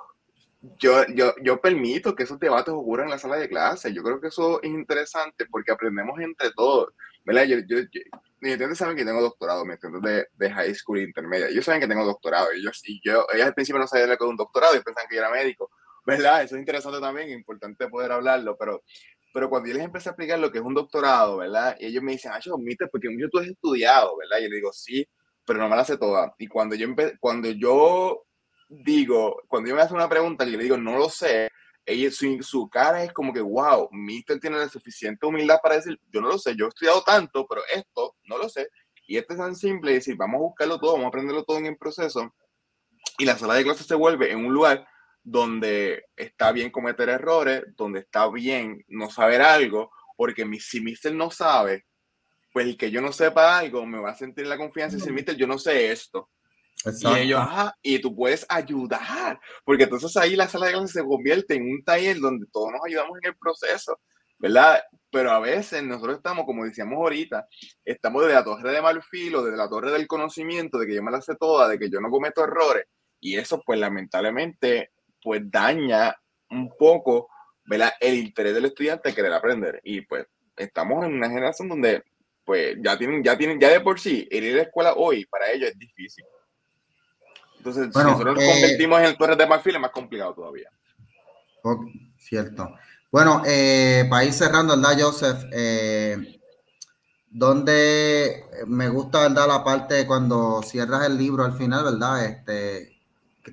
yo, 0.77 1.05
yo, 1.07 1.33
yo 1.41 1.61
permito 1.61 2.15
que 2.15 2.23
esos 2.23 2.39
debates 2.39 2.73
ocurran 2.73 3.07
en 3.07 3.11
la 3.11 3.19
sala 3.19 3.37
de 3.37 3.47
clase. 3.47 3.93
Yo 3.93 4.03
creo 4.03 4.19
que 4.19 4.27
eso 4.27 4.61
es 4.61 4.69
interesante 4.69 5.45
porque 5.45 5.71
aprendemos 5.71 6.19
entre 6.19 6.51
todos, 6.51 6.93
¿verdad? 7.23 7.45
Yo, 7.45 7.57
yo, 7.67 7.77
mis 8.41 8.51
estudiantes 8.53 8.77
saben 8.77 8.97
que 8.97 9.05
tengo 9.05 9.21
doctorado, 9.21 9.65
mis 9.65 9.75
estudiantes 9.75 10.27
de, 10.37 10.45
de, 10.45 10.53
high 10.53 10.73
school 10.75 10.99
intermedia. 10.99 11.47
Ellos 11.47 11.65
saben 11.65 11.81
que 11.81 11.87
tengo 11.87 12.05
doctorado. 12.05 12.51
Ellos, 12.51 12.81
y 12.85 13.01
yo, 13.03 13.25
ellos 13.33 13.47
al 13.47 13.53
principio 13.53 13.79
no 13.79 13.87
sabían 13.87 14.09
que 14.09 14.13
era 14.15 14.25
un 14.25 14.37
doctorado 14.37 14.75
y 14.75 14.81
pensaban 14.81 15.09
que 15.09 15.15
yo 15.15 15.21
era 15.21 15.31
médico. 15.31 15.71
¿Verdad? 16.09 16.43
Eso 16.43 16.55
es 16.55 16.59
interesante 16.59 16.99
también, 16.99 17.29
importante 17.29 17.87
poder 17.87 18.11
hablarlo, 18.11 18.57
pero, 18.57 18.83
pero 19.33 19.49
cuando 19.49 19.69
yo 19.69 19.75
les 19.75 19.83
empecé 19.83 20.09
a 20.09 20.11
explicar 20.11 20.39
lo 20.39 20.51
que 20.51 20.59
es 20.59 20.63
un 20.63 20.73
doctorado, 20.73 21.37
¿verdad? 21.37 21.77
Y 21.79 21.87
ellos 21.87 22.03
me 22.03 22.13
dicen, 22.13 22.31
ah, 22.33 22.39
yo 22.39 22.55
porque 22.91 23.09
mucho 23.09 23.29
tú 23.29 23.39
has 23.39 23.47
estudiado, 23.47 24.17
¿verdad? 24.17 24.39
Y 24.39 24.43
yo 24.43 24.49
le 24.49 24.55
digo, 24.55 24.73
sí, 24.73 25.07
pero 25.45 25.59
no 25.59 25.69
me 25.69 25.75
la 25.75 25.85
sé 25.85 25.97
toda. 25.97 26.33
Y 26.37 26.47
cuando 26.47 26.75
yo, 26.75 26.87
cuando 27.19 27.49
yo 27.49 28.23
digo, 28.69 29.41
cuando 29.47 29.69
yo 29.69 29.75
me 29.75 29.81
hace 29.81 29.93
una 29.93 30.09
pregunta 30.09 30.45
y 30.45 30.51
le 30.51 30.63
digo, 30.63 30.77
no 30.77 30.97
lo 30.97 31.09
sé, 31.09 31.49
ella, 31.85 32.11
su, 32.11 32.37
su, 32.43 32.69
cara 32.69 33.03
es 33.03 33.11
como 33.11 33.33
que, 33.33 33.41
wow, 33.41 33.89
Mister 33.91 34.39
tiene 34.39 34.57
la 34.57 34.69
suficiente 34.69 35.25
humildad 35.25 35.59
para 35.61 35.75
decir, 35.75 35.99
yo 36.11 36.21
no 36.21 36.27
lo 36.27 36.37
sé, 36.37 36.55
yo 36.55 36.65
he 36.65 36.69
estudiado 36.69 37.01
tanto, 37.03 37.47
pero 37.47 37.61
esto 37.73 38.15
no 38.25 38.37
lo 38.37 38.47
sé. 38.47 38.69
Y 39.07 39.17
esto 39.17 39.33
es 39.33 39.39
tan 39.39 39.55
simple, 39.55 39.93
decir, 39.93 40.15
vamos 40.15 40.35
a 40.35 40.43
buscarlo 40.43 40.79
todo, 40.79 40.91
vamos 40.91 41.05
a 41.05 41.07
aprenderlo 41.09 41.43
todo 41.43 41.57
en 41.57 41.65
el 41.65 41.77
proceso. 41.77 42.31
Y 43.17 43.25
la 43.25 43.37
sala 43.37 43.55
de 43.55 43.63
clases 43.63 43.87
se 43.87 43.95
vuelve 43.95 44.31
en 44.31 44.45
un 44.45 44.53
lugar 44.53 44.87
donde 45.23 46.05
está 46.15 46.51
bien 46.51 46.71
cometer 46.71 47.09
errores, 47.09 47.63
donde 47.75 47.99
está 47.99 48.29
bien 48.29 48.83
no 48.87 49.09
saber 49.09 49.41
algo, 49.41 49.91
porque 50.17 50.45
si 50.59 50.81
Mister 50.81 51.13
no 51.13 51.31
sabe, 51.31 51.85
pues 52.51 52.65
el 52.65 52.77
que 52.77 52.91
yo 52.91 53.01
no 53.01 53.11
sepa 53.11 53.57
algo 53.57 53.85
me 53.85 53.99
va 53.99 54.11
a 54.11 54.15
sentir 54.15 54.47
la 54.47 54.57
confianza 54.57 54.95
y 54.95 54.99
decir, 54.99 55.13
Mister, 55.13 55.35
yo 55.35 55.47
no 55.47 55.57
sé 55.59 55.91
esto. 55.91 56.29
Y 57.01 57.17
ellos, 57.17 57.41
ajá, 57.41 57.75
y 57.81 57.99
tú 57.99 58.15
puedes 58.15 58.45
ayudar, 58.47 59.37
porque 59.65 59.83
entonces 59.83 60.15
ahí 60.15 60.37
la 60.37 60.47
sala 60.47 60.67
de 60.67 60.71
clases 60.71 60.93
se 60.93 61.03
convierte 61.03 61.55
en 61.55 61.69
un 61.69 61.83
taller 61.83 62.17
donde 62.19 62.47
todos 62.51 62.71
nos 62.71 62.81
ayudamos 62.85 63.17
en 63.21 63.31
el 63.31 63.37
proceso, 63.37 63.99
¿verdad? 64.37 64.81
Pero 65.11 65.31
a 65.31 65.39
veces 65.39 65.83
nosotros 65.83 66.15
estamos, 66.15 66.45
como 66.45 66.63
decíamos 66.63 66.95
ahorita, 66.95 67.47
estamos 67.83 68.21
desde 68.21 68.35
la 68.35 68.45
torre 68.45 68.71
de 68.71 68.81
marfil 68.81 69.35
o 69.35 69.43
desde 69.43 69.57
la 69.57 69.67
torre 69.67 69.91
del 69.91 70.07
conocimiento, 70.07 70.77
de 70.77 70.87
que 70.87 70.95
yo 70.95 71.03
me 71.03 71.11
la 71.11 71.21
sé 71.21 71.35
toda, 71.35 71.67
de 71.67 71.77
que 71.77 71.89
yo 71.89 71.99
no 71.99 72.09
cometo 72.09 72.45
errores, 72.45 72.85
y 73.19 73.37
eso 73.37 73.61
pues 73.65 73.77
lamentablemente 73.77 74.91
pues 75.21 75.41
daña 75.45 76.15
un 76.49 76.69
poco 76.77 77.29
¿verdad? 77.65 77.91
el 77.99 78.15
interés 78.15 78.53
del 78.53 78.65
estudiante 78.65 79.09
a 79.09 79.15
querer 79.15 79.33
aprender. 79.33 79.79
Y 79.83 80.01
pues 80.01 80.25
estamos 80.57 81.05
en 81.05 81.13
una 81.13 81.29
generación 81.29 81.69
donde 81.69 82.03
pues 82.43 82.75
ya 82.81 82.97
tienen, 82.97 83.23
ya 83.23 83.37
tienen, 83.37 83.59
ya 83.59 83.69
de 83.69 83.79
por 83.79 83.99
sí, 83.99 84.27
ir 84.31 84.53
a 84.53 84.57
la 84.57 84.63
escuela 84.63 84.93
hoy 84.93 85.25
para 85.25 85.51
ellos 85.51 85.69
es 85.69 85.77
difícil. 85.77 86.25
Entonces, 87.57 87.89
si 87.93 87.99
nosotros 87.99 88.35
nos 88.35 88.43
eh, 88.43 88.51
convertimos 88.53 88.99
en 88.99 89.05
el 89.05 89.17
Torres 89.17 89.37
de 89.37 89.45
Marfil 89.45 89.75
es 89.75 89.81
más 89.81 89.91
complicado 89.91 90.33
todavía. 90.33 90.69
cierto. 92.17 92.75
Bueno, 93.11 93.43
eh, 93.45 94.05
para 94.09 94.23
ir 94.23 94.33
cerrando, 94.33 94.75
¿verdad, 94.75 94.97
Joseph? 94.99 95.43
Eh, 95.51 96.39
donde 97.29 98.45
me 98.65 98.89
gusta, 98.89 99.27
¿verdad? 99.27 99.47
La 99.47 99.63
parte 99.63 100.07
cuando 100.07 100.63
cierras 100.63 101.05
el 101.05 101.17
libro 101.17 101.43
al 101.43 101.53
final, 101.53 101.83
¿verdad? 101.83 102.25
Este, 102.25 102.99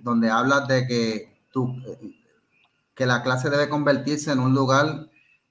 donde 0.03 0.31
hablas 0.31 0.67
de 0.69 0.87
que 0.87 1.36
que 2.95 3.07
la 3.07 3.23
clase 3.23 3.51
debe 3.51 3.69
convertirse 3.69 4.33
en 4.33 4.41
un 4.41 4.55
lugar 4.55 5.09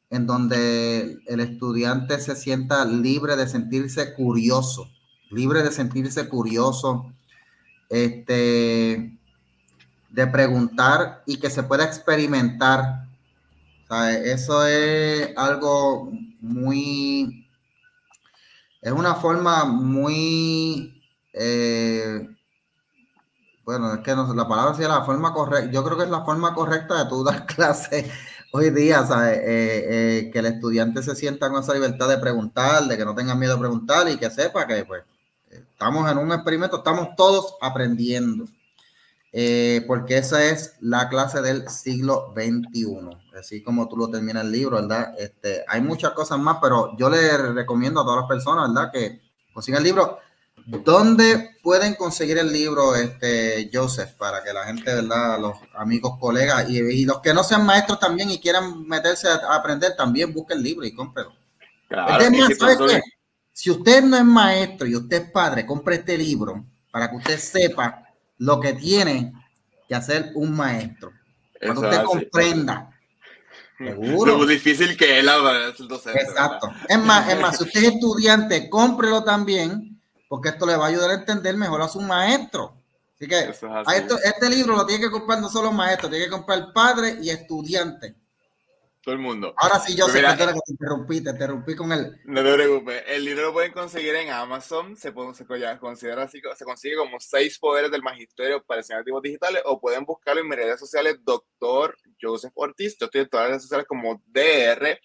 en 0.10 0.26
donde 0.28 1.20
el 1.28 1.40
estudiante 1.40 2.20
se 2.20 2.36
sienta 2.36 2.86
libre 2.86 3.36
de 3.36 3.48
sentirse 3.48 4.14
curioso, 4.14 4.90
libre 5.30 5.64
de 5.64 5.72
sentirse 5.72 6.28
curioso, 6.30 7.14
este, 7.90 9.18
de 10.10 10.28
preguntar 10.28 11.24
y 11.26 11.38
que 11.38 11.50
se 11.50 11.64
pueda 11.64 11.86
experimentar. 11.86 13.08
eso 14.24 14.66
es 14.66 15.30
algo 15.38 16.12
muy, 16.42 17.48
es 18.82 18.92
una 18.92 19.16
forma 19.16 19.66
muy 19.66 21.02
eh, 21.34 22.28
bueno, 23.66 23.96
es 23.96 24.00
que 24.02 24.16
no, 24.16 24.32
la 24.34 24.48
palabra 24.48 24.76
sea 24.76 24.88
la 24.88 25.04
forma 25.04 25.34
correcta. 25.34 25.72
Yo 25.72 25.84
creo 25.84 25.98
que 25.98 26.04
es 26.04 26.10
la 26.10 26.24
forma 26.24 26.54
correcta 26.54 27.04
de 27.04 27.10
tú 27.10 27.24
dar 27.26 27.46
clase 27.48 28.10
hoy 28.52 28.70
día, 28.70 29.06
¿sabes? 29.06 29.40
Eh, 29.40 29.44
eh, 29.48 30.30
que 30.32 30.40
el 30.40 30.46
estudiante 30.46 31.02
se 31.02 31.16
sienta 31.16 31.50
con 31.50 31.62
esa 31.62 31.74
libertad 31.74 32.08
de 32.08 32.20
preguntar, 32.20 32.84
de 32.84 32.96
que 32.96 33.04
no 33.04 33.16
tenga 33.16 33.36
miedo 33.36 33.56
a 33.56 33.60
preguntar 33.60 34.08
y 34.08 34.18
que 34.18 34.30
sepa 34.30 34.68
que 34.68 34.86
pues 34.86 35.04
estamos 35.50 36.10
en 36.10 36.18
un 36.20 36.32
experimento, 36.32 36.78
estamos 36.78 37.16
todos 37.18 37.56
aprendiendo. 37.60 38.46
Eh, 39.38 39.84
porque 39.86 40.18
esa 40.18 40.46
es 40.46 40.78
la 40.80 41.10
clase 41.10 41.42
del 41.42 41.68
siglo 41.68 42.34
XXI, 42.34 43.10
así 43.38 43.62
como 43.62 43.90
tú 43.90 43.98
lo 43.98 44.10
terminas 44.10 44.46
el 44.46 44.52
libro, 44.54 44.78
¿verdad? 44.78 45.14
Este, 45.20 45.66
hay 45.68 45.82
muchas 45.82 46.14
cosas 46.14 46.40
más, 46.40 46.60
pero 46.62 46.96
yo 46.98 47.10
le 47.10 47.38
recomiendo 47.38 48.00
a 48.00 48.06
todas 48.06 48.22
las 48.22 48.30
personas, 48.30 48.74
¿verdad? 48.74 48.92
Que 48.94 49.22
consigan 49.54 49.80
el 49.80 49.88
libro. 49.88 50.20
¿Dónde 50.68 51.58
pueden 51.62 51.94
conseguir 51.94 52.40
el 52.40 52.52
libro, 52.52 52.96
este, 52.96 53.70
Joseph, 53.72 54.14
para 54.18 54.44
que 54.44 54.52
la 54.52 54.64
gente, 54.66 54.96
¿verdad? 54.96 55.40
Los 55.40 55.58
amigos, 55.76 56.18
colegas 56.20 56.68
y, 56.68 57.06
los 57.06 57.22
que 57.22 57.36
no 57.36 57.44
sean 57.44 57.64
maestros 57.64 58.00
también 58.00 58.32
y 58.32 58.40
quieran 58.40 58.88
meterse 58.88 59.28
a, 59.28 59.54
aprender, 59.54 59.96
también 59.96 60.34
busquen 60.34 60.58
el 60.58 60.64
libro 60.64 60.86
y 60.86 60.96
cómprelo. 60.96 61.36
si 63.54 63.70
usted 63.70 64.04
no 64.04 64.18
es 64.18 64.26
maestro 64.26 64.88
y 64.88 64.96
usted 64.96 65.24
es 65.24 65.32
padre, 65.32 65.68
compre 65.68 65.98
este 65.98 66.18
libro 66.18 66.66
para 66.90 67.12
que 67.12 67.18
usted 67.18 67.38
sepa 67.38 68.04
lo 68.40 68.60
que 68.60 68.74
tiene 68.74 69.34
que 69.88 69.94
hacer 69.94 70.32
un 70.34 70.56
maestro. 70.56 71.12
Para 71.60 71.74
que 71.74 71.80
usted 71.80 72.04
comprenda. 72.04 72.90
Seguro. 73.78 74.38
Lo 74.38 74.46
difícil 74.48 74.98
que 74.98 75.20
es 75.20 75.24
la 75.24 75.36
docente. 75.36 76.22
Exacto. 76.22 76.72
Es 76.88 76.98
más, 76.98 77.30
es 77.30 77.40
más, 77.40 77.58
si 77.58 77.66
usted 77.66 77.84
es 77.84 77.94
estudiante, 77.94 78.68
cómprelo 78.68 79.24
también 79.24 79.95
porque 80.28 80.50
esto 80.50 80.66
le 80.66 80.76
va 80.76 80.86
a 80.86 80.90
ayudar 80.90 81.12
a 81.12 81.16
entender 81.16 81.56
mejor 81.56 81.82
a 81.82 81.88
su 81.88 82.02
maestro. 82.02 82.82
Así 83.16 83.28
que 83.28 83.50
este 83.50 84.50
libro 84.50 84.76
lo 84.76 84.86
tiene 84.86 85.06
que 85.06 85.12
comprar 85.12 85.40
no 85.40 85.50
solo 85.50 85.72
maestro, 85.72 86.10
tiene 86.10 86.26
que 86.26 86.32
comprar 86.32 86.74
padre 86.74 87.18
y 87.22 87.30
estudiante. 87.30 88.16
Todo 89.06 89.14
el 89.14 89.22
mundo. 89.22 89.54
Ahora 89.58 89.80
sí, 89.80 89.96
yo 89.96 90.06
pues 90.08 90.16
sé 90.16 90.22
que 90.22 90.46
te 90.46 90.72
interrumpí, 90.72 91.22
te 91.22 91.30
interrumpí 91.30 91.76
con 91.76 91.92
él. 91.92 92.20
No 92.26 92.44
te 92.44 92.54
preocupes. 92.56 93.04
El 93.06 93.24
libro 93.24 93.44
lo 93.44 93.54
pueden 93.54 93.72
conseguir 93.72 94.16
en 94.16 94.32
Amazon. 94.32 94.98
Se, 94.98 95.12
puede, 95.12 95.36
se 95.36 95.46
considera 95.80 96.24
así, 96.24 96.42
se 96.56 96.66
consigue 96.66 96.96
como 96.96 97.20
seis 97.20 97.60
poderes 97.60 97.92
del 97.92 98.02
magisterio 98.02 98.64
para 98.64 98.82
activos 98.82 99.22
digitales 99.22 99.62
o 99.66 99.80
pueden 99.80 100.06
buscarlo 100.06 100.42
en 100.42 100.50
mis 100.50 100.58
redes 100.58 100.80
sociales, 100.80 101.18
doctor 101.24 101.96
Joseph 102.20 102.52
Ortiz. 102.56 102.98
Yo 103.00 103.06
estoy 103.06 103.22
en 103.22 103.30
todas 103.30 103.44
las 103.44 103.50
redes 103.52 103.62
sociales 103.62 103.86
como 103.88 104.24
DR 104.26 105.00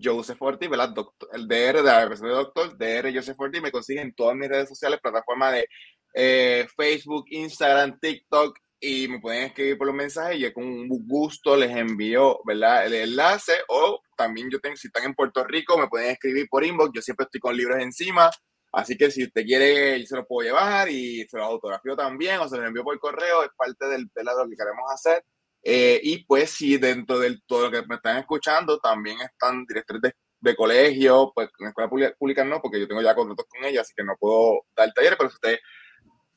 Joseph 0.00 0.40
Ortiz, 0.40 0.68
¿verdad? 0.68 0.90
Doctor, 0.90 1.28
el 1.32 1.46
DR 1.46 1.78
de 1.78 1.82
la 1.82 2.06
versión 2.06 2.28
de 2.28 2.34
doctor, 2.34 2.76
DR 2.76 3.14
Joseph 3.14 3.38
Ortiz, 3.38 3.62
me 3.62 3.72
consiguen 3.72 4.08
en 4.08 4.14
todas 4.14 4.36
mis 4.36 4.48
redes 4.48 4.68
sociales, 4.68 5.00
plataformas 5.02 5.52
de 5.54 5.68
eh, 6.14 6.66
Facebook, 6.76 7.24
Instagram, 7.30 7.98
TikTok, 7.98 8.58
y 8.84 9.06
me 9.06 9.20
pueden 9.20 9.44
escribir 9.44 9.78
por 9.78 9.86
los 9.86 9.94
mensajes 9.94 10.40
yo 10.40 10.52
con 10.52 10.88
gusto 10.88 11.56
les 11.56 11.70
envío, 11.70 12.40
¿verdad? 12.44 12.84
El 12.84 12.94
enlace, 12.94 13.52
o 13.68 14.00
también 14.16 14.48
yo 14.50 14.58
tengo, 14.58 14.74
si 14.76 14.88
están 14.88 15.04
en 15.04 15.14
Puerto 15.14 15.44
Rico, 15.44 15.78
me 15.78 15.86
pueden 15.86 16.10
escribir 16.10 16.48
por 16.50 16.64
inbox, 16.64 16.90
yo 16.92 17.00
siempre 17.00 17.24
estoy 17.24 17.40
con 17.40 17.56
libros 17.56 17.80
encima, 17.80 18.28
así 18.72 18.96
que 18.96 19.10
si 19.12 19.22
usted 19.22 19.44
quiere, 19.44 20.00
yo 20.00 20.06
se 20.06 20.16
lo 20.16 20.26
puedo 20.26 20.48
llevar 20.48 20.88
y 20.88 21.24
se 21.28 21.36
lo 21.36 21.44
autografío 21.44 21.94
también, 21.94 22.40
o 22.40 22.48
se 22.48 22.56
lo 22.56 22.66
envío 22.66 22.82
por 22.82 22.98
correo, 22.98 23.44
es 23.44 23.50
parte 23.56 23.86
del, 23.86 24.06
de 24.06 24.22
que 24.22 24.56
queremos 24.56 24.90
hacer. 24.92 25.24
Eh, 25.62 26.00
y 26.02 26.24
pues 26.24 26.50
sí, 26.50 26.76
dentro 26.76 27.18
de 27.18 27.38
todo 27.46 27.64
lo 27.64 27.70
que 27.70 27.86
me 27.86 27.96
están 27.96 28.18
escuchando, 28.18 28.78
también 28.78 29.20
están 29.20 29.64
directores 29.66 30.02
de, 30.02 30.14
de 30.40 30.56
colegio, 30.56 31.32
pues 31.34 31.50
en 31.58 31.68
escuela 31.68 32.14
pública 32.18 32.44
no, 32.44 32.60
porque 32.60 32.80
yo 32.80 32.88
tengo 32.88 33.02
ya 33.02 33.14
contratos 33.14 33.46
con 33.48 33.64
ella, 33.64 33.82
así 33.82 33.92
que 33.96 34.04
no 34.04 34.14
puedo 34.18 34.62
dar 34.76 34.92
talleres, 34.92 35.16
pero 35.16 35.30
si 35.30 35.34
usted 35.34 35.58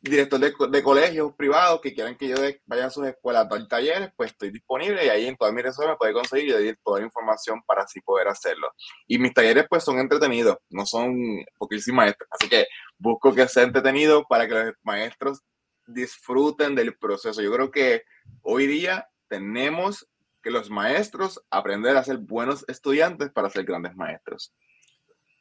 director 0.09 0.39
de, 0.39 0.53
de, 0.69 0.83
colegios 0.83 1.33
privados 1.35 1.81
que 1.81 1.93
quieran 1.93 2.15
que 2.15 2.27
yo 2.27 2.35
vaya 2.65 2.85
a 2.85 2.89
sus 2.89 3.05
escuelas 3.07 3.45
a 3.45 3.47
dar 3.47 3.67
talleres, 3.67 4.09
pues 4.15 4.31
estoy 4.31 4.51
disponible 4.51 5.03
y 5.05 5.09
ahí 5.09 5.27
en 5.27 5.35
todas 5.35 5.53
mis 5.53 5.63
redes 5.63 5.79
me 5.79 5.95
puede 5.95 6.13
conseguir 6.13 6.49
y 6.49 6.51
doy 6.51 6.75
toda 6.83 6.99
la 6.99 7.05
información 7.05 7.61
para 7.65 7.83
así 7.83 8.01
poder 8.01 8.27
hacerlo. 8.27 8.67
Y 9.07 9.17
mis 9.17 9.33
talleres 9.33 9.65
pues 9.69 9.83
son 9.83 9.99
entretenidos, 9.99 10.57
no 10.69 10.85
son, 10.85 11.15
porque 11.57 11.79
yo 11.79 11.93
así 12.29 12.49
que 12.49 12.67
busco 12.97 13.33
que 13.33 13.47
sea 13.47 13.63
entretenido 13.63 14.25
para 14.29 14.47
que 14.47 14.53
los 14.53 14.73
maestros 14.83 15.41
disfruten 15.87 16.75
del 16.75 16.95
proceso. 16.97 17.41
Yo 17.41 17.51
creo 17.51 17.71
que 17.71 18.03
hoy 18.41 18.67
día 18.67 19.07
tenemos 19.27 20.07
que 20.41 20.51
los 20.51 20.69
maestros 20.69 21.41
aprender 21.49 21.97
a 21.97 22.03
ser 22.03 22.17
buenos 22.17 22.65
estudiantes 22.67 23.31
para 23.31 23.49
ser 23.49 23.65
grandes 23.65 23.95
maestros. 23.95 24.53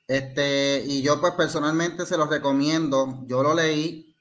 Este, 0.09 0.83
y 0.87 1.03
yo 1.03 1.21
pues 1.21 1.35
personalmente 1.35 2.07
se 2.07 2.17
los 2.17 2.29
recomiendo. 2.29 3.23
Yo 3.27 3.43
lo 3.43 3.55
leí 3.55 4.15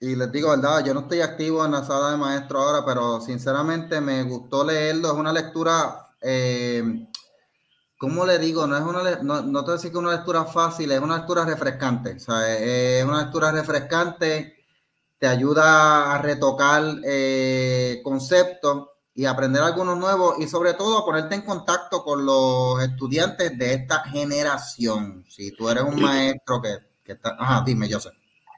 y 0.00 0.16
les 0.16 0.32
digo, 0.32 0.50
verdad, 0.50 0.84
yo 0.84 0.94
no 0.94 1.00
estoy 1.00 1.20
activo 1.20 1.64
en 1.64 1.72
la 1.72 1.84
sala 1.84 2.12
de 2.12 2.16
maestro 2.16 2.60
ahora, 2.60 2.84
pero 2.84 3.20
sinceramente 3.20 4.00
me 4.00 4.22
gustó 4.22 4.64
leerlo. 4.64 5.08
Es 5.08 5.14
una 5.14 5.32
lectura, 5.32 6.14
eh, 6.20 7.06
¿cómo 7.98 8.24
le 8.24 8.38
digo? 8.38 8.66
No 8.66 8.76
es 8.76 8.82
una, 8.82 9.22
no, 9.22 9.42
no 9.42 9.60
te 9.60 9.66
voy 9.66 9.72
a 9.72 9.76
decir 9.76 9.90
que 9.90 9.98
es 9.98 10.02
una 10.02 10.16
lectura 10.16 10.46
fácil, 10.46 10.90
es 10.90 11.00
una 11.00 11.18
lectura 11.18 11.44
refrescante. 11.44 12.14
O 12.14 12.18
sea, 12.18 12.56
es 12.56 13.04
una 13.04 13.24
lectura 13.24 13.52
refrescante 13.52 14.59
te 15.20 15.26
ayuda 15.26 16.14
a 16.14 16.22
retocar 16.22 16.82
eh, 17.04 18.00
conceptos 18.02 18.88
y 19.14 19.26
aprender 19.26 19.62
algunos 19.62 19.98
nuevos 19.98 20.36
y 20.38 20.48
sobre 20.48 20.72
todo 20.72 20.96
a 20.96 21.04
ponerte 21.04 21.34
en 21.34 21.42
contacto 21.42 22.02
con 22.02 22.24
los 22.24 22.82
estudiantes 22.82 23.56
de 23.58 23.74
esta 23.74 24.02
generación. 24.04 25.26
Si 25.28 25.52
tú 25.52 25.68
eres 25.68 25.84
un 25.84 26.00
maestro 26.00 26.62
que, 26.62 26.78
que 27.04 27.12
está... 27.12 27.36
Ajá, 27.38 27.62
dime, 27.66 27.86
yo 27.86 28.00
sé. 28.00 28.08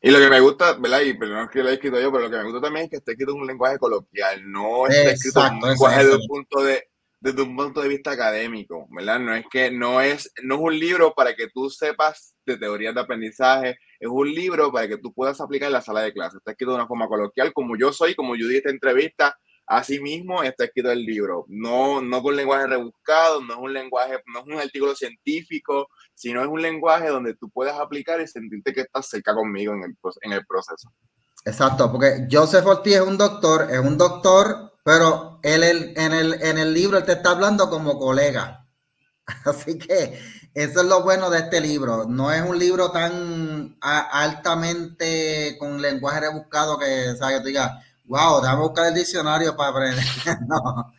Y 0.03 0.13
lo 0.13 0.21
que 0.21 0.31
me 0.31 0.39
gusta, 0.39 0.75
¿verdad? 0.75 1.01
Y 1.01 1.15
perdón 1.15 1.49
que 1.53 1.65
lo 1.65 1.69
he 1.69 1.75
escrito 1.75 2.01
yo, 2.01 2.13
pero 2.13 2.25
lo 2.25 2.31
que 2.31 2.37
me 2.37 2.45
gusta 2.45 2.61
también 2.61 2.85
es 2.85 2.91
que 2.91 2.97
esté 2.99 3.13
escrito 3.13 3.33
en 3.33 3.41
un 3.41 3.47
lenguaje 3.49 3.79
coloquial, 3.79 4.51
no 4.51 4.87
está 4.87 5.11
escrito 5.11 5.45
en 5.45 5.55
un 5.55 5.69
lenguaje 5.69 6.07
de 6.07 6.15
un 6.15 6.27
punto 6.29 6.63
de, 6.63 6.89
desde 7.19 7.43
un 7.43 7.57
punto 7.57 7.81
de 7.81 7.89
vista 7.89 8.13
académico, 8.13 8.87
¿verdad? 8.91 9.19
No 9.19 9.35
es 9.35 9.45
que 9.51 9.73
no 9.73 10.01
es, 10.01 10.33
no 10.43 10.57
es 10.57 10.61
un 10.61 10.79
libro 10.79 11.13
para 11.15 11.35
que 11.35 11.49
tú 11.49 11.71
sepas 11.71 12.35
de 12.47 12.57
teorías 12.57 12.95
de 12.95 13.01
aprendizaje, 13.01 13.79
es 14.03 14.09
un 14.09 14.35
libro 14.35 14.73
para 14.73 14.89
que 14.89 14.99
tú 14.99 15.13
puedas 15.13 15.41
aplicar 15.41 15.69
en 15.69 15.75
la 15.75 15.81
sala 15.81 16.01
de 16.01 16.13
clase. 16.13 16.39
Está 16.39 16.51
escrito 16.51 16.73
de 16.73 16.79
una 16.79 16.89
forma 16.89 17.07
coloquial, 17.07 17.53
como 17.53 17.77
yo 17.77 17.93
soy, 17.93 18.17
como 18.17 18.35
yo 18.35 18.49
di 18.49 18.57
esta 18.57 18.71
entrevista, 18.71 19.39
así 19.65 20.01
mismo 20.01 20.43
está 20.43 20.65
escrito 20.65 20.91
el 20.91 21.05
libro. 21.05 21.45
No, 21.47 22.03
no 22.03 22.21
con 22.21 22.35
lenguaje 22.35 22.67
rebuscado, 22.67 23.41
no 23.43 23.55
es 23.55 23.61
un 23.61 23.73
lenguaje, 23.73 24.19
no 24.27 24.41
es 24.41 24.47
un 24.47 24.55
artículo 24.55 24.97
científico, 24.97 25.87
sino 26.15 26.43
es 26.43 26.49
un 26.49 26.61
lenguaje 26.61 27.11
donde 27.11 27.37
tú 27.37 27.49
puedas 27.49 27.79
aplicar 27.79 28.21
y 28.21 28.27
sentirte 28.27 28.73
que 28.73 28.81
estás 28.81 29.09
cerca 29.09 29.37
conmigo 29.37 29.73
en 29.73 29.85
el, 29.85 29.97
en 30.23 30.33
el 30.33 30.45
proceso. 30.47 30.93
Exacto, 31.45 31.93
porque 31.93 32.27
Joseph 32.29 32.67
Ortiz 32.67 32.97
es 32.97 33.03
un 33.03 33.17
doctor, 33.17 33.69
es 33.71 33.79
un 33.79 33.97
doctor, 33.97 34.73
pero 34.85 35.39
él, 35.45 35.63
en, 35.95 36.13
el, 36.13 36.43
en 36.43 36.59
el 36.59 36.75
libro 36.75 36.99
él 36.99 37.05
te 37.05 37.13
está 37.13 37.31
hablando 37.31 37.71
como 37.71 38.01
colega. 38.01 38.67
Así 39.45 39.79
que 39.79 40.19
eso 40.55 40.81
es 40.81 40.87
lo 40.87 41.03
bueno 41.03 41.31
de 41.31 41.39
este 41.39 41.61
libro. 41.61 42.05
No 42.07 42.31
es 42.31 42.43
un 42.43 42.59
libro 42.59 42.91
tan 42.91 43.77
altamente 43.81 45.57
con 45.59 45.81
lenguaje 45.81 46.21
rebuscado 46.21 46.79
que, 46.79 47.15
¿sabes? 47.17 47.37
que 47.37 47.41
tú 47.41 47.47
digas, 47.49 47.73
wow, 48.07 48.41
déjame 48.41 48.63
buscar 48.63 48.87
el 48.87 48.95
diccionario 48.95 49.57
para 49.57 49.71
aprender. 49.71 50.05
no, 50.47 50.93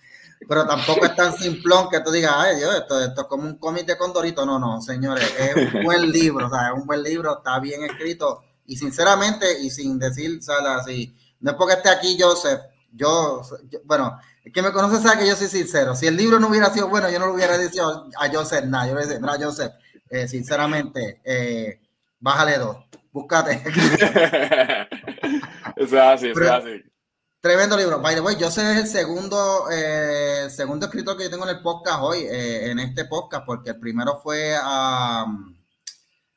pero 0.48 0.66
tampoco 0.66 1.06
es 1.06 1.16
tan 1.16 1.38
simplón 1.38 1.90
que 1.90 2.00
tú 2.00 2.12
digas, 2.12 2.34
ay 2.36 2.58
Dios, 2.58 2.76
esto, 2.76 3.00
esto 3.00 3.22
es 3.22 3.28
como 3.28 3.44
un 3.44 3.58
cómic 3.58 3.86
de 3.86 3.98
Condorito. 3.98 4.46
No, 4.46 4.58
no, 4.58 4.82
señores, 4.82 5.32
es 5.38 5.56
un 5.56 5.84
buen 5.84 6.12
libro, 6.12 6.50
¿sabes? 6.50 6.72
Es 6.74 6.82
un 6.82 6.88
buen 6.88 7.04
libro, 7.04 7.38
está 7.38 7.60
bien 7.60 7.84
escrito 7.84 8.44
y 8.66 8.76
sinceramente, 8.76 9.60
y 9.60 9.70
sin 9.70 10.00
decir, 10.00 10.42
¿sabes? 10.42 10.82
Así, 10.82 11.16
no 11.42 11.52
es 11.52 11.58
porque 11.58 11.74
esté 11.74 11.90
aquí 11.90 12.18
Joseph, 12.20 12.62
yo, 12.94 13.42
bueno, 13.86 14.20
el 14.44 14.52
que 14.52 14.62
me 14.62 14.72
conoce 14.72 15.02
sabe 15.02 15.20
que 15.20 15.28
yo 15.28 15.36
soy 15.36 15.48
sincero. 15.48 15.96
Si 15.96 16.06
el 16.08 16.16
libro 16.16 16.40
no 16.40 16.48
hubiera 16.48 16.70
sido 16.70 16.88
bueno, 16.90 17.10
yo 17.10 17.20
no 17.20 17.28
lo 17.28 17.34
hubiera 17.34 17.58
dicho 17.58 18.08
a 18.18 18.30
Joseph 18.32 18.66
nada. 18.66 18.88
Yo 18.88 18.96
le 18.96 19.06
decía, 19.06 19.20
no, 19.20 19.34
Joseph, 19.40 19.74
eh, 20.10 20.28
sinceramente, 20.28 21.22
eh, 21.24 21.82
bájale 22.20 22.58
dos, 22.58 22.78
búscate. 23.12 23.64
eso 25.76 25.96
es 25.98 26.02
así, 26.02 26.30
eso 26.30 26.42
es 26.42 26.50
así. 26.50 26.84
Tremendo 27.42 27.76
libro. 27.76 28.00
By 28.00 28.16
the 28.16 28.22
way, 28.22 28.38
Joseph 28.40 28.66
es 28.66 28.78
el 28.78 28.88
segundo, 28.88 29.66
eh, 29.72 30.48
segundo 30.50 30.86
escritor 30.86 31.18
que 31.18 31.24
yo 31.24 31.30
tengo 31.30 31.44
en 31.44 31.58
el 31.58 31.62
podcast 31.62 32.00
hoy, 32.02 32.26
en 32.30 32.80
este 32.80 33.06
podcast, 33.06 33.46
porque 33.46 33.72
el 33.72 33.80
primero 33.80 34.22
fue 34.22 34.56
a. 34.62 35.26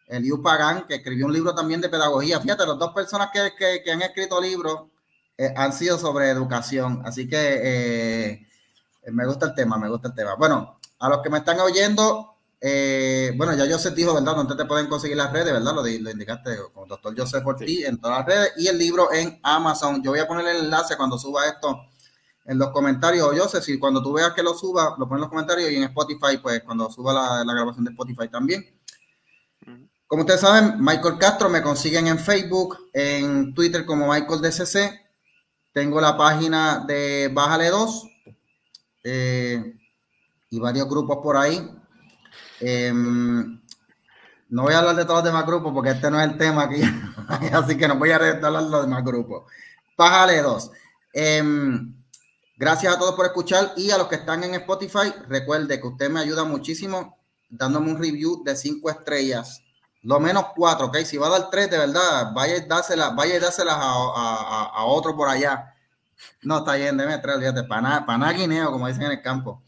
Eliu 0.08 0.40
Pagán, 0.40 0.86
que 0.86 0.96
escribió 0.96 1.26
un 1.26 1.32
libro 1.32 1.54
también 1.54 1.80
de 1.80 1.88
pedagogía. 1.88 2.40
Fíjate, 2.40 2.66
las 2.66 2.78
dos 2.78 2.92
personas 2.94 3.30
que, 3.32 3.90
han 3.90 4.02
escrito 4.02 4.40
libros 4.40 4.90
eh, 5.38 5.52
han 5.56 5.72
sido 5.72 5.98
sobre 5.98 6.30
educación. 6.30 7.02
Así 7.04 7.28
que 7.28 7.60
eh, 7.62 8.46
me 9.12 9.26
gusta 9.26 9.46
el 9.46 9.54
tema, 9.54 9.78
me 9.78 9.88
gusta 9.88 10.08
el 10.08 10.14
tema. 10.14 10.34
Bueno, 10.36 10.78
a 10.98 11.08
los 11.08 11.22
que 11.22 11.30
me 11.30 11.38
están 11.38 11.60
oyendo, 11.60 12.34
eh, 12.60 13.32
bueno, 13.36 13.54
ya 13.54 13.70
Joseph 13.70 13.94
dijo, 13.94 14.14
¿verdad? 14.14 14.34
Donde 14.34 14.56
te 14.56 14.64
pueden 14.64 14.88
conseguir 14.88 15.16
las 15.16 15.32
redes, 15.32 15.52
¿verdad? 15.52 15.74
Lo, 15.74 15.82
lo 15.82 16.10
indicaste 16.10 16.56
con 16.72 16.88
doctor 16.88 17.14
Joseph 17.16 17.46
Ortiz 17.46 17.84
en 17.86 18.00
todas 18.00 18.18
las 18.18 18.26
redes 18.26 18.52
y 18.56 18.66
el 18.68 18.78
libro 18.78 19.12
en 19.12 19.38
Amazon. 19.42 20.02
Yo 20.02 20.12
voy 20.12 20.20
a 20.20 20.26
poner 20.28 20.46
el 20.46 20.64
enlace 20.64 20.96
cuando 20.96 21.18
suba 21.18 21.46
esto 21.46 21.78
en 22.46 22.58
los 22.58 22.70
comentarios. 22.70 23.28
Joseph, 23.36 23.62
si 23.62 23.78
cuando 23.78 24.02
tú 24.02 24.14
veas 24.14 24.32
que 24.32 24.42
lo 24.42 24.54
suba, 24.54 24.96
lo 24.98 25.06
pones 25.06 25.18
en 25.18 25.20
los 25.20 25.30
comentarios 25.30 25.70
y 25.70 25.76
en 25.76 25.82
Spotify, 25.84 26.38
pues 26.42 26.62
cuando 26.62 26.90
suba 26.90 27.12
la, 27.12 27.44
la 27.44 27.52
grabación 27.52 27.84
de 27.84 27.90
Spotify 27.90 28.28
también. 28.28 28.64
Como 30.06 30.22
ustedes 30.22 30.40
saben, 30.40 30.76
Michael 30.78 31.18
Castro 31.18 31.48
me 31.48 31.62
consiguen 31.62 32.06
en 32.06 32.18
Facebook, 32.18 32.78
en 32.92 33.52
Twitter 33.52 33.84
como 33.84 34.08
Michael 34.08 34.40
DCC. 34.40 35.05
Tengo 35.76 36.00
la 36.00 36.16
página 36.16 36.86
de 36.88 37.28
Bájale 37.34 37.68
2. 37.68 38.08
Eh, 39.04 39.74
y 40.48 40.58
varios 40.58 40.88
grupos 40.88 41.18
por 41.22 41.36
ahí. 41.36 41.70
Em, 42.60 43.60
no 44.48 44.62
voy 44.62 44.72
a 44.72 44.78
hablar 44.78 44.96
de 44.96 45.04
todos 45.04 45.16
los 45.16 45.24
demás 45.24 45.44
grupos 45.44 45.74
porque 45.74 45.90
este 45.90 46.10
no 46.10 46.18
es 46.18 46.30
el 46.30 46.38
tema 46.38 46.62
aquí, 46.62 46.80
así 47.52 47.76
que 47.76 47.86
no 47.86 47.96
voy 47.96 48.10
a 48.10 48.16
hablar 48.16 48.40
de 48.40 48.50
los 48.50 48.86
demás 48.86 49.04
grupos. 49.04 49.52
Pájale 49.96 50.40
dos. 50.40 50.70
Em, 51.12 51.94
gracias 52.56 52.96
a 52.96 52.98
todos 52.98 53.14
por 53.14 53.26
escuchar 53.26 53.74
y 53.76 53.90
a 53.90 53.98
los 53.98 54.08
que 54.08 54.14
están 54.14 54.44
en 54.44 54.54
Spotify, 54.54 55.12
recuerde 55.28 55.78
que 55.78 55.86
usted 55.88 56.08
me 56.08 56.20
ayuda 56.20 56.44
muchísimo 56.44 57.18
dándome 57.50 57.90
un 57.90 57.98
review 57.98 58.42
de 58.42 58.56
cinco 58.56 58.88
estrellas, 58.88 59.60
lo 60.06 60.20
menos 60.20 60.46
cuatro, 60.54 60.86
¿ok? 60.86 60.98
Si 60.98 61.16
va 61.16 61.26
a 61.26 61.30
dar 61.30 61.50
tres, 61.50 61.68
de 61.68 61.78
verdad, 61.78 62.32
vaya 62.32 62.56
y 62.58 62.60
dárselas, 62.60 63.14
vaya 63.16 63.36
y 63.36 63.40
dárselas 63.40 63.74
a, 63.76 64.84
otro 64.84 65.16
por 65.16 65.28
allá. 65.28 65.74
No, 66.42 66.58
está 66.58 66.74
bien, 66.74 66.96
déme 66.96 67.18
tres, 67.18 67.38
fíjate, 67.38 67.64
para 67.64 68.02
nada 68.06 68.32
guineo, 68.32 68.70
como 68.70 68.86
dicen 68.86 69.02
en 69.02 69.12
el 69.12 69.20
campo. 69.20 69.64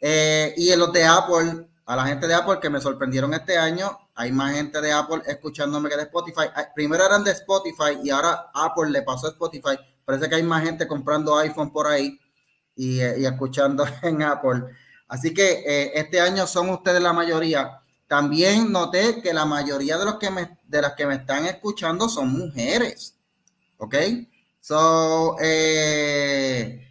Eh, 0.00 0.54
y 0.56 0.70
en 0.70 0.78
los 0.78 0.90
de 0.90 1.04
Apple, 1.04 1.68
a 1.84 1.96
la 1.96 2.06
gente 2.06 2.26
de 2.26 2.32
Apple 2.32 2.60
que 2.62 2.70
me 2.70 2.80
sorprendieron 2.80 3.34
este 3.34 3.58
año, 3.58 3.98
hay 4.14 4.32
más 4.32 4.54
gente 4.54 4.80
de 4.80 4.90
Apple 4.90 5.20
escuchándome 5.26 5.90
que 5.90 5.96
de 5.96 6.04
Spotify. 6.04 6.44
Primero 6.74 7.04
eran 7.04 7.22
de 7.22 7.32
Spotify 7.32 7.98
y 8.02 8.08
ahora 8.08 8.46
Apple 8.54 8.90
le 8.90 9.02
pasó 9.02 9.26
a 9.26 9.30
Spotify. 9.30 9.78
Parece 10.02 10.30
que 10.30 10.36
hay 10.36 10.42
más 10.42 10.64
gente 10.64 10.88
comprando 10.88 11.36
iPhone 11.36 11.70
por 11.70 11.88
ahí 11.88 12.18
y, 12.74 13.00
eh, 13.00 13.26
escuchando 13.26 13.84
en 14.02 14.22
Apple. 14.22 14.62
Así 15.08 15.34
que 15.34 15.62
eh, 15.66 15.92
este 15.96 16.22
año 16.22 16.46
son 16.46 16.70
ustedes 16.70 17.02
la 17.02 17.12
mayoría. 17.12 17.82
También 18.06 18.70
noté 18.70 19.20
que 19.22 19.32
la 19.32 19.44
mayoría 19.44 19.98
de 19.98 20.04
los 20.04 20.16
que 20.16 20.30
me, 20.30 20.58
de 20.64 20.82
las 20.82 20.94
que 20.94 21.06
me 21.06 21.16
están 21.16 21.46
escuchando 21.46 22.08
son 22.08 22.32
mujeres. 22.32 23.14
¿Ok? 23.78 23.94
So, 24.60 25.36
eh, 25.40 26.90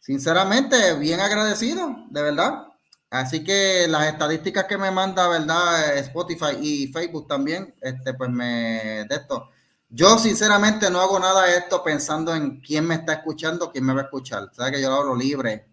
sinceramente, 0.00 0.94
bien 0.94 1.20
agradecido, 1.20 2.04
de 2.10 2.22
verdad. 2.22 2.66
Así 3.10 3.44
que 3.44 3.86
las 3.88 4.08
estadísticas 4.08 4.64
que 4.64 4.76
me 4.76 4.90
manda, 4.90 5.28
¿verdad? 5.28 5.96
Spotify 5.98 6.58
y 6.60 6.88
Facebook 6.88 7.28
también, 7.28 7.74
este, 7.80 8.14
pues 8.14 8.30
me 8.30 9.04
de 9.08 9.14
esto. 9.14 9.50
Yo 9.88 10.18
sinceramente 10.18 10.90
no 10.90 11.00
hago 11.00 11.18
nada 11.18 11.46
de 11.46 11.58
esto 11.58 11.82
pensando 11.82 12.34
en 12.34 12.60
quién 12.60 12.86
me 12.86 12.96
está 12.96 13.14
escuchando, 13.14 13.70
quién 13.70 13.84
me 13.84 13.94
va 13.94 14.00
a 14.02 14.04
escuchar. 14.04 14.50
Sabes 14.52 14.72
que 14.72 14.82
yo 14.82 14.90
lo 14.90 14.96
hablo 14.96 15.16
libre, 15.16 15.68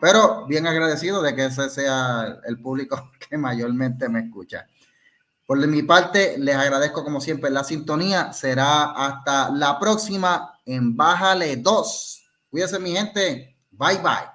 pero 0.00 0.46
bien 0.46 0.66
agradecido 0.66 1.22
de 1.22 1.34
que 1.34 1.46
ese 1.46 1.68
sea 1.68 2.38
el 2.46 2.60
público 2.60 3.10
que 3.28 3.38
mayormente 3.38 4.08
me 4.08 4.20
escucha. 4.20 4.66
Por 5.46 5.58
mi 5.66 5.82
parte, 5.82 6.36
les 6.38 6.56
agradezco 6.56 7.04
como 7.04 7.20
siempre 7.20 7.50
la 7.50 7.64
sintonía. 7.64 8.32
Será 8.32 8.92
hasta 8.92 9.50
la 9.50 9.78
próxima 9.78 10.58
en 10.64 10.96
Bájale 10.96 11.56
2. 11.56 12.24
Cuídense 12.50 12.78
mi 12.78 12.92
gente. 12.92 13.58
Bye 13.70 13.98
bye. 13.98 14.34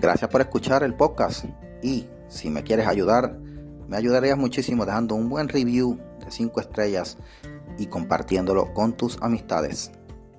Gracias 0.00 0.30
por 0.30 0.40
escuchar 0.40 0.84
el 0.84 0.94
podcast 0.94 1.46
y 1.82 2.06
si 2.28 2.48
me 2.48 2.62
quieres 2.62 2.86
ayudar, 2.86 3.36
me 3.88 3.96
ayudarías 3.96 4.36
muchísimo 4.38 4.84
dejando 4.84 5.14
un 5.14 5.28
buen 5.28 5.48
review 5.48 5.98
de 6.24 6.30
5 6.30 6.60
estrellas 6.60 7.18
y 7.78 7.86
compartiéndolo 7.86 8.72
con 8.74 8.96
tus 8.96 9.18
amistades. 9.20 9.92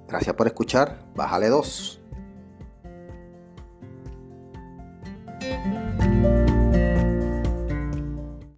Gracias 0.07 0.35
por 0.35 0.47
escuchar, 0.47 1.05
bájale 1.15 1.49
2. 1.49 2.01